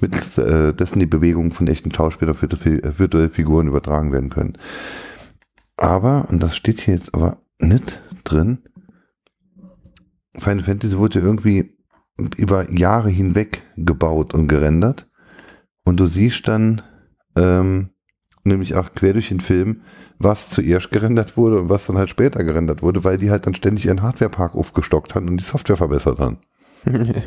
mittels 0.00 0.38
äh, 0.38 0.72
dessen 0.74 1.00
die 1.00 1.06
Bewegungen 1.06 1.50
von 1.50 1.66
echten 1.66 1.92
Schauspielern 1.92 2.36
auf 2.36 2.42
virtu- 2.42 2.64
äh, 2.64 2.98
virtuelle 3.00 3.30
Figuren 3.30 3.66
übertragen 3.66 4.12
werden 4.12 4.30
können. 4.30 4.56
Aber, 5.76 6.28
und 6.30 6.40
das 6.40 6.56
steht 6.56 6.80
hier 6.80 6.94
jetzt 6.94 7.12
aber 7.12 7.38
nicht 7.58 8.00
drin, 8.22 8.58
Final 10.36 10.62
Fantasy 10.62 10.98
wurde 10.98 11.18
irgendwie 11.18 11.76
über 12.36 12.70
Jahre 12.70 13.10
hinweg 13.10 13.62
gebaut 13.76 14.34
und 14.34 14.46
gerendert. 14.46 15.08
Und 15.84 15.98
du 15.98 16.06
siehst 16.06 16.46
dann 16.46 16.82
ähm, 17.34 17.90
nämlich 18.48 18.74
auch 18.74 18.94
quer 18.94 19.12
durch 19.12 19.28
den 19.28 19.40
Film, 19.40 19.82
was 20.18 20.48
zuerst 20.50 20.90
gerendert 20.90 21.36
wurde 21.36 21.60
und 21.60 21.68
was 21.68 21.86
dann 21.86 21.96
halt 21.96 22.10
später 22.10 22.42
gerendert 22.44 22.82
wurde, 22.82 23.04
weil 23.04 23.18
die 23.18 23.30
halt 23.30 23.46
dann 23.46 23.54
ständig 23.54 23.86
ihren 23.86 24.02
Hardwarepark 24.02 24.54
aufgestockt 24.54 25.14
haben 25.14 25.28
und 25.28 25.36
die 25.38 25.44
Software 25.44 25.76
verbessert 25.76 26.18
haben. 26.18 26.38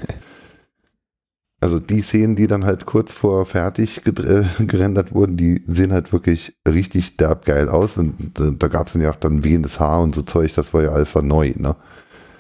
Also 1.64 1.78
die 1.80 2.02
Szenen, 2.02 2.36
die 2.36 2.48
dann 2.48 2.66
halt 2.66 2.88
kurz 2.88 3.14
vor 3.14 3.46
fertig 3.46 4.02
gerendert 4.04 5.14
wurden, 5.14 5.38
die 5.38 5.64
sehen 5.68 5.94
halt 5.94 6.12
wirklich 6.12 6.56
richtig 6.68 7.18
derb 7.18 7.46
geil 7.46 7.70
aus. 7.70 7.98
Und 7.98 8.40
äh, 8.40 8.52
da 8.58 8.68
gab 8.68 8.88
es 8.88 8.94
dann 8.94 9.04
ja 9.04 9.12
auch 9.12 9.16
dann 9.16 9.44
wehendes 9.44 9.80
Haar 9.80 10.02
und 10.02 10.16
so 10.16 10.24
Zeug, 10.24 10.56
das 10.56 10.74
war 10.74 10.82
ja 10.82 10.90
alles 10.90 11.14
dann 11.14 11.28
neu, 11.28 11.54
ne? 11.56 11.76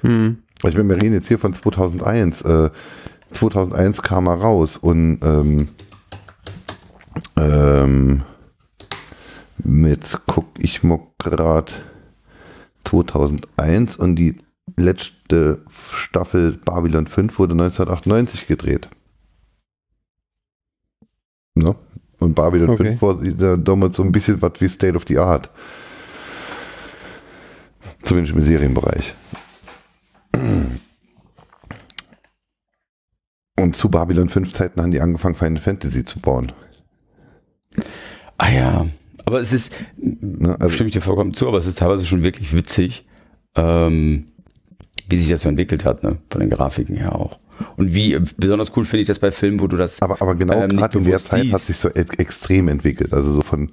Hm. 0.02 0.40
Ich 0.64 0.76
meine, 0.76 0.90
wir 0.90 1.02
reden 1.02 1.14
jetzt 1.14 1.28
hier 1.28 1.38
von 1.38 1.54
2001. 1.54 2.42
Äh, 2.42 2.72
2001 3.32 4.02
kam 4.02 4.28
er 4.28 4.42
raus 4.42 4.78
und 4.78 5.20
ähm, 5.24 5.68
ähm, 7.38 8.24
mit 9.64 10.20
guck 10.28 10.47
ich 10.59 10.84
mal 10.84 10.99
grad 11.20 11.82
2001 12.86 13.95
und 13.97 14.16
die 14.16 14.38
letzte 14.78 15.64
Staffel 15.70 16.53
Babylon 16.66 17.07
5 17.07 17.38
wurde 17.39 17.53
1998 17.53 18.47
gedreht. 18.47 18.88
Ne? 21.55 21.76
Und 22.20 22.36
Babylon 22.36 22.70
Okay. 22.72 22.97
5 22.97 23.01
war 23.01 23.16
da- 23.24 23.57
damals 23.57 23.95
so 23.97 24.03
ein 24.03 24.12
bisschen 24.12 24.41
was 24.41 24.53
wie 24.59 24.70
State 24.70 24.95
of 24.95 25.05
the 25.07 25.18
Art. 25.20 25.49
Zumindest 28.03 28.36
im 28.36 28.41
Serienbereich. 28.41 29.14
Und 33.59 33.76
zu 33.76 33.89
Babylon 33.89 34.30
5 34.30 34.53
Zeiten 34.53 34.82
haben 34.82 34.91
die 34.91 35.01
angefangen, 35.01 35.36
Final 35.36 35.62
Fantasy 35.62 36.03
zu 36.05 36.20
bauen. 36.20 36.51
Ah 38.38 38.49
ja, 38.49 38.88
aber 39.26 39.39
es 39.39 39.53
ist, 39.53 39.74
Ne? 39.97 40.55
Also, 40.59 40.69
stimme 40.74 40.88
ich 40.89 40.93
dir 40.93 41.01
vollkommen 41.01 41.34
zu, 41.34 41.47
aber 41.47 41.57
es 41.57 41.65
ist 41.65 41.78
teilweise 41.80 42.05
schon 42.05 42.24
wirklich 42.24 42.53
witzig, 42.55 43.05
ähm, 43.55 44.28
wie 45.07 45.17
sich 45.17 45.30
das 45.30 45.41
so 45.41 45.49
entwickelt 45.49 45.86
hat, 45.86 46.03
ne? 46.03 46.17
von 46.30 46.41
den 46.41 46.49
Grafiken 46.49 46.95
her 46.95 47.15
auch. 47.15 47.39
Und 47.78 47.93
wie, 47.93 48.17
besonders 48.38 48.76
cool 48.76 48.86
finde 48.86 49.01
ich 49.01 49.07
das 49.07 49.19
bei 49.19 49.32
Filmen, 49.32 49.59
wo 49.59 49.67
du 49.67 49.78
das 49.78 50.01
aber, 50.01 50.22
aber 50.22 50.34
genau 50.36 50.53
ähm, 50.63 50.76
gerade 50.76 50.97
in 50.97 51.05
der 51.05 51.19
Zeit 51.19 51.51
hat 51.51 51.61
siehst. 51.61 51.67
sich 51.67 51.78
so 51.78 51.89
e 51.89 52.05
extrem 52.17 52.67
entwickelt. 52.69 53.13
Also 53.13 53.32
so 53.34 53.41
von 53.41 53.69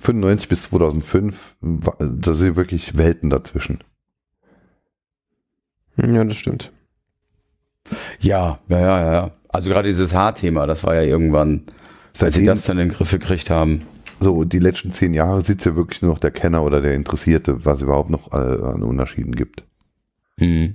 95 0.00 0.48
bis 0.48 0.62
2005, 0.62 1.56
wa- 1.60 1.96
da 2.00 2.34
sind 2.34 2.56
wirklich 2.56 2.96
Welten 2.96 3.30
dazwischen. 3.30 3.78
Ja, 5.96 6.24
das 6.24 6.36
stimmt. 6.36 6.72
Ja, 8.20 8.58
ja, 8.68 8.78
ja, 8.80 9.00
ja, 9.00 9.12
ja. 9.12 9.30
Also 9.48 9.70
gerade 9.70 9.88
dieses 9.88 10.14
Haarthema, 10.14 10.66
das 10.66 10.84
war 10.84 10.94
ja 10.94 11.02
irgendwann, 11.02 11.62
als 12.20 12.34
sie 12.34 12.44
das 12.44 12.64
dann 12.64 12.78
in 12.78 12.88
den 12.88 12.96
Griff 12.96 13.10
gekriegt 13.10 13.50
haben. 13.50 13.82
So 14.20 14.44
die 14.44 14.58
letzten 14.58 14.92
zehn 14.92 15.14
Jahre 15.14 15.44
sitzt 15.44 15.66
ja 15.66 15.76
wirklich 15.76 16.02
nur 16.02 16.12
noch 16.12 16.18
der 16.18 16.30
Kenner 16.30 16.62
oder 16.64 16.80
der 16.80 16.94
Interessierte, 16.94 17.64
was 17.64 17.82
überhaupt 17.82 18.10
noch 18.10 18.32
äh, 18.32 18.36
an 18.36 18.82
Unterschieden 18.82 19.34
gibt. 19.34 19.64
Mhm. 20.38 20.74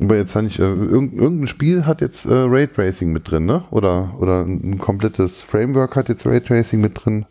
Aber 0.00 0.16
jetzt 0.16 0.36
habe 0.36 0.46
ich, 0.46 0.58
äh, 0.58 0.62
irgend, 0.62 1.14
irgendein 1.14 1.48
Spiel 1.48 1.84
hat 1.84 2.00
jetzt 2.00 2.24
äh, 2.24 2.32
Raytracing 2.32 3.12
mit 3.12 3.30
drin, 3.30 3.46
ne? 3.46 3.64
Oder, 3.70 4.14
oder 4.20 4.42
ein 4.42 4.78
komplettes 4.78 5.42
Framework 5.42 5.96
hat 5.96 6.08
jetzt 6.08 6.24
Raytracing 6.24 6.80
mit 6.80 7.04
drin. 7.04 7.26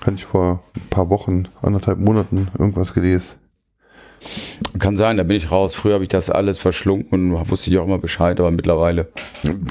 Hatte 0.00 0.16
ich 0.16 0.24
vor 0.24 0.64
ein 0.74 0.88
paar 0.90 1.10
Wochen, 1.10 1.46
anderthalb 1.62 2.00
Monaten 2.00 2.48
irgendwas 2.58 2.92
gelesen. 2.92 3.39
Kann 4.78 4.96
sein, 4.96 5.16
da 5.16 5.22
bin 5.22 5.36
ich 5.36 5.50
raus. 5.50 5.74
Früher 5.74 5.94
habe 5.94 6.04
ich 6.04 6.08
das 6.08 6.30
alles 6.30 6.58
verschlungen 6.58 7.06
und 7.10 7.50
wusste 7.50 7.70
ich 7.70 7.78
auch 7.78 7.86
immer 7.86 7.98
Bescheid, 7.98 8.38
aber 8.38 8.50
mittlerweile. 8.50 9.08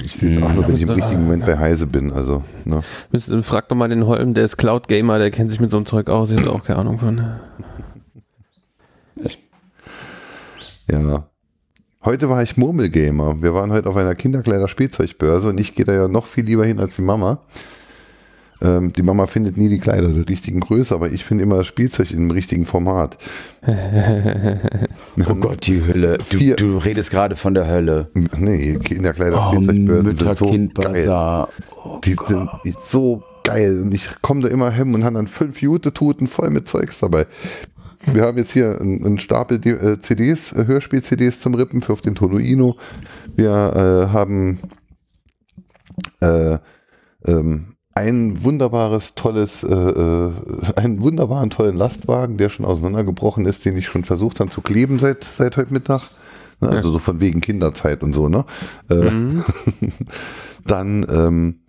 Ich 0.04 0.12
sehe 0.12 0.36
es 0.36 0.42
auch 0.42 0.52
nur, 0.52 0.66
wenn 0.68 0.76
ich 0.76 0.82
im 0.82 0.90
richtigen 0.90 1.24
Moment 1.24 1.46
bei 1.46 1.58
Heise 1.58 1.86
bin. 1.86 2.12
Also, 2.12 2.42
ne? 2.64 2.82
Müsst, 3.12 3.32
frag 3.42 3.68
doch 3.68 3.76
mal 3.76 3.88
den 3.88 4.06
Holm, 4.06 4.34
der 4.34 4.44
ist 4.44 4.56
Cloud 4.56 4.88
Gamer, 4.88 5.18
der 5.18 5.30
kennt 5.30 5.50
sich 5.50 5.60
mit 5.60 5.70
so 5.70 5.76
einem 5.76 5.86
Zeug 5.86 6.08
aus, 6.08 6.30
ich 6.30 6.40
habe 6.40 6.52
auch 6.52 6.64
keine 6.64 6.80
Ahnung 6.80 6.98
von. 6.98 7.24
Ja. 10.90 11.28
Heute 12.04 12.28
war 12.28 12.42
ich 12.42 12.56
Murmelgamer. 12.56 13.42
Wir 13.42 13.54
waren 13.54 13.70
heute 13.70 13.88
auf 13.88 13.96
einer 13.96 14.14
Kinderkleider-Spielzeugbörse 14.14 15.50
und 15.50 15.60
ich 15.60 15.74
gehe 15.74 15.84
da 15.84 15.92
ja 15.92 16.08
noch 16.08 16.26
viel 16.26 16.44
lieber 16.44 16.64
hin 16.64 16.80
als 16.80 16.96
die 16.96 17.02
Mama. 17.02 17.42
Ähm, 18.62 18.92
die 18.92 19.02
Mama 19.02 19.26
findet 19.26 19.56
nie 19.56 19.68
die 19.68 19.78
Kleider 19.78 20.08
der 20.08 20.28
richtigen 20.28 20.60
Größe, 20.60 20.94
aber 20.94 21.10
ich 21.10 21.24
finde 21.24 21.44
immer 21.44 21.56
das 21.58 21.66
Spielzeug 21.66 22.10
im 22.10 22.30
richtigen 22.30 22.66
Format. 22.66 23.18
Oh 25.28 25.34
Gott, 25.34 25.66
die 25.66 25.84
Hölle. 25.84 26.18
Du, 26.30 26.38
du 26.56 26.78
redest 26.78 27.10
gerade 27.10 27.36
von 27.36 27.52
der 27.52 27.66
Hölle. 27.66 28.08
Nee, 28.38 28.76
Oh, 28.78 28.82
Kinderkleider-Spielzeugbörsen 28.82 30.16
sind 30.16 30.36
so 30.36 30.46
geil. 30.46 31.02
Mütter-Kind-Bazar. 31.02 31.48
Oh 31.84 32.00
Die 32.04 32.16
Gott. 32.16 32.28
sind 32.28 32.48
so 32.84 33.22
geil 33.44 33.82
und 33.82 33.92
ich 33.92 34.08
komme 34.22 34.42
da 34.42 34.48
immer 34.48 34.70
hin 34.70 34.94
und 34.94 35.04
habe 35.04 35.16
dann 35.16 35.26
fünf 35.26 35.60
Jute-Tuten 35.60 36.28
voll 36.28 36.50
mit 36.50 36.68
Zeugs 36.68 37.00
dabei. 37.00 37.26
Wir 38.06 38.22
haben 38.22 38.38
jetzt 38.38 38.52
hier 38.52 38.80
einen, 38.80 39.04
einen 39.04 39.18
Stapel 39.18 39.60
äh, 39.66 40.00
CDs, 40.00 40.52
äh, 40.52 40.66
Hörspiel-CDs 40.66 41.40
zum 41.40 41.54
Rippen 41.54 41.82
für 41.82 41.92
auf 41.92 42.00
den 42.00 42.14
Tonuino. 42.14 42.76
Wir 43.36 43.50
äh, 43.50 44.12
haben 44.12 44.58
äh, 46.20 46.58
ähm, 47.26 47.74
ein 48.00 48.42
wunderbares, 48.44 49.14
tolles, 49.14 49.62
äh, 49.62 49.74
äh, 49.74 50.32
einen 50.76 51.02
wunderbaren, 51.02 51.50
tollen 51.50 51.76
Lastwagen, 51.76 52.36
der 52.36 52.48
schon 52.48 52.64
auseinandergebrochen 52.66 53.44
ist, 53.46 53.64
den 53.64 53.76
ich 53.76 53.86
schon 53.86 54.04
versucht 54.04 54.40
habe 54.40 54.50
zu 54.50 54.60
kleben 54.62 54.98
seit, 54.98 55.24
seit 55.24 55.56
heute 55.56 55.72
Mittag. 55.72 56.10
Ne, 56.60 56.68
Also 56.70 56.90
so 56.90 56.98
von 56.98 57.20
wegen 57.20 57.40
Kinderzeit 57.40 58.02
und 58.02 58.14
so, 58.14 58.28
ne? 58.28 58.44
Äh, 58.90 58.94
Mhm. 59.10 59.44
dann 60.66 61.06
ähm, 61.10 61.60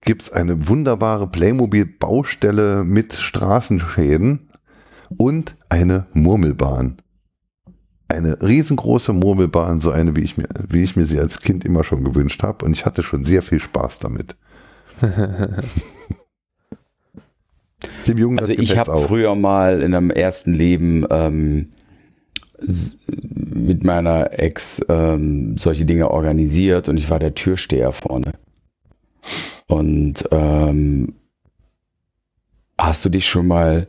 gibt 0.00 0.22
es 0.22 0.32
eine 0.32 0.68
wunderbare 0.68 1.28
Playmobil-Baustelle 1.28 2.84
mit 2.84 3.14
Straßenschäden 3.14 4.50
und 5.16 5.56
eine 5.68 6.06
Murmelbahn. 6.14 6.96
eine 8.08 8.42
riesengroße 8.42 9.12
Murmelbahn, 9.14 9.80
so 9.80 9.90
eine, 9.90 10.14
wie 10.16 10.20
ich 10.22 10.36
mir, 10.36 10.48
wie 10.68 10.82
ich 10.82 10.96
mir 10.96 11.06
sie 11.06 11.18
als 11.18 11.40
Kind 11.40 11.64
immer 11.64 11.82
schon 11.82 12.04
gewünscht 12.04 12.42
habe. 12.42 12.64
Und 12.64 12.72
ich 12.72 12.84
hatte 12.84 13.02
schon 13.02 13.24
sehr 13.24 13.42
viel 13.42 13.58
Spaß 13.60 14.00
damit. 14.00 14.36
Dem 18.06 18.18
Jungen 18.18 18.38
also 18.38 18.52
ich 18.52 18.76
habe 18.76 19.02
früher 19.06 19.34
mal 19.34 19.82
in 19.82 19.94
einem 19.94 20.10
ersten 20.10 20.54
Leben 20.54 21.06
ähm, 21.10 21.72
mit 23.54 23.84
meiner 23.84 24.38
Ex 24.38 24.84
ähm, 24.88 25.56
solche 25.58 25.84
Dinge 25.84 26.10
organisiert 26.10 26.88
und 26.88 26.96
ich 26.96 27.10
war 27.10 27.18
der 27.18 27.34
Türsteher 27.34 27.92
vorne. 27.92 28.32
Und 29.66 30.24
ähm, 30.30 31.14
hast 32.78 33.04
du 33.04 33.08
dich 33.08 33.26
schon 33.26 33.46
mal 33.46 33.88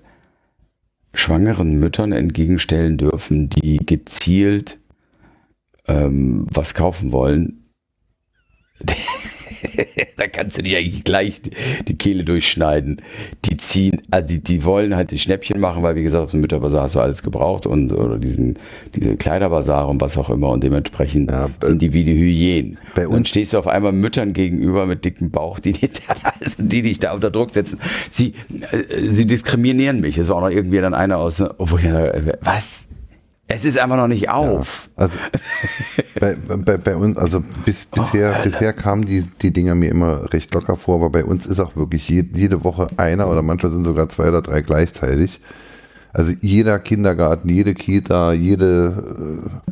schwangeren 1.13 1.79
Müttern 1.79 2.11
entgegenstellen 2.11 2.97
dürfen, 2.97 3.49
die 3.49 3.77
gezielt 3.77 4.79
ähm, 5.87 6.47
was 6.51 6.73
kaufen 6.73 7.11
wollen? 7.11 7.65
da 10.17 10.27
kannst 10.27 10.57
du 10.57 10.61
nicht 10.61 10.75
eigentlich 10.75 11.03
gleich 11.03 11.41
die 11.87 11.95
Kehle 11.95 12.23
durchschneiden. 12.23 13.01
Die 13.45 13.57
ziehen, 13.57 14.01
also 14.11 14.27
die, 14.27 14.39
die 14.39 14.63
wollen 14.63 14.95
halt 14.95 15.11
die 15.11 15.19
Schnäppchen 15.19 15.59
machen, 15.59 15.83
weil 15.83 15.95
wie 15.95 16.03
gesagt, 16.03 16.23
auf 16.23 16.31
dem 16.31 16.41
Mütterbazar 16.41 16.83
hast 16.83 16.95
du 16.95 16.99
alles 16.99 17.23
gebraucht 17.23 17.65
und 17.65 17.91
oder 17.91 18.17
diesen, 18.17 18.57
diese 18.95 19.15
Kleiderbazar 19.15 19.87
und 19.87 20.01
was 20.01 20.17
auch 20.17 20.29
immer 20.29 20.49
und 20.49 20.63
dementsprechend 20.63 21.31
ja, 21.31 21.49
sind 21.61 21.81
die 21.81 21.93
wie 21.93 22.03
die 22.03 22.15
Hyänen. 22.15 22.77
Bei 22.95 23.07
uns 23.07 23.23
dann 23.23 23.25
stehst 23.25 23.53
du 23.53 23.57
auf 23.57 23.67
einmal 23.67 23.91
Müttern 23.91 24.33
gegenüber 24.33 24.85
mit 24.85 25.05
dicken 25.05 25.31
Bauch, 25.31 25.59
die, 25.59 25.75
also 26.39 26.63
die 26.63 26.81
dich 26.81 26.99
da 26.99 27.13
unter 27.13 27.31
Druck 27.31 27.51
setzen. 27.51 27.79
Sie, 28.11 28.33
äh, 28.71 29.09
sie 29.09 29.25
diskriminieren 29.25 30.01
mich. 30.01 30.17
Es 30.17 30.29
war 30.29 30.37
auch 30.37 30.41
noch 30.41 30.49
irgendwie 30.49 30.79
dann 30.79 30.93
einer 30.93 31.17
aus, 31.17 31.41
obwohl 31.41 31.79
ich 31.79 31.91
was? 32.41 32.87
Es 33.53 33.65
ist 33.65 33.77
einfach 33.77 33.97
noch 33.97 34.07
nicht 34.07 34.29
auf. 34.29 34.89
Ja, 34.97 35.03
also 35.03 35.17
bei, 36.19 36.35
bei, 36.57 36.77
bei, 36.77 36.95
uns, 36.95 37.19
also 37.19 37.43
bis, 37.65 37.85
bisher, 37.85 38.37
oh, 38.39 38.43
bisher 38.43 38.73
kamen 38.73 39.05
die, 39.05 39.21
die 39.43 39.53
Dinger 39.53 39.75
mir 39.75 39.91
immer 39.91 40.33
recht 40.33 40.51
locker 40.55 40.75
vor, 40.75 40.95
aber 40.95 41.11
bei 41.11 41.23
uns 41.23 41.45
ist 41.45 41.59
auch 41.59 41.75
wirklich 41.75 42.09
je, 42.09 42.25
jede 42.33 42.63
Woche 42.63 42.87
einer 42.97 43.29
oder 43.29 43.43
manchmal 43.43 43.71
sind 43.71 43.83
sogar 43.83 44.09
zwei 44.09 44.29
oder 44.29 44.41
drei 44.41 44.61
gleichzeitig. 44.61 45.39
Also 46.13 46.33
jeder 46.41 46.79
Kindergarten, 46.79 47.47
jede 47.47 47.75
Kita, 47.75 48.33
jede 48.33 49.43
äh, 49.45 49.71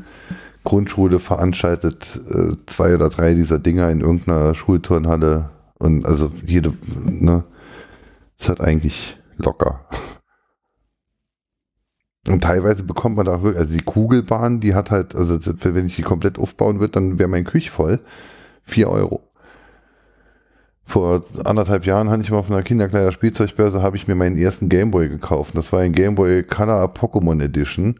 Grundschule 0.64 1.20
veranstaltet 1.20 2.22
äh, 2.30 2.54
zwei 2.68 2.94
oder 2.94 3.10
drei 3.10 3.34
dieser 3.34 3.58
Dinger 3.58 3.90
in 3.90 4.02
irgendeiner 4.02 4.54
Schulturnhalle 4.54 5.50
und 5.80 6.06
also 6.06 6.30
jede, 6.46 6.74
ne, 7.04 7.46
es 8.38 8.48
hat 8.48 8.62
eigentlich 8.62 9.18
locker. 9.38 9.80
Und 12.28 12.44
teilweise 12.44 12.84
bekommt 12.84 13.18
man 13.18 13.26
da 13.26 13.42
wirklich, 13.42 13.60
also 13.60 13.76
die 13.76 13.84
Kugelbahn, 13.84 14.60
die 14.60 14.76
hat 14.76 14.92
halt, 14.92 15.16
also 15.16 15.40
wenn 15.40 15.88
ich 15.88 15.96
die 15.96 16.04
komplett 16.04 16.38
aufbauen 16.38 16.80
würde, 16.80 16.94
dann 16.94 17.18
wäre 17.18 17.30
mein 17.30 17.46
Küch 17.46 17.72
voll. 17.72 18.00
Vier 18.64 18.90
Euro. 18.90 19.22
Vor 20.86 21.24
anderthalb 21.46 21.86
Jahren 21.86 22.10
hatte 22.10 22.22
ich 22.22 22.32
mal 22.32 22.38
auf 22.38 22.52
einer 22.52 22.64
Kinderkleider 22.64 23.12
Spielzeugbörse, 23.12 23.82
habe 23.82 23.96
ich 23.96 24.08
mir 24.08 24.16
meinen 24.16 24.38
ersten 24.38 24.70
Gameboy 24.70 25.08
gekauft. 25.10 25.56
Das 25.56 25.72
war 25.74 25.80
ein 25.80 25.94
Gameboy 25.94 26.44
Color 26.44 26.94
Pokémon 26.94 27.42
Edition. 27.42 28.00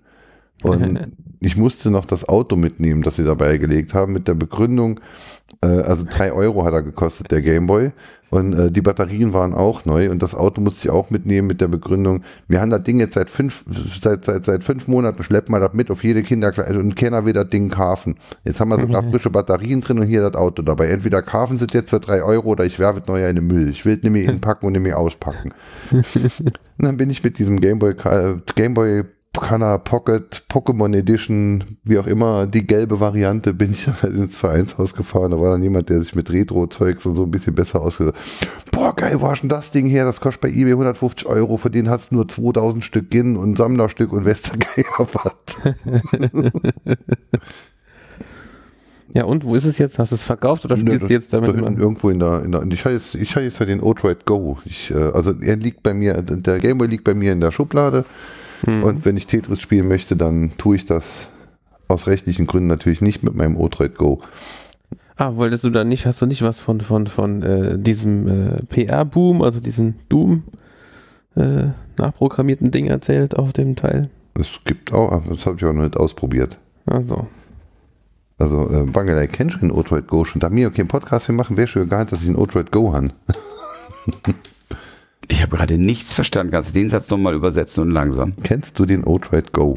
Und 0.62 1.12
ich 1.40 1.58
musste 1.58 1.90
noch 1.90 2.06
das 2.06 2.28
Auto 2.28 2.56
mitnehmen, 2.56 3.02
das 3.02 3.16
sie 3.16 3.24
dabei 3.24 3.58
gelegt 3.58 3.94
haben, 3.94 4.14
mit 4.14 4.28
der 4.28 4.36
Begründung, 4.36 5.00
äh, 5.62 5.68
also 5.68 6.06
drei 6.10 6.32
Euro 6.32 6.66
hat 6.66 6.74
er 6.74 6.84
gekostet, 6.84 7.32
der 7.32 7.42
Gameboy. 7.42 7.92
Und 8.30 8.54
äh, 8.54 8.72
die 8.72 8.82
Batterien 8.82 9.34
waren 9.34 9.54
auch 9.54 9.84
neu 9.84 10.10
und 10.10 10.24
das 10.24 10.34
Auto 10.34 10.62
musste 10.62 10.88
ich 10.88 10.90
auch 10.90 11.10
mitnehmen 11.10 11.48
mit 11.48 11.60
der 11.60 11.68
Begründung, 11.68 12.24
wir 12.48 12.62
haben 12.62 12.72
das 12.72 12.84
Ding 12.84 12.98
jetzt 12.98 13.16
seit 13.16 13.30
fünf, 13.30 13.66
seit, 14.02 14.24
seit, 14.24 14.46
seit 14.46 14.64
fünf 14.64 14.88
Monaten, 14.88 15.22
schleppen 15.22 15.54
wir 15.54 15.60
das 15.60 15.74
mit 15.74 15.92
auf 15.92 16.02
jede 16.02 16.24
Kinderkleidung 16.24 16.82
und 16.82 16.96
keiner 16.96 17.26
will 17.26 17.34
das 17.34 17.50
Ding 17.50 17.70
kaufen. 17.70 18.16
Jetzt 18.46 18.62
haben 18.62 18.70
wir 18.70 18.80
sogar 18.80 19.04
frische 19.12 19.32
Batterien 19.32 19.82
drin 19.82 20.00
und 20.00 20.08
hier 20.08 20.22
das 20.22 20.36
Auto 20.36 20.62
dabei. 20.62 20.88
Entweder 20.88 21.22
kaufen 21.22 21.58
sie 21.58 21.68
jetzt 21.74 21.90
für 21.90 22.00
drei 22.00 22.24
Euro 22.24 22.52
oder 22.52 22.64
ich 22.64 22.80
werfe 22.80 23.02
es 23.02 23.08
neu 23.08 23.28
in 23.28 23.36
den 23.36 23.48
Müll. 23.48 23.70
Ich 23.70 23.84
will 23.86 23.98
es 23.98 24.04
nämlich 24.04 24.26
inpacken 24.30 24.66
und 24.66 24.74
nämlich 24.74 24.94
auspacken. 24.94 25.52
und 25.92 26.06
dann 26.78 26.96
bin 26.96 27.10
ich 27.10 27.22
mit 27.22 27.38
diesem 27.38 27.60
Gameboy, 27.60 27.96
Gameboy 28.56 29.04
Color 29.38 29.80
Pocket, 29.80 30.44
Pokémon 30.50 30.94
Edition, 30.96 31.78
wie 31.84 31.98
auch 31.98 32.08
immer, 32.08 32.48
die 32.48 32.68
gelbe 32.68 33.00
Variante, 33.00 33.54
bin 33.54 33.72
ich 33.72 33.88
ins 34.04 34.38
Vereinshaus 34.38 34.94
gefahren. 34.94 35.32
Da 35.32 35.40
war 35.40 35.52
dann 35.52 35.64
jemand, 35.64 35.90
der 35.90 36.02
sich 36.02 36.16
mit 36.16 36.30
Retro-Zeugs 36.32 37.06
und 37.06 37.16
so 37.16 37.24
ein 37.24 37.32
bisschen 37.32 37.56
besser 37.56 37.82
ausgesagt 37.82 38.18
Boah, 38.72 38.96
geil, 38.96 39.22
wo 39.22 39.30
hast 39.30 39.42
denn 39.42 39.50
das 39.50 39.72
Ding 39.72 39.86
her? 39.86 40.06
Das 40.06 40.22
kostet 40.22 40.42
bei 40.42 40.50
eBay 40.50 40.72
150 40.72 41.28
Euro, 41.28 41.58
für 41.58 41.70
den 41.70 41.90
hat 41.90 42.02
es 42.02 42.12
nur 42.12 42.28
2000 42.28 42.84
Stück 42.84 43.12
Gin 43.12 43.38
und 43.38 43.58
Sammlerstück 43.58 44.12
und 44.12 44.26
Westergeier 44.26 45.08
was. 45.14 45.36
Ja, 49.14 49.26
und 49.26 49.44
wo 49.44 49.56
ist 49.56 49.66
es 49.66 49.78
jetzt? 49.78 50.00
Hast 50.00 50.12
du 50.12 50.16
es 50.16 50.24
verkauft 50.24 50.64
oder 50.64 50.78
spielst 50.78 51.04
du 51.04 51.08
jetzt 51.08 51.34
damit? 51.34 51.54
In, 51.56 51.78
irgendwo 51.78 52.10
in 52.10 52.20
der, 52.20 52.44
in 52.44 52.52
der 52.52 52.64
ich 52.72 52.86
habe 52.86 52.96
jetzt, 52.96 53.16
ich 53.16 53.36
habe 53.36 53.46
jetzt 53.46 53.60
ja 53.60 53.66
den 53.66 53.82
O-Droid 53.82 54.26
Go. 54.26 54.60
Ich, 54.64 54.92
äh, 54.92 54.96
also 54.96 55.34
er 55.42 55.58
liegt 55.58 55.84
bei 55.84 55.94
mir, 55.94 56.22
der 56.22 56.60
Gameboy 56.60 56.88
liegt 56.88 57.04
bei 57.04 57.14
mir 57.14 57.34
in 57.34 57.42
der 57.42 57.52
Schublade. 57.52 58.06
Mhm. 58.66 58.84
Und 58.84 59.06
wenn 59.06 59.18
ich 59.18 59.28
Tetris 59.28 59.62
spielen 59.62 59.88
möchte, 59.88 60.16
dann 60.16 60.52
tue 60.58 60.76
ich 60.76 60.86
das 60.86 61.28
aus 61.88 62.08
rechtlichen 62.08 62.48
Gründen 62.48 62.68
natürlich 62.68 63.02
nicht 63.02 63.24
mit 63.24 63.36
meinem 63.36 63.58
O-Droid 63.58 63.96
Go. 63.96 64.22
Ah, 65.18 65.36
wolltest 65.36 65.64
du 65.64 65.70
dann 65.70 65.90
nicht, 65.90 66.06
hast 66.06 66.22
du 66.22 66.26
nicht 66.26 66.42
was 66.42 66.60
von, 66.60 66.82
von, 66.82 67.08
von 67.08 67.44
äh, 67.44 67.78
diesem 67.78 68.28
äh, 68.28 68.64
PR-Boom, 68.66 69.42
also 69.42 69.60
diesen 69.60 69.96
Doom 70.10 70.44
äh, 71.36 71.68
nachprogrammierten 71.98 72.72
Ding 72.72 72.88
erzählt 72.88 73.38
auf 73.38 73.54
dem 73.54 73.76
Teil? 73.76 74.10
Es 74.40 74.48
gibt 74.66 74.94
auch, 74.94 75.24
das 75.26 75.46
habe 75.46 75.58
ich 75.58 75.66
auch 75.66 75.74
noch 75.74 75.84
nicht 75.84 75.98
ausprobiert. 75.98 76.58
Also. 76.86 77.28
Also, 78.40 78.68
äh, 78.72 78.84
Bangalei, 78.86 79.28
kennst 79.28 79.58
du 79.58 79.60
den 79.60 79.72
O-Droid 79.72 80.08
Go 80.08 80.26
schon? 80.26 80.40
Da 80.40 80.50
mir 80.50 80.68
okay, 80.68 80.82
einen 80.82 80.88
Podcast 80.88 81.28
wir 81.28 81.36
machen, 81.36 81.58
wäre 81.58 81.68
schon 81.68 81.84
nicht, 81.84 82.12
dass 82.12 82.22
ich 82.22 82.28
einen 82.28 82.38
O-Droid 82.38 82.72
Go 82.72 82.94
habe. 82.94 83.12
Ich 85.32 85.42
habe 85.42 85.56
gerade 85.56 85.78
nichts 85.78 86.14
verstanden. 86.14 86.52
Kannst 86.52 86.70
du 86.70 86.74
den 86.74 86.90
Satz 86.90 87.10
nochmal 87.10 87.34
übersetzen 87.34 87.84
und 87.84 87.92
langsam? 87.92 88.34
Kennst 88.44 88.78
du 88.78 88.86
den 88.86 89.06
O-Trade 89.06 89.48
Go? 89.54 89.76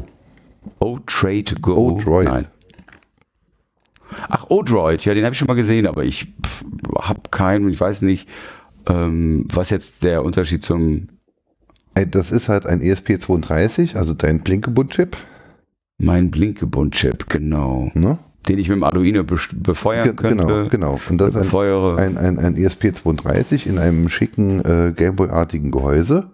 O-Trade 0.79 1.55
Go? 1.61 1.75
O-Droid. 1.75 2.25
Nein. 2.25 2.47
Ach, 4.27 4.47
O-Droid, 4.49 5.05
ja, 5.05 5.13
den 5.13 5.23
habe 5.23 5.31
ich 5.31 5.39
schon 5.39 5.47
mal 5.47 5.53
gesehen, 5.53 5.87
aber 5.87 6.03
ich 6.03 6.33
habe 6.99 7.21
keinen, 7.31 7.69
ich 7.69 7.79
weiß 7.79 8.01
nicht, 8.01 8.27
ähm, 8.85 9.47
was 9.53 9.69
jetzt 9.69 10.03
der 10.03 10.25
Unterschied 10.25 10.61
zum. 10.61 11.07
Das 11.93 12.31
ist 12.31 12.49
halt 12.49 12.65
ein 12.65 12.81
ESP32, 12.81 13.95
also 13.95 14.13
dein 14.13 14.41
Blinkebund-Chip. 14.41 15.15
Mein 15.97 16.31
Blinkebund-Chip, 16.31 17.29
genau. 17.29 17.91
Ne? 17.93 18.19
Den 18.47 18.59
ich 18.59 18.69
mit 18.69 18.77
dem 18.77 18.83
Arduino 18.83 19.23
befeuern 19.23 20.15
könnte. 20.15 20.43
Genau, 20.45 20.67
genau. 20.69 20.99
Und 21.09 21.17
das 21.19 21.35
ist 21.35 21.53
ein, 21.53 21.97
ein, 21.97 22.17
ein, 22.17 22.39
ein 22.39 22.55
ESP32 22.55 23.65
in 23.65 23.77
einem 23.77 24.09
schicken 24.09 24.63
äh, 24.63 24.93
Gameboy-artigen 24.95 25.71
Gehäuse 25.71 26.29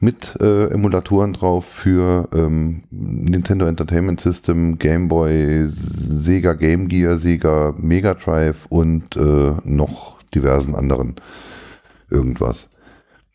mit 0.00 0.34
äh, 0.40 0.68
Emulatoren 0.68 1.34
drauf 1.34 1.66
für 1.66 2.28
ähm, 2.34 2.84
Nintendo 2.90 3.66
Entertainment 3.66 4.20
System, 4.20 4.78
Gameboy, 4.78 5.68
Sega 5.70 6.54
Game 6.54 6.88
Gear, 6.88 7.18
Sega 7.18 7.74
Mega 7.76 8.14
Drive 8.14 8.66
und 8.70 9.14
äh, 9.16 9.52
noch 9.64 10.16
diversen 10.34 10.74
anderen 10.74 11.16
irgendwas. 12.10 12.68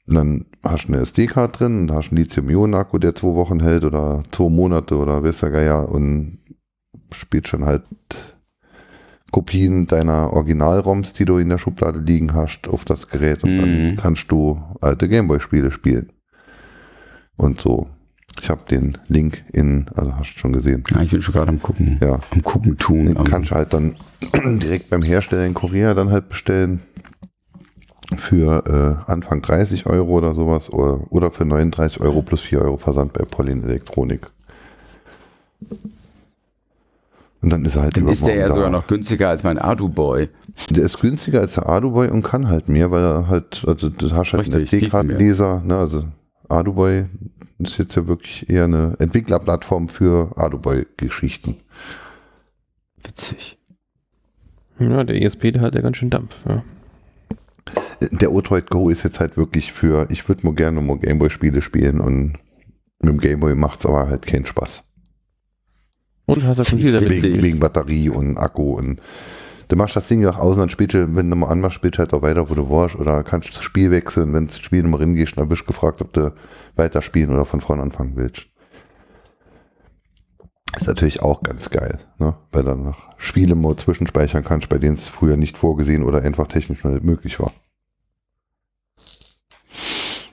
Und 0.07 0.15
dann 0.15 0.45
hast 0.63 0.87
du 0.87 0.93
eine 0.93 1.01
SD-Card 1.01 1.59
drin 1.59 1.81
und 1.81 1.91
hast 1.91 2.09
einen 2.09 2.17
Lithium-Ionen-Akku, 2.17 2.97
der 2.97 3.15
zwei 3.15 3.35
Wochen 3.35 3.59
hält 3.59 3.83
oder 3.83 4.23
zwei 4.31 4.49
Monate 4.49 4.97
oder 4.97 5.23
weiß 5.23 5.39
der 5.39 5.51
Geier 5.51 5.89
und 5.89 6.39
spielt 7.15 7.47
schon 7.47 7.65
halt 7.65 7.83
Kopien 9.31 9.87
deiner 9.87 10.31
Original-ROMs, 10.31 11.13
die 11.13 11.25
du 11.25 11.37
in 11.37 11.49
der 11.49 11.57
Schublade 11.57 11.99
liegen 11.99 12.33
hast, 12.33 12.67
auf 12.67 12.85
das 12.85 13.07
Gerät 13.07 13.43
und 13.43 13.57
mhm. 13.57 13.59
dann 13.59 13.97
kannst 13.97 14.31
du 14.31 14.61
alte 14.81 15.09
Gameboy-Spiele 15.09 15.71
spielen. 15.71 16.11
Und 17.35 17.59
so. 17.59 17.89
Ich 18.41 18.49
habe 18.49 18.61
den 18.69 18.97
Link 19.07 19.43
in, 19.53 19.87
also 19.95 20.15
hast 20.15 20.35
du 20.35 20.39
schon 20.39 20.53
gesehen. 20.53 20.83
Ja, 20.93 21.01
ich 21.01 21.11
bin 21.11 21.21
schon 21.21 21.33
gerade 21.33 21.49
am 21.49 21.61
gucken. 21.61 21.99
Ja. 22.01 22.19
Am 22.31 22.43
gucken 22.43 22.77
tun. 22.77 23.05
Den 23.05 23.23
kannst 23.23 23.51
du 23.51 23.55
halt 23.55 23.73
dann 23.73 23.95
direkt 24.59 24.89
beim 24.89 25.01
Hersteller 25.01 25.45
in 25.45 25.53
Korea 25.53 25.93
dann 25.93 26.11
halt 26.11 26.29
bestellen 26.29 26.81
für 28.17 28.63
äh, 29.07 29.11
Anfang 29.11 29.41
30 29.41 29.85
Euro 29.85 30.11
oder 30.11 30.33
sowas 30.33 30.71
oder, 30.71 31.11
oder 31.11 31.31
für 31.31 31.45
39 31.45 32.01
Euro 32.01 32.21
plus 32.21 32.41
4 32.41 32.61
Euro 32.61 32.77
Versand 32.77 33.13
bei 33.13 33.23
Polin 33.25 33.63
Elektronik. 33.63 34.21
Und 37.45 37.51
dann 37.51 37.63
ist 37.63 37.75
er 37.75 37.83
halt 37.83 37.95
Dann 37.95 38.07
ist 38.07 38.25
der 38.25 38.33
ja 38.33 38.47
da. 38.47 38.55
sogar 38.55 38.71
noch 38.71 38.87
günstiger 38.87 39.29
als 39.29 39.43
mein 39.43 39.59
Adu-Boy. 39.59 40.29
Der 40.71 40.83
ist 40.83 40.99
günstiger 40.99 41.41
als 41.41 41.53
der 41.53 41.69
Adu-Boy 41.69 42.09
und 42.09 42.23
kann 42.23 42.49
halt 42.49 42.69
mehr, 42.69 42.89
weil 42.89 43.03
er 43.03 43.27
halt, 43.27 43.63
also 43.67 43.89
du 43.89 44.11
hast 44.13 44.33
halt 44.33 44.47
Richtig, 44.47 44.55
einen 44.55 44.63
SD-Kartenleser, 44.63 45.61
ne, 45.63 45.77
also 45.77 46.05
Adu-Boy 46.49 47.05
ist 47.59 47.77
jetzt 47.77 47.93
ja 47.93 48.07
wirklich 48.07 48.49
eher 48.49 48.63
eine 48.63 48.95
Entwicklerplattform 48.97 49.89
für 49.89 50.35
Adu-Boy-Geschichten. 50.35 51.57
Witzig. 53.03 53.59
Ja, 54.79 55.03
der 55.03 55.21
ESP, 55.21 55.51
der 55.51 55.61
hat 55.61 55.75
ja 55.75 55.81
ganz 55.81 55.97
schön 55.97 56.09
Dampf, 56.09 56.37
ja. 56.49 56.63
Der 58.09 58.31
Otroid 58.31 58.71
Go 58.71 58.89
ist 58.89 59.03
jetzt 59.03 59.19
halt 59.19 59.37
wirklich 59.37 59.71
für, 59.71 60.07
ich 60.09 60.27
würde 60.27 60.47
mal 60.47 60.55
gerne 60.55 60.81
mal 60.81 60.97
Gameboy-Spiele 60.97 61.61
spielen 61.61 62.01
und 62.01 62.39
mit 63.01 63.09
dem 63.11 63.19
Gameboy 63.19 63.53
macht 63.53 63.81
es 63.81 63.85
aber 63.85 64.07
halt 64.07 64.25
keinen 64.25 64.47
Spaß. 64.47 64.84
Und 66.25 66.43
hast 66.43 66.65
schon 66.67 66.79
viel 66.79 66.93
damit 66.93 67.21
wegen, 67.21 67.41
wegen 67.41 67.59
Batterie 67.59 68.09
und 68.09 68.37
Akku 68.37 68.73
und 68.73 68.99
du 69.67 69.75
machst 69.75 69.95
das 69.95 70.07
Ding 70.07 70.21
ja 70.21 70.31
auch 70.31 70.37
aus 70.37 70.55
und 70.55 70.61
dann 70.61 70.69
spielst 70.69 70.95
du, 70.95 71.15
wenn 71.15 71.29
du 71.29 71.35
mal 71.35 71.47
anmachst, 71.47 71.75
spielst 71.75 71.97
du 71.97 71.99
halt 71.99 72.13
auch 72.13 72.21
weiter, 72.21 72.49
wo 72.49 72.55
du 72.55 72.69
warst 72.69 72.95
oder 72.95 73.23
kannst 73.23 73.55
das 73.55 73.63
Spiel 73.63 73.91
wechseln, 73.91 74.33
wenn 74.33 74.45
du 74.45 74.51
das 74.51 74.59
Spiel 74.59 74.83
nochmal 74.83 75.01
reingehst, 75.01 75.37
dann 75.37 75.49
bist 75.49 75.63
du 75.63 75.67
gefragt, 75.67 76.01
ob 76.01 76.13
du 76.13 76.33
weiterspielen 76.75 77.33
oder 77.33 77.45
von 77.45 77.61
vorne 77.61 77.81
anfangen 77.81 78.13
willst. 78.15 78.47
Ist 80.77 80.87
natürlich 80.87 81.21
auch 81.21 81.41
ganz 81.41 81.69
geil, 81.69 81.99
ne? 82.19 82.35
weil 82.51 82.63
dann 82.63 82.83
noch 82.83 83.17
Spiele 83.17 83.55
mal 83.55 83.77
zwischenspeichern 83.77 84.43
kannst, 84.43 84.67
bei 84.67 84.77
denen 84.77 84.95
es 84.95 85.07
früher 85.07 85.37
nicht 85.37 85.57
vorgesehen 85.57 86.03
oder 86.03 86.21
einfach 86.21 86.47
technisch 86.47 86.83
nicht 86.83 87.03
möglich 87.03 87.39
war. 87.39 87.53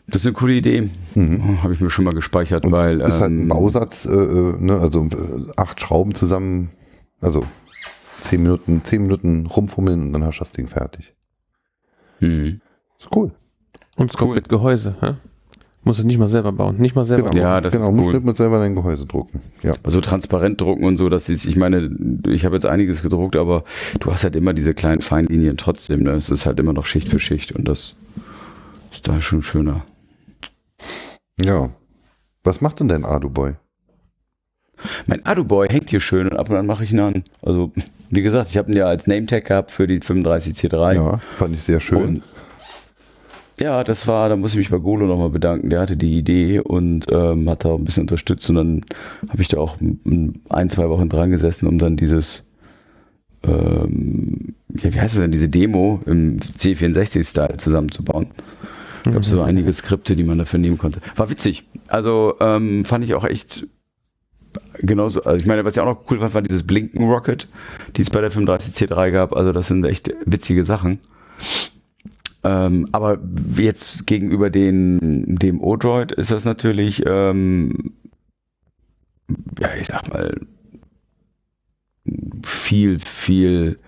Das 0.06 0.16
ist 0.22 0.26
eine 0.26 0.34
coole 0.34 0.54
Idee. 0.54 0.88
Mhm. 1.14 1.62
Habe 1.62 1.72
ich 1.74 1.80
mir 1.80 1.88
schon 1.90 2.04
mal 2.04 2.12
gespeichert, 2.14 2.64
Und 2.64 2.72
weil. 2.72 3.00
ist 3.00 3.12
halt 3.12 3.30
ein 3.32 3.42
ähm, 3.42 3.48
Bausatz, 3.48 4.04
äh, 4.04 4.12
äh, 4.12 4.56
ne? 4.58 4.78
also 4.78 5.04
äh, 5.04 5.52
acht 5.56 5.80
Schrauben 5.80 6.14
zusammen, 6.14 6.70
also 7.20 7.44
zehn 8.24 8.42
Minuten, 8.42 8.82
zehn 8.84 9.02
Minuten 9.02 9.46
rumfummeln 9.46 10.02
und 10.02 10.12
dann 10.12 10.24
hast 10.24 10.38
du 10.38 10.44
das 10.44 10.52
Ding 10.52 10.66
fertig. 10.68 11.14
hm. 12.18 12.60
Ist 12.98 13.08
cool. 13.16 13.32
Und 13.96 14.10
es 14.10 14.16
kommt 14.16 14.30
Cool. 14.30 14.36
mit 14.36 14.48
Gehäuse. 14.48 14.94
Hä? 15.00 15.14
Musst 15.84 15.98
du 15.98 16.04
nicht 16.06 16.18
mal 16.18 16.28
selber 16.28 16.52
bauen. 16.52 16.76
Nicht 16.78 16.94
mal 16.94 17.04
selber 17.04 17.30
Genau, 17.30 17.42
Ja, 17.42 17.60
das 17.60 17.72
genau 17.72 17.88
ist 17.88 17.94
musst 17.94 18.06
cool. 18.06 18.14
nicht 18.14 18.24
mit 18.24 18.36
selber 18.36 18.58
dein 18.60 18.76
Gehäuse 18.76 19.04
drucken. 19.06 19.40
Ja. 19.64 19.74
Also 19.82 20.00
transparent 20.00 20.60
drucken 20.60 20.84
und 20.84 20.96
so, 20.96 21.08
dass 21.08 21.28
ist, 21.28 21.44
ich 21.44 21.56
meine, 21.56 21.90
ich 22.28 22.44
habe 22.44 22.54
jetzt 22.54 22.66
einiges 22.66 23.02
gedruckt, 23.02 23.34
aber 23.34 23.64
du 23.98 24.12
hast 24.12 24.22
halt 24.22 24.36
immer 24.36 24.52
diese 24.52 24.74
kleinen 24.74 25.00
Feinlinien 25.00 25.56
trotzdem. 25.56 26.04
Ne? 26.04 26.10
Es 26.12 26.30
ist 26.30 26.46
halt 26.46 26.60
immer 26.60 26.72
noch 26.72 26.86
Schicht 26.86 27.08
für 27.08 27.18
Schicht 27.18 27.50
und 27.52 27.66
das 27.66 27.96
ist 28.92 29.08
da 29.08 29.20
schon 29.20 29.42
schöner. 29.42 29.82
Ja. 31.42 31.70
Was 32.44 32.60
macht 32.60 32.80
denn 32.80 32.88
dein 32.88 33.04
Adu-Boy? 33.04 33.54
Mein 35.06 35.24
Adu-Boy 35.24 35.68
hängt 35.68 35.90
hier 35.90 36.00
schön 36.00 36.26
und 36.28 36.36
ab 36.36 36.50
und 36.50 36.56
an 36.56 36.66
mache 36.66 36.84
ich 36.84 36.92
ihn 36.92 37.00
an. 37.00 37.24
Also, 37.42 37.72
wie 38.10 38.22
gesagt, 38.22 38.50
ich 38.50 38.56
habe 38.56 38.70
ihn 38.70 38.76
ja 38.76 38.86
als 38.86 39.06
Name-Tag 39.06 39.44
gehabt 39.44 39.70
für 39.70 39.86
die 39.86 40.00
35C3. 40.00 40.94
Ja, 40.94 41.18
fand 41.38 41.54
ich 41.56 41.62
sehr 41.62 41.80
schön. 41.80 42.02
Und 42.02 42.22
ja, 43.60 43.84
das 43.84 44.08
war, 44.08 44.28
da 44.28 44.36
muss 44.36 44.52
ich 44.52 44.58
mich 44.58 44.70
bei 44.70 44.78
Golo 44.78 45.06
nochmal 45.06 45.30
bedanken. 45.30 45.70
Der 45.70 45.80
hatte 45.80 45.96
die 45.96 46.18
Idee 46.18 46.58
und 46.58 47.06
ähm, 47.12 47.48
hat 47.48 47.64
da 47.64 47.70
auch 47.70 47.78
ein 47.78 47.84
bisschen 47.84 48.02
unterstützt 48.02 48.48
und 48.50 48.56
dann 48.56 48.80
habe 49.28 49.42
ich 49.42 49.48
da 49.48 49.58
auch 49.58 49.76
ein, 49.80 50.70
zwei 50.70 50.88
Wochen 50.88 51.08
dran 51.08 51.30
gesessen, 51.30 51.68
um 51.68 51.78
dann 51.78 51.96
dieses, 51.96 52.42
ähm, 53.44 54.54
ja, 54.74 54.92
wie 54.92 55.00
heißt 55.00 55.14
es 55.14 55.20
denn, 55.20 55.32
diese 55.32 55.48
Demo 55.48 56.00
im 56.06 56.38
C64-Style 56.38 57.58
zusammenzubauen. 57.58 58.28
Ich 59.06 59.14
habe 59.14 59.24
so 59.24 59.42
einige 59.42 59.72
Skripte, 59.72 60.14
die 60.16 60.24
man 60.24 60.38
dafür 60.38 60.58
nehmen 60.58 60.78
konnte. 60.78 61.00
War 61.16 61.28
witzig. 61.28 61.64
Also 61.88 62.36
ähm, 62.40 62.84
fand 62.84 63.04
ich 63.04 63.14
auch 63.14 63.24
echt 63.24 63.66
genauso. 64.78 65.22
Also 65.24 65.38
ich 65.38 65.46
meine, 65.46 65.64
was 65.64 65.74
ich 65.74 65.80
auch 65.80 65.86
noch 65.86 66.10
cool 66.10 66.20
fand, 66.20 66.34
war 66.34 66.42
dieses 66.42 66.66
Blinken 66.66 67.08
Rocket, 67.08 67.48
die 67.96 68.02
es 68.02 68.10
bei 68.10 68.20
der 68.20 68.30
35C3 68.30 69.10
gab. 69.10 69.34
Also 69.34 69.52
das 69.52 69.68
sind 69.68 69.84
echt 69.84 70.12
witzige 70.24 70.64
Sachen. 70.64 70.98
Ähm, 72.44 72.88
aber 72.92 73.18
jetzt 73.56 74.06
gegenüber 74.06 74.50
den, 74.50 75.36
dem 75.36 75.60
O-Droid 75.60 76.12
ist 76.12 76.30
das 76.30 76.44
natürlich, 76.44 77.04
ähm, 77.06 77.92
ja, 79.60 79.74
ich 79.78 79.86
sag 79.86 80.12
mal, 80.12 80.34
viel, 82.44 82.98
viel 82.98 83.78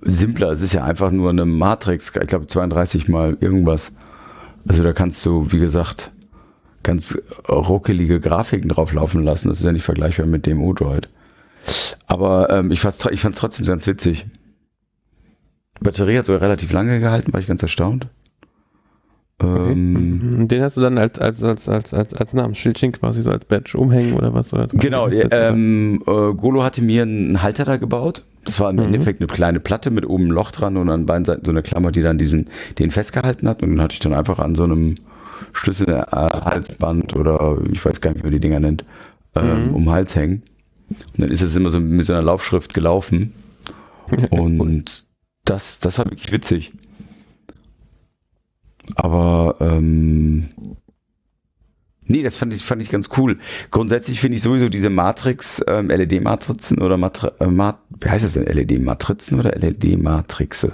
simpler. 0.00 0.50
Es 0.50 0.62
ist 0.62 0.72
ja 0.72 0.84
einfach 0.84 1.10
nur 1.10 1.30
eine 1.30 1.44
Matrix, 1.44 2.12
ich 2.20 2.28
glaube 2.28 2.46
32 2.46 3.08
mal 3.08 3.36
irgendwas. 3.40 3.96
Also 4.66 4.82
da 4.82 4.92
kannst 4.92 5.24
du, 5.26 5.50
wie 5.50 5.58
gesagt, 5.58 6.12
ganz 6.82 7.20
ruckelige 7.48 8.20
Grafiken 8.20 8.68
drauf 8.68 8.92
laufen 8.92 9.24
lassen. 9.24 9.48
Das 9.48 9.58
ist 9.58 9.64
ja 9.64 9.72
nicht 9.72 9.84
vergleichbar 9.84 10.26
mit 10.26 10.46
dem 10.46 10.60
O-Droid. 10.62 11.08
Aber 12.06 12.50
ähm, 12.50 12.70
ich 12.70 12.80
fand 12.80 12.96
es 13.00 13.38
trotzdem 13.38 13.66
ganz 13.66 13.86
witzig. 13.86 14.26
Die 15.78 15.84
Batterie 15.84 16.18
hat 16.18 16.24
sogar 16.24 16.42
relativ 16.42 16.72
lange 16.72 17.00
gehalten, 17.00 17.32
war 17.32 17.40
ich 17.40 17.46
ganz 17.46 17.62
erstaunt. 17.62 18.08
Ähm, 19.42 20.48
Den 20.48 20.62
hast 20.62 20.76
du 20.76 20.80
dann 20.80 20.98
als, 20.98 21.18
als, 21.18 21.42
als, 21.42 21.68
als, 21.68 21.92
als, 21.94 22.14
als 22.14 22.32
Namensschildchen 22.34 22.92
quasi 22.92 23.22
so 23.22 23.30
als 23.30 23.44
Badge 23.44 23.76
umhängen 23.78 24.14
oder 24.14 24.32
was? 24.34 24.52
Oder 24.52 24.68
Genau, 24.68 25.08
ähm, 25.08 26.02
äh, 26.06 26.32
Golo 26.34 26.62
hatte 26.62 26.82
mir 26.82 27.02
einen 27.02 27.42
Halter 27.42 27.64
da 27.64 27.76
gebaut. 27.76 28.24
Das 28.44 28.58
war 28.60 28.70
im 28.70 28.76
Mhm. 28.76 28.82
Endeffekt 28.82 29.20
eine 29.20 29.28
kleine 29.28 29.60
Platte 29.60 29.90
mit 29.90 30.04
oben 30.06 30.26
ein 30.26 30.30
Loch 30.30 30.50
dran 30.50 30.76
und 30.76 30.88
an 30.90 31.06
beiden 31.06 31.24
Seiten 31.24 31.44
so 31.44 31.50
eine 31.52 31.62
Klammer, 31.62 31.92
die 31.92 32.02
dann 32.02 32.18
diesen, 32.18 32.48
den 32.78 32.90
festgehalten 32.90 33.48
hat. 33.48 33.62
Und 33.62 33.70
den 33.70 33.80
hatte 33.80 33.94
ich 33.94 34.00
dann 34.00 34.14
einfach 34.14 34.38
an 34.38 34.54
so 34.54 34.64
einem 34.64 34.96
Schlüsselhalsband 35.52 37.14
oder 37.16 37.58
ich 37.70 37.84
weiß 37.84 38.00
gar 38.00 38.10
nicht, 38.10 38.20
wie 38.20 38.26
man 38.26 38.32
die 38.32 38.40
Dinger 38.40 38.60
nennt, 38.60 38.84
ähm, 39.34 39.68
Mhm. 39.68 39.74
um 39.74 39.84
den 39.84 39.90
Hals 39.92 40.16
hängen. 40.16 40.42
Und 40.90 40.98
dann 41.22 41.30
ist 41.30 41.42
es 41.42 41.56
immer 41.56 41.70
so 41.70 41.80
mit 41.80 42.04
so 42.06 42.12
einer 42.12 42.22
Laufschrift 42.22 42.74
gelaufen. 42.74 43.32
Und 44.30 45.06
das, 45.44 45.80
das 45.80 45.98
war 45.98 46.06
wirklich 46.06 46.32
witzig. 46.32 46.72
Aber 48.94 49.56
ähm, 49.60 50.48
nee, 52.04 52.22
das 52.22 52.36
fand 52.36 52.52
ich, 52.52 52.64
fand 52.64 52.82
ich 52.82 52.90
ganz 52.90 53.08
cool. 53.16 53.38
Grundsätzlich 53.70 54.20
finde 54.20 54.36
ich 54.36 54.42
sowieso 54.42 54.68
diese 54.68 54.90
Matrix, 54.90 55.62
ähm, 55.66 55.88
LED-Matrizen 55.88 56.78
oder 56.80 56.96
Matri 56.96 57.30
äh, 57.40 57.46
Mat 57.46 57.78
wie 58.00 58.08
heißt 58.08 58.24
das 58.24 58.32
denn? 58.34 58.44
LED-Matrizen 58.46 59.38
oder 59.38 59.52
LED-Matrixe? 59.52 60.72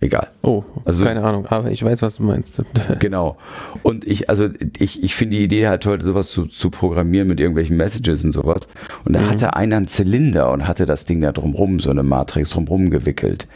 Egal. 0.00 0.30
Oh, 0.42 0.64
Also- 0.84 1.04
keine 1.04 1.22
Ahnung, 1.22 1.46
aber 1.46 1.70
ich 1.70 1.84
weiß, 1.84 2.02
was 2.02 2.16
du 2.16 2.24
meinst. 2.24 2.60
Genau. 2.98 3.38
Und 3.84 4.04
ich, 4.04 4.28
also 4.28 4.48
ich, 4.78 5.00
ich 5.00 5.14
finde 5.14 5.36
die 5.36 5.44
Idee 5.44 5.68
halt 5.68 5.86
heute 5.86 6.04
sowas 6.04 6.30
zu, 6.32 6.46
zu 6.46 6.70
programmieren 6.70 7.28
mit 7.28 7.38
irgendwelchen 7.38 7.76
Messages 7.76 8.24
und 8.24 8.32
sowas. 8.32 8.66
Und 9.04 9.12
da 9.12 9.20
Mhm. 9.20 9.30
hatte 9.30 9.54
einer 9.54 9.76
einen 9.76 9.86
Zylinder 9.86 10.50
und 10.50 10.66
hatte 10.66 10.86
das 10.86 11.04
Ding 11.04 11.20
da 11.20 11.30
drumrum, 11.30 11.78
so 11.78 11.90
eine 11.90 12.02
Matrix 12.02 12.50
drumrum 12.50 12.90
gewickelt. 12.90 13.46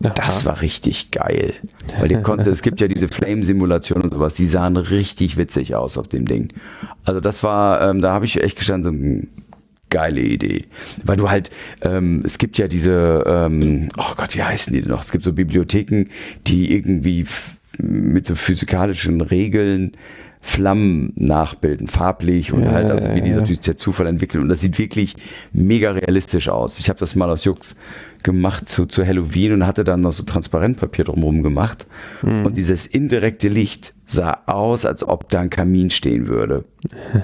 Das 0.00 0.40
Aha. 0.40 0.46
war 0.46 0.60
richtig 0.60 1.10
geil. 1.10 1.54
Weil 1.98 2.08
die 2.08 2.22
konnte, 2.22 2.48
es 2.50 2.62
gibt 2.62 2.80
ja 2.80 2.86
diese 2.86 3.08
Flame-Simulation 3.08 4.02
und 4.02 4.12
sowas, 4.12 4.34
die 4.34 4.46
sahen 4.46 4.76
richtig 4.76 5.36
witzig 5.36 5.74
aus 5.74 5.98
auf 5.98 6.06
dem 6.06 6.24
Ding. 6.24 6.52
Also 7.04 7.20
das 7.20 7.42
war, 7.42 7.82
ähm, 7.82 8.00
da 8.00 8.12
habe 8.12 8.24
ich 8.24 8.40
echt 8.40 8.56
gestanden, 8.56 8.84
so 8.84 8.90
eine 8.90 9.26
geile 9.90 10.20
Idee. 10.20 10.66
Weil 11.02 11.16
du 11.16 11.28
halt, 11.30 11.50
ähm, 11.82 12.22
es 12.24 12.38
gibt 12.38 12.58
ja 12.58 12.68
diese, 12.68 13.24
ähm, 13.26 13.88
oh 13.96 14.14
Gott, 14.16 14.36
wie 14.36 14.42
heißen 14.42 14.72
die 14.72 14.82
denn 14.82 14.90
noch? 14.90 15.02
Es 15.02 15.10
gibt 15.10 15.24
so 15.24 15.32
Bibliotheken, 15.32 16.06
die 16.46 16.72
irgendwie 16.72 17.26
mit 17.78 18.26
so 18.26 18.36
physikalischen 18.36 19.20
Regeln 19.20 19.96
Flammen 20.48 21.12
nachbilden, 21.14 21.88
farblich 21.88 22.54
und 22.54 22.64
Ja, 22.64 22.72
halt, 22.72 22.90
also 22.90 23.14
wie 23.14 23.20
die 23.20 23.30
natürlich 23.30 23.60
der 23.60 23.76
Zufall 23.76 24.06
entwickeln. 24.06 24.40
Und 24.40 24.48
das 24.48 24.62
sieht 24.62 24.78
wirklich 24.78 25.14
mega 25.52 25.90
realistisch 25.90 26.48
aus. 26.48 26.78
Ich 26.78 26.88
habe 26.88 26.98
das 26.98 27.14
mal 27.14 27.28
aus 27.28 27.44
Jux 27.44 27.76
gemacht 28.22 28.66
zu, 28.66 28.86
zu 28.86 29.06
Halloween 29.06 29.52
und 29.52 29.66
hatte 29.66 29.84
dann 29.84 30.00
noch 30.00 30.12
so 30.12 30.22
Transparentpapier 30.22 31.04
drumherum 31.04 31.42
gemacht. 31.42 31.86
Hm. 32.20 32.46
Und 32.46 32.56
dieses 32.56 32.86
indirekte 32.86 33.48
Licht 33.48 33.92
sah 34.06 34.38
aus, 34.46 34.86
als 34.86 35.06
ob 35.06 35.28
da 35.28 35.40
ein 35.40 35.50
Kamin 35.50 35.90
stehen 35.90 36.28
würde. 36.28 36.64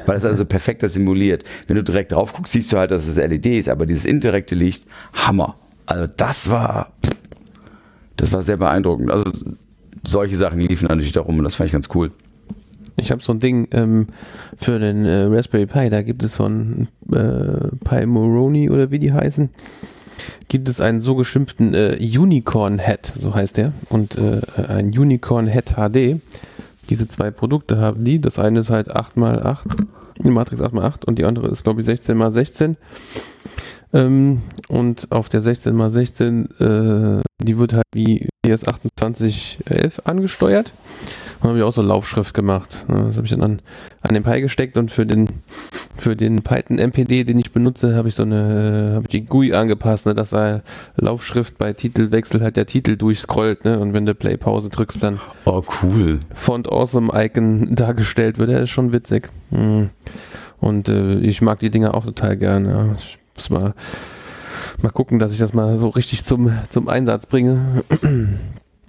Weil 0.05 0.19
es 0.19 0.27
also 0.27 0.45
perfekt 0.45 0.83
das 0.83 0.93
simuliert. 0.93 1.45
Wenn 1.67 1.77
du 1.77 1.83
direkt 1.83 2.13
drauf 2.13 2.35
guckst, 2.35 2.53
siehst 2.53 2.73
du 2.73 2.77
halt, 2.77 2.91
dass 2.91 3.07
es 3.07 3.17
LED 3.17 3.47
ist, 3.47 3.71
aber 3.71 3.87
dieses 3.87 4.05
indirekte 4.05 4.55
Licht, 4.55 4.85
Hammer. 5.15 5.57
Also 5.87 6.07
das 6.15 6.51
war, 6.51 6.93
das 8.17 8.33
war 8.33 8.43
sehr 8.43 8.59
beeindruckend. 8.59 9.11
Also 9.11 9.25
solche 10.03 10.37
Sachen 10.37 10.61
liefen 10.61 10.89
natürlich 10.89 11.13
da 11.13 11.23
rum 11.23 11.39
und 11.39 11.45
das 11.45 11.55
fand 11.55 11.69
ich 11.69 11.73
ganz 11.73 11.89
cool. 11.95 12.13
Ich 12.97 13.11
habe 13.11 13.23
so 13.23 13.33
ein 13.33 13.41
Ding 13.41 13.69
ähm, 13.73 14.07
für 14.57 14.79
den 14.79 15.05
äh, 15.05 15.25
Raspberry 15.25 15.67
Pi, 15.67 15.91
da 15.91 16.03
gibt 16.03 16.23
es 16.23 16.37
von 16.37 16.89
äh, 17.13 17.69
Pi 17.85 18.07
Moroni 18.07 18.71
oder 18.71 18.91
wie 18.91 18.99
die 18.99 19.13
heißen, 19.13 19.51
gibt 20.49 20.69
es 20.69 20.81
einen 20.81 21.01
so 21.01 21.17
geschimpften 21.17 21.75
äh, 21.75 21.99
Unicorn 22.01 22.79
Head, 22.79 23.13
so 23.17 23.35
heißt 23.35 23.57
der, 23.57 23.73
und 23.89 24.17
äh, 24.17 24.41
ein 24.69 24.87
Unicorn 24.87 25.47
Head 25.47 25.75
HD. 25.77 26.21
Diese 26.91 27.09
zwei 27.09 27.31
Produkte 27.31 27.79
haben 27.79 28.05
die. 28.05 28.21
Das 28.21 28.39
eine 28.39 28.61
ist 28.61 28.71
halt 28.71 28.95
8x8, 28.95 29.59
die 30.19 30.31
Matrix 30.31 30.61
8x8 30.61 31.05
und 31.07 31.19
die 31.19 31.25
andere 31.25 31.49
ist, 31.49 31.65
glaube 31.65 31.81
ich, 31.81 31.89
16x16. 31.89 32.77
Ähm, 33.95 34.43
und 34.69 35.11
auf 35.11 35.29
der 35.29 35.41
16x16, 35.41 37.19
äh, 37.19 37.23
die 37.43 37.59
wird 37.59 37.73
halt 37.73 37.85
wie 37.93 38.29
ES2811 38.45 40.01
angesteuert. 40.05 40.73
Und 41.45 41.51
habe 41.51 41.59
ich 41.59 41.65
auch 41.65 41.75
so 41.75 41.83
Laufschrift 41.83 42.33
gemacht. 42.33 42.87
Ja, 42.89 43.03
Das 43.03 43.17
habe 43.17 43.27
ich 43.27 43.31
dann 43.31 43.43
an, 43.43 43.61
an 44.01 44.15
den 44.15 44.23
Pi 44.23 44.41
gesteckt 44.41 44.79
und 44.79 44.91
für 44.91 45.05
den 45.05 45.29
für 45.99 46.17
den 46.17 46.41
Python 46.41 46.79
MPD, 46.79 47.25
den 47.25 47.39
ich 47.39 47.53
benutze, 47.53 47.95
habe 47.97 48.09
ich 48.09 48.15
so 48.15 48.23
eine, 48.23 48.93
habe 48.95 49.03
ich 49.03 49.11
die 49.11 49.27
GUI 49.27 49.53
angepasst, 49.53 50.07
ne, 50.07 50.15
dass 50.15 50.31
da 50.31 50.63
Laufschrift 50.97 51.59
bei 51.59 51.75
Titelwechsel 51.75 52.41
halt 52.41 52.57
der 52.57 52.65
Titel 52.65 52.97
durchscrollt, 52.97 53.67
ne, 53.67 53.79
und 53.79 53.93
wenn 53.93 54.07
du 54.07 54.15
Play 54.15 54.39
Pause 54.39 54.71
drückst, 54.71 55.03
dann 55.03 55.21
Oh, 55.45 55.63
cool. 55.83 56.21
Font 56.33 56.67
Awesome 56.67 57.13
Icon 57.15 57.75
dargestellt 57.75 58.39
wird. 58.39 58.49
Der 58.49 58.61
ist 58.61 58.71
schon 58.71 58.93
witzig. 58.93 59.29
Hm. 59.51 59.91
Und 60.61 60.89
äh, 60.89 61.19
ich 61.19 61.43
mag 61.43 61.59
die 61.59 61.69
Dinger 61.69 61.93
auch 61.95 62.07
total 62.07 62.39
gern. 62.39 62.65
Ja. 62.65 62.95
Ich 62.97 63.19
muss 63.35 63.51
mal, 63.51 63.75
mal 64.81 64.93
gucken, 64.93 65.19
dass 65.19 65.33
ich 65.35 65.39
das 65.39 65.53
mal 65.53 65.77
so 65.77 65.91
richtig 65.91 66.25
zum, 66.25 66.51
zum 66.71 66.89
Einsatz 66.89 67.27
bringe. 67.27 67.83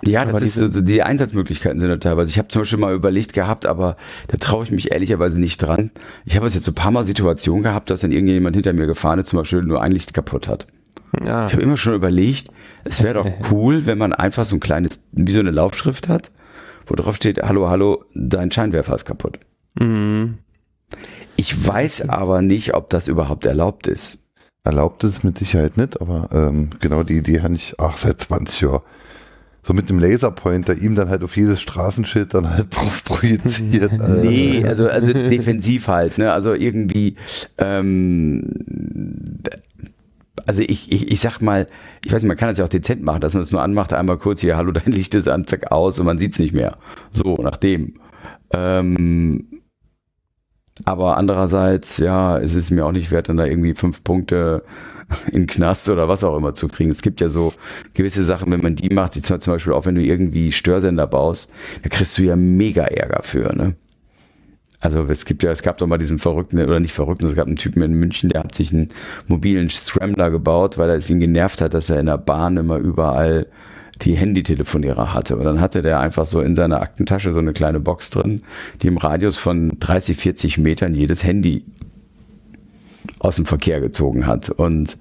Ja, 0.04 0.20
das 0.26 0.30
Aber 0.30 0.38
ist 0.44 0.56
diese- 0.56 0.72
so, 0.72 0.82
die 0.82 1.02
Einsatzmöglichkeiten 1.04 1.80
sind 1.80 1.90
da 1.90 1.98
teilweise. 1.98 2.30
Ich 2.30 2.38
habe 2.38 2.48
zum 2.50 2.62
Beispiel 2.64 2.80
mal 2.80 2.94
überlegt 2.94 3.34
gehabt, 3.34 3.66
aber 3.66 3.96
da 4.28 4.38
traue 4.38 4.64
ich 4.64 4.72
mich 4.72 4.92
ehrlicherweise 4.92 5.40
nicht 5.40 5.58
dran. 5.60 5.92
Ich 6.26 6.36
habe 6.36 6.46
es 6.48 6.54
jetzt 6.54 6.66
so 6.66 6.72
ein 6.72 6.76
paar 6.76 6.92
Mal 6.92 7.04
Situationen 7.04 7.64
gehabt, 7.64 7.90
dass 7.90 8.02
dann 8.02 8.12
irgendjemand 8.12 8.56
hinter 8.56 8.74
mir 8.74 8.88
gefahren 8.88 9.20
ist, 9.20 9.30
zum 9.30 9.40
Beispiel 9.40 9.62
nur 9.64 9.82
ein 9.82 9.92
Licht 9.92 10.14
kaputt 10.14 10.48
hat. 10.48 10.68
Ja. 11.24 11.48
Ich 11.48 11.54
habe 11.54 11.64
immer 11.64 11.78
schon 11.78 11.94
überlegt, 11.96 12.50
es 12.84 13.02
wäre 13.04 13.24
doch 13.24 13.30
cool, 13.52 13.86
wenn 13.86 13.98
man 13.98 14.12
einfach 14.14 14.44
so 14.44 14.56
ein 14.56 14.60
kleines, 14.60 15.04
wie 15.14 15.32
so 15.32 15.40
eine 15.40 15.52
Laufschrift 15.52 16.10
hat, 16.10 16.30
wo 16.88 16.96
drauf 16.96 17.16
steht, 17.16 17.42
hallo, 17.42 17.70
hallo, 17.70 18.04
dein 18.14 18.52
Scheinwerfer 18.52 18.96
ist 18.96 19.06
kaputt. 19.06 19.40
Mhm. 19.80 20.40
Ich 21.38 21.66
weiß 21.68 22.10
aber 22.10 22.42
nicht, 22.42 22.76
ob 22.76 22.90
das 22.90 23.08
überhaupt 23.08 23.46
erlaubt 23.46 23.88
ist. 23.88 24.18
Erlaubt 24.64 25.04
ist 25.04 25.12
es 25.12 25.24
mit 25.24 25.38
Sicherheit 25.38 25.78
nicht, 25.78 26.02
aber 26.02 26.30
ähm, 26.32 26.72
genau 26.80 27.04
die 27.04 27.18
Idee 27.18 27.42
habe 27.42 27.56
ich, 27.56 27.76
ach, 27.78 27.98
seit 27.98 28.20
20 28.22 28.62
Jahren. 28.62 28.82
So 29.68 29.74
mit 29.74 29.90
dem 29.90 29.98
Laserpointer 29.98 30.76
ihm 30.76 30.94
dann 30.94 31.10
halt 31.10 31.24
auf 31.24 31.36
jedes 31.36 31.60
Straßenschild 31.62 32.34
dann 32.36 32.52
halt 32.52 32.68
drauf 32.76 33.04
projiziert. 33.04 33.92
Nee, 34.22 34.64
also, 34.64 34.88
also 34.88 35.12
defensiv 35.12 35.88
halt, 35.88 36.20
ne? 36.20 36.32
Also 36.32 36.54
irgendwie, 36.54 37.16
ähm, 37.58 38.44
also 40.46 40.62
ich, 40.62 40.92
ich, 40.92 41.12
ich 41.12 41.20
sag 41.20 41.40
mal, 41.42 41.68
ich 42.04 42.14
weiß 42.14 42.22
nicht, 42.22 42.28
man 42.28 42.38
kann 42.38 42.50
das 42.50 42.58
ja 42.58 42.66
auch 42.66 42.70
dezent 42.70 43.02
machen, 43.02 43.22
dass 43.22 43.34
man 43.34 43.42
es 43.42 43.52
nur 43.52 43.64
anmacht, 43.64 43.92
einmal 43.92 44.18
kurz 44.18 44.42
hier, 44.42 44.56
hallo, 44.56 44.72
dein 44.72 44.92
Licht 44.92 45.16
ist 45.16 45.28
an, 45.28 45.48
zack, 45.48 45.72
aus 45.72 45.98
und 45.98 46.06
man 46.06 46.20
sieht 46.20 46.34
es 46.34 46.40
nicht 46.40 46.54
mehr. 46.54 46.78
So, 47.12 47.38
nach 47.38 47.58
dem. 47.58 47.96
Ähm, 48.52 49.48
aber 50.84 51.18
andererseits, 51.18 51.98
ja, 51.98 52.38
es 52.38 52.54
ist 52.56 52.72
mir 52.72 52.86
auch 52.86 52.92
nicht 52.92 53.12
wert, 53.12 53.30
dann 53.30 53.38
da 53.38 53.46
irgendwie 53.46 53.74
fünf 53.74 54.04
Punkte 54.04 54.64
in 55.32 55.48
Knast 55.48 55.88
oder 55.90 56.08
was 56.10 56.24
auch 56.24 56.36
immer 56.36 56.54
zu 56.54 56.68
kriegen. 56.68 56.92
Es 56.92 57.02
gibt 57.02 57.22
ja 57.22 57.30
so 57.30 57.54
gewisse 57.94 58.24
Sachen, 58.24 58.52
wenn 58.52 58.62
man 58.62 58.76
die 58.76 58.94
macht, 58.94 59.16
die 59.16 59.22
zum 59.22 59.40
zum 59.40 59.54
Beispiel 59.54 59.74
auch 59.74 59.86
wenn 59.86 59.96
du 59.96 60.02
irgendwie 60.02 60.52
Störsender 60.52 61.08
baust, 61.08 61.50
da 61.84 61.90
kriegst 61.90 62.18
du 62.18 62.24
ja 62.24 62.36
mega 62.36 62.84
Ärger 62.84 63.22
für, 63.24 63.56
ne? 63.56 63.76
Also 64.82 65.04
es 65.10 65.26
gibt 65.26 65.42
ja, 65.42 65.52
es 65.52 65.64
gab 65.64 65.80
doch 65.80 65.88
mal 65.88 65.98
diesen 65.98 66.20
verrückten, 66.20 66.60
oder 66.60 66.80
nicht 66.80 66.94
verrückten, 66.94 67.26
es 67.26 67.36
gab 67.36 67.48
einen 67.48 67.56
Typen 67.56 67.82
in 67.82 67.94
München, 67.94 68.30
der 68.30 68.44
hat 68.44 68.54
sich 68.54 68.72
einen 68.72 68.90
mobilen 69.28 69.70
Scrambler 69.70 70.30
gebaut, 70.30 70.78
weil 70.78 70.90
er 70.90 70.98
es 70.98 71.10
ihn 71.10 71.20
genervt 71.20 71.62
hat, 71.62 71.74
dass 71.74 71.90
er 71.90 72.00
in 72.00 72.06
der 72.06 72.20
Bahn 72.20 72.58
immer 72.58 72.78
überall 72.78 73.48
die 74.02 74.16
Handytelefonierer 74.16 75.14
hatte. 75.14 75.38
Und 75.38 75.46
dann 75.46 75.62
hatte 75.62 75.82
der 75.82 76.00
einfach 76.00 76.26
so 76.26 76.42
in 76.42 76.56
seiner 76.56 76.82
Aktentasche 76.82 77.34
so 77.34 77.40
eine 77.40 77.54
kleine 77.54 77.80
Box 77.80 78.10
drin, 78.10 78.42
die 78.82 78.88
im 78.88 78.98
Radius 78.98 79.38
von 79.38 79.78
30, 79.80 80.18
40 80.18 80.58
Metern 80.58 80.94
jedes 80.94 81.24
Handy 81.24 81.64
aus 83.20 83.36
dem 83.36 83.46
Verkehr 83.46 83.82
gezogen 83.82 84.28
hat. 84.28 84.50
Und 84.50 84.98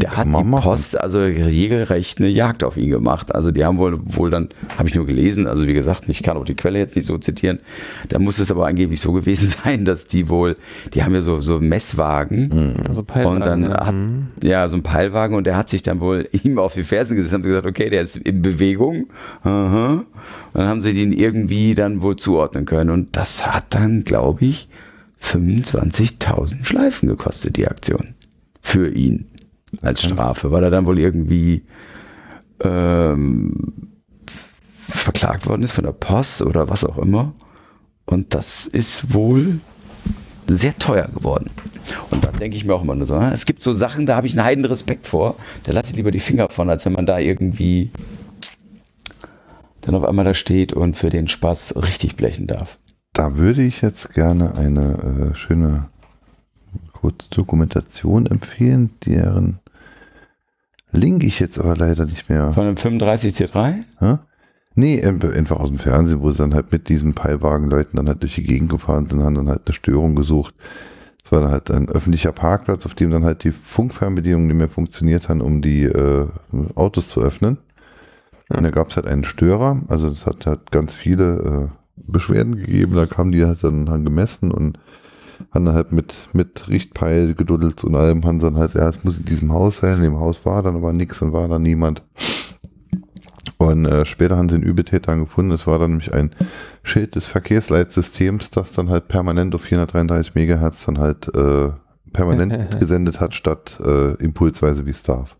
der 0.00 0.16
hat 0.16 0.26
die 0.26 0.30
machen. 0.30 0.62
Post 0.62 1.00
also 1.00 1.20
regelrecht 1.20 2.18
eine 2.18 2.28
Jagd 2.28 2.64
auf 2.64 2.76
ihn 2.76 2.90
gemacht. 2.90 3.34
Also 3.34 3.50
die 3.50 3.64
haben 3.64 3.78
wohl, 3.78 3.98
wohl 4.04 4.30
dann, 4.30 4.48
habe 4.78 4.88
ich 4.88 4.94
nur 4.94 5.06
gelesen, 5.06 5.46
also 5.46 5.66
wie 5.66 5.74
gesagt, 5.74 6.08
ich 6.08 6.22
kann 6.22 6.36
auch 6.36 6.44
die 6.44 6.54
Quelle 6.54 6.78
jetzt 6.78 6.96
nicht 6.96 7.06
so 7.06 7.18
zitieren. 7.18 7.60
Da 8.08 8.18
muss 8.18 8.38
es 8.38 8.50
aber 8.50 8.66
angeblich 8.66 9.00
so 9.00 9.12
gewesen 9.12 9.48
sein, 9.64 9.84
dass 9.84 10.06
die 10.06 10.28
wohl, 10.28 10.56
die 10.94 11.02
haben 11.04 11.14
ja 11.14 11.20
so, 11.22 11.40
so 11.40 11.60
Messwagen 11.60 12.76
Also 12.88 13.02
Peilwagen, 13.02 13.34
und 13.36 13.40
dann 13.46 13.62
ja. 13.62 13.86
hat, 13.86 13.94
Mhm. 13.94 14.28
ja, 14.42 14.66
so 14.68 14.76
ein 14.76 14.82
Peilwagen 14.82 15.36
und 15.36 15.44
der 15.46 15.56
hat 15.56 15.68
sich 15.68 15.82
dann 15.82 16.00
wohl 16.00 16.28
ihm 16.42 16.58
auf 16.58 16.74
die 16.74 16.84
Fersen 16.84 17.16
gesetzt 17.16 17.34
und 17.34 17.42
gesagt, 17.42 17.66
okay, 17.66 17.90
der 17.90 18.02
ist 18.02 18.16
in 18.16 18.42
Bewegung. 18.42 19.06
Aha. 19.42 19.92
Und 19.94 20.06
dann 20.52 20.66
haben 20.68 20.80
sie 20.80 20.92
den 20.92 21.12
irgendwie 21.12 21.74
dann 21.74 22.02
wohl 22.02 22.16
zuordnen 22.16 22.64
können. 22.64 22.90
Und 22.90 23.16
das 23.16 23.46
hat 23.46 23.66
dann, 23.70 24.04
glaube 24.04 24.44
ich, 24.44 24.68
25.000 25.22 26.64
Schleifen 26.64 27.08
gekostet, 27.08 27.56
die 27.56 27.66
Aktion. 27.66 28.14
Für 28.60 28.88
ihn. 28.88 29.26
Als 29.82 30.02
Strafe, 30.02 30.50
weil 30.50 30.64
er 30.64 30.70
dann 30.70 30.86
wohl 30.86 30.98
irgendwie 30.98 31.64
ähm, 32.60 33.90
verklagt 34.88 35.46
worden 35.46 35.62
ist 35.62 35.72
von 35.72 35.84
der 35.84 35.92
Post 35.92 36.42
oder 36.42 36.68
was 36.68 36.84
auch 36.84 36.98
immer. 36.98 37.32
Und 38.06 38.34
das 38.34 38.66
ist 38.66 39.14
wohl 39.14 39.60
sehr 40.46 40.76
teuer 40.76 41.08
geworden. 41.08 41.50
Und 42.10 42.24
dann 42.24 42.38
denke 42.38 42.56
ich 42.56 42.64
mir 42.64 42.74
auch 42.74 42.82
immer 42.82 42.94
nur 42.94 43.06
so, 43.06 43.14
ah, 43.14 43.30
es 43.32 43.46
gibt 43.46 43.62
so 43.62 43.72
Sachen, 43.72 44.06
da 44.06 44.16
habe 44.16 44.26
ich 44.26 44.34
einen 44.34 44.44
heiden 44.44 44.64
Respekt 44.64 45.06
vor. 45.06 45.36
Da 45.64 45.72
lasse 45.72 45.90
ich 45.90 45.96
lieber 45.96 46.10
die 46.10 46.20
Finger 46.20 46.48
von, 46.50 46.68
als 46.68 46.84
wenn 46.84 46.92
man 46.92 47.06
da 47.06 47.18
irgendwie 47.18 47.90
dann 49.80 49.94
auf 49.94 50.04
einmal 50.04 50.24
da 50.24 50.34
steht 50.34 50.72
und 50.72 50.96
für 50.96 51.10
den 51.10 51.28
Spaß 51.28 51.76
richtig 51.76 52.16
blechen 52.16 52.46
darf. 52.46 52.78
Da 53.12 53.36
würde 53.36 53.62
ich 53.62 53.80
jetzt 53.80 54.14
gerne 54.14 54.54
eine 54.54 55.32
äh, 55.32 55.36
schöne 55.36 55.88
kurze 56.92 57.28
Dokumentation 57.30 58.26
empfehlen, 58.26 58.90
deren 59.04 59.60
Link 60.94 61.24
ich 61.24 61.40
jetzt 61.40 61.58
aber 61.58 61.76
leider 61.76 62.06
nicht 62.06 62.28
mehr. 62.28 62.52
Von 62.52 62.66
einem 62.66 62.76
35C3? 62.76 63.80
Hä? 63.98 64.18
Nee, 64.76 64.98
ähm, 64.98 65.20
einfach 65.22 65.60
aus 65.60 65.68
dem 65.68 65.78
Fernsehen, 65.78 66.20
wo 66.20 66.30
sie 66.30 66.38
dann 66.38 66.54
halt 66.54 66.72
mit 66.72 66.88
diesen 66.88 67.14
Peilwagenleuten 67.14 67.96
dann 67.96 68.08
halt 68.08 68.22
durch 68.22 68.34
die 68.34 68.42
Gegend 68.42 68.70
gefahren 68.70 69.06
sind, 69.06 69.22
haben 69.22 69.34
dann 69.34 69.48
halt 69.48 69.62
eine 69.66 69.74
Störung 69.74 70.14
gesucht. 70.14 70.54
Es 71.24 71.32
war 71.32 71.40
dann 71.40 71.50
halt 71.50 71.70
ein 71.70 71.88
öffentlicher 71.88 72.32
Parkplatz, 72.32 72.84
auf 72.84 72.94
dem 72.94 73.10
dann 73.10 73.24
halt 73.24 73.44
die 73.44 73.52
Funkfernbedienungen 73.52 74.48
nicht 74.48 74.56
mehr 74.56 74.68
funktioniert 74.68 75.28
haben, 75.28 75.40
um 75.40 75.62
die 75.62 75.84
äh, 75.84 76.26
Autos 76.74 77.08
zu 77.08 77.22
öffnen. 77.22 77.58
Und 78.48 78.62
da 78.62 78.70
gab 78.70 78.90
es 78.90 78.96
halt 78.96 79.06
einen 79.06 79.24
Störer, 79.24 79.82
also 79.88 80.08
es 80.08 80.26
hat 80.26 80.44
halt 80.46 80.70
ganz 80.70 80.94
viele 80.94 81.70
äh, 81.70 81.74
Beschwerden 81.96 82.56
gegeben, 82.56 82.94
da 82.94 83.06
kamen 83.06 83.32
die 83.32 83.44
halt 83.44 83.64
dann, 83.64 83.86
dann 83.86 84.04
gemessen 84.04 84.50
und 84.50 84.78
haben 85.54 85.64
dann 85.64 85.74
halt 85.74 85.92
mit, 85.92 86.14
mit 86.32 86.68
Richtpeil 86.68 87.34
geduddelt 87.34 87.84
und 87.84 87.94
allem, 87.94 88.24
haben 88.24 88.40
dann 88.40 88.58
halt, 88.58 88.74
ja, 88.74 88.88
es 88.88 89.04
muss 89.04 89.18
in 89.18 89.24
diesem 89.24 89.52
Haus 89.52 89.78
sein, 89.78 89.98
in 89.98 90.02
dem 90.02 90.18
Haus 90.18 90.44
war 90.44 90.62
dann 90.62 90.74
aber 90.74 90.92
nichts 90.92 91.22
und 91.22 91.32
war 91.32 91.46
dann 91.46 91.62
niemand. 91.62 92.02
Und 93.56 93.86
äh, 93.86 94.04
später 94.04 94.36
haben 94.36 94.48
sie 94.48 94.56
einen 94.56 94.64
Übeltäter 94.64 95.16
gefunden. 95.16 95.52
Es 95.52 95.66
war 95.66 95.78
dann 95.78 95.92
nämlich 95.92 96.12
ein 96.12 96.32
Schild 96.82 97.14
des 97.14 97.26
Verkehrsleitsystems, 97.26 98.50
das 98.50 98.72
dann 98.72 98.90
halt 98.90 99.08
permanent 99.08 99.54
auf 99.54 99.62
433 99.62 100.34
Megahertz 100.34 100.84
dann 100.84 100.98
halt 100.98 101.32
äh, 101.34 101.70
permanent 102.12 102.78
gesendet 102.80 103.20
hat, 103.20 103.34
statt 103.34 103.78
äh, 103.84 104.14
impulsweise 104.14 104.86
wie 104.86 104.90
es 104.90 105.02
darf. 105.04 105.36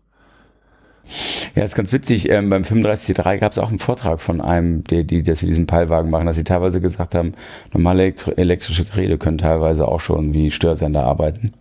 Ja, 1.55 1.63
ist 1.63 1.75
ganz 1.75 1.93
witzig. 1.93 2.29
Ähm, 2.29 2.49
beim 2.49 2.63
35C3 2.63 3.37
gab 3.37 3.51
es 3.51 3.57
auch 3.59 3.69
einen 3.69 3.79
Vortrag 3.79 4.19
von 4.19 4.41
einem, 4.41 4.83
der, 4.85 5.03
die 5.03 5.23
das 5.23 5.39
für 5.39 5.45
diesen 5.45 5.67
Peilwagen 5.67 6.09
machen, 6.09 6.25
dass 6.25 6.35
sie 6.35 6.43
teilweise 6.43 6.81
gesagt 6.81 7.15
haben, 7.15 7.33
normale 7.73 8.03
elektro 8.03 8.31
elektrische 8.31 8.85
Geräte 8.85 9.17
können 9.17 9.37
teilweise 9.37 9.87
auch 9.87 9.99
schon 9.99 10.33
wie 10.33 10.51
Störsender 10.51 11.03
arbeiten. 11.05 11.51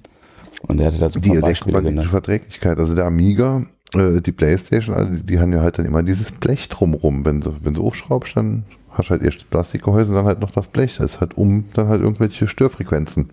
Und 0.67 0.81
er 0.81 0.87
hatte 0.89 0.99
da 0.99 1.11
so 1.11 1.21
Die 1.21 1.37
elektromagnetische. 1.37 2.09
Verträglichkeit, 2.09 2.79
also 2.79 2.95
der 2.95 3.05
Amiga, 3.05 3.67
äh, 3.95 4.21
die 4.21 4.33
Playstation, 4.33 4.95
also 4.97 5.13
die, 5.13 5.23
die 5.23 5.39
haben 5.39 5.53
ja 5.53 5.61
halt 5.61 5.79
dann 5.79 5.87
immer 5.87 6.03
dieses 6.03 6.33
Blech 6.33 6.69
drumrum. 6.69 7.25
Wenn 7.25 7.41
du, 7.41 7.55
wenn 7.63 7.75
du 7.75 7.83
hochschraubst, 7.83 8.37
dann 8.37 8.65
hast 8.91 9.09
du 9.09 9.11
halt 9.13 9.23
erst 9.23 9.39
das 9.39 9.45
Plastikgehäuse 9.45 10.11
und 10.11 10.17
dann 10.17 10.25
halt 10.27 10.41
noch 10.41 10.53
das 10.53 10.69
Blech. 10.69 10.97
Das 10.97 11.15
ist 11.15 11.21
halt 11.21 11.37
um 11.37 11.65
dann 11.75 11.89
halt 11.89 12.01
irgendwelche 12.03 12.49
Störfrequenzen 12.49 13.31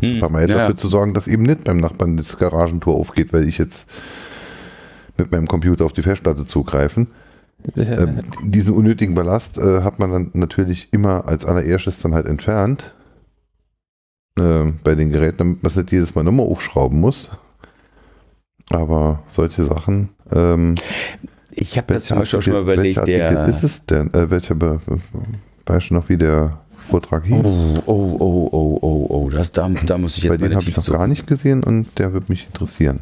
Hm, 0.00 0.18
vermeiden, 0.18 0.50
ja, 0.50 0.56
ja. 0.56 0.62
dafür 0.62 0.76
zu 0.76 0.88
sorgen, 0.88 1.14
dass 1.14 1.26
eben 1.28 1.42
nicht 1.44 1.64
beim 1.64 1.78
Nachbarn 1.78 2.16
das 2.16 2.38
Garagentor 2.38 2.94
aufgeht, 2.96 3.32
weil 3.32 3.48
ich 3.48 3.58
jetzt 3.58 3.88
mit 5.18 5.32
meinem 5.32 5.46
Computer 5.46 5.84
auf 5.84 5.92
die 5.92 6.02
Festplatte 6.02 6.46
zugreifen. 6.46 7.08
Ähm, 7.76 8.20
diesen 8.44 8.74
unnötigen 8.74 9.14
Ballast 9.14 9.58
äh, 9.58 9.82
hat 9.82 9.98
man 9.98 10.12
dann 10.12 10.30
natürlich 10.34 10.88
immer 10.92 11.26
als 11.26 11.44
allererstes 11.44 11.98
dann 12.00 12.14
halt 12.14 12.26
entfernt 12.26 12.94
ähm, 14.38 14.78
bei 14.84 14.94
den 14.94 15.10
Geräten, 15.10 15.38
damit 15.38 15.62
man 15.62 15.70
es 15.70 15.76
nicht 15.76 15.90
jedes 15.90 16.14
Mal 16.14 16.22
nochmal 16.22 16.46
aufschrauben 16.46 17.00
muss. 17.00 17.30
Aber 18.70 19.22
solche 19.28 19.64
Sachen. 19.64 20.10
Ähm, 20.30 20.74
Ich 21.50 21.78
habe 21.78 21.94
das 21.94 22.04
zum 22.04 22.18
Beispiel 22.18 22.38
auch 22.38 22.42
schon 22.42 22.52
mal 22.52 22.62
überlegt, 22.62 23.06
der. 23.06 23.46
Ist 23.46 23.62
es 23.62 23.86
denn? 23.86 24.12
Äh, 24.12 24.30
welcher 24.30 24.54
weißt 25.66 25.90
du 25.90 25.94
noch, 25.94 26.08
wie 26.08 26.18
der 26.18 26.58
Vortrag 26.88 27.24
hieß? 27.24 27.42
Oh, 27.44 27.74
oh, 27.86 28.16
oh, 28.18 28.48
oh, 28.52 28.78
oh, 28.82 29.06
oh, 29.10 29.30
das, 29.30 29.52
da, 29.52 29.68
da 29.68 29.98
muss 29.98 30.16
ich 30.16 30.24
jetzt 30.24 30.30
Bei 30.30 30.36
dem 30.36 30.54
habe 30.54 30.68
ich 30.68 30.76
noch 30.76 30.86
gar 30.86 31.06
nicht 31.06 31.26
gesehen 31.26 31.62
und 31.64 31.98
der 31.98 32.12
wird 32.12 32.28
mich 32.28 32.46
interessieren. 32.46 33.00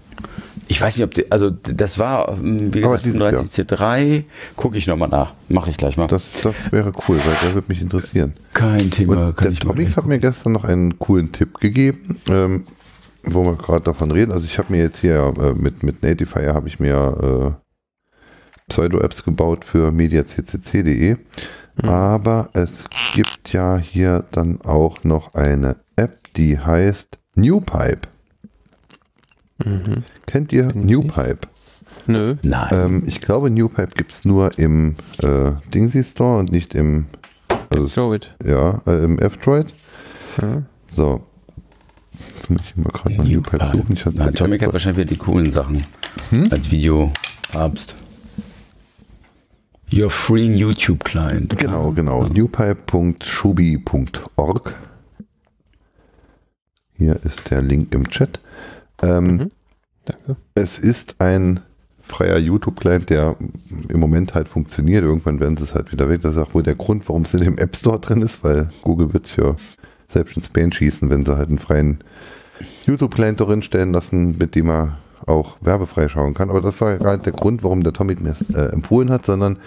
Ich 0.66 0.80
weiß 0.80 0.96
nicht, 0.96 1.04
ob 1.04 1.12
die, 1.12 1.30
also 1.30 1.50
das 1.50 1.98
war, 1.98 2.30
ähm, 2.38 2.72
wie 2.72 2.80
gesagt, 2.80 3.04
dieses 3.04 3.20
35C3, 3.20 4.24
gucke 4.56 4.78
ich 4.78 4.86
nochmal 4.86 5.10
nach. 5.10 5.32
Mache 5.48 5.70
ich 5.70 5.76
gleich 5.76 5.96
mal. 5.96 6.06
Das, 6.06 6.24
das 6.42 6.54
wäre 6.70 6.92
cool, 7.08 7.18
weil 7.18 7.34
der 7.42 7.54
wird 7.54 7.68
mich 7.68 7.82
interessieren. 7.82 8.34
Kein 8.54 8.90
Thema, 8.90 9.28
Und 9.28 9.36
kann 9.36 9.54
der 9.54 9.74
gleich 9.74 9.96
hat 9.96 10.06
mir 10.06 10.18
gestern 10.18 10.52
noch 10.52 10.64
einen 10.64 10.98
coolen 10.98 11.32
Tipp 11.32 11.58
gegeben, 11.60 12.18
ähm, 12.28 12.64
wo 13.24 13.44
wir 13.44 13.56
gerade 13.56 13.84
davon 13.84 14.10
reden. 14.10 14.32
Also 14.32 14.46
ich 14.46 14.58
habe 14.58 14.72
mir 14.72 14.82
jetzt 14.82 15.00
hier 15.00 15.34
äh, 15.38 15.52
mit, 15.52 15.82
mit 15.82 16.02
Natifier 16.02 16.54
habe 16.54 16.68
ich 16.68 16.80
mir 16.80 17.54
äh, 17.56 17.64
Pseudo-Apps 18.68 19.24
gebaut 19.24 19.64
für 19.64 19.92
mediaccc.de. 19.92 21.16
Aber 21.82 22.50
es 22.52 22.84
gibt 23.14 23.52
ja 23.52 23.78
hier 23.78 24.24
dann 24.32 24.60
auch 24.62 25.02
noch 25.04 25.34
eine 25.34 25.76
App, 25.96 26.32
die 26.34 26.58
heißt 26.58 27.18
Newpipe. 27.34 28.08
Mhm. 29.64 30.04
Kennt 30.26 30.52
ihr 30.52 30.72
Newpipe? 30.74 31.48
Nö. 32.06 32.36
Nein. 32.42 32.68
Ähm, 32.72 33.02
ich 33.06 33.20
glaube, 33.20 33.50
Newpipe 33.50 33.94
gibt 33.96 34.12
es 34.12 34.24
nur 34.24 34.58
im 34.58 34.96
äh, 35.22 35.52
Dingsy 35.72 36.04
Store 36.04 36.38
und 36.38 36.52
nicht 36.52 36.74
im, 36.74 37.06
also, 37.70 37.86
Droid. 37.88 38.34
ja, 38.44 38.82
äh, 38.86 39.04
im 39.04 39.18
F-Droid. 39.18 39.72
Ja. 40.42 40.62
So. 40.92 41.22
Jetzt 42.36 42.50
muss 42.50 42.60
ich 42.62 42.76
mal 42.76 42.90
gerade 42.90 43.16
nach 43.16 43.24
Newpipe 43.24 43.70
suchen. 43.72 43.94
Ich 43.94 44.04
hatte 44.04 44.16
Na, 44.18 44.26
die 44.28 44.34
Tomic 44.34 44.60
App- 44.62 44.68
hat 44.68 44.72
wahrscheinlich 44.74 44.98
wieder 44.98 45.08
die 45.10 45.16
coolen 45.18 45.50
Sachen 45.50 45.84
Hm? 46.30 46.48
als 46.50 46.70
Videopapst. 46.70 47.94
Your 49.94 50.10
free 50.10 50.46
YouTube 50.56 51.04
Client. 51.04 51.56
Genau, 51.58 51.92
genau. 51.92 52.26
newpipe.shubi.org. 52.26 54.74
Hier 56.96 57.16
ist 57.24 57.50
der 57.50 57.62
Link 57.62 57.94
im 57.94 58.08
Chat. 58.08 58.40
Ähm, 59.02 59.36
Mhm. 59.36 59.48
Danke. 60.04 60.36
Es 60.54 60.78
ist 60.78 61.16
ein 61.20 61.60
freier 62.02 62.38
YouTube-Client, 62.38 63.08
der 63.08 63.36
im 63.88 64.00
Moment 64.00 64.34
halt 64.34 64.48
funktioniert. 64.48 65.02
Irgendwann 65.04 65.40
werden 65.40 65.56
sie 65.56 65.64
es 65.64 65.74
halt 65.74 65.92
wieder 65.92 66.08
weg. 66.10 66.20
Das 66.22 66.34
ist 66.36 66.42
auch 66.42 66.52
wohl 66.54 66.62
der 66.62 66.74
Grund, 66.74 67.08
warum 67.08 67.22
es 67.22 67.32
in 67.32 67.42
dem 67.44 67.56
App 67.58 67.74
Store 67.76 67.98
drin 68.00 68.20
ist, 68.20 68.44
weil 68.44 68.68
Google 68.82 69.14
wird 69.14 69.28
für 69.28 69.56
selbst 70.08 70.36
ins 70.36 70.48
Bein 70.50 70.72
schießen, 70.72 71.08
wenn 71.08 71.24
sie 71.24 71.36
halt 71.36 71.48
einen 71.48 71.58
freien 71.58 72.00
YouTube-Client 72.84 73.40
drin 73.40 73.62
stellen 73.62 73.92
lassen, 73.92 74.36
mit 74.38 74.54
dem 74.54 74.68
er 74.68 74.98
auch 75.26 75.56
werbefrei 75.60 76.08
schauen 76.08 76.34
kann. 76.34 76.50
Aber 76.50 76.60
das 76.60 76.80
war 76.80 76.96
gar 76.98 77.12
nicht 77.12 77.26
der 77.26 77.32
Grund, 77.32 77.62
warum 77.62 77.82
der 77.82 77.92
Tomic 77.92 78.20
mir 78.20 78.30
es 78.30 78.50
äh, 78.50 78.66
empfohlen 78.66 79.10
hat, 79.10 79.26
sondern 79.26 79.58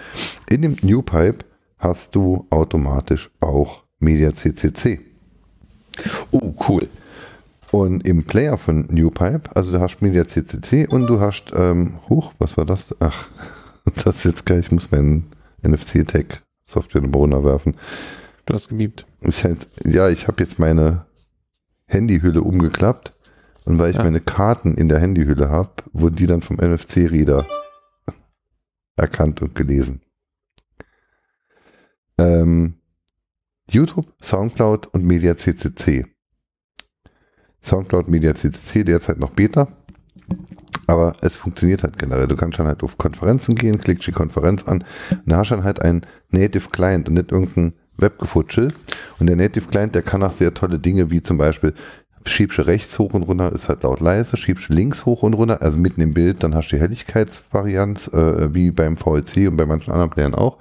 in 0.48 0.62
dem 0.62 0.76
NewPipe 0.82 1.44
hast 1.78 2.14
du 2.14 2.46
automatisch 2.50 3.30
auch 3.40 3.82
Media 3.98 4.34
CCC. 4.34 5.00
Oh, 6.30 6.54
cool. 6.68 6.88
Und 7.70 8.06
im 8.06 8.24
Player 8.24 8.56
von 8.56 8.86
NewPipe, 8.90 9.54
also 9.54 9.72
du 9.72 9.80
hast 9.80 10.00
Media 10.00 10.26
CCC 10.26 10.86
und 10.86 11.06
du 11.06 11.20
hast, 11.20 11.52
ähm, 11.54 11.98
huch, 12.08 12.32
was 12.38 12.56
war 12.56 12.64
das? 12.64 12.94
Ach, 13.00 13.28
das 14.04 14.16
ist 14.16 14.24
jetzt 14.24 14.46
geil, 14.46 14.60
ich 14.60 14.72
muss 14.72 14.90
meinen 14.90 15.26
NFC-Tag 15.62 16.42
Software 16.64 17.00
in 17.00 17.08
den 17.08 17.10
Boden 17.12 17.44
werfen. 17.44 17.74
Du 18.46 18.54
hast 18.54 18.68
gebiebt. 18.68 19.06
Ich 19.22 19.44
halt, 19.44 19.66
ja, 19.84 20.08
ich 20.08 20.28
habe 20.28 20.42
jetzt 20.42 20.58
meine 20.58 21.04
Handyhülle 21.86 22.42
umgeklappt 22.42 23.14
und 23.68 23.78
weil 23.78 23.90
ich 23.90 23.96
Ja. 23.96 24.02
meine 24.02 24.20
Karten 24.20 24.74
in 24.76 24.88
der 24.88 24.98
Handyhülle 24.98 25.50
habe, 25.50 25.70
wurden 25.92 26.16
die 26.16 26.26
dann 26.26 26.40
vom 26.40 26.56
NFC-Reader 26.56 27.46
erkannt 28.96 29.42
und 29.42 29.54
gelesen. 29.54 30.00
Ähm, 32.16 32.76
YouTube, 33.70 34.06
Soundcloud 34.22 34.86
und 34.86 35.04
Media 35.04 35.36
CCC. 35.36 36.06
Soundcloud, 37.62 38.08
Media 38.08 38.34
CCC, 38.34 38.84
derzeit 38.84 39.18
noch 39.18 39.32
Beta. 39.34 39.68
Aber 40.86 41.16
es 41.20 41.36
funktioniert 41.36 41.82
halt 41.82 41.98
generell. 41.98 42.26
Du 42.26 42.36
kannst 42.36 42.58
dann 42.58 42.66
halt 42.68 42.82
auf 42.82 42.96
Konferenzen 42.96 43.54
gehen, 43.54 43.78
klickst 43.78 44.06
die 44.06 44.12
Konferenz 44.12 44.66
an 44.66 44.78
und 45.10 45.22
da 45.30 45.36
hast 45.38 45.50
du 45.50 45.56
dann 45.56 45.64
halt 45.64 45.82
einen 45.82 46.06
Native 46.30 46.70
Client 46.70 47.06
und 47.06 47.14
nicht 47.14 47.32
irgendein 47.32 47.74
Webgefutschel. 47.98 48.68
Und 49.20 49.26
der 49.26 49.36
Native 49.36 49.66
Client, 49.66 49.94
der 49.94 50.00
kann 50.02 50.22
auch 50.22 50.32
sehr 50.32 50.54
tolle 50.54 50.78
Dinge, 50.78 51.10
wie 51.10 51.22
zum 51.22 51.36
Beispiel 51.36 51.74
schiebst 52.26 52.58
du 52.58 52.62
rechts 52.62 52.98
hoch 52.98 53.14
und 53.14 53.22
runter, 53.22 53.52
ist 53.52 53.68
halt 53.68 53.82
laut 53.82 54.00
leise, 54.00 54.36
schiebst 54.36 54.68
du 54.68 54.74
links 54.74 55.04
hoch 55.04 55.22
und 55.22 55.34
runter, 55.34 55.62
also 55.62 55.78
mitten 55.78 56.00
im 56.00 56.14
Bild, 56.14 56.42
dann 56.42 56.54
hast 56.54 56.70
du 56.70 56.76
die 56.76 56.82
Helligkeitsvarianz, 56.82 58.08
äh, 58.08 58.54
wie 58.54 58.70
beim 58.70 58.96
VLC 58.96 59.48
und 59.48 59.56
bei 59.56 59.66
manchen 59.66 59.92
anderen 59.92 60.10
Playern 60.10 60.34
auch. 60.34 60.58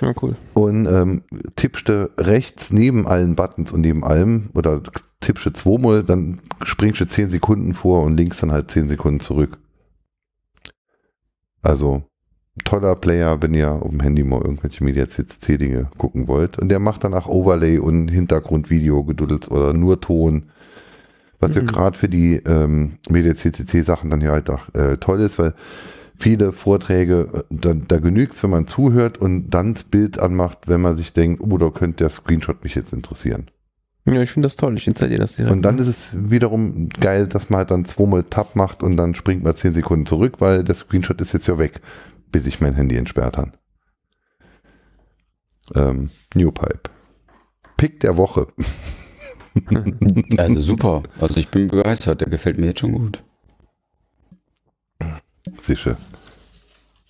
Ja, 0.00 0.12
cool. 0.22 0.36
Und 0.54 0.86
ähm, 0.86 1.22
tippst 1.56 1.88
du 1.88 2.10
rechts 2.18 2.70
neben 2.70 3.06
allen 3.06 3.34
Buttons 3.34 3.72
und 3.72 3.80
neben 3.80 4.04
allem 4.04 4.50
oder 4.54 4.82
tippst 5.20 5.46
du 5.46 5.50
zweimal, 5.52 6.02
dann 6.02 6.40
springst 6.62 7.00
du 7.00 7.06
10 7.06 7.30
Sekunden 7.30 7.74
vor 7.74 8.02
und 8.02 8.16
links 8.16 8.40
dann 8.40 8.52
halt 8.52 8.70
10 8.70 8.88
Sekunden 8.88 9.20
zurück. 9.20 9.58
Also 11.62 12.02
toller 12.64 12.94
Player, 12.96 13.42
wenn 13.42 13.54
ihr 13.54 13.70
auf 13.70 13.90
dem 13.90 14.00
Handy 14.00 14.22
mal 14.22 14.40
irgendwelche 14.40 14.84
Media 14.84 15.08
CCC 15.08 15.58
Dinge 15.58 15.88
gucken 15.98 16.28
wollt. 16.28 16.58
Und 16.58 16.68
der 16.68 16.78
macht 16.78 17.04
dann 17.04 17.14
auch 17.14 17.26
Overlay 17.26 17.78
und 17.78 18.08
Hintergrundvideo 18.08 19.04
geduddelt 19.04 19.50
oder 19.50 19.72
nur 19.72 20.00
Ton. 20.00 20.50
Was 21.40 21.54
ja 21.54 21.62
Mhm. 21.62 21.66
gerade 21.66 21.98
für 21.98 22.08
die 22.08 22.36
ähm, 22.36 22.98
Media 23.08 23.34
CCC 23.36 23.82
Sachen 23.82 24.10
dann 24.10 24.20
ja 24.20 24.30
halt 24.32 24.48
auch 24.50 24.74
äh, 24.74 24.96
toll 24.96 25.20
ist, 25.20 25.38
weil 25.38 25.54
viele 26.18 26.52
Vorträge, 26.52 27.28
äh, 27.32 27.42
da, 27.50 27.74
da 27.74 27.98
genügt 27.98 28.34
es, 28.34 28.42
wenn 28.42 28.50
man 28.50 28.66
zuhört 28.66 29.18
und 29.18 29.50
dann 29.50 29.74
das 29.74 29.84
Bild 29.84 30.18
anmacht, 30.18 30.66
wenn 30.66 30.80
man 30.80 30.96
sich 30.96 31.12
denkt, 31.12 31.42
oh, 31.42 31.58
da 31.58 31.68
könnte 31.70 31.98
der 32.04 32.08
Screenshot 32.10 32.64
mich 32.64 32.74
jetzt 32.74 32.92
interessieren. 32.92 33.50
Ja, 34.08 34.22
ich 34.22 34.30
finde 34.30 34.46
das 34.46 34.54
toll. 34.56 34.76
Ich 34.76 34.86
installiere 34.86 35.20
das 35.22 35.34
direkt. 35.34 35.52
Und 35.52 35.62
dann 35.62 35.78
ist 35.78 35.88
es 35.88 36.14
wiederum 36.30 36.88
geil, 37.00 37.26
dass 37.26 37.50
man 37.50 37.58
halt 37.58 37.70
dann 37.72 37.84
zweimal 37.86 38.22
Tab 38.22 38.54
macht 38.54 38.82
und 38.84 38.96
dann 38.96 39.14
springt 39.16 39.42
man 39.42 39.56
10 39.56 39.72
Sekunden 39.72 40.06
zurück, 40.06 40.34
weil 40.38 40.62
der 40.62 40.76
Screenshot 40.76 41.20
ist 41.20 41.32
jetzt 41.32 41.48
ja 41.48 41.58
weg, 41.58 41.80
bis 42.30 42.46
ich 42.46 42.60
mein 42.60 42.74
Handy 42.74 42.96
entsperrt 42.96 43.36
habe. 43.36 43.50
Ähm, 45.74 46.10
Newpipe. 46.34 46.88
Pick 47.76 48.00
der 48.00 48.16
Woche. 48.16 48.46
Also 50.38 50.60
super. 50.60 51.02
Also 51.20 51.36
ich 51.38 51.48
bin 51.48 51.68
begeistert. 51.68 52.20
Der 52.20 52.28
gefällt 52.28 52.58
mir 52.58 52.66
jetzt 52.66 52.80
schon 52.80 52.92
gut. 52.92 53.22
Sicher. 55.62 55.96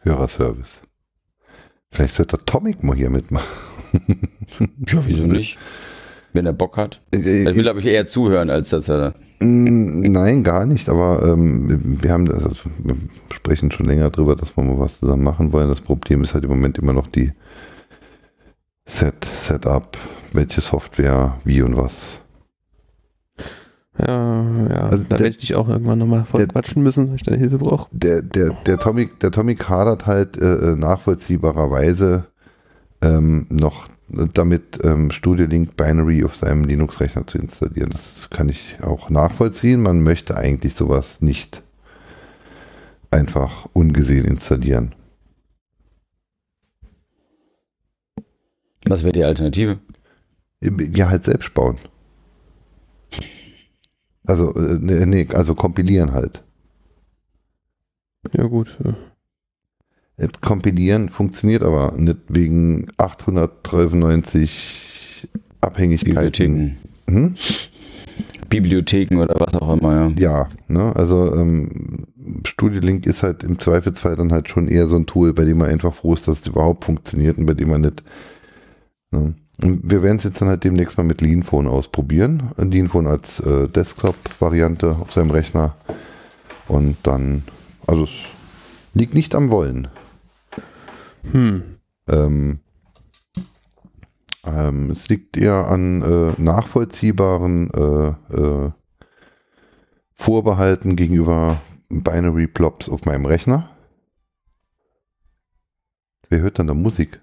Hörerservice. 0.00 0.78
Vielleicht 1.90 2.14
sollte 2.14 2.36
der 2.36 2.46
Tomic 2.46 2.82
mal 2.84 2.96
hier 2.96 3.10
mitmachen. 3.10 3.46
Ja, 4.86 5.00
wieso 5.06 5.24
nicht? 5.24 5.58
Wenn 6.32 6.46
er 6.46 6.52
Bock 6.52 6.76
hat. 6.76 7.00
Äh, 7.12 7.18
Ich 7.48 7.56
will, 7.56 7.62
glaube 7.62 7.80
ich, 7.80 7.86
eher 7.86 8.06
zuhören, 8.06 8.50
als 8.50 8.68
dass 8.68 8.88
er. 8.88 9.14
Nein, 9.40 10.44
gar 10.44 10.66
nicht, 10.66 10.88
aber 10.88 11.22
ähm, 11.22 11.98
wir 12.02 12.12
haben 12.12 12.26
das, 12.26 12.42
also 12.44 12.60
wir 12.78 12.96
sprechen 13.32 13.70
schon 13.70 13.86
länger 13.86 14.10
drüber, 14.10 14.36
dass 14.36 14.56
wir 14.56 14.64
mal 14.64 14.78
was 14.78 15.00
zusammen 15.00 15.24
machen 15.24 15.52
wollen. 15.52 15.68
Das 15.68 15.80
Problem 15.80 16.22
ist 16.22 16.34
halt 16.34 16.44
im 16.44 16.50
Moment 16.50 16.78
immer 16.78 16.92
noch 16.92 17.06
die 17.06 17.32
Set, 18.86 19.26
Setup, 19.38 19.96
welche 20.32 20.60
Software, 20.60 21.40
wie 21.44 21.62
und 21.62 21.76
was. 21.76 22.20
Ja, 23.98 24.42
ja. 24.68 24.88
Also 24.88 25.04
da 25.04 25.18
werde 25.18 25.28
ich 25.28 25.38
dich 25.38 25.54
auch 25.54 25.68
irgendwann 25.68 25.98
nochmal 25.98 26.24
voll 26.24 26.46
quatschen 26.46 26.82
müssen, 26.82 27.08
wenn 27.08 27.14
ich 27.16 27.22
deine 27.22 27.38
Hilfe 27.38 27.58
brauche. 27.58 27.88
Der, 27.92 28.22
der, 28.22 28.50
der 28.66 28.78
Tommy, 28.78 29.08
der 29.20 29.30
Tommy 29.30 29.54
kadert 29.54 30.06
halt 30.06 30.36
äh, 30.36 30.72
äh, 30.72 30.76
nachvollziehbarerweise 30.76 32.26
ähm, 33.02 33.46
noch 33.48 33.88
damit 34.08 34.78
ähm, 34.84 35.10
Studio 35.10 35.46
Link 35.46 35.76
Binary 35.76 36.24
auf 36.24 36.36
seinem 36.36 36.64
Linux-Rechner 36.64 37.26
zu 37.26 37.38
installieren. 37.38 37.90
Das 37.90 38.28
kann 38.30 38.48
ich 38.48 38.78
auch 38.82 39.10
nachvollziehen. 39.10 39.82
Man 39.82 40.02
möchte 40.02 40.36
eigentlich 40.36 40.74
sowas 40.74 41.20
nicht 41.20 41.62
einfach 43.10 43.66
ungesehen 43.72 44.24
installieren. 44.24 44.94
Was 48.86 49.02
wäre 49.02 49.12
die 49.12 49.24
Alternative? 49.24 49.78
Ja, 50.60 51.08
halt 51.08 51.24
selbst 51.24 51.52
bauen. 51.54 51.78
Also, 54.26 54.54
äh, 54.54 54.78
nee, 54.80 55.06
nee, 55.06 55.28
also 55.32 55.54
kompilieren 55.54 56.12
halt. 56.12 56.42
Ja, 58.34 58.44
gut. 58.44 58.76
ja. 58.84 58.94
Äh, 60.16 60.28
Kompilieren 60.40 61.10
funktioniert 61.10 61.62
aber 61.62 61.92
nicht 61.96 62.18
wegen 62.28 62.88
893 62.96 65.28
Abhängigkeiten. 65.60 66.14
Bibliotheken. 66.14 66.76
Hm? 67.08 67.34
Bibliotheken 68.48 69.18
oder 69.18 69.34
was 69.38 69.54
auch 69.54 69.76
immer, 69.76 69.94
ja. 69.94 70.12
Ja, 70.16 70.48
ne, 70.68 70.94
also 70.94 71.34
ähm, 71.34 72.06
Studio 72.44 72.80
Link 72.80 73.06
ist 73.06 73.22
halt 73.22 73.42
im 73.42 73.58
Zweifelsfall 73.58 74.16
dann 74.16 74.32
halt 74.32 74.48
schon 74.48 74.68
eher 74.68 74.86
so 74.86 74.96
ein 74.96 75.06
Tool, 75.06 75.34
bei 75.34 75.44
dem 75.44 75.58
man 75.58 75.68
einfach 75.68 75.94
froh 75.94 76.14
ist, 76.14 76.28
dass 76.28 76.40
es 76.40 76.46
überhaupt 76.46 76.84
funktioniert 76.84 77.38
und 77.38 77.46
bei 77.46 77.54
dem 77.54 77.70
man 77.70 77.82
nicht. 77.82 78.02
Ne. 79.10 79.34
Wir 79.58 80.02
werden 80.02 80.18
es 80.18 80.24
jetzt 80.24 80.40
dann 80.40 80.48
halt 80.48 80.64
demnächst 80.64 80.98
mal 80.98 81.04
mit 81.04 81.20
Leanphone 81.22 81.66
ausprobieren. 81.66 82.50
Leanphone 82.58 83.06
als 83.06 83.40
äh, 83.40 83.68
Desktop-Variante 83.68 84.96
auf 85.00 85.12
seinem 85.12 85.30
Rechner. 85.30 85.74
Und 86.68 86.96
dann, 87.04 87.42
also 87.86 88.04
es 88.04 88.10
liegt 88.92 89.14
nicht 89.14 89.34
am 89.34 89.50
Wollen. 89.50 89.88
Hm. 91.32 91.62
Ähm, 92.08 92.60
ähm, 94.44 94.90
es 94.90 95.08
liegt 95.08 95.36
eher 95.36 95.68
an 95.68 96.02
äh, 96.02 96.40
nachvollziehbaren 96.40 97.70
äh, 97.70 98.34
äh, 98.34 98.70
Vorbehalten 100.12 100.96
gegenüber 100.96 101.60
Binary 101.88 102.46
Plops 102.46 102.88
auf 102.88 103.04
meinem 103.04 103.26
Rechner. 103.26 103.70
Wer 106.28 106.40
hört 106.40 106.58
dann 106.58 106.66
da 106.66 106.74
Musik? 106.74 107.20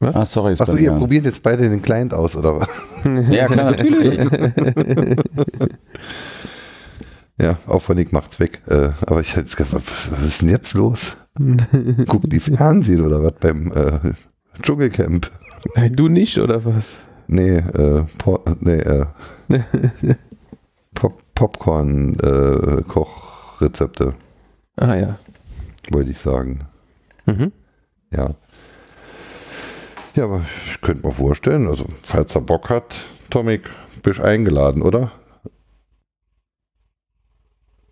Ah, 0.00 0.24
sorry, 0.24 0.52
Achso, 0.52 0.76
ihr 0.76 0.92
mir. 0.92 0.98
probiert 0.98 1.24
jetzt 1.24 1.42
beide 1.42 1.68
den 1.68 1.82
Client 1.82 2.14
aus, 2.14 2.36
oder 2.36 2.60
was? 2.60 2.68
Ja, 3.30 3.46
klar, 3.46 3.72
natürlich. 3.72 4.18
Ja, 7.40 7.56
Auphonic 7.66 8.12
macht's 8.12 8.40
weg. 8.40 8.62
Äh, 8.66 8.90
aber 9.06 9.20
ich 9.20 9.30
hätte 9.36 9.42
jetzt 9.46 9.56
gedacht, 9.56 9.74
was 9.74 10.10
was 10.10 10.24
ist 10.26 10.42
denn 10.42 10.48
jetzt 10.48 10.74
los? 10.74 11.16
Guckt 12.08 12.32
die 12.32 12.40
Fernsehen 12.40 13.04
oder 13.04 13.22
was 13.22 13.34
beim 13.38 13.70
äh, 13.72 14.14
Dschungelcamp? 14.60 15.30
Nein, 15.76 15.94
du 15.94 16.08
nicht, 16.08 16.38
oder 16.38 16.64
was? 16.64 16.96
Nee, 17.28 17.58
äh, 17.58 18.04
po 18.18 18.42
nee, 18.60 18.80
äh, 18.80 19.06
Pop 20.94 21.14
Popcorn 21.34 22.14
äh, 22.18 22.82
Kochrezepte, 22.88 24.14
Ah 24.76 24.96
ja. 24.96 25.16
wollte 25.92 26.10
ich 26.10 26.18
sagen. 26.18 26.62
Mhm. 27.26 27.52
Ja. 28.10 28.34
Ja, 30.18 30.24
aber 30.24 30.44
ich 30.68 30.80
könnte 30.80 31.06
mir 31.06 31.12
vorstellen, 31.12 31.68
also 31.68 31.86
falls 32.02 32.34
er 32.34 32.40
Bock 32.40 32.70
hat, 32.70 32.96
Tomik, 33.30 33.70
bist 34.02 34.18
eingeladen, 34.18 34.82
oder? 34.82 35.12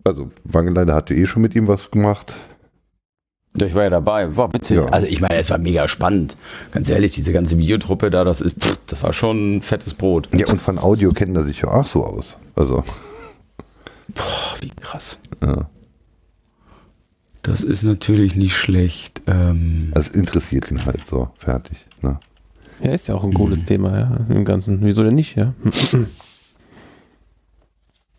Also 0.02 0.32
Wangeleine 0.42 0.92
hat 0.92 1.08
ja 1.10 1.14
eh 1.14 1.26
schon 1.26 1.42
mit 1.42 1.54
ihm 1.54 1.68
was 1.68 1.88
gemacht. 1.88 2.34
Ja, 3.56 3.68
ich 3.68 3.76
war 3.76 3.84
ja 3.84 3.90
dabei, 3.90 4.36
war 4.36 4.52
witzig. 4.52 4.78
Ja. 4.78 4.86
Also 4.86 5.06
ich 5.06 5.20
meine, 5.20 5.36
es 5.36 5.50
war 5.50 5.58
mega 5.58 5.86
spannend. 5.86 6.36
Ganz 6.72 6.88
ehrlich, 6.88 7.12
diese 7.12 7.32
ganze 7.32 7.58
Videotruppe 7.58 8.10
da, 8.10 8.24
das 8.24 8.40
ist, 8.40 8.60
pff, 8.60 8.76
das 8.88 9.04
war 9.04 9.12
schon 9.12 9.62
fettes 9.62 9.94
Brot. 9.94 10.28
Ja, 10.34 10.48
und 10.48 10.60
von 10.60 10.80
Audio 10.80 11.12
kennt 11.12 11.36
er 11.36 11.44
sich 11.44 11.60
ja 11.60 11.68
auch 11.68 11.86
so 11.86 12.04
aus. 12.04 12.36
Also, 12.56 12.82
Boah, 14.08 14.56
wie 14.58 14.70
krass. 14.70 15.20
ja. 15.44 15.70
Das 17.42 17.62
ist 17.62 17.84
natürlich 17.84 18.34
nicht 18.34 18.56
schlecht. 18.56 19.22
Ähm, 19.28 19.92
das 19.94 20.08
interessiert 20.08 20.72
ihn 20.72 20.84
halt 20.84 21.06
so. 21.06 21.30
Fertig. 21.38 21.85
Ne? 22.02 22.18
Ja, 22.82 22.92
ist 22.92 23.08
ja 23.08 23.14
auch 23.14 23.24
ein 23.24 23.32
cooles 23.34 23.64
Thema, 23.64 23.98
ja, 23.98 24.26
im 24.28 24.44
Ganzen. 24.44 24.80
Wieso 24.84 25.02
denn 25.02 25.14
nicht, 25.14 25.36
ja? 25.36 25.54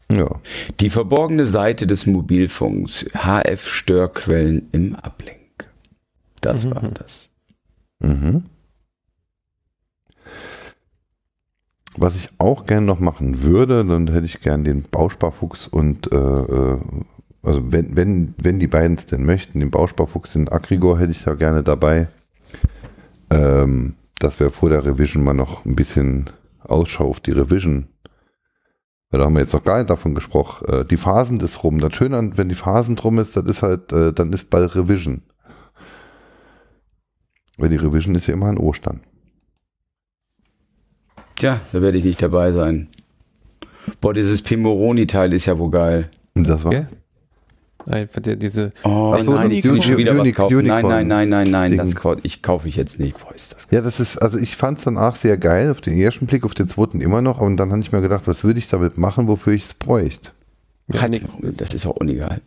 Ja. 0.10 0.40
die 0.80 0.90
verborgene 0.90 1.46
Seite 1.46 1.86
des 1.86 2.06
Mobilfunks. 2.06 3.06
HF-Störquellen 3.14 4.70
im 4.72 4.96
Ablink. 4.96 5.70
Das 6.40 6.64
Mhm. 6.66 6.72
war 6.76 6.82
das. 6.84 7.28
Mhm. 8.00 8.44
Was 11.98 12.16
ich 12.16 12.30
auch 12.38 12.66
gern 12.68 12.86
noch 12.86 13.00
machen 13.02 13.44
würde, 13.44 13.84
dann 13.84 14.08
hätte 14.08 14.26
ich 14.26 14.40
gern 14.40 14.64
den 14.64 14.84
Bausparfuchs 14.84 15.68
und 15.68 16.12
äh, 16.14 16.16
äh, 16.16 16.78
also 17.44 17.72
wenn, 17.72 17.96
wenn, 17.96 18.34
wenn 18.38 18.60
die 18.60 18.68
beiden 18.68 18.98
es 18.98 19.08
denn 19.08 19.26
möchten, 19.26 19.60
den 19.60 19.72
Bausparfuchs, 19.72 20.34
den 20.34 20.48
Agrigor 20.48 21.00
hätte 21.00 21.12
ich 21.12 21.24
da 21.24 21.34
gerne 21.34 21.64
dabei. 21.64 22.08
Ähm, 23.30 23.96
dass 24.20 24.40
wir 24.40 24.52
vor 24.52 24.70
der 24.70 24.86
Revision 24.86 25.24
mal 25.24 25.34
noch 25.34 25.66
ein 25.66 25.76
bisschen 25.76 26.30
Ausschau 26.64 27.10
auf 27.10 27.20
die 27.20 27.32
Revision. 27.32 27.88
Weil 29.10 29.20
da 29.20 29.26
haben 29.26 29.36
wir 29.36 29.42
jetzt 29.42 29.54
noch 29.54 29.64
gar 29.64 29.78
nicht 29.78 29.90
davon 29.90 30.16
gesprochen. 30.16 30.68
Äh, 30.68 30.86
die 30.86 30.98
Phasen 30.98 31.40
ist 31.40 31.64
rum. 31.64 31.80
Das 31.80 31.96
Schöne 31.96 32.18
an, 32.18 32.38
wenn 32.38 32.50
die 32.50 32.56
Phasen 32.56 32.96
drum 32.96 33.20
ist, 33.20 33.36
das 33.36 33.46
ist 33.46 33.62
halt, 33.62 33.92
äh, 33.94 34.12
dann 34.12 34.34
ist 34.34 34.50
bald 34.50 34.76
Revision. 34.76 35.22
Weil 37.58 37.70
die 37.70 37.78
Revision 37.78 38.16
ist 38.16 38.28
ja 38.28 38.34
immer 38.34 38.48
an 38.48 38.58
Ostern. 38.58 39.02
Tja, 41.36 41.62
da 41.72 41.82
werde 41.82 41.98
ich 41.98 42.04
nicht 42.04 42.22
dabei 42.22 42.52
sein. 42.52 42.90
Boah, 44.02 44.14
dieses 44.14 44.42
Pimoroni-Teil 44.42 45.34
ist 45.34 45.46
ja 45.46 45.58
wohl 45.58 45.72
geil. 45.72 46.10
Und 46.36 46.50
das 46.50 46.64
war. 46.64 46.72
Gell? 46.72 46.88
Einfach 47.90 48.22
diese, 48.22 48.72
Oh 48.84 49.16
so, 49.24 49.34
nein, 49.36 49.50
ich 49.52 49.64
will 49.64 49.82
schon 49.82 49.98
wieder 49.98 50.12
was 50.14 50.20
Uni- 50.22 50.32
kaufen. 50.34 50.56
Nein, 50.58 50.84
Unicorn. 50.84 51.08
nein, 51.08 51.30
nein, 51.30 51.50
nein, 51.50 51.72
nein, 51.76 51.78
das 51.78 51.94
ich 52.24 52.42
kaufe 52.44 52.68
ich 52.68 52.76
jetzt 52.76 53.00
nicht. 53.00 53.18
Boah, 53.20 53.34
ist 53.34 53.56
das 53.56 53.68
Ja, 53.72 53.82
das 53.82 54.00
ist, 54.00 54.18
also 54.22 54.38
ich 54.38 54.56
fand 54.58 54.80
es 54.80 54.84
danach 54.84 55.16
sehr 55.16 55.38
geil, 55.38 55.72
auf 55.72 55.80
den 55.82 55.98
ersten 55.98 56.26
Blick, 56.26 56.44
auf 56.44 56.54
den 56.54 56.68
zweiten 56.68 57.00
immer 57.02 57.22
noch, 57.22 57.40
aber 57.40 57.50
dann 57.56 57.72
habe 57.72 57.82
ich 57.82 57.92
mir 57.92 58.02
gedacht, 58.02 58.24
was 58.28 58.44
würde 58.44 58.60
ich 58.60 58.68
damit 58.68 58.98
machen, 58.98 59.28
wofür 59.28 59.54
ich 59.54 59.64
es 59.66 59.74
bräuchte. 59.74 60.32
ja. 60.94 61.08
Das 61.58 61.74
ist 61.74 61.86
auch 61.86 61.96
unegal. 61.96 62.42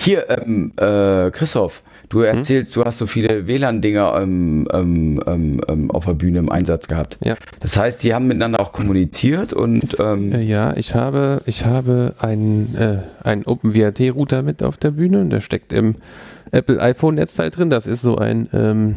Hier, 0.00 0.30
ähm, 0.30 0.72
äh, 0.78 1.30
Christoph, 1.30 1.82
du 2.08 2.20
erzählst, 2.20 2.74
du 2.76 2.84
hast 2.84 2.98
so 2.98 3.06
viele 3.06 3.46
WLAN-Dinger 3.46 4.14
ähm, 4.20 4.66
ähm, 4.72 5.20
ähm, 5.26 5.60
ähm, 5.68 5.90
auf 5.90 6.06
der 6.06 6.14
Bühne 6.14 6.38
im 6.38 6.50
Einsatz 6.50 6.88
gehabt. 6.88 7.18
Ja. 7.22 7.36
Das 7.60 7.76
heißt, 7.76 8.02
die 8.02 8.14
haben 8.14 8.26
miteinander 8.26 8.60
auch 8.60 8.72
kommuniziert 8.72 9.52
und 9.52 9.96
ähm, 9.98 10.32
Äh, 10.32 10.42
Ja, 10.42 10.76
ich 10.76 10.94
habe, 10.94 11.42
ich 11.46 11.64
habe 11.66 12.14
einen, 12.18 12.74
äh, 12.76 12.98
einen 13.26 13.44
OpenWRT-Router 13.44 14.42
mit 14.42 14.62
auf 14.62 14.76
der 14.76 14.90
Bühne. 14.90 15.26
Der 15.26 15.40
steckt 15.40 15.72
im 15.72 15.96
Apple 16.50 16.80
iPhone-Netzteil 16.80 17.50
drin. 17.50 17.70
Das 17.70 17.86
ist 17.86 18.02
so 18.02 18.16
ein, 18.16 18.48
ähm, 18.52 18.94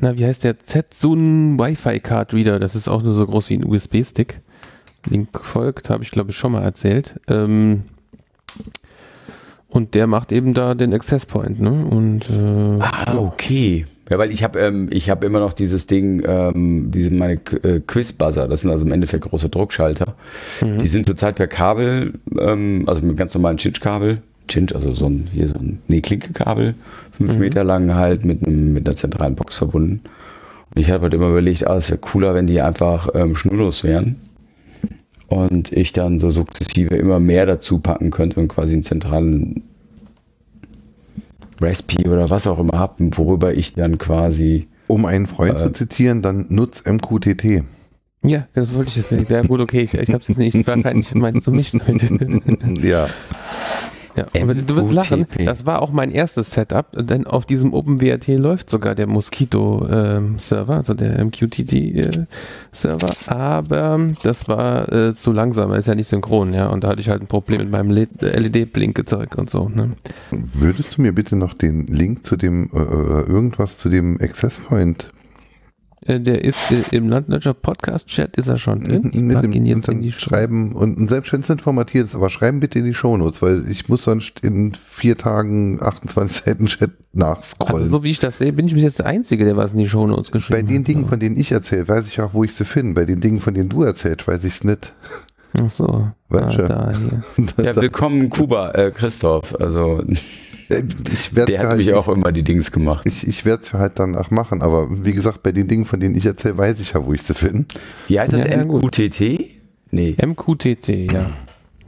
na, 0.00 0.16
wie 0.16 0.24
heißt 0.26 0.44
der? 0.44 0.58
Zetsun 0.58 1.58
Wi-Fi 1.58 2.00
Card 2.00 2.34
Reader. 2.34 2.58
Das 2.58 2.74
ist 2.74 2.88
auch 2.88 3.02
nur 3.02 3.14
so 3.14 3.26
groß 3.26 3.50
wie 3.50 3.54
ein 3.54 3.64
USB-Stick. 3.64 4.40
Link 5.08 5.28
folgt, 5.38 5.88
habe 5.88 6.02
ich 6.02 6.10
glaube 6.10 6.30
ich 6.32 6.36
schon 6.36 6.52
mal 6.52 6.62
erzählt. 6.62 7.14
Ähm, 7.28 7.84
und 9.68 9.94
der 9.94 10.06
macht 10.06 10.32
eben 10.32 10.54
da 10.54 10.74
den 10.74 10.92
Access 10.94 11.26
Point, 11.26 11.60
ne? 11.60 11.86
Und 11.90 12.28
äh, 12.30 12.82
Ah, 12.82 13.16
okay. 13.16 13.84
Ja, 14.10 14.16
weil 14.18 14.30
ich 14.32 14.42
habe 14.42 14.58
ähm, 14.58 14.88
ich 14.90 15.10
habe 15.10 15.26
immer 15.26 15.38
noch 15.40 15.52
dieses 15.52 15.86
Ding, 15.86 16.22
ähm, 16.26 16.90
diese 16.90 17.10
meine 17.10 17.34
äh, 17.62 17.80
Quiz-Buzzer, 17.86 18.48
das 18.48 18.62
sind 18.62 18.70
also 18.70 18.86
im 18.86 18.92
Endeffekt 18.92 19.24
große 19.24 19.50
Druckschalter. 19.50 20.14
Mhm. 20.62 20.78
Die 20.78 20.88
sind 20.88 21.04
zurzeit 21.04 21.34
per 21.36 21.46
Kabel, 21.46 22.14
ähm, 22.40 22.84
also 22.86 23.02
mit 23.02 23.18
ganz 23.18 23.34
normalen 23.34 23.58
Cinch-Kabel, 23.58 24.22
Cinch, 24.48 24.74
also 24.74 24.92
so 24.92 25.06
ein, 25.06 25.28
hier 25.30 25.48
so 25.48 25.56
ein, 25.56 25.80
nee, 25.88 26.00
Klinke-Kabel, 26.00 26.74
fünf 27.12 27.34
Mhm. 27.34 27.38
Meter 27.38 27.64
lang 27.64 27.94
halt 27.94 28.24
mit 28.24 28.42
einem, 28.46 28.72
mit 28.72 28.86
einer 28.86 28.96
zentralen 28.96 29.34
Box 29.34 29.56
verbunden. 29.56 30.00
Und 30.74 30.80
ich 30.80 30.90
habe 30.90 31.02
halt 31.02 31.12
immer 31.14 31.28
überlegt, 31.28 31.66
ah, 31.66 31.76
es 31.76 31.90
wäre 31.90 31.98
cooler, 31.98 32.34
wenn 32.34 32.46
die 32.46 32.62
einfach 32.62 33.08
ähm, 33.14 33.34
schnurlos 33.36 33.84
wären. 33.84 34.16
Und 35.28 35.72
ich 35.72 35.92
dann 35.92 36.20
so 36.20 36.30
sukzessive 36.30 36.94
immer 36.96 37.20
mehr 37.20 37.44
dazu 37.46 37.78
packen 37.78 38.10
könnte 38.10 38.40
und 38.40 38.48
quasi 38.48 38.72
einen 38.72 38.82
zentralen 38.82 39.62
Raspi 41.60 42.08
oder 42.08 42.30
was 42.30 42.46
auch 42.46 42.58
immer 42.58 42.78
habe, 42.78 43.10
worüber 43.16 43.52
ich 43.54 43.74
dann 43.74 43.98
quasi. 43.98 44.68
Um 44.86 45.04
einen 45.04 45.26
Freund 45.26 45.56
Äh. 45.56 45.64
zu 45.64 45.72
zitieren, 45.72 46.22
dann 46.22 46.46
nutz 46.48 46.82
MQTT. 46.86 47.62
ja, 48.22 48.46
das 48.54 48.72
wollte 48.74 48.88
ich 48.88 48.96
jetzt 48.96 49.12
nicht. 49.12 49.28
Ja, 49.28 49.42
gut, 49.42 49.60
okay, 49.60 49.82
ich, 49.82 49.92
ich 49.94 50.08
habe 50.08 50.22
es 50.22 50.28
jetzt 50.28 50.38
nicht. 50.38 50.54
Ich 50.54 50.66
war 50.66 50.80
kein, 50.80 51.00
ich 51.00 51.14
meinst 51.14 51.46
du 51.46 51.50
mich 51.52 51.72
heute. 51.74 52.08
ja. 52.88 53.08
Ja, 54.18 54.42
aber 54.42 54.54
du 54.54 54.76
wirst 54.76 54.92
lachen, 54.92 55.26
das 55.44 55.66
war 55.66 55.82
auch 55.82 55.90
mein 55.92 56.10
erstes 56.10 56.50
Setup, 56.50 56.86
denn 56.92 57.26
auf 57.26 57.46
diesem 57.46 57.72
OpenWRT 57.72 58.28
läuft 58.28 58.70
sogar 58.70 58.94
der 58.94 59.06
Mosquito-Server, 59.06 60.74
also 60.74 60.94
der 60.94 61.24
MQTT-Server, 61.24 63.10
aber 63.26 64.00
das 64.22 64.48
war 64.48 64.92
äh, 64.92 65.14
zu 65.14 65.32
langsam, 65.32 65.70
er 65.72 65.78
ist 65.78 65.86
ja 65.86 65.94
nicht 65.94 66.08
synchron, 66.08 66.54
ja, 66.54 66.68
und 66.68 66.84
da 66.84 66.88
hatte 66.88 67.00
ich 67.00 67.08
halt 67.08 67.22
ein 67.22 67.28
Problem 67.28 67.58
mit 67.58 67.70
meinem 67.70 67.90
LED-Blinke-Zeug 67.90 69.36
und 69.36 69.50
so, 69.50 69.68
ne. 69.68 69.90
Würdest 70.54 70.96
du 70.96 71.02
mir 71.02 71.12
bitte 71.12 71.36
noch 71.36 71.54
den 71.54 71.86
Link 71.86 72.26
zu 72.26 72.36
dem, 72.36 72.70
äh, 72.72 72.78
äh, 72.78 73.26
irgendwas 73.28 73.78
zu 73.78 73.88
dem 73.88 74.20
Access 74.20 74.58
Point 74.58 75.08
Äh, 75.08 75.17
der 76.08 76.44
ist 76.44 76.72
äh, 76.72 76.96
im 76.96 77.08
Landwirtschaft 77.08 77.60
Podcast-Chat, 77.60 78.36
ist 78.36 78.48
er 78.48 78.56
schon 78.56 78.80
drin. 78.80 79.10
Ich 79.12 79.18
in 79.18 79.28
pack 79.28 79.44
ihn 79.44 79.62
und 79.62 79.66
jetzt 79.66 79.88
in 79.88 80.00
die 80.00 80.12
Show. 80.12 80.30
schreiben 80.30 80.72
und, 80.74 81.08
selbst 81.08 81.32
wenn 81.32 81.40
es 81.40 81.48
nicht 81.48 81.60
formatiert 81.60 82.06
ist, 82.06 82.14
aber 82.14 82.30
schreiben 82.30 82.60
bitte 82.60 82.78
in 82.78 82.86
die 82.86 82.94
Shownotes, 82.94 83.42
weil 83.42 83.68
ich 83.68 83.88
muss 83.88 84.04
sonst 84.04 84.40
in 84.40 84.74
vier 84.74 85.18
Tagen 85.18 85.78
28 85.82 86.36
Seiten 86.44 86.66
Chat 86.66 86.92
nachscrollen. 87.12 87.76
Also 87.76 87.90
so 87.98 88.02
wie 88.02 88.10
ich 88.10 88.18
das 88.18 88.38
sehe, 88.38 88.52
bin 88.52 88.66
ich 88.66 88.74
bis 88.74 88.82
jetzt 88.82 89.00
der 89.00 89.06
Einzige, 89.06 89.44
der 89.44 89.56
was 89.56 89.72
in 89.72 89.78
die 89.78 89.88
Shownotes 89.88 90.30
Bei 90.30 90.38
geschrieben 90.38 90.68
den 90.68 90.78
hat. 90.80 90.88
Dingen, 90.88 91.04
von 91.08 91.20
denen 91.20 91.36
ich 91.36 91.52
erzähle, 91.52 91.86
weiß 91.88 92.08
ich 92.08 92.20
auch, 92.20 92.32
wo 92.32 92.44
ich 92.44 92.54
sie 92.54 92.64
finde. 92.64 92.94
Bei 92.94 93.04
den 93.04 93.20
Dingen, 93.20 93.40
von 93.40 93.52
denen 93.52 93.68
du 93.68 93.82
erzählst, 93.82 94.26
weiß 94.26 94.44
ich 94.44 94.54
es 94.54 94.64
nicht. 94.64 94.94
Ach 95.54 95.70
so, 95.70 95.86
ah, 95.86 96.14
Welche? 96.28 96.64
da, 96.64 96.92
hier. 96.92 97.64
Ja, 97.64 97.76
willkommen 97.76 98.22
in 98.22 98.30
Kuba, 98.30 98.70
äh, 98.72 98.90
Christoph. 98.90 99.54
Also 99.60 100.02
Äh, 100.02 100.14
der 100.68 101.58
hat 101.58 101.66
halt, 101.66 101.78
mich 101.78 101.92
auch 101.94 102.08
immer 102.08 102.30
die 102.32 102.42
Dings 102.42 102.70
gemacht. 102.70 103.06
ich, 103.06 103.26
ich 103.26 103.44
werde 103.44 103.62
es 103.64 103.72
halt 103.72 103.92
danach 103.96 104.30
machen, 104.30 104.62
aber 104.62 104.88
wie 105.04 105.12
gesagt, 105.12 105.42
bei 105.42 105.52
den 105.52 105.68
Dingen, 105.68 105.84
von 105.84 105.98
denen 106.00 106.16
ich 106.16 106.26
erzähle, 106.26 106.58
weiß 106.58 106.80
ich 106.80 106.92
ja, 106.92 107.04
wo 107.04 107.12
ich 107.12 107.22
sie 107.22 107.34
finde. 107.34 107.66
Wie 108.06 108.20
heißt 108.20 108.32
das? 108.32 108.44
Ja. 108.46 108.64
MQTT? 108.64 109.40
Nee. 109.90 110.16
MQTT, 110.22 110.88
ja. 111.10 111.30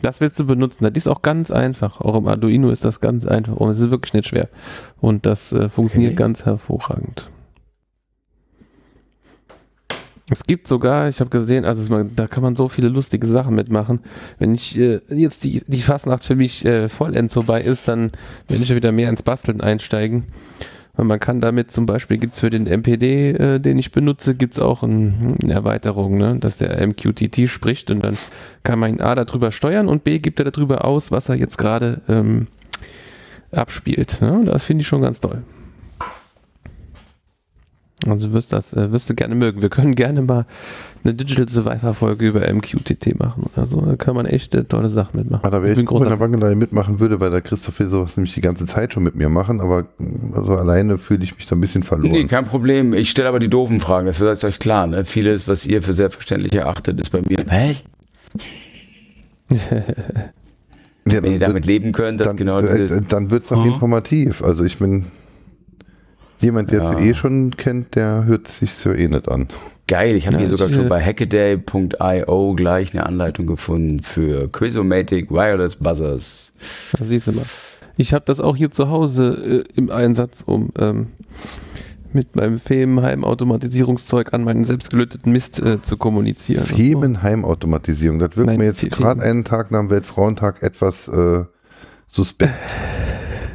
Das 0.03 0.21
willst 0.23 0.39
du 0.39 0.47
benutzen. 0.47 0.85
Das 0.85 0.93
ist 0.95 1.09
auch 1.09 1.21
ganz 1.21 1.51
einfach. 1.51 2.01
Auch 2.01 2.17
im 2.17 2.27
Arduino 2.27 2.71
ist 2.71 2.85
das 2.85 3.01
ganz 3.01 3.27
einfach. 3.27 3.57
Und 3.57 3.71
es 3.73 3.81
ist 3.81 3.91
wirklich 3.91 4.15
nicht 4.15 4.29
schwer. 4.29 4.49
Und 5.01 5.27
das 5.27 5.53
äh, 5.53 5.69
funktioniert 5.69 6.13
Okay. 6.13 6.19
ganz 6.23 6.47
hervorragend. 6.47 7.29
Es 10.31 10.45
gibt 10.45 10.69
sogar, 10.69 11.09
ich 11.09 11.19
habe 11.19 11.29
gesehen, 11.29 11.65
also 11.65 12.05
da 12.15 12.29
kann 12.29 12.45
man 12.45 12.55
so 12.55 12.69
viele 12.69 12.89
lustige 12.89 13.27
Sachen 13.27 13.57
mitmachen. 13.57 13.99
Wenn 14.39 14.55
ich 14.55 14.79
äh, 14.79 15.01
jetzt 15.09 15.43
die, 15.43 15.63
die 15.67 15.83
Fastnacht 15.83 16.25
für 16.25 16.37
mich 16.37 16.65
äh, 16.65 16.89
vollends 16.89 17.35
vorbei 17.35 17.61
ist, 17.61 17.89
dann 17.89 18.13
werde 18.47 18.63
ich 18.63 18.69
ja 18.69 18.77
wieder 18.77 18.93
mehr 18.93 19.11
ins 19.11 19.23
Basteln 19.23 19.61
einsteigen. 19.61 20.27
Und 20.97 21.09
man 21.09 21.19
kann 21.19 21.41
damit 21.41 21.73
zum 21.73 21.87
Beispiel, 21.87 22.19
gibt 22.19 22.35
es 22.35 22.41
für 22.41 22.51
den 22.51 22.67
MPD, 22.67 23.31
äh, 23.31 23.59
den 23.59 23.79
ich 23.79 23.91
benutze, 23.91 24.37
gibt 24.37 24.55
es 24.55 24.61
auch 24.61 24.85
ein, 24.85 25.37
eine 25.43 25.53
Erweiterung, 25.53 26.17
ne? 26.17 26.37
dass 26.39 26.59
der 26.59 26.87
MQTT 26.87 27.49
spricht 27.49 27.91
und 27.91 28.05
dann 28.05 28.17
kann 28.63 28.79
man 28.79 28.95
ihn 28.95 29.01
A 29.01 29.17
darüber 29.17 29.51
steuern 29.51 29.89
und 29.89 30.05
B 30.05 30.21
gibt 30.21 30.39
er 30.39 30.51
darüber 30.51 30.85
aus, 30.85 31.11
was 31.11 31.29
er 31.29 31.37
jetzt 31.37 31.59
gerade 31.59 32.03
ähm, 32.09 32.47
abspielt. 33.51 34.19
Ne? 34.21 34.43
Das 34.45 34.65
finde 34.65 34.83
ich 34.83 34.87
schon 34.87 35.03
ganz 35.03 35.21
toll. 35.21 35.43
Also 38.07 38.29
du 38.29 38.33
wirst 38.33 38.53
das, 38.53 38.73
äh, 38.73 38.91
wirst 38.93 39.11
du 39.11 39.15
gerne 39.15 39.35
mögen. 39.35 39.61
Wir 39.63 39.69
können 39.69 39.95
gerne 39.95 40.23
mal 40.23 40.47
eine 41.05 41.15
Digital 41.15 41.49
Survivor 41.49 41.93
Folge 41.95 42.27
über 42.27 42.41
MQTT 42.53 43.19
machen 43.19 43.45
oder 43.55 43.67
so. 43.67 43.81
Da 43.81 43.97
kann 43.97 44.15
man 44.15 44.27
echt 44.27 44.55
äh, 44.55 44.65
tolle 44.65 44.89
Sachen 44.89 45.19
mitmachen. 45.19 45.45
Aber 45.45 45.59
da 45.59 45.63
wäre 45.63 45.75
bin 45.75 45.85
ich 45.85 45.89
froh, 45.89 46.01
wenn 46.01 46.09
der 46.09 46.21
Wangelei 46.21 46.55
mitmachen 46.55 46.99
würde, 47.01 47.21
weil 47.21 47.31
der 47.31 47.43
Christoph 47.43 47.79
will 47.79 47.89
sowas 47.89 48.17
nämlich 48.17 48.33
die 48.35 48.41
ganze 48.41 48.67
Zeit 48.67 48.95
schon 48.95 49.03
mit 49.03 49.17
mir 49.17 49.29
machen, 49.29 49.61
aber 49.61 49.83
mm, 49.99 50.33
also 50.35 50.55
alleine 50.57 50.99
fühle 50.99 51.25
ich 51.25 51.37
mich 51.37 51.47
da 51.47 51.57
ein 51.57 51.61
bisschen 51.61 51.83
verloren. 51.83 52.11
Nee, 52.13 52.25
kein 52.25 52.45
Problem. 52.45 52.95
Ich 52.95 53.11
stelle 53.11 53.29
aber 53.29 53.39
die 53.39 53.49
doofen 53.49 53.81
Fragen. 53.81 54.07
Das 54.07 54.21
ist 54.21 54.45
euch 54.45 54.59
klar. 54.59 54.87
Ne? 54.87 55.05
Vieles, 55.05 55.47
was 55.47 55.67
ihr 55.67 55.83
für 55.83 55.93
selbstverständlich 55.93 56.55
erachtet, 56.55 57.01
ist 57.01 57.11
bei 57.11 57.21
mir. 57.21 57.45
Hä? 57.49 57.77
Ja, 61.09 61.23
Wenn 61.23 61.33
ihr 61.33 61.39
damit 61.39 61.67
leben 61.67 61.93
könnt, 61.93 62.21
das 62.21 62.29
dann, 62.29 62.37
genau 62.37 62.61
äh, 62.61 62.85
äh, 62.85 63.01
dann 63.09 63.31
wird 63.31 63.45
es 63.45 63.53
auch 63.53 63.65
Mhm. 63.65 63.73
informativ. 63.73 64.43
Also 64.43 64.65
ich 64.65 64.79
bin 64.79 65.07
jemand, 66.41 66.71
der 66.71 66.83
Ja. 66.83 66.99
es 66.99 67.05
eh 67.05 67.15
schon 67.15 67.57
kennt, 67.57 67.95
der 67.95 68.25
hört 68.27 68.49
sich 68.49 68.75
so 68.75 68.93
eh 68.93 69.09
nicht 69.09 69.29
an. 69.29 69.49
Geil, 69.87 70.15
ich 70.15 70.27
habe 70.27 70.37
Ja, 70.37 70.41
hier 70.41 70.49
sogar 70.51 70.69
schon 70.69 70.87
äh, 70.87 70.89
bei 70.89 71.03
hackaday.io 71.05 72.55
gleich 72.55 72.93
eine 72.95 73.07
Anleitung 73.07 73.47
gefunden 73.47 74.03
für 74.03 74.49
Quizomatic 74.51 75.31
Wireless 75.31 75.77
Buzzers. 75.77 76.53
Das 76.97 77.09
siehst 77.09 77.27
du 77.27 77.33
mal. 77.33 77.45
Ich 77.97 78.15
habe 78.15 78.25
das 78.25 78.41
auch 78.41 78.57
hier 78.57 78.71
zu 78.71 78.89
Hause 78.89 79.65
äh, 79.67 79.79
im 79.79 79.91
Einsatz, 79.91 80.43
um 80.47 80.71
ähm, 80.79 81.09
mit 82.13 82.35
meinem 82.37 82.59
Femenheim-Automatisierungszeug 82.59 84.33
an 84.33 84.43
meinen 84.45 84.65
selbstgelöteten 84.65 85.33
Mist 85.33 85.61
äh, 85.61 85.83
zu 85.83 85.97
kommunizieren. 85.97 86.65
Femenheim-Automatisierung, 86.65 88.19
das 88.19 88.37
wirkt 88.37 88.47
Nein, 88.47 88.59
mir 88.59 88.67
jetzt 88.67 88.89
gerade 88.91 89.23
einen 89.23 89.45
Tag 89.45 89.71
nach 89.71 89.81
dem 89.81 89.91
Weltfrauentag 89.91 90.63
etwas 90.63 91.09
äh, 91.09 91.45
suspekt. 92.09 92.55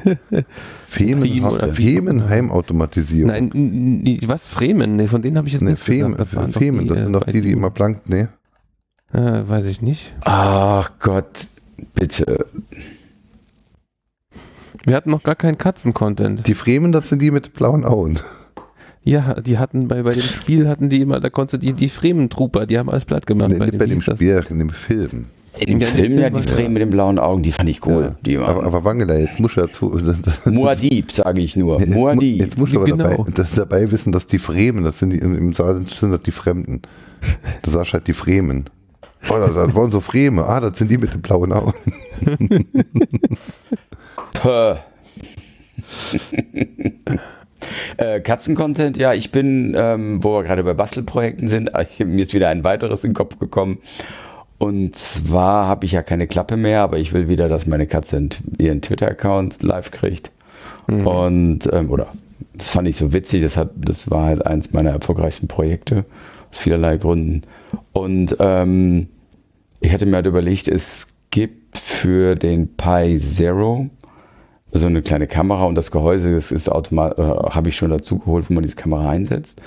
Femen 0.95 1.43
oder 1.43 1.73
Femenheim-Automatisierung. 1.73 3.27
Nein, 3.27 4.19
was 4.27 4.45
Fremen? 4.45 4.95
Nee, 4.95 5.07
von 5.07 5.21
denen 5.21 5.37
habe 5.37 5.47
ich 5.47 5.53
jetzt 5.53 5.61
Ne, 5.61 5.71
nichts 5.71 5.85
Femen, 5.85 6.13
gesagt. 6.13 6.19
Das, 6.21 6.35
waren 6.35 6.51
doch 6.51 6.59
Femen, 6.59 6.87
das 6.87 6.97
äh, 6.97 7.03
sind 7.03 7.13
doch 7.13 7.25
bei 7.25 7.31
die, 7.31 7.41
die 7.41 7.51
immer 7.51 7.69
blank, 7.69 8.07
ne? 8.09 8.29
Äh, 9.13 9.47
weiß 9.47 9.65
ich 9.65 9.81
nicht. 9.81 10.13
Ach 10.21 10.91
Gott, 10.99 11.47
bitte. 11.93 12.45
Wir 14.85 14.95
hatten 14.95 15.11
noch 15.11 15.23
gar 15.23 15.35
keinen 15.35 15.57
Katzen-Content. 15.57 16.47
Die 16.47 16.53
Fremen, 16.53 16.91
das 16.91 17.09
sind 17.09 17.21
die 17.21 17.31
mit 17.31 17.53
blauen 17.53 17.85
Augen. 17.85 18.19
Ja, 19.03 19.35
die 19.35 19.57
hatten 19.59 19.87
bei, 19.87 20.01
bei 20.01 20.11
dem 20.11 20.21
Spiel 20.21 20.67
hatten 20.67 20.89
die 20.89 21.01
immer, 21.01 21.19
da 21.19 21.29
konntest 21.29 21.61
du 21.61 21.67
die, 21.67 21.73
die 21.73 21.89
Fremen-Trooper, 21.89 22.65
die 22.65 22.79
haben 22.79 22.89
alles 22.89 23.05
platt 23.05 23.27
gemacht. 23.27 23.49
Nee, 23.49 23.59
nicht 23.59 23.77
bei 23.77 23.85
dem 23.85 23.99
hieß 23.99 24.05
das? 24.05 24.15
Spiel, 24.15 24.43
in 24.49 24.59
dem 24.59 24.69
Film. 24.71 25.25
In 25.59 25.67
dem 25.67 25.79
Ja, 25.79 25.87
Film 25.87 26.19
ja 26.19 26.29
die 26.29 26.41
Fremen 26.41 26.73
mit 26.73 26.81
den 26.81 26.89
blauen 26.89 27.17
Augen, 27.19 27.41
die 27.43 27.51
fand 27.51 27.69
ich 27.69 27.85
cool. 27.85 28.03
Ja. 28.03 28.15
Die 28.25 28.37
Aber, 28.37 28.63
aber 28.63 28.83
Wangela, 28.83 29.15
jetzt 29.17 29.39
musst 29.39 29.57
du 29.57 29.61
dazu. 29.61 29.91
Muad'Dib, 30.45 31.11
sage 31.11 31.41
ich 31.41 31.55
nur. 31.55 31.79
Jetzt, 31.79 31.89
mu- 31.93 32.07
Muad'Dib. 32.09 32.35
jetzt 32.35 32.57
musst 32.57 32.73
du 32.73 32.79
aber 32.79 32.87
Genau. 32.91 33.09
dabei, 33.09 33.31
das 33.33 33.55
dabei 33.55 33.91
wissen, 33.91 34.11
dass 34.11 34.27
die 34.27 34.39
Fremen, 34.39 34.83
das 34.83 34.99
sind 34.99 35.11
die, 35.11 35.19
im 35.19 35.53
Saarland 35.53 35.89
sind 35.91 36.11
das 36.11 36.21
die 36.23 36.31
Fremden. 36.31 36.81
Du 37.61 37.71
sagst 37.71 37.93
halt 37.93 38.07
die 38.07 38.13
Fremen. 38.13 38.69
Oh, 39.29 39.37
das, 39.39 39.53
das 39.55 39.73
waren 39.75 39.91
so 39.91 40.01
Freme. 40.01 40.45
Ah, 40.45 40.59
das 40.59 40.77
sind 40.77 40.91
die 40.91 40.97
mit 40.97 41.13
den 41.13 41.21
blauen 41.21 41.51
Augen. 41.51 41.73
Puh. 44.33 44.75
äh, 47.97 48.19
Katzen-Content, 48.21 48.97
ja, 48.97 49.13
ich 49.13 49.31
bin, 49.31 49.73
ähm, 49.75 50.23
wo 50.23 50.33
wir 50.35 50.43
gerade 50.43 50.63
bei 50.63 50.73
Bastelprojekten 50.73 51.47
sind, 51.47 51.71
ich, 51.81 52.05
mir 52.05 52.23
ist 52.23 52.33
wieder 52.33 52.49
ein 52.49 52.63
weiteres 52.63 53.03
in 53.03 53.11
den 53.11 53.15
Kopf 53.15 53.39
gekommen. 53.39 53.79
Und 54.65 54.95
zwar 54.95 55.67
habe 55.67 55.85
ich 55.85 55.91
ja 55.91 56.01
keine 56.01 56.25
Klappe 56.25 56.57
mehr, 56.57 56.81
aber 56.81 56.97
ich 56.97 57.13
will 57.13 57.27
wieder, 57.27 57.47
dass 57.49 57.67
meine 57.67 57.85
Katze 57.85 58.29
ihren 58.57 58.81
Twitter-Account 58.81 59.61
live 59.61 59.91
kriegt. 59.91 60.31
Und, 60.87 61.69
ähm, 61.71 61.91
oder, 61.91 62.07
das 62.55 62.69
fand 62.69 62.87
ich 62.87 62.97
so 62.97 63.13
witzig, 63.13 63.43
das, 63.43 63.57
hat, 63.57 63.69
das 63.75 64.09
war 64.09 64.25
halt 64.25 64.43
eins 64.43 64.73
meiner 64.73 64.89
erfolgreichsten 64.89 65.47
Projekte, 65.47 66.03
aus 66.49 66.57
vielerlei 66.57 66.97
Gründen. 66.97 67.43
Und 67.93 68.37
ähm, 68.39 69.07
ich 69.81 69.93
hatte 69.93 70.07
mir 70.07 70.15
halt 70.15 70.25
überlegt, 70.25 70.67
es 70.67 71.09
gibt 71.29 71.77
für 71.77 72.33
den 72.33 72.75
Pi 72.75 73.19
Zero 73.19 73.91
so 74.71 74.87
eine 74.87 75.01
kleine 75.01 75.27
Kamera 75.27 75.65
und 75.65 75.75
das 75.75 75.91
Gehäuse, 75.91 76.33
das 76.33 76.51
ist 76.51 76.69
automatisch, 76.69 77.23
äh, 77.23 77.49
habe 77.51 77.69
ich 77.69 77.75
schon 77.77 77.91
dazu 77.91 78.19
geholt, 78.19 78.49
wo 78.49 78.53
man 78.53 78.63
diese 78.63 78.75
Kamera 78.75 79.09
einsetzt. 79.09 79.61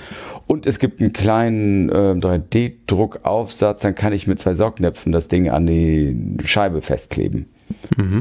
Und 0.45 0.65
es 0.65 0.79
gibt 0.79 1.01
einen 1.01 1.13
kleinen 1.13 1.89
äh, 1.89 2.15
3D-Druckaufsatz, 2.19 3.81
dann 3.81 3.95
kann 3.95 4.13
ich 4.13 4.27
mit 4.27 4.39
zwei 4.39 4.53
Saugnäpfen 4.53 5.11
das 5.11 5.27
Ding 5.27 5.49
an 5.49 5.65
die 5.65 6.37
Scheibe 6.43 6.81
festkleben. 6.81 7.47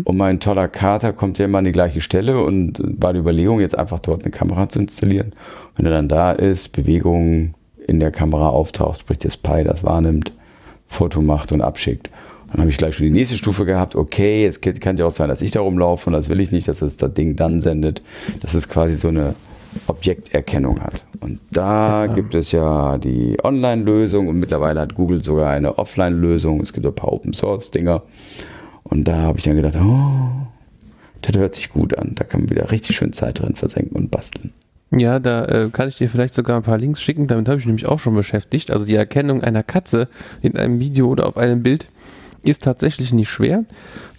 Und 0.04 0.16
mein 0.16 0.40
toller 0.40 0.68
Kater 0.68 1.12
kommt 1.12 1.38
ja 1.38 1.46
immer 1.46 1.58
an 1.58 1.64
die 1.64 1.72
gleiche 1.72 2.00
Stelle 2.00 2.42
und 2.42 2.80
war 2.82 3.12
die 3.12 3.20
Überlegung, 3.20 3.60
jetzt 3.60 3.78
einfach 3.78 3.98
dort 3.98 4.22
eine 4.22 4.30
Kamera 4.30 4.68
zu 4.68 4.78
installieren. 4.80 5.32
Wenn 5.76 5.86
er 5.86 5.92
dann 5.92 6.08
da 6.08 6.32
ist, 6.32 6.72
Bewegung 6.72 7.54
in 7.86 8.00
der 8.00 8.10
Kamera 8.10 8.50
auftaucht, 8.50 9.00
sprich 9.00 9.18
das 9.18 9.36
Pi 9.36 9.64
das 9.64 9.84
wahrnimmt, 9.84 10.32
Foto 10.86 11.22
macht 11.22 11.52
und 11.52 11.62
abschickt. 11.62 12.10
Dann 12.50 12.60
habe 12.60 12.70
ich 12.70 12.78
gleich 12.78 12.96
schon 12.96 13.04
die 13.04 13.12
nächste 13.12 13.36
Stufe 13.36 13.64
gehabt. 13.64 13.94
Okay, 13.94 14.46
es 14.46 14.60
kann 14.60 14.96
ja 14.96 15.06
auch 15.06 15.12
sein, 15.12 15.28
dass 15.28 15.42
ich 15.42 15.50
da 15.50 15.60
rumlaufe 15.60 16.08
und 16.08 16.14
das 16.14 16.28
will 16.28 16.40
ich 16.40 16.50
nicht, 16.50 16.66
dass 16.68 16.82
es 16.82 16.96
das 16.96 17.12
Ding 17.12 17.36
dann 17.36 17.60
sendet, 17.60 18.02
dass 18.40 18.54
es 18.54 18.68
quasi 18.68 18.94
so 18.94 19.08
eine 19.08 19.34
Objekterkennung 19.86 20.80
hat. 20.80 21.04
Und 21.20 21.40
da 21.50 22.06
gibt 22.06 22.34
es 22.34 22.52
ja 22.52 22.96
die 22.98 23.36
Online-Lösung 23.42 24.28
und 24.28 24.38
mittlerweile 24.38 24.80
hat 24.80 24.94
Google 24.94 25.22
sogar 25.22 25.50
eine 25.50 25.78
Offline-Lösung. 25.78 26.60
Es 26.60 26.72
gibt 26.72 26.86
ein 26.86 26.94
paar 26.94 27.12
Open-Source-Dinger. 27.12 28.02
Und 28.84 29.04
da 29.04 29.16
habe 29.16 29.38
ich 29.38 29.44
dann 29.44 29.56
gedacht, 29.56 29.76
oh, 29.76 30.30
das 31.20 31.36
hört 31.36 31.54
sich 31.54 31.70
gut 31.70 31.98
an. 31.98 32.12
Da 32.14 32.24
kann 32.24 32.40
man 32.40 32.50
wieder 32.50 32.70
richtig 32.70 32.96
schön 32.96 33.12
Zeit 33.12 33.40
drin 33.40 33.56
versenken 33.56 33.96
und 33.96 34.10
basteln. 34.10 34.52
Ja, 34.90 35.18
da 35.18 35.44
äh, 35.44 35.70
kann 35.70 35.88
ich 35.88 35.96
dir 35.96 36.08
vielleicht 36.08 36.34
sogar 36.34 36.56
ein 36.56 36.62
paar 36.62 36.78
Links 36.78 37.02
schicken. 37.02 37.26
Damit 37.26 37.46
habe 37.48 37.58
ich 37.58 37.66
mich 37.66 37.74
nämlich 37.74 37.88
auch 37.88 37.98
schon 38.00 38.14
beschäftigt. 38.14 38.70
Also 38.70 38.86
die 38.86 38.94
Erkennung 38.94 39.42
einer 39.42 39.62
Katze 39.62 40.08
in 40.40 40.56
einem 40.56 40.78
Video 40.80 41.08
oder 41.08 41.26
auf 41.26 41.36
einem 41.36 41.62
Bild 41.62 41.88
ist 42.42 42.62
tatsächlich 42.62 43.12
nicht 43.12 43.28
schwer. 43.28 43.64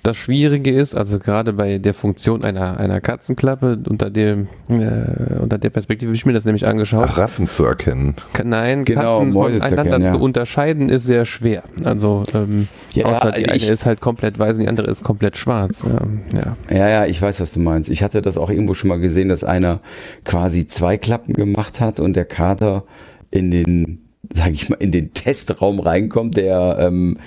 Das 0.02 0.16
Schwierige 0.16 0.72
ist, 0.72 0.96
also 0.96 1.20
gerade 1.20 1.52
bei 1.52 1.78
der 1.78 1.94
Funktion 1.94 2.44
einer, 2.46 2.80
einer 2.80 3.02
Katzenklappe, 3.02 3.80
unter 3.90 4.10
dem, 4.10 4.48
äh, 4.70 5.36
unter 5.42 5.58
der 5.58 5.70
Perspektive 5.70 6.10
habe 6.10 6.16
ich 6.16 6.26
mir 6.26 6.32
das 6.32 6.46
nämlich 6.46 6.66
angeschaut. 6.68 7.06
Ach, 7.10 7.18
Ratten 7.18 7.50
zu 7.50 7.66
erkennen. 7.66 8.16
Nein, 8.44 8.86
Genau, 8.86 9.20
Katzen 9.20 9.34
Mäuse 9.34 9.58
zu 9.58 9.64
voneinander 9.64 9.92
erkennen, 9.92 10.06
ja. 10.06 10.14
zu 10.18 10.24
unterscheiden 10.24 10.90
ist 10.90 11.04
sehr 11.04 11.26
schwer. 11.26 11.64
Also, 11.84 12.24
ähm, 12.34 12.70
Ja, 12.94 13.06
außer 13.08 13.32
die 13.32 13.38
also 13.40 13.48
eine 13.50 13.56
ich- 13.58 13.70
ist 13.70 13.86
halt 13.86 14.00
komplett 14.00 14.40
weiß 14.40 14.56
und 14.56 14.62
die 14.62 14.70
andere 14.70 14.88
ist 14.88 15.04
komplett 15.04 15.36
schwarz. 15.38 15.84
Ja, 15.84 16.40
ja. 16.70 16.78
Ja, 16.78 16.90
ja, 16.90 17.06
ich 17.06 17.22
weiß, 17.22 17.42
was 17.42 17.52
du 17.54 17.60
meinst. 17.60 17.90
Ich 17.90 18.02
hatte 18.02 18.22
das 18.22 18.38
auch 18.38 18.50
irgendwo 18.50 18.74
schon 18.76 18.88
mal 18.88 19.00
gesehen, 19.02 19.28
dass 19.28 19.44
einer 19.44 19.82
quasi 20.24 20.66
zwei 20.66 20.98
Klappen 20.98 21.34
gemacht 21.34 21.82
hat 21.82 22.00
und 22.00 22.16
der 22.16 22.26
Kater 22.26 22.86
in 23.32 23.52
den, 23.52 24.00
sag 24.34 24.52
ich 24.52 24.70
mal, 24.70 24.78
in 24.78 24.92
den 24.92 25.14
Testraum 25.14 25.80
reinkommt, 25.80 26.38
der 26.38 26.78
ähm, 26.80 27.18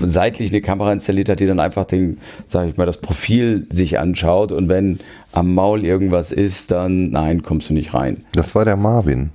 seitlich 0.00 0.50
eine 0.50 0.60
Kamera 0.60 0.92
installiert 0.92 1.28
hat, 1.28 1.40
die 1.40 1.46
dann 1.46 1.60
einfach 1.60 1.84
den, 1.84 2.18
sag 2.46 2.68
ich 2.68 2.76
mal, 2.76 2.86
das 2.86 2.98
Profil 2.98 3.66
sich 3.70 3.98
anschaut 3.98 4.52
und 4.52 4.68
wenn 4.68 4.98
am 5.32 5.54
Maul 5.54 5.84
irgendwas 5.84 6.32
ist, 6.32 6.70
dann 6.70 7.10
nein, 7.10 7.42
kommst 7.42 7.70
du 7.70 7.74
nicht 7.74 7.94
rein. 7.94 8.24
Das 8.34 8.54
war 8.54 8.64
der 8.64 8.76
Marvin. 8.76 9.30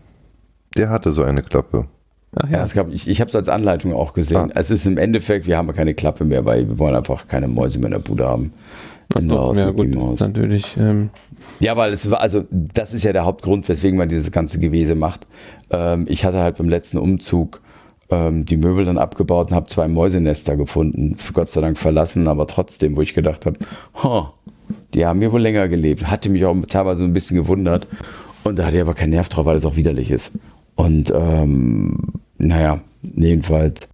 Der 0.75 0.89
hatte 0.89 1.11
so 1.11 1.23
eine 1.23 1.41
Klappe. 1.41 1.87
Ach 2.35 2.49
Ja, 2.49 2.59
ja. 2.59 2.63
es 2.63 2.73
gab, 2.73 2.91
ich, 2.91 3.07
ich 3.07 3.19
habe 3.19 3.29
es 3.29 3.35
als 3.35 3.49
Anleitung 3.49 3.93
auch 3.93 4.13
gesehen. 4.13 4.37
Ah. 4.37 4.49
Es 4.53 4.69
ist 4.69 4.85
im 4.85 4.97
Endeffekt, 4.97 5.47
wir 5.47 5.57
haben 5.57 5.73
keine 5.73 5.95
Klappe 5.95 6.25
mehr, 6.25 6.45
weil 6.45 6.67
wir 6.67 6.77
wollen 6.77 6.95
einfach 6.95 7.27
keine 7.27 7.47
Mäuse 7.47 7.79
mehr 7.79 7.87
in 7.87 7.93
der 7.93 7.99
Bude 7.99 8.27
haben. 8.27 8.53
Ende 9.15 9.35
Doch, 9.35 9.41
aus, 9.41 9.57
ja 9.57 9.71
gut, 9.71 9.89
Mouse. 9.93 10.19
natürlich. 10.19 10.75
Ähm, 10.77 11.09
Ja, 11.59 11.77
weil 11.77 11.93
es 11.93 12.11
war, 12.11 12.19
also 12.19 12.43
das 12.51 12.93
ist 12.93 13.03
ja 13.03 13.13
der 13.13 13.25
Hauptgrund, 13.25 13.67
weswegen 13.69 13.97
man 13.97 14.09
dieses 14.09 14.31
ganze 14.31 14.59
Gewese 14.59 14.95
macht. 14.95 15.27
Ähm, 15.69 16.05
ich 16.09 16.25
hatte 16.25 16.39
halt 16.39 16.57
beim 16.57 16.67
letzten 16.69 16.97
Umzug 16.97 17.61
ähm, 18.09 18.45
die 18.45 18.57
Möbel 18.57 18.85
dann 18.85 18.97
abgebaut 18.97 19.49
und 19.49 19.55
habe 19.55 19.67
zwei 19.67 19.87
Mäusenester 19.87 20.55
gefunden. 20.55 21.15
Gott 21.33 21.47
sei 21.47 21.61
Dank 21.61 21.77
verlassen, 21.77 22.27
aber 22.27 22.47
trotzdem, 22.47 22.95
wo 22.95 23.01
ich 23.01 23.13
gedacht 23.13 23.45
habe, 23.45 23.57
huh, 24.03 24.25
die 24.93 25.05
haben 25.05 25.19
hier 25.19 25.31
wohl 25.31 25.41
länger 25.41 25.67
gelebt. 25.67 26.09
Hatte 26.09 26.29
mich 26.29 26.45
auch 26.45 26.55
teilweise 26.67 27.03
ein 27.03 27.13
bisschen 27.13 27.37
gewundert. 27.37 27.87
Und 28.43 28.57
da 28.57 28.65
hatte 28.65 28.77
ich 28.77 28.81
aber 28.81 28.93
keinen 28.93 29.11
Nerv 29.11 29.29
drauf, 29.29 29.45
weil 29.45 29.55
das 29.55 29.65
auch 29.65 29.75
widerlich 29.75 30.11
ist. 30.11 30.31
Und 30.75 31.11
ähm, 31.15 31.97
naja, 32.37 32.79
jedenfalls 33.01 33.89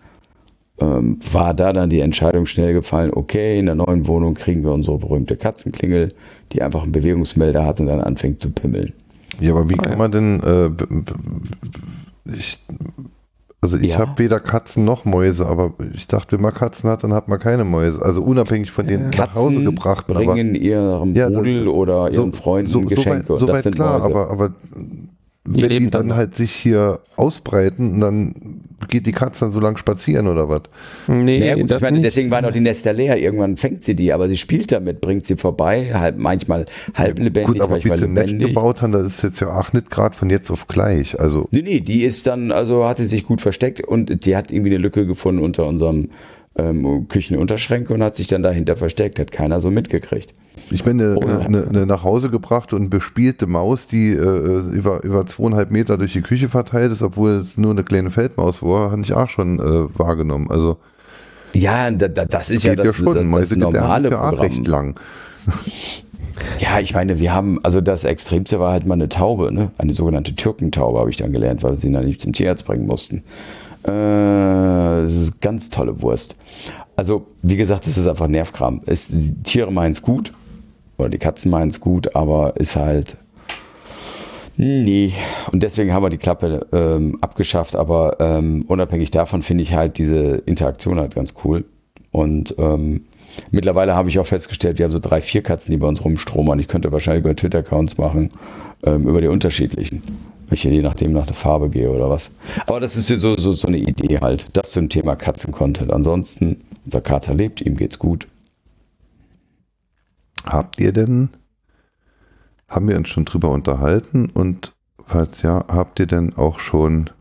ähm, 0.79 1.17
war 1.31 1.53
da 1.53 1.73
dann 1.73 1.89
die 1.89 2.01
Entscheidung 2.01 2.45
schnell 2.45 2.73
gefallen, 2.73 3.11
okay, 3.13 3.57
in 3.57 3.67
der 3.67 3.75
neuen 3.75 4.07
Wohnung 4.07 4.33
kriegen 4.33 4.63
wir 4.63 4.73
unsere 4.73 4.97
berühmte 4.97 5.37
Katzenklingel, 5.37 6.13
die 6.51 6.61
einfach 6.61 6.83
einen 6.83 6.91
Bewegungsmelder 6.91 7.65
hat 7.65 7.79
und 7.79 7.87
dann 7.87 8.01
anfängt 8.01 8.41
zu 8.41 8.51
pimmeln. 8.51 8.93
Ja, 9.39 9.51
aber 9.51 9.69
wie 9.69 9.77
kann 9.77 9.97
man 9.97 10.11
denn. 10.11 10.39
Äh, 10.43 10.69
ich, 12.35 12.59
also 13.63 13.77
ich 13.77 13.91
Ja. 13.91 13.99
habe 13.99 14.11
weder 14.17 14.39
Katzen 14.41 14.83
noch 14.83 15.05
Mäuse, 15.05 15.45
aber 15.47 15.71
ich 15.93 16.07
dachte, 16.07 16.33
wenn 16.35 16.41
man 16.41 16.53
Katzen 16.53 16.89
hat, 16.89 17.03
dann 17.03 17.13
hat 17.13 17.29
man 17.29 17.39
keine 17.39 17.63
Mäuse. 17.63 18.01
Also 18.01 18.21
unabhängig 18.21 18.71
von 18.71 18.85
den 18.85 19.09
nach 19.09 19.33
Hause 19.33 19.49
Katzen 19.55 19.65
gebracht. 19.65 20.07
bringen 20.07 20.53
ihrem 20.53 21.15
Ja, 21.15 21.29
das- 21.29 21.67
oder 21.67 22.11
ihren 22.11 22.33
Freunden 22.33 22.87
Geschenke. 22.87 23.25
So, 23.27 23.33
und 23.35 23.39
so 23.39 23.45
das 23.47 23.63
sind 23.63 23.75
klar, 23.75 23.99
Mäuse. 23.99 24.05
aber, 24.13 24.29
aber 24.31 24.49
Die 24.49 24.53
wenn 25.45 25.53
die 25.53 25.61
leben 25.61 25.91
dann 25.91 26.09
dann. 26.09 26.17
halt 26.17 26.35
sich 26.35 26.51
hier 26.51 26.99
ausbreiten, 27.15 27.99
dann 28.01 28.35
geht 28.87 29.05
die 29.07 29.11
Katze 29.11 29.41
dann 29.41 29.51
so 29.51 29.59
lang 29.59 29.77
spazieren 29.77 30.27
oder 30.27 30.49
was? 30.49 30.61
nee, 31.07 31.39
naja, 31.39 31.55
gut, 31.55 31.71
das 31.71 31.77
ich 31.77 31.81
meine, 31.81 31.97
nicht. 31.97 32.05
deswegen 32.05 32.31
waren 32.31 32.45
auch 32.45 32.51
die 32.51 32.59
Nester 32.59 32.93
leer. 32.93 33.17
Irgendwann 33.17 33.57
fängt 33.57 33.83
sie 33.83 33.95
die, 33.95 34.13
aber 34.13 34.27
sie 34.27 34.37
spielt 34.37 34.71
damit, 34.71 35.01
bringt 35.01 35.25
sie 35.25 35.35
vorbei, 35.35 35.91
halb, 35.93 36.17
manchmal 36.17 36.65
halb 36.95 37.19
lebendig, 37.19 37.53
Gut, 37.53 37.61
aber 37.61 37.83
wie 37.83 37.89
sie 37.95 38.03
ein 38.05 38.13
Netz 38.13 38.27
lebendig. 38.31 38.47
gebaut 38.49 38.81
haben, 38.81 38.91
das 38.91 39.05
ist 39.05 39.23
jetzt 39.23 39.39
ja 39.39 39.49
auch 39.49 39.73
nicht 39.73 39.89
gerade 39.89 40.15
von 40.15 40.29
jetzt 40.29 40.49
auf 40.51 40.67
gleich. 40.67 41.19
Also 41.19 41.47
Nee, 41.51 41.61
nee, 41.61 41.79
die 41.79 42.03
ist 42.03 42.27
dann, 42.27 42.51
also 42.51 42.85
hatte 42.87 43.05
sich 43.05 43.25
gut 43.25 43.41
versteckt 43.41 43.81
und 43.81 44.25
die 44.25 44.35
hat 44.35 44.51
irgendwie 44.51 44.71
eine 44.71 44.79
Lücke 44.79 45.05
gefunden 45.05 45.41
unter 45.41 45.65
unserem 45.65 46.09
ähm, 46.55 47.07
Küchenunterschränke 47.07 47.93
und 47.93 48.03
hat 48.03 48.15
sich 48.15 48.27
dann 48.27 48.43
dahinter 48.43 48.75
versteckt, 48.75 49.19
hat 49.19 49.31
keiner 49.31 49.59
so 49.61 49.71
mitgekriegt. 49.71 50.33
Ich 50.69 50.85
meine, 50.85 51.15
Oh, 51.17 51.21
eine, 51.25 51.39
eine, 51.45 51.67
eine 51.67 51.85
nach 51.87 52.03
Hause 52.03 52.29
gebrachte 52.29 52.75
und 52.75 52.89
bespielte 52.89 53.47
Maus, 53.47 53.87
die 53.87 54.11
äh, 54.11 54.59
über, 54.71 55.03
über 55.03 55.25
zweieinhalb 55.25 55.71
Meter 55.71 55.97
durch 55.97 56.13
die 56.13 56.21
Küche 56.21 56.49
verteilt 56.49 56.91
ist, 56.91 57.01
obwohl 57.01 57.31
es 57.45 57.57
nur 57.57 57.71
eine 57.71 57.83
kleine 57.83 58.11
Feldmaus 58.11 58.61
war, 58.61 58.91
habe 58.91 59.01
ich 59.01 59.13
auch 59.13 59.29
schon 59.29 59.59
äh, 59.59 59.97
wahrgenommen. 59.97 60.51
Also 60.51 60.77
Ja, 61.55 61.89
da, 61.89 62.07
da, 62.07 62.25
das 62.25 62.51
ist 62.51 62.63
ja 62.63 62.75
das, 62.75 62.95
schon. 62.97 63.05
das, 63.05 63.15
das 63.15 63.25
Mäuse 63.25 63.57
normale 63.57 64.09
ja 64.11 64.17
Programm. 64.17 64.39
recht 64.39 64.67
lang. 64.67 64.99
Ja, 66.59 66.79
ich 66.79 66.93
meine, 66.93 67.19
wir 67.19 67.33
haben, 67.33 67.59
also 67.63 67.81
das 67.81 68.03
Extremste 68.05 68.59
war 68.59 68.71
halt 68.71 68.85
mal 68.85 68.95
eine 68.95 69.09
Taube, 69.09 69.51
ne? 69.51 69.71
Eine 69.77 69.93
sogenannte 69.93 70.35
Türkentaube 70.35 70.99
habe 70.99 71.09
ich 71.09 71.17
dann 71.17 71.31
gelernt, 71.31 71.63
weil 71.63 71.71
wir 71.71 71.77
sie 71.77 71.91
dann 71.91 72.05
nicht 72.05 72.21
zum 72.21 72.33
Tierarzt 72.33 72.65
bringen 72.65 72.87
mussten. 72.87 73.23
Äh, 73.85 75.31
ganz 75.41 75.69
tolle 75.69 76.01
Wurst. 76.01 76.35
Also, 76.95 77.27
wie 77.41 77.57
gesagt, 77.57 77.87
das 77.87 77.97
ist 77.97 78.07
einfach 78.07 78.27
Nervkram. 78.27 78.81
Es, 78.85 79.07
die 79.07 79.43
Tiere 79.43 79.71
meinen 79.71 79.91
es 79.91 80.01
gut 80.01 80.31
oder 80.97 81.09
die 81.09 81.17
Katzen 81.17 81.51
meinen 81.51 81.69
es 81.69 81.79
gut, 81.79 82.15
aber 82.15 82.55
ist 82.57 82.75
halt 82.75 83.17
Nee, 84.55 85.13
und 85.51 85.63
deswegen 85.63 85.93
haben 85.93 86.03
wir 86.03 86.11
die 86.11 86.17
Klappe 86.17 86.67
ähm, 86.71 87.17
abgeschafft, 87.21 87.75
aber 87.75 88.17
ähm, 88.19 88.65
unabhängig 88.67 89.09
davon 89.09 89.41
finde 89.41 89.63
ich 89.63 89.73
halt 89.73 89.97
diese 89.97 90.43
Interaktion 90.45 90.99
halt 90.99 91.15
ganz 91.15 91.33
cool. 91.43 91.65
Und 92.11 92.53
ähm, 92.59 93.05
mittlerweile 93.49 93.95
habe 93.95 94.09
ich 94.09 94.19
auch 94.19 94.27
festgestellt, 94.27 94.77
wir 94.77 94.85
haben 94.85 94.91
so 94.91 94.99
drei, 94.99 95.21
vier 95.21 95.41
Katzen, 95.41 95.71
die 95.71 95.77
bei 95.77 95.87
uns 95.87 96.05
rumstromern. 96.05 96.59
Ich 96.59 96.67
könnte 96.67 96.91
wahrscheinlich 96.91 97.23
über 97.23 97.35
Twitter-Accounts 97.35 97.97
machen, 97.97 98.29
ähm, 98.83 99.07
über 99.07 99.21
die 99.21 99.27
unterschiedlichen. 99.27 100.03
Ich 100.53 100.63
je 100.63 100.81
nachdem 100.81 101.11
nach 101.11 101.25
der 101.25 101.35
Farbe 101.35 101.69
gehe 101.69 101.89
oder 101.89 102.09
was. 102.09 102.31
Aber 102.67 102.79
das 102.79 102.95
ist 102.95 103.07
so, 103.07 103.37
so, 103.37 103.53
so 103.53 103.67
eine 103.67 103.77
Idee 103.77 104.19
halt. 104.19 104.47
Das 104.53 104.71
zum 104.71 104.89
Thema 104.89 105.15
Katzen-Content. 105.15 105.91
Ansonsten, 105.91 106.61
unser 106.85 107.01
Kater 107.01 107.33
lebt, 107.33 107.61
ihm 107.61 107.75
geht's 107.75 107.99
gut. 107.99 108.27
Habt 110.45 110.79
ihr 110.79 110.91
denn 110.91 111.29
haben 112.73 112.89
wir 112.89 112.97
uns 112.97 113.09
schon 113.09 113.25
drüber 113.25 113.49
unterhalten 113.49 114.31
und 114.33 114.73
falls 115.05 115.43
ja, 115.43 115.65
habt 115.67 115.99
ihr 115.99 116.07
denn 116.07 116.35
auch 116.35 116.59
schon 116.59 117.11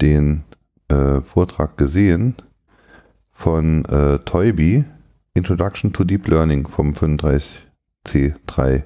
den 0.00 0.42
äh, 0.88 1.20
Vortrag 1.20 1.76
gesehen 1.78 2.34
von 3.32 3.84
äh, 3.84 4.18
Toybi, 4.18 4.84
Introduction 5.34 5.92
to 5.92 6.02
Deep 6.02 6.26
Learning 6.26 6.66
vom 6.66 6.92
35C3? 6.92 8.82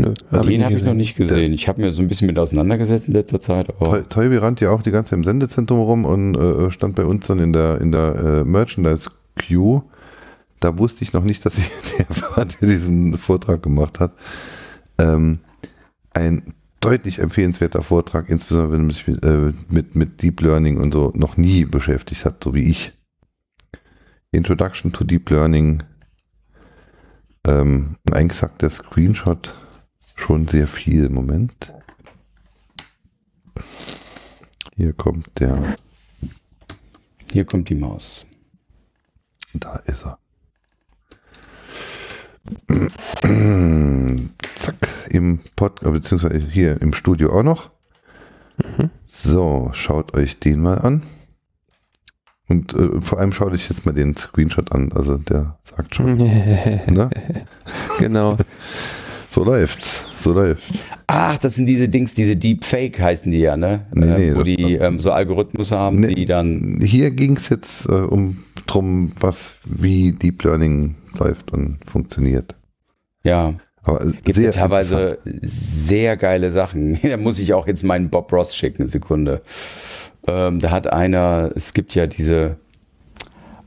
Nö, 0.00 0.14
hab 0.30 0.46
den 0.46 0.64
habe 0.64 0.74
ich 0.74 0.84
noch 0.84 0.94
nicht 0.94 1.16
gesehen. 1.16 1.52
Ich 1.52 1.68
habe 1.68 1.80
mir 1.80 1.92
so 1.92 2.02
ein 2.02 2.08
bisschen 2.08 2.26
mit 2.26 2.38
auseinandergesetzt 2.38 3.08
in 3.08 3.14
letzter 3.14 3.40
Zeit. 3.40 3.68
Toybi 4.08 4.36
rannte 4.36 4.66
ja 4.66 4.70
auch 4.70 4.82
die 4.82 4.90
ganze 4.90 5.10
Zeit 5.10 5.18
im 5.18 5.24
Sendezentrum 5.24 5.80
rum 5.80 6.04
und 6.04 6.36
äh, 6.36 6.70
stand 6.70 6.94
bei 6.94 7.04
uns 7.04 7.26
dann 7.26 7.38
in 7.38 7.52
der, 7.52 7.80
in 7.80 7.92
der 7.92 8.14
äh, 8.14 8.44
Merchandise 8.44 9.10
Queue 9.36 9.82
da 10.60 10.76
wusste 10.78 11.02
ich 11.02 11.12
noch 11.12 11.24
nicht, 11.24 11.44
dass 11.44 11.58
ich 11.58 11.68
der 11.98 12.08
war, 12.36 12.44
der 12.44 12.68
diesen 12.68 13.18
Vortrag 13.18 13.62
gemacht 13.62 13.98
hat. 13.98 14.12
Ähm, 14.98 15.40
ein 16.12 16.54
deutlich 16.80 17.18
empfehlenswerter 17.18 17.82
Vortrag, 17.82 18.28
insbesondere 18.28 18.72
wenn 18.72 18.86
man 18.86 18.90
sich 18.90 19.06
mit, 19.06 19.24
äh, 19.24 19.52
mit, 19.68 19.96
mit 19.96 20.22
Deep 20.22 20.40
Learning 20.42 20.78
und 20.78 20.92
so 20.92 21.12
noch 21.14 21.36
nie 21.36 21.64
beschäftigt 21.64 22.24
hat, 22.24 22.44
so 22.44 22.54
wie 22.54 22.70
ich. 22.70 22.92
Introduction 24.32 24.92
to 24.92 25.02
Deep 25.02 25.28
Learning. 25.30 25.82
Ähm, 27.46 27.96
sagt 28.32 28.60
der 28.60 28.70
Screenshot 28.70 29.54
schon 30.20 30.46
sehr 30.46 30.66
viel. 30.66 31.08
Moment. 31.08 31.72
Hier 34.76 34.92
kommt 34.92 35.40
der. 35.40 35.76
Hier 37.32 37.44
kommt 37.44 37.68
die 37.68 37.74
Maus. 37.74 38.26
Da 39.54 39.76
ist 39.86 40.04
er. 40.04 40.18
Zack, 44.56 44.88
im 45.08 45.40
Pod, 45.56 45.82
äh, 45.84 45.90
beziehungsweise 45.90 46.38
hier 46.38 46.80
im 46.80 46.92
Studio 46.92 47.38
auch 47.38 47.42
noch. 47.42 47.70
Mhm. 48.58 48.90
So, 49.04 49.70
schaut 49.72 50.14
euch 50.14 50.38
den 50.38 50.60
mal 50.60 50.78
an. 50.78 51.02
Und 52.48 52.74
äh, 52.74 53.00
vor 53.00 53.20
allem 53.20 53.32
schaut 53.32 53.52
euch 53.52 53.68
jetzt 53.68 53.86
mal 53.86 53.92
den 53.92 54.16
Screenshot 54.16 54.72
an. 54.72 54.92
Also 54.92 55.18
der 55.18 55.58
sagt 55.62 55.94
schon. 55.94 56.16
ne? 56.16 57.10
Genau. 57.98 58.36
So 59.32 59.44
läuft's. 59.44 60.09
So 60.20 60.32
läuft's. 60.32 60.66
Ach, 61.06 61.38
das 61.38 61.54
sind 61.54 61.66
diese 61.66 61.88
Dings, 61.88 62.14
diese 62.14 62.36
Deepfake 62.36 63.00
heißen 63.00 63.32
die 63.32 63.40
ja, 63.40 63.56
ne? 63.56 63.86
Nee, 63.92 64.06
nee, 64.06 64.28
äh, 64.28 64.36
wo 64.36 64.42
die 64.42 64.74
ähm, 64.74 65.00
so 65.00 65.10
Algorithmus 65.10 65.72
haben, 65.72 66.00
nee, 66.00 66.14
die 66.14 66.26
dann. 66.26 66.78
Hier 66.82 67.10
ging 67.10 67.36
es 67.36 67.48
jetzt 67.48 67.86
äh, 67.86 67.92
um 67.92 68.44
drum, 68.66 69.10
was 69.18 69.54
wie 69.64 70.12
Deep 70.12 70.44
Learning 70.44 70.96
läuft 71.18 71.52
und 71.52 71.78
funktioniert. 71.86 72.54
Ja. 73.22 73.54
Aber 73.82 74.04
gibt 74.24 74.36
ja 74.36 74.50
teilweise 74.50 75.18
sehr 75.24 76.16
geile 76.16 76.50
Sachen. 76.50 77.00
da 77.02 77.16
muss 77.16 77.38
ich 77.38 77.54
auch 77.54 77.66
jetzt 77.66 77.82
meinen 77.82 78.10
Bob 78.10 78.32
Ross 78.32 78.54
schicken, 78.54 78.86
Sekunde. 78.86 79.42
Ähm, 80.26 80.60
da 80.60 80.70
hat 80.70 80.92
einer, 80.92 81.50
es 81.54 81.72
gibt 81.72 81.94
ja 81.94 82.06
diese, 82.06 82.56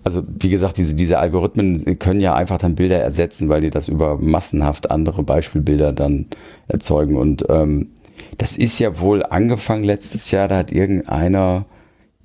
also 0.04 0.24
wie 0.28 0.50
gesagt, 0.50 0.78
diese, 0.78 0.96
diese 0.96 1.20
Algorithmen 1.20 2.00
können 2.00 2.20
ja 2.20 2.36
einfach 2.36 2.58
dann 2.58 2.76
Bilder 2.76 3.00
ersetzen, 3.00 3.50
weil 3.50 3.62
die 3.62 3.70
das 3.70 3.88
über 3.88 4.18
massenhaft 4.18 4.92
andere 4.92 5.24
Beispielbilder 5.24 5.94
dann 5.94 6.28
erzeugen. 6.68 7.16
Und 7.16 7.46
ähm, 7.50 7.92
das 8.38 8.58
ist 8.58 8.80
ja 8.80 9.00
wohl 9.00 9.24
angefangen 9.24 9.84
letztes 9.84 10.32
Jahr, 10.32 10.48
da 10.48 10.58
hat 10.58 10.72
irgendeiner 10.72 11.66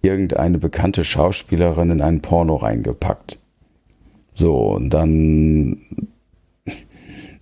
irgendeine 0.03 0.59
bekannte 0.59 1.05
Schauspielerin 1.05 1.91
in 1.91 2.03
einen 2.03 2.23
Porno 2.23 2.57
reingepackt. 2.57 3.39
So, 4.35 4.55
und 4.55 4.91
dann 4.91 5.79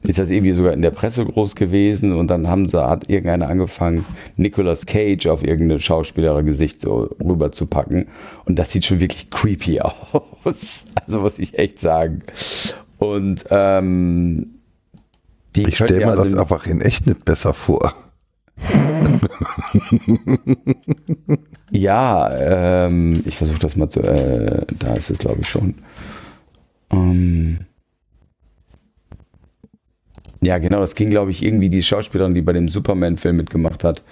ist 0.07 0.19
das 0.19 0.31
irgendwie 0.31 0.53
sogar 0.53 0.73
in 0.73 0.83
der 0.83 0.91
Presse 0.91 1.25
groß 1.25 1.57
gewesen 1.57 2.13
und 2.13 2.29
dann 2.29 2.49
haben 2.49 2.69
sie, 2.69 2.85
hat 2.85 3.09
irgendeiner 3.09 3.49
angefangen, 3.49 4.05
Nicolas 4.37 4.87
Cage 4.87 5.27
auf 5.27 5.43
irgendeine 5.43 5.81
Schauspielergesicht 5.81 6.81
so 6.81 7.11
rüber 7.23 7.53
zu 7.53 7.67
packen. 7.67 8.07
Und 8.45 8.59
das 8.59 8.71
sieht 8.71 8.85
schon 8.85 9.01
wirklich 9.01 9.31
creepy 9.31 9.81
aus. 9.81 10.87
Also 10.95 11.21
muss 11.21 11.39
ich 11.39 11.59
echt 11.59 11.81
sagen. 11.81 12.23
Und 12.99 13.45
ähm, 13.51 14.61
ich 15.57 15.75
stelle 15.75 15.99
mir 15.99 16.11
also 16.11 16.25
das 16.25 16.39
einfach 16.39 16.67
in 16.67 16.81
echt 16.81 17.07
nicht 17.07 17.25
besser 17.25 17.53
vor. 17.53 17.95
ja, 21.71 22.87
ähm, 22.87 23.23
ich 23.27 23.37
versuche 23.37 23.59
das 23.59 23.77
mal 23.77 23.91
zu, 23.91 24.01
äh, 24.01 24.65
da 24.79 24.95
ist 24.95 25.11
es 25.11 25.19
glaube 25.19 25.41
ich 25.43 25.49
schon. 25.49 25.75
Ähm 26.91 27.67
ja, 30.47 30.59
genau, 30.59 30.81
das 30.81 30.95
ging, 30.95 31.11
glaube 31.11 31.33
ich, 31.33 31.43
irgendwie 31.43 31.69
die 31.69 31.83
Schauspielerin, 31.83 32.35
die 32.35 32.41
bei 32.41 32.53
dem 32.53 32.69
Superman-Film 32.69 33.37
mitgemacht 33.37 33.83
hat, 33.83 34.05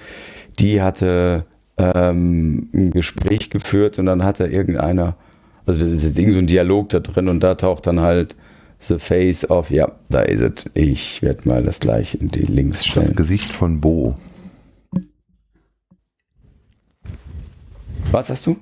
die 0.58 0.82
hatte 0.82 1.46
ähm, 1.78 2.68
ein 2.74 2.90
Gespräch 2.90 3.50
geführt 3.50 3.98
und 4.00 4.06
dann 4.06 4.24
hatte 4.24 4.46
irgendeiner, 4.46 5.16
also 5.64 5.86
das 5.86 6.02
ist 6.02 6.18
irgend 6.18 6.34
so 6.34 6.40
ein 6.40 6.48
Dialog 6.48 6.88
da 6.88 6.98
drin 6.98 7.28
und 7.28 7.40
da 7.40 7.54
taucht 7.54 7.86
dann 7.86 8.00
halt 8.00 8.34
The 8.80 8.98
Face 8.98 9.44
auf, 9.44 9.70
ja, 9.70 9.92
da 10.10 10.22
ist 10.22 10.40
es. 10.40 10.70
Ich 10.74 11.22
werde 11.22 11.48
mal 11.48 11.62
das 11.62 11.80
gleich 11.80 12.20
in 12.20 12.28
die 12.28 12.42
Links 12.42 12.84
stellen. 12.84 13.06
Das 13.06 13.16
Gesicht 13.16 13.50
von 13.50 13.80
Bo. 13.80 14.14
Was 18.10 18.28
hast 18.28 18.46
du? 18.46 18.58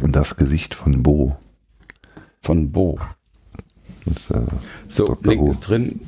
Das 0.00 0.36
Gesicht 0.36 0.74
von 0.74 1.02
Bo. 1.02 1.36
Von 2.42 2.72
Bo. 2.72 2.98
Ist, 4.14 4.30
äh, 4.30 4.40
so, 4.88 5.06
Dr. 5.06 5.32
Link 5.32 5.50
ist 5.50 5.60
drin. 5.60 6.00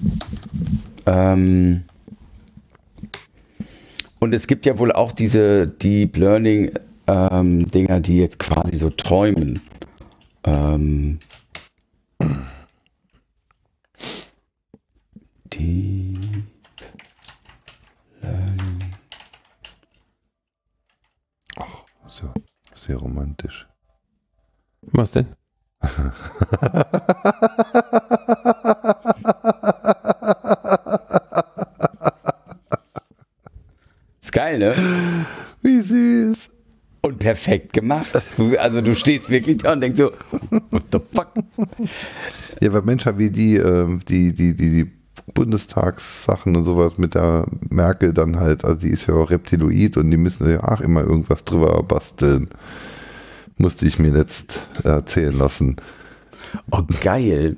Ähm, 1.06 1.84
und 4.18 4.34
es 4.34 4.46
gibt 4.46 4.66
ja 4.66 4.78
wohl 4.78 4.92
auch 4.92 5.12
diese 5.12 5.66
Deep 5.66 6.16
Learning 6.16 6.72
ähm, 7.06 7.66
Dinger, 7.66 8.00
die 8.00 8.18
jetzt 8.18 8.38
quasi 8.38 8.76
so 8.76 8.90
träumen. 8.90 9.60
Ähm, 10.44 11.18
Deep 15.52 16.44
Learning. 18.20 18.94
Ach, 21.56 21.84
so, 22.08 22.32
sehr 22.86 22.96
romantisch. 22.96 23.66
Was 24.82 25.12
denn? 25.12 25.39
Ist 34.20 34.32
geil, 34.32 34.58
ne? 34.58 34.74
Wie 35.62 35.80
süß. 35.80 36.48
Und 37.02 37.18
perfekt 37.18 37.72
gemacht. 37.72 38.22
Also 38.58 38.82
du 38.82 38.94
stehst 38.94 39.30
wirklich 39.30 39.58
da 39.58 39.72
und 39.72 39.80
denkst 39.80 39.98
so, 39.98 40.10
what 40.70 40.82
the 40.92 40.98
fuck? 40.98 41.28
Ja, 42.60 42.72
weil 42.72 42.82
Menschen 42.82 43.16
wie 43.16 43.30
die, 43.30 43.56
ähm, 43.56 44.00
die, 44.06 44.34
die, 44.34 44.54
die, 44.54 44.70
die 44.70 44.90
Bundestagssachen 45.32 46.56
und 46.56 46.64
sowas 46.64 46.98
mit 46.98 47.14
der 47.14 47.46
Merkel 47.70 48.12
dann 48.12 48.38
halt, 48.38 48.64
also 48.64 48.80
die 48.80 48.90
ist 48.90 49.06
ja 49.06 49.14
auch 49.14 49.30
Reptiloid 49.30 49.96
und 49.96 50.10
die 50.10 50.18
müssen 50.18 50.50
ja 50.50 50.62
auch 50.62 50.80
immer 50.80 51.02
irgendwas 51.02 51.44
drüber 51.44 51.82
basteln. 51.82 52.50
Musste 53.60 53.86
ich 53.86 53.98
mir 53.98 54.10
letzt 54.10 54.62
erzählen 54.84 55.36
lassen. 55.36 55.76
Oh, 56.70 56.80
geil. 57.02 57.56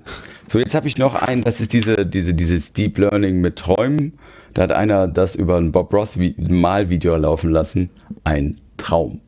So, 0.48 0.58
jetzt 0.58 0.74
habe 0.74 0.88
ich 0.88 0.98
noch 0.98 1.14
einen, 1.14 1.44
das 1.44 1.60
ist 1.60 1.72
diese, 1.72 2.04
diese, 2.04 2.34
dieses 2.34 2.72
Deep 2.72 2.98
Learning 2.98 3.40
mit 3.40 3.54
Träumen. 3.54 4.18
Da 4.52 4.62
hat 4.62 4.72
einer 4.72 5.06
das 5.06 5.36
über 5.36 5.58
ein 5.58 5.70
Bob 5.70 5.94
Ross 5.94 6.18
Malvideo 6.36 7.16
laufen 7.16 7.50
lassen. 7.50 7.88
Ein 8.24 8.60
Traum. 8.78 9.20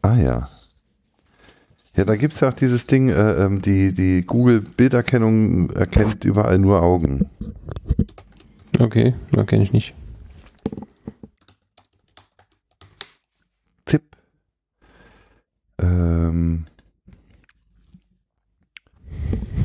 Ah 0.00 0.16
ja. 0.16 0.48
Ja, 1.94 2.06
da 2.06 2.16
gibt 2.16 2.32
es 2.32 2.40
ja 2.40 2.48
auch 2.48 2.54
dieses 2.54 2.86
Ding, 2.86 3.10
äh, 3.10 3.44
ähm, 3.44 3.60
die, 3.60 3.92
die 3.92 4.22
Google-Bilderkennung 4.22 5.68
erkennt 5.72 6.24
überall 6.24 6.58
nur 6.58 6.82
Augen. 6.82 7.28
Okay, 8.78 9.14
da 9.32 9.44
kenne 9.44 9.64
ich 9.64 9.72
nicht. 9.72 9.94
Tipp. 13.84 14.02
Ähm, 15.80 16.64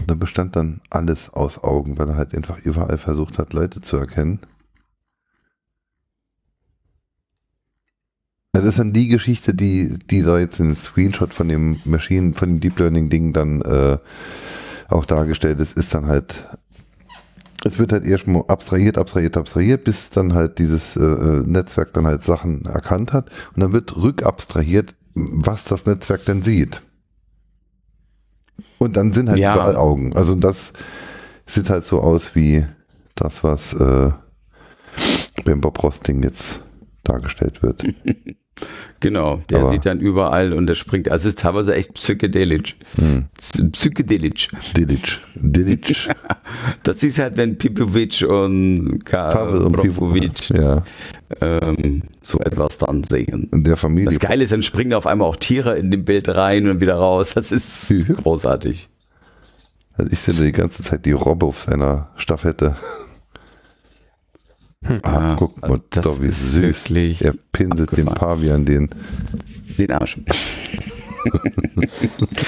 da 0.07 0.15
bestand 0.15 0.56
dann 0.56 0.81
alles 0.90 1.31
aus 1.31 1.64
Augen, 1.64 1.98
weil 1.98 2.10
er 2.10 2.15
halt 2.15 2.35
einfach 2.35 2.60
überall 2.60 2.98
versucht 2.98 3.40
hat, 3.40 3.53
Leute 3.53 3.81
zu 3.81 3.98
erkennen. 3.98 4.40
Das 8.56 8.65
ist 8.65 8.77
dann 8.77 8.94
die 8.94 9.07
Geschichte, 9.07 9.56
die, 9.56 9.98
die 10.11 10.22
da 10.22 10.38
jetzt 10.38 10.60
im 10.60 10.76
Screenshot 10.76 11.34
von 11.34 11.48
dem 11.48 11.80
Maschinen, 11.85 12.35
von 12.35 12.49
dem 12.49 12.60
Deep 12.60 12.77
Learning 12.77 13.10
Ding 13.10 13.34
dann 13.34 13.61
äh, 13.64 13.98
auch 14.90 15.06
dargestellt 15.06 15.60
ist, 15.60 15.76
ist 15.76 15.95
dann 15.95 16.06
halt, 16.06 16.45
es 17.65 17.80
wird 17.80 17.91
halt 17.91 18.06
erstmal 18.06 18.44
abstrahiert, 18.48 18.99
abstrahiert, 18.99 19.38
abstrahiert, 19.38 19.84
bis 19.84 20.10
dann 20.10 20.34
halt 20.35 20.60
dieses 20.60 20.95
äh, 20.95 21.03
äh, 21.03 21.44
Netzwerk 21.48 21.94
dann 21.94 22.06
halt 22.06 22.23
Sachen 22.26 22.65
erkannt 22.65 23.11
hat 23.11 23.31
und 23.56 23.61
dann 23.61 23.73
wird 23.73 23.95
rückabstrahiert, 23.95 24.94
was 25.15 25.65
das 25.65 25.85
Netzwerk 25.85 26.26
denn 26.26 26.41
sieht. 26.41 26.81
Und 28.77 28.98
dann 28.98 29.14
sind 29.14 29.30
halt 29.30 29.40
Ja. 29.40 29.53
überall 29.56 29.76
Augen. 29.76 30.15
Also 30.15 30.35
das 30.35 30.73
sieht 31.45 31.69
halt 31.69 31.85
so 31.85 31.99
aus 32.02 32.35
wie 32.35 32.65
das, 33.15 33.44
was 33.44 33.73
äh, 33.73 34.11
beim 35.45 35.61
Bob 35.61 35.81
Ross-Ding 35.84 36.23
jetzt 36.23 36.61
dargestellt 37.03 37.61
wird. 37.64 37.84
Genau, 38.99 39.41
der 39.49 39.60
Aber- 39.60 39.72
sieht 39.72 39.85
dann 39.85 39.99
überall 39.99 40.53
und 40.53 40.68
der 40.68 40.76
springt. 40.76 41.10
Also 41.10 41.27
es 41.27 41.35
ist 41.35 41.40
teilweise 41.41 41.76
echt 41.76 41.94
psychedelisch. 41.94 42.76
Hm. 42.95 43.26
Psychedelisch. 43.72 44.48
Dilic. 44.76 45.19
Dilic. 45.35 46.10
Das 46.84 47.02
ist 47.03 47.18
halt, 47.19 47.38
wenn 47.38 47.57
Pipovic 47.57 48.23
und 48.27 48.99
Pavel 49.06 49.31
Karl 49.34 49.57
und 49.64 49.72
Brokovic 49.73 50.34
Pivo. 50.48 50.61
Ja. 50.61 50.84
ähm, 51.41 52.03
so 52.22 52.40
etwas 52.40 52.77
dann 52.77 53.03
sehen. 53.03 53.49
In 53.52 53.64
der 53.64 53.76
Familie. 53.77 54.10
Das 54.10 54.19
Geile 54.19 54.44
ist, 54.44 54.52
dann 54.52 54.64
springen 54.64 54.94
auf 54.94 55.07
einmal 55.07 55.27
auch 55.27 55.35
Tiere 55.35 55.77
in 55.77 55.90
dem 55.91 56.06
Bild 56.06 56.30
rein 56.30 56.68
und 56.68 56.80
wieder 56.81 56.95
raus. 56.95 57.34
Das 57.34 57.52
ist 57.52 57.91
großartig. 58.23 58.90
Also 59.95 60.11
ich 60.11 60.19
sehe 60.19 60.34
die 60.34 60.52
ganze 60.52 60.84
Zeit 60.84 61.06
die 61.06 61.11
Robbe 61.11 61.45
auf 61.45 61.64
seiner 61.64 62.10
Staffette. 62.18 62.76
Ah, 65.03 65.11
Ja, 65.30 65.35
guck 65.38 65.61
mal, 65.61 65.72
also 65.72 65.84
das 65.91 66.03
doch 66.03 66.22
wie 66.22 66.27
ist 66.27 66.51
süß. 66.51 66.61
wirklich 66.89 67.23
Er 67.23 67.34
pinselt 67.51 67.91
den 67.95 68.07
abgefahren. 68.07 68.38
Pavian 68.39 68.65
den. 68.65 68.89
Den 69.77 69.91
Arsch. 69.91 70.18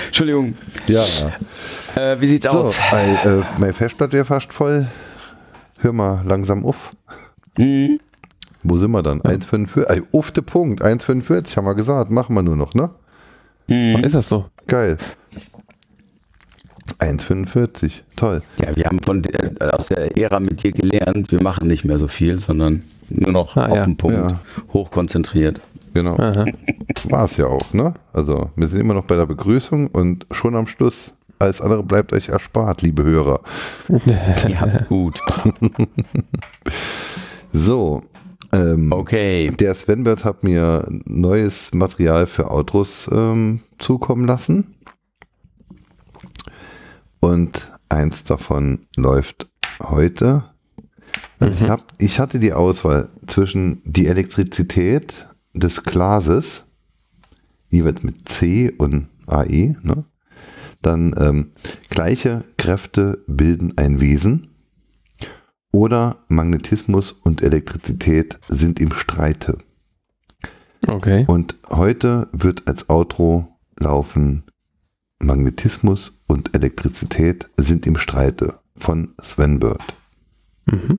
Entschuldigung. 0.07 0.53
Ja. 0.87 1.03
Äh, 1.95 2.19
wie 2.19 2.27
sieht's 2.27 2.45
So, 2.45 2.51
aus? 2.63 2.77
bei, 2.91 3.03
äh, 3.23 3.41
meine 3.57 3.73
Festplatte 3.73 4.13
wäre 4.13 4.25
fast 4.25 4.53
voll. 4.53 4.87
Hör 5.79 5.93
mal 5.93 6.21
langsam 6.25 6.65
auf. 6.65 6.91
Hm? 7.57 7.97
Wo 8.63 8.77
sind 8.77 8.91
wir 8.91 9.03
dann? 9.03 9.21
1,45. 9.21 9.85
Ey, 9.87 10.01
auf 10.11 10.31
der 10.31 10.41
Punkt. 10.41 10.81
1,45 10.83 11.55
haben 11.55 11.65
wir 11.65 11.75
gesagt. 11.75 12.11
Machen 12.11 12.35
wir 12.35 12.41
nur 12.41 12.55
noch, 12.55 12.73
ne? 12.73 12.89
Hm? 13.67 14.03
Ist 14.03 14.15
das 14.15 14.27
so? 14.29 14.45
Geil. 14.67 14.97
1,45. 16.99 17.91
Toll. 18.15 18.41
Ja, 18.59 18.75
wir 18.75 18.85
haben 18.85 18.99
von 19.03 19.21
der, 19.21 19.53
aus 19.77 19.87
der 19.87 20.17
Ära 20.17 20.39
mit 20.39 20.63
dir 20.63 20.71
gelernt, 20.71 21.31
wir 21.31 21.41
machen 21.41 21.67
nicht 21.67 21.83
mehr 21.85 21.97
so 21.97 22.07
viel, 22.07 22.39
sondern 22.39 22.83
nur 23.09 23.31
noch 23.31 23.57
Ah, 23.57 23.65
auf 23.67 23.75
ja. 23.75 23.85
den 23.85 23.97
Punkt, 23.97 24.17
Ja. 24.17 24.39
hochkonzentriert. 24.73 25.59
Genau. 25.93 26.17
War 26.17 27.23
es 27.25 27.37
ja 27.37 27.47
auch, 27.47 27.73
ne? 27.73 27.93
Also, 28.13 28.49
wir 28.55 28.67
sind 28.67 28.81
immer 28.81 28.93
noch 28.93 29.05
bei 29.05 29.15
der 29.15 29.25
Begrüßung 29.25 29.87
und 29.87 30.25
schon 30.31 30.55
am 30.55 30.67
Schluss. 30.67 31.13
Alles 31.39 31.61
andere 31.61 31.83
bleibt 31.83 32.13
euch 32.13 32.29
erspart, 32.29 32.81
liebe 32.81 33.03
Hörer. 33.03 33.41
Ja, 34.47 34.65
gut. 34.89 35.19
So. 37.51 38.01
Ähm, 38.51 38.91
Okay. 38.91 39.47
Der 39.59 39.73
Svenbert 39.75 40.23
hat 40.25 40.43
mir 40.43 40.85
neues 41.05 41.73
Material 41.73 42.27
für 42.27 42.51
Outros 42.51 43.09
ähm, 43.11 43.61
zukommen 43.79 44.25
lassen. 44.27 44.74
Und 47.19 47.71
eins 47.89 48.23
davon 48.23 48.85
läuft 48.95 49.47
heute. 49.81 50.43
Also 51.39 51.65
ich, 51.65 51.69
hab, 51.69 51.93
ich 51.97 52.19
hatte 52.19 52.39
die 52.39 52.53
Auswahl 52.53 53.09
zwischen 53.27 53.81
die 53.83 54.07
Elektrizität 54.07 55.27
des 55.53 55.83
Glases, 55.83 56.65
jeweils 57.69 58.03
mit 58.03 58.27
C 58.29 58.71
und 58.71 59.07
AE, 59.27 59.75
ne? 59.81 60.05
dann 60.81 61.15
ähm, 61.17 61.51
gleiche 61.89 62.43
Kräfte 62.57 63.23
bilden 63.27 63.73
ein 63.75 63.99
Wesen 63.99 64.49
oder 65.71 66.17
Magnetismus 66.29 67.11
und 67.11 67.41
Elektrizität 67.41 68.39
sind 68.47 68.79
im 68.79 68.93
Streite. 68.93 69.57
Okay. 70.87 71.25
Und 71.27 71.57
heute 71.69 72.29
wird 72.31 72.67
als 72.67 72.89
Outro 72.89 73.57
laufen 73.77 74.43
Magnetismus 75.19 76.14
und 76.27 76.55
Elektrizität 76.55 77.49
sind 77.57 77.85
im 77.85 77.97
Streite 77.97 78.59
von 78.77 79.13
Sven 79.21 79.59
Bird. 79.59 79.83
Mhm. 80.65 80.97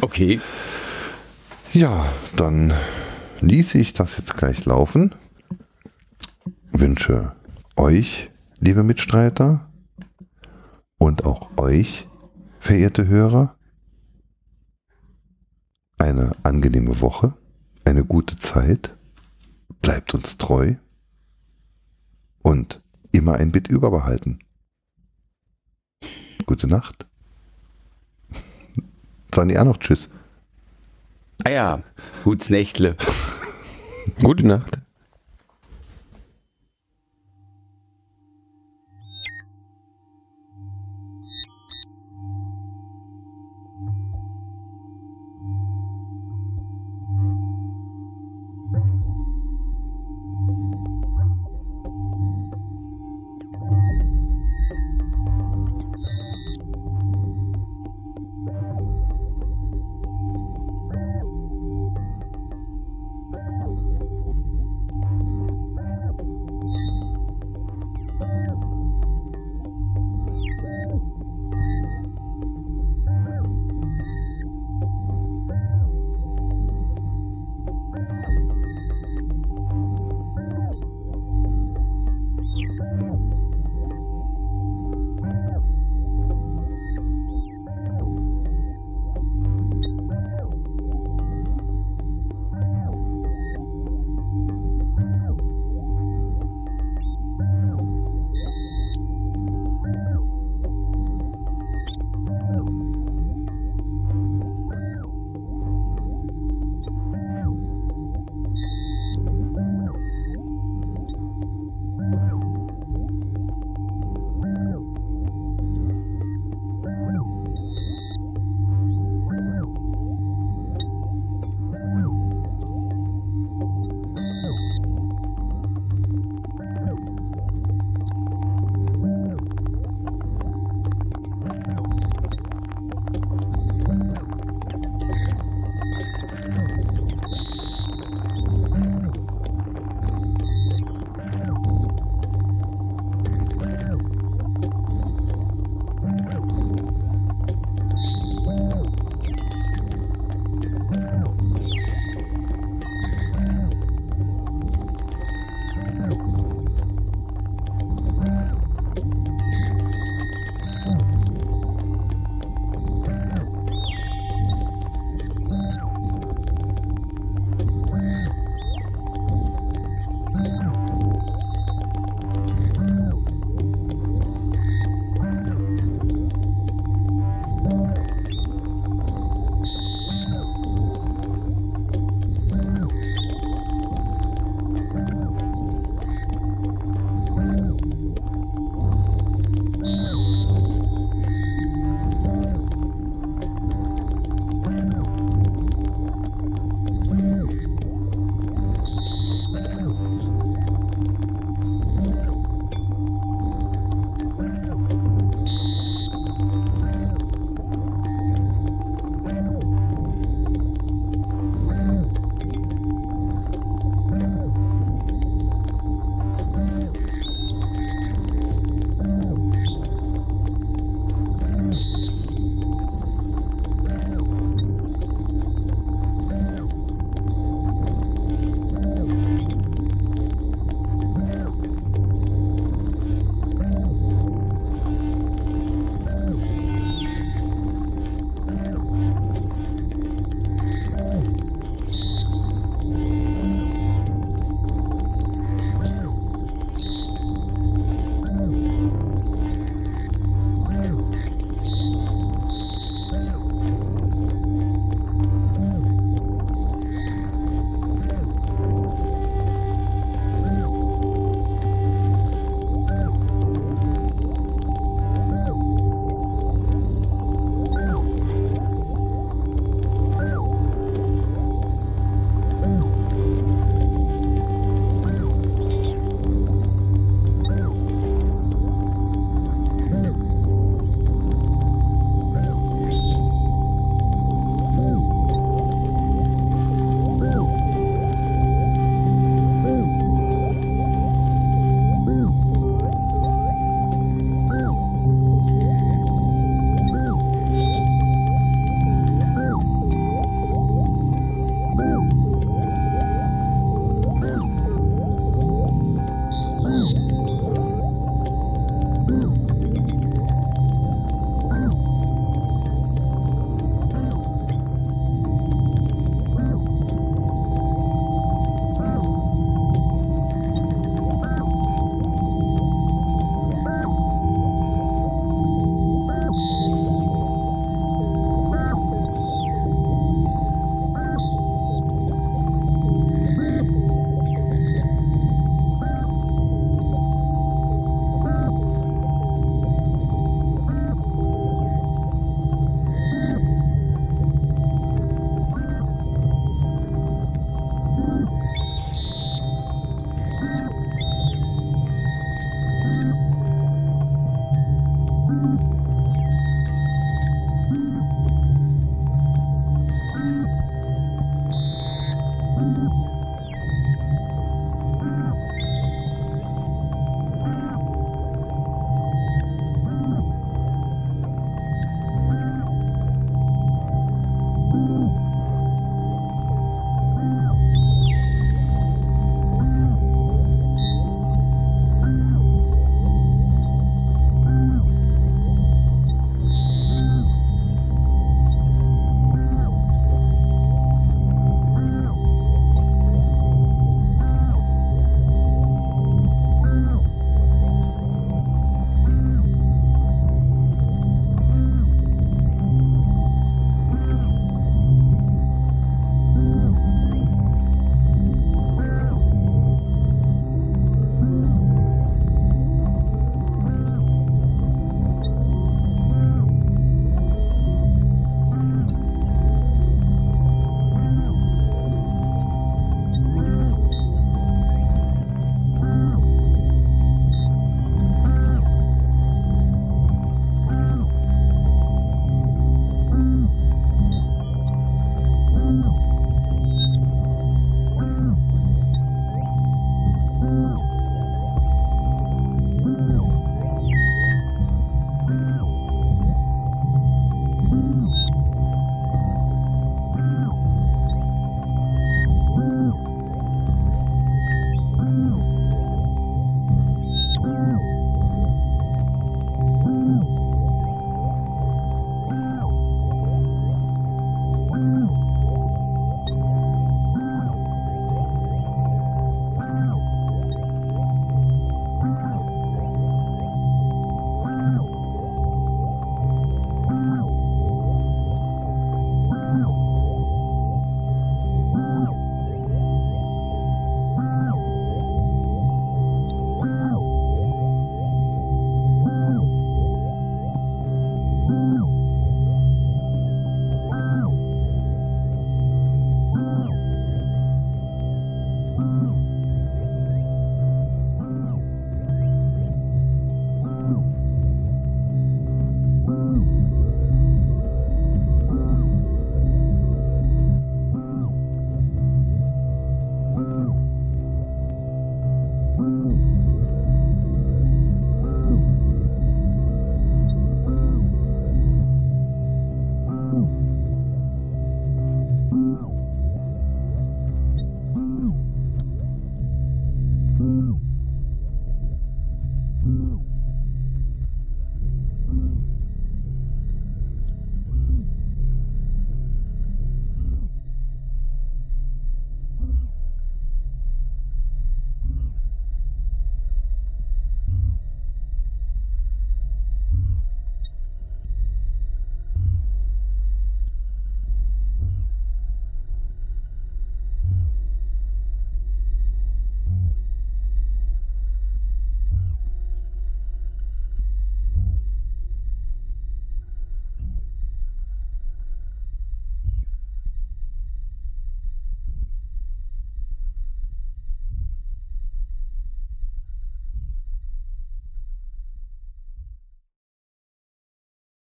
Okay. 0.00 0.40
Ja, 1.72 2.06
dann 2.36 2.72
ließe 3.40 3.78
ich 3.78 3.94
das 3.94 4.18
jetzt 4.18 4.36
gleich 4.36 4.64
laufen. 4.66 5.14
Wünsche 6.70 7.32
euch, 7.76 8.30
liebe 8.60 8.82
Mitstreiter, 8.82 9.68
und 10.98 11.24
auch 11.24 11.56
euch, 11.56 12.06
verehrte 12.60 13.08
Hörer, 13.08 13.56
eine 15.98 16.32
angenehme 16.42 17.00
Woche, 17.00 17.34
eine 17.84 18.04
gute 18.04 18.36
Zeit, 18.36 18.94
bleibt 19.80 20.14
uns 20.14 20.38
treu 20.38 20.74
und 22.42 22.81
immer 23.12 23.34
ein 23.34 23.52
Bit 23.52 23.68
überbehalten. 23.68 24.40
Gute 26.46 26.66
Nacht. 26.66 27.06
Sagen 29.34 29.48
die 29.48 29.58
auch 29.58 29.64
noch 29.64 29.78
Tschüss. 29.78 30.08
Ah 31.44 31.50
ja, 31.50 31.80
gut's 32.24 32.50
Nächtle. 32.50 32.96
Gute 34.22 34.46
Nacht. 34.46 34.81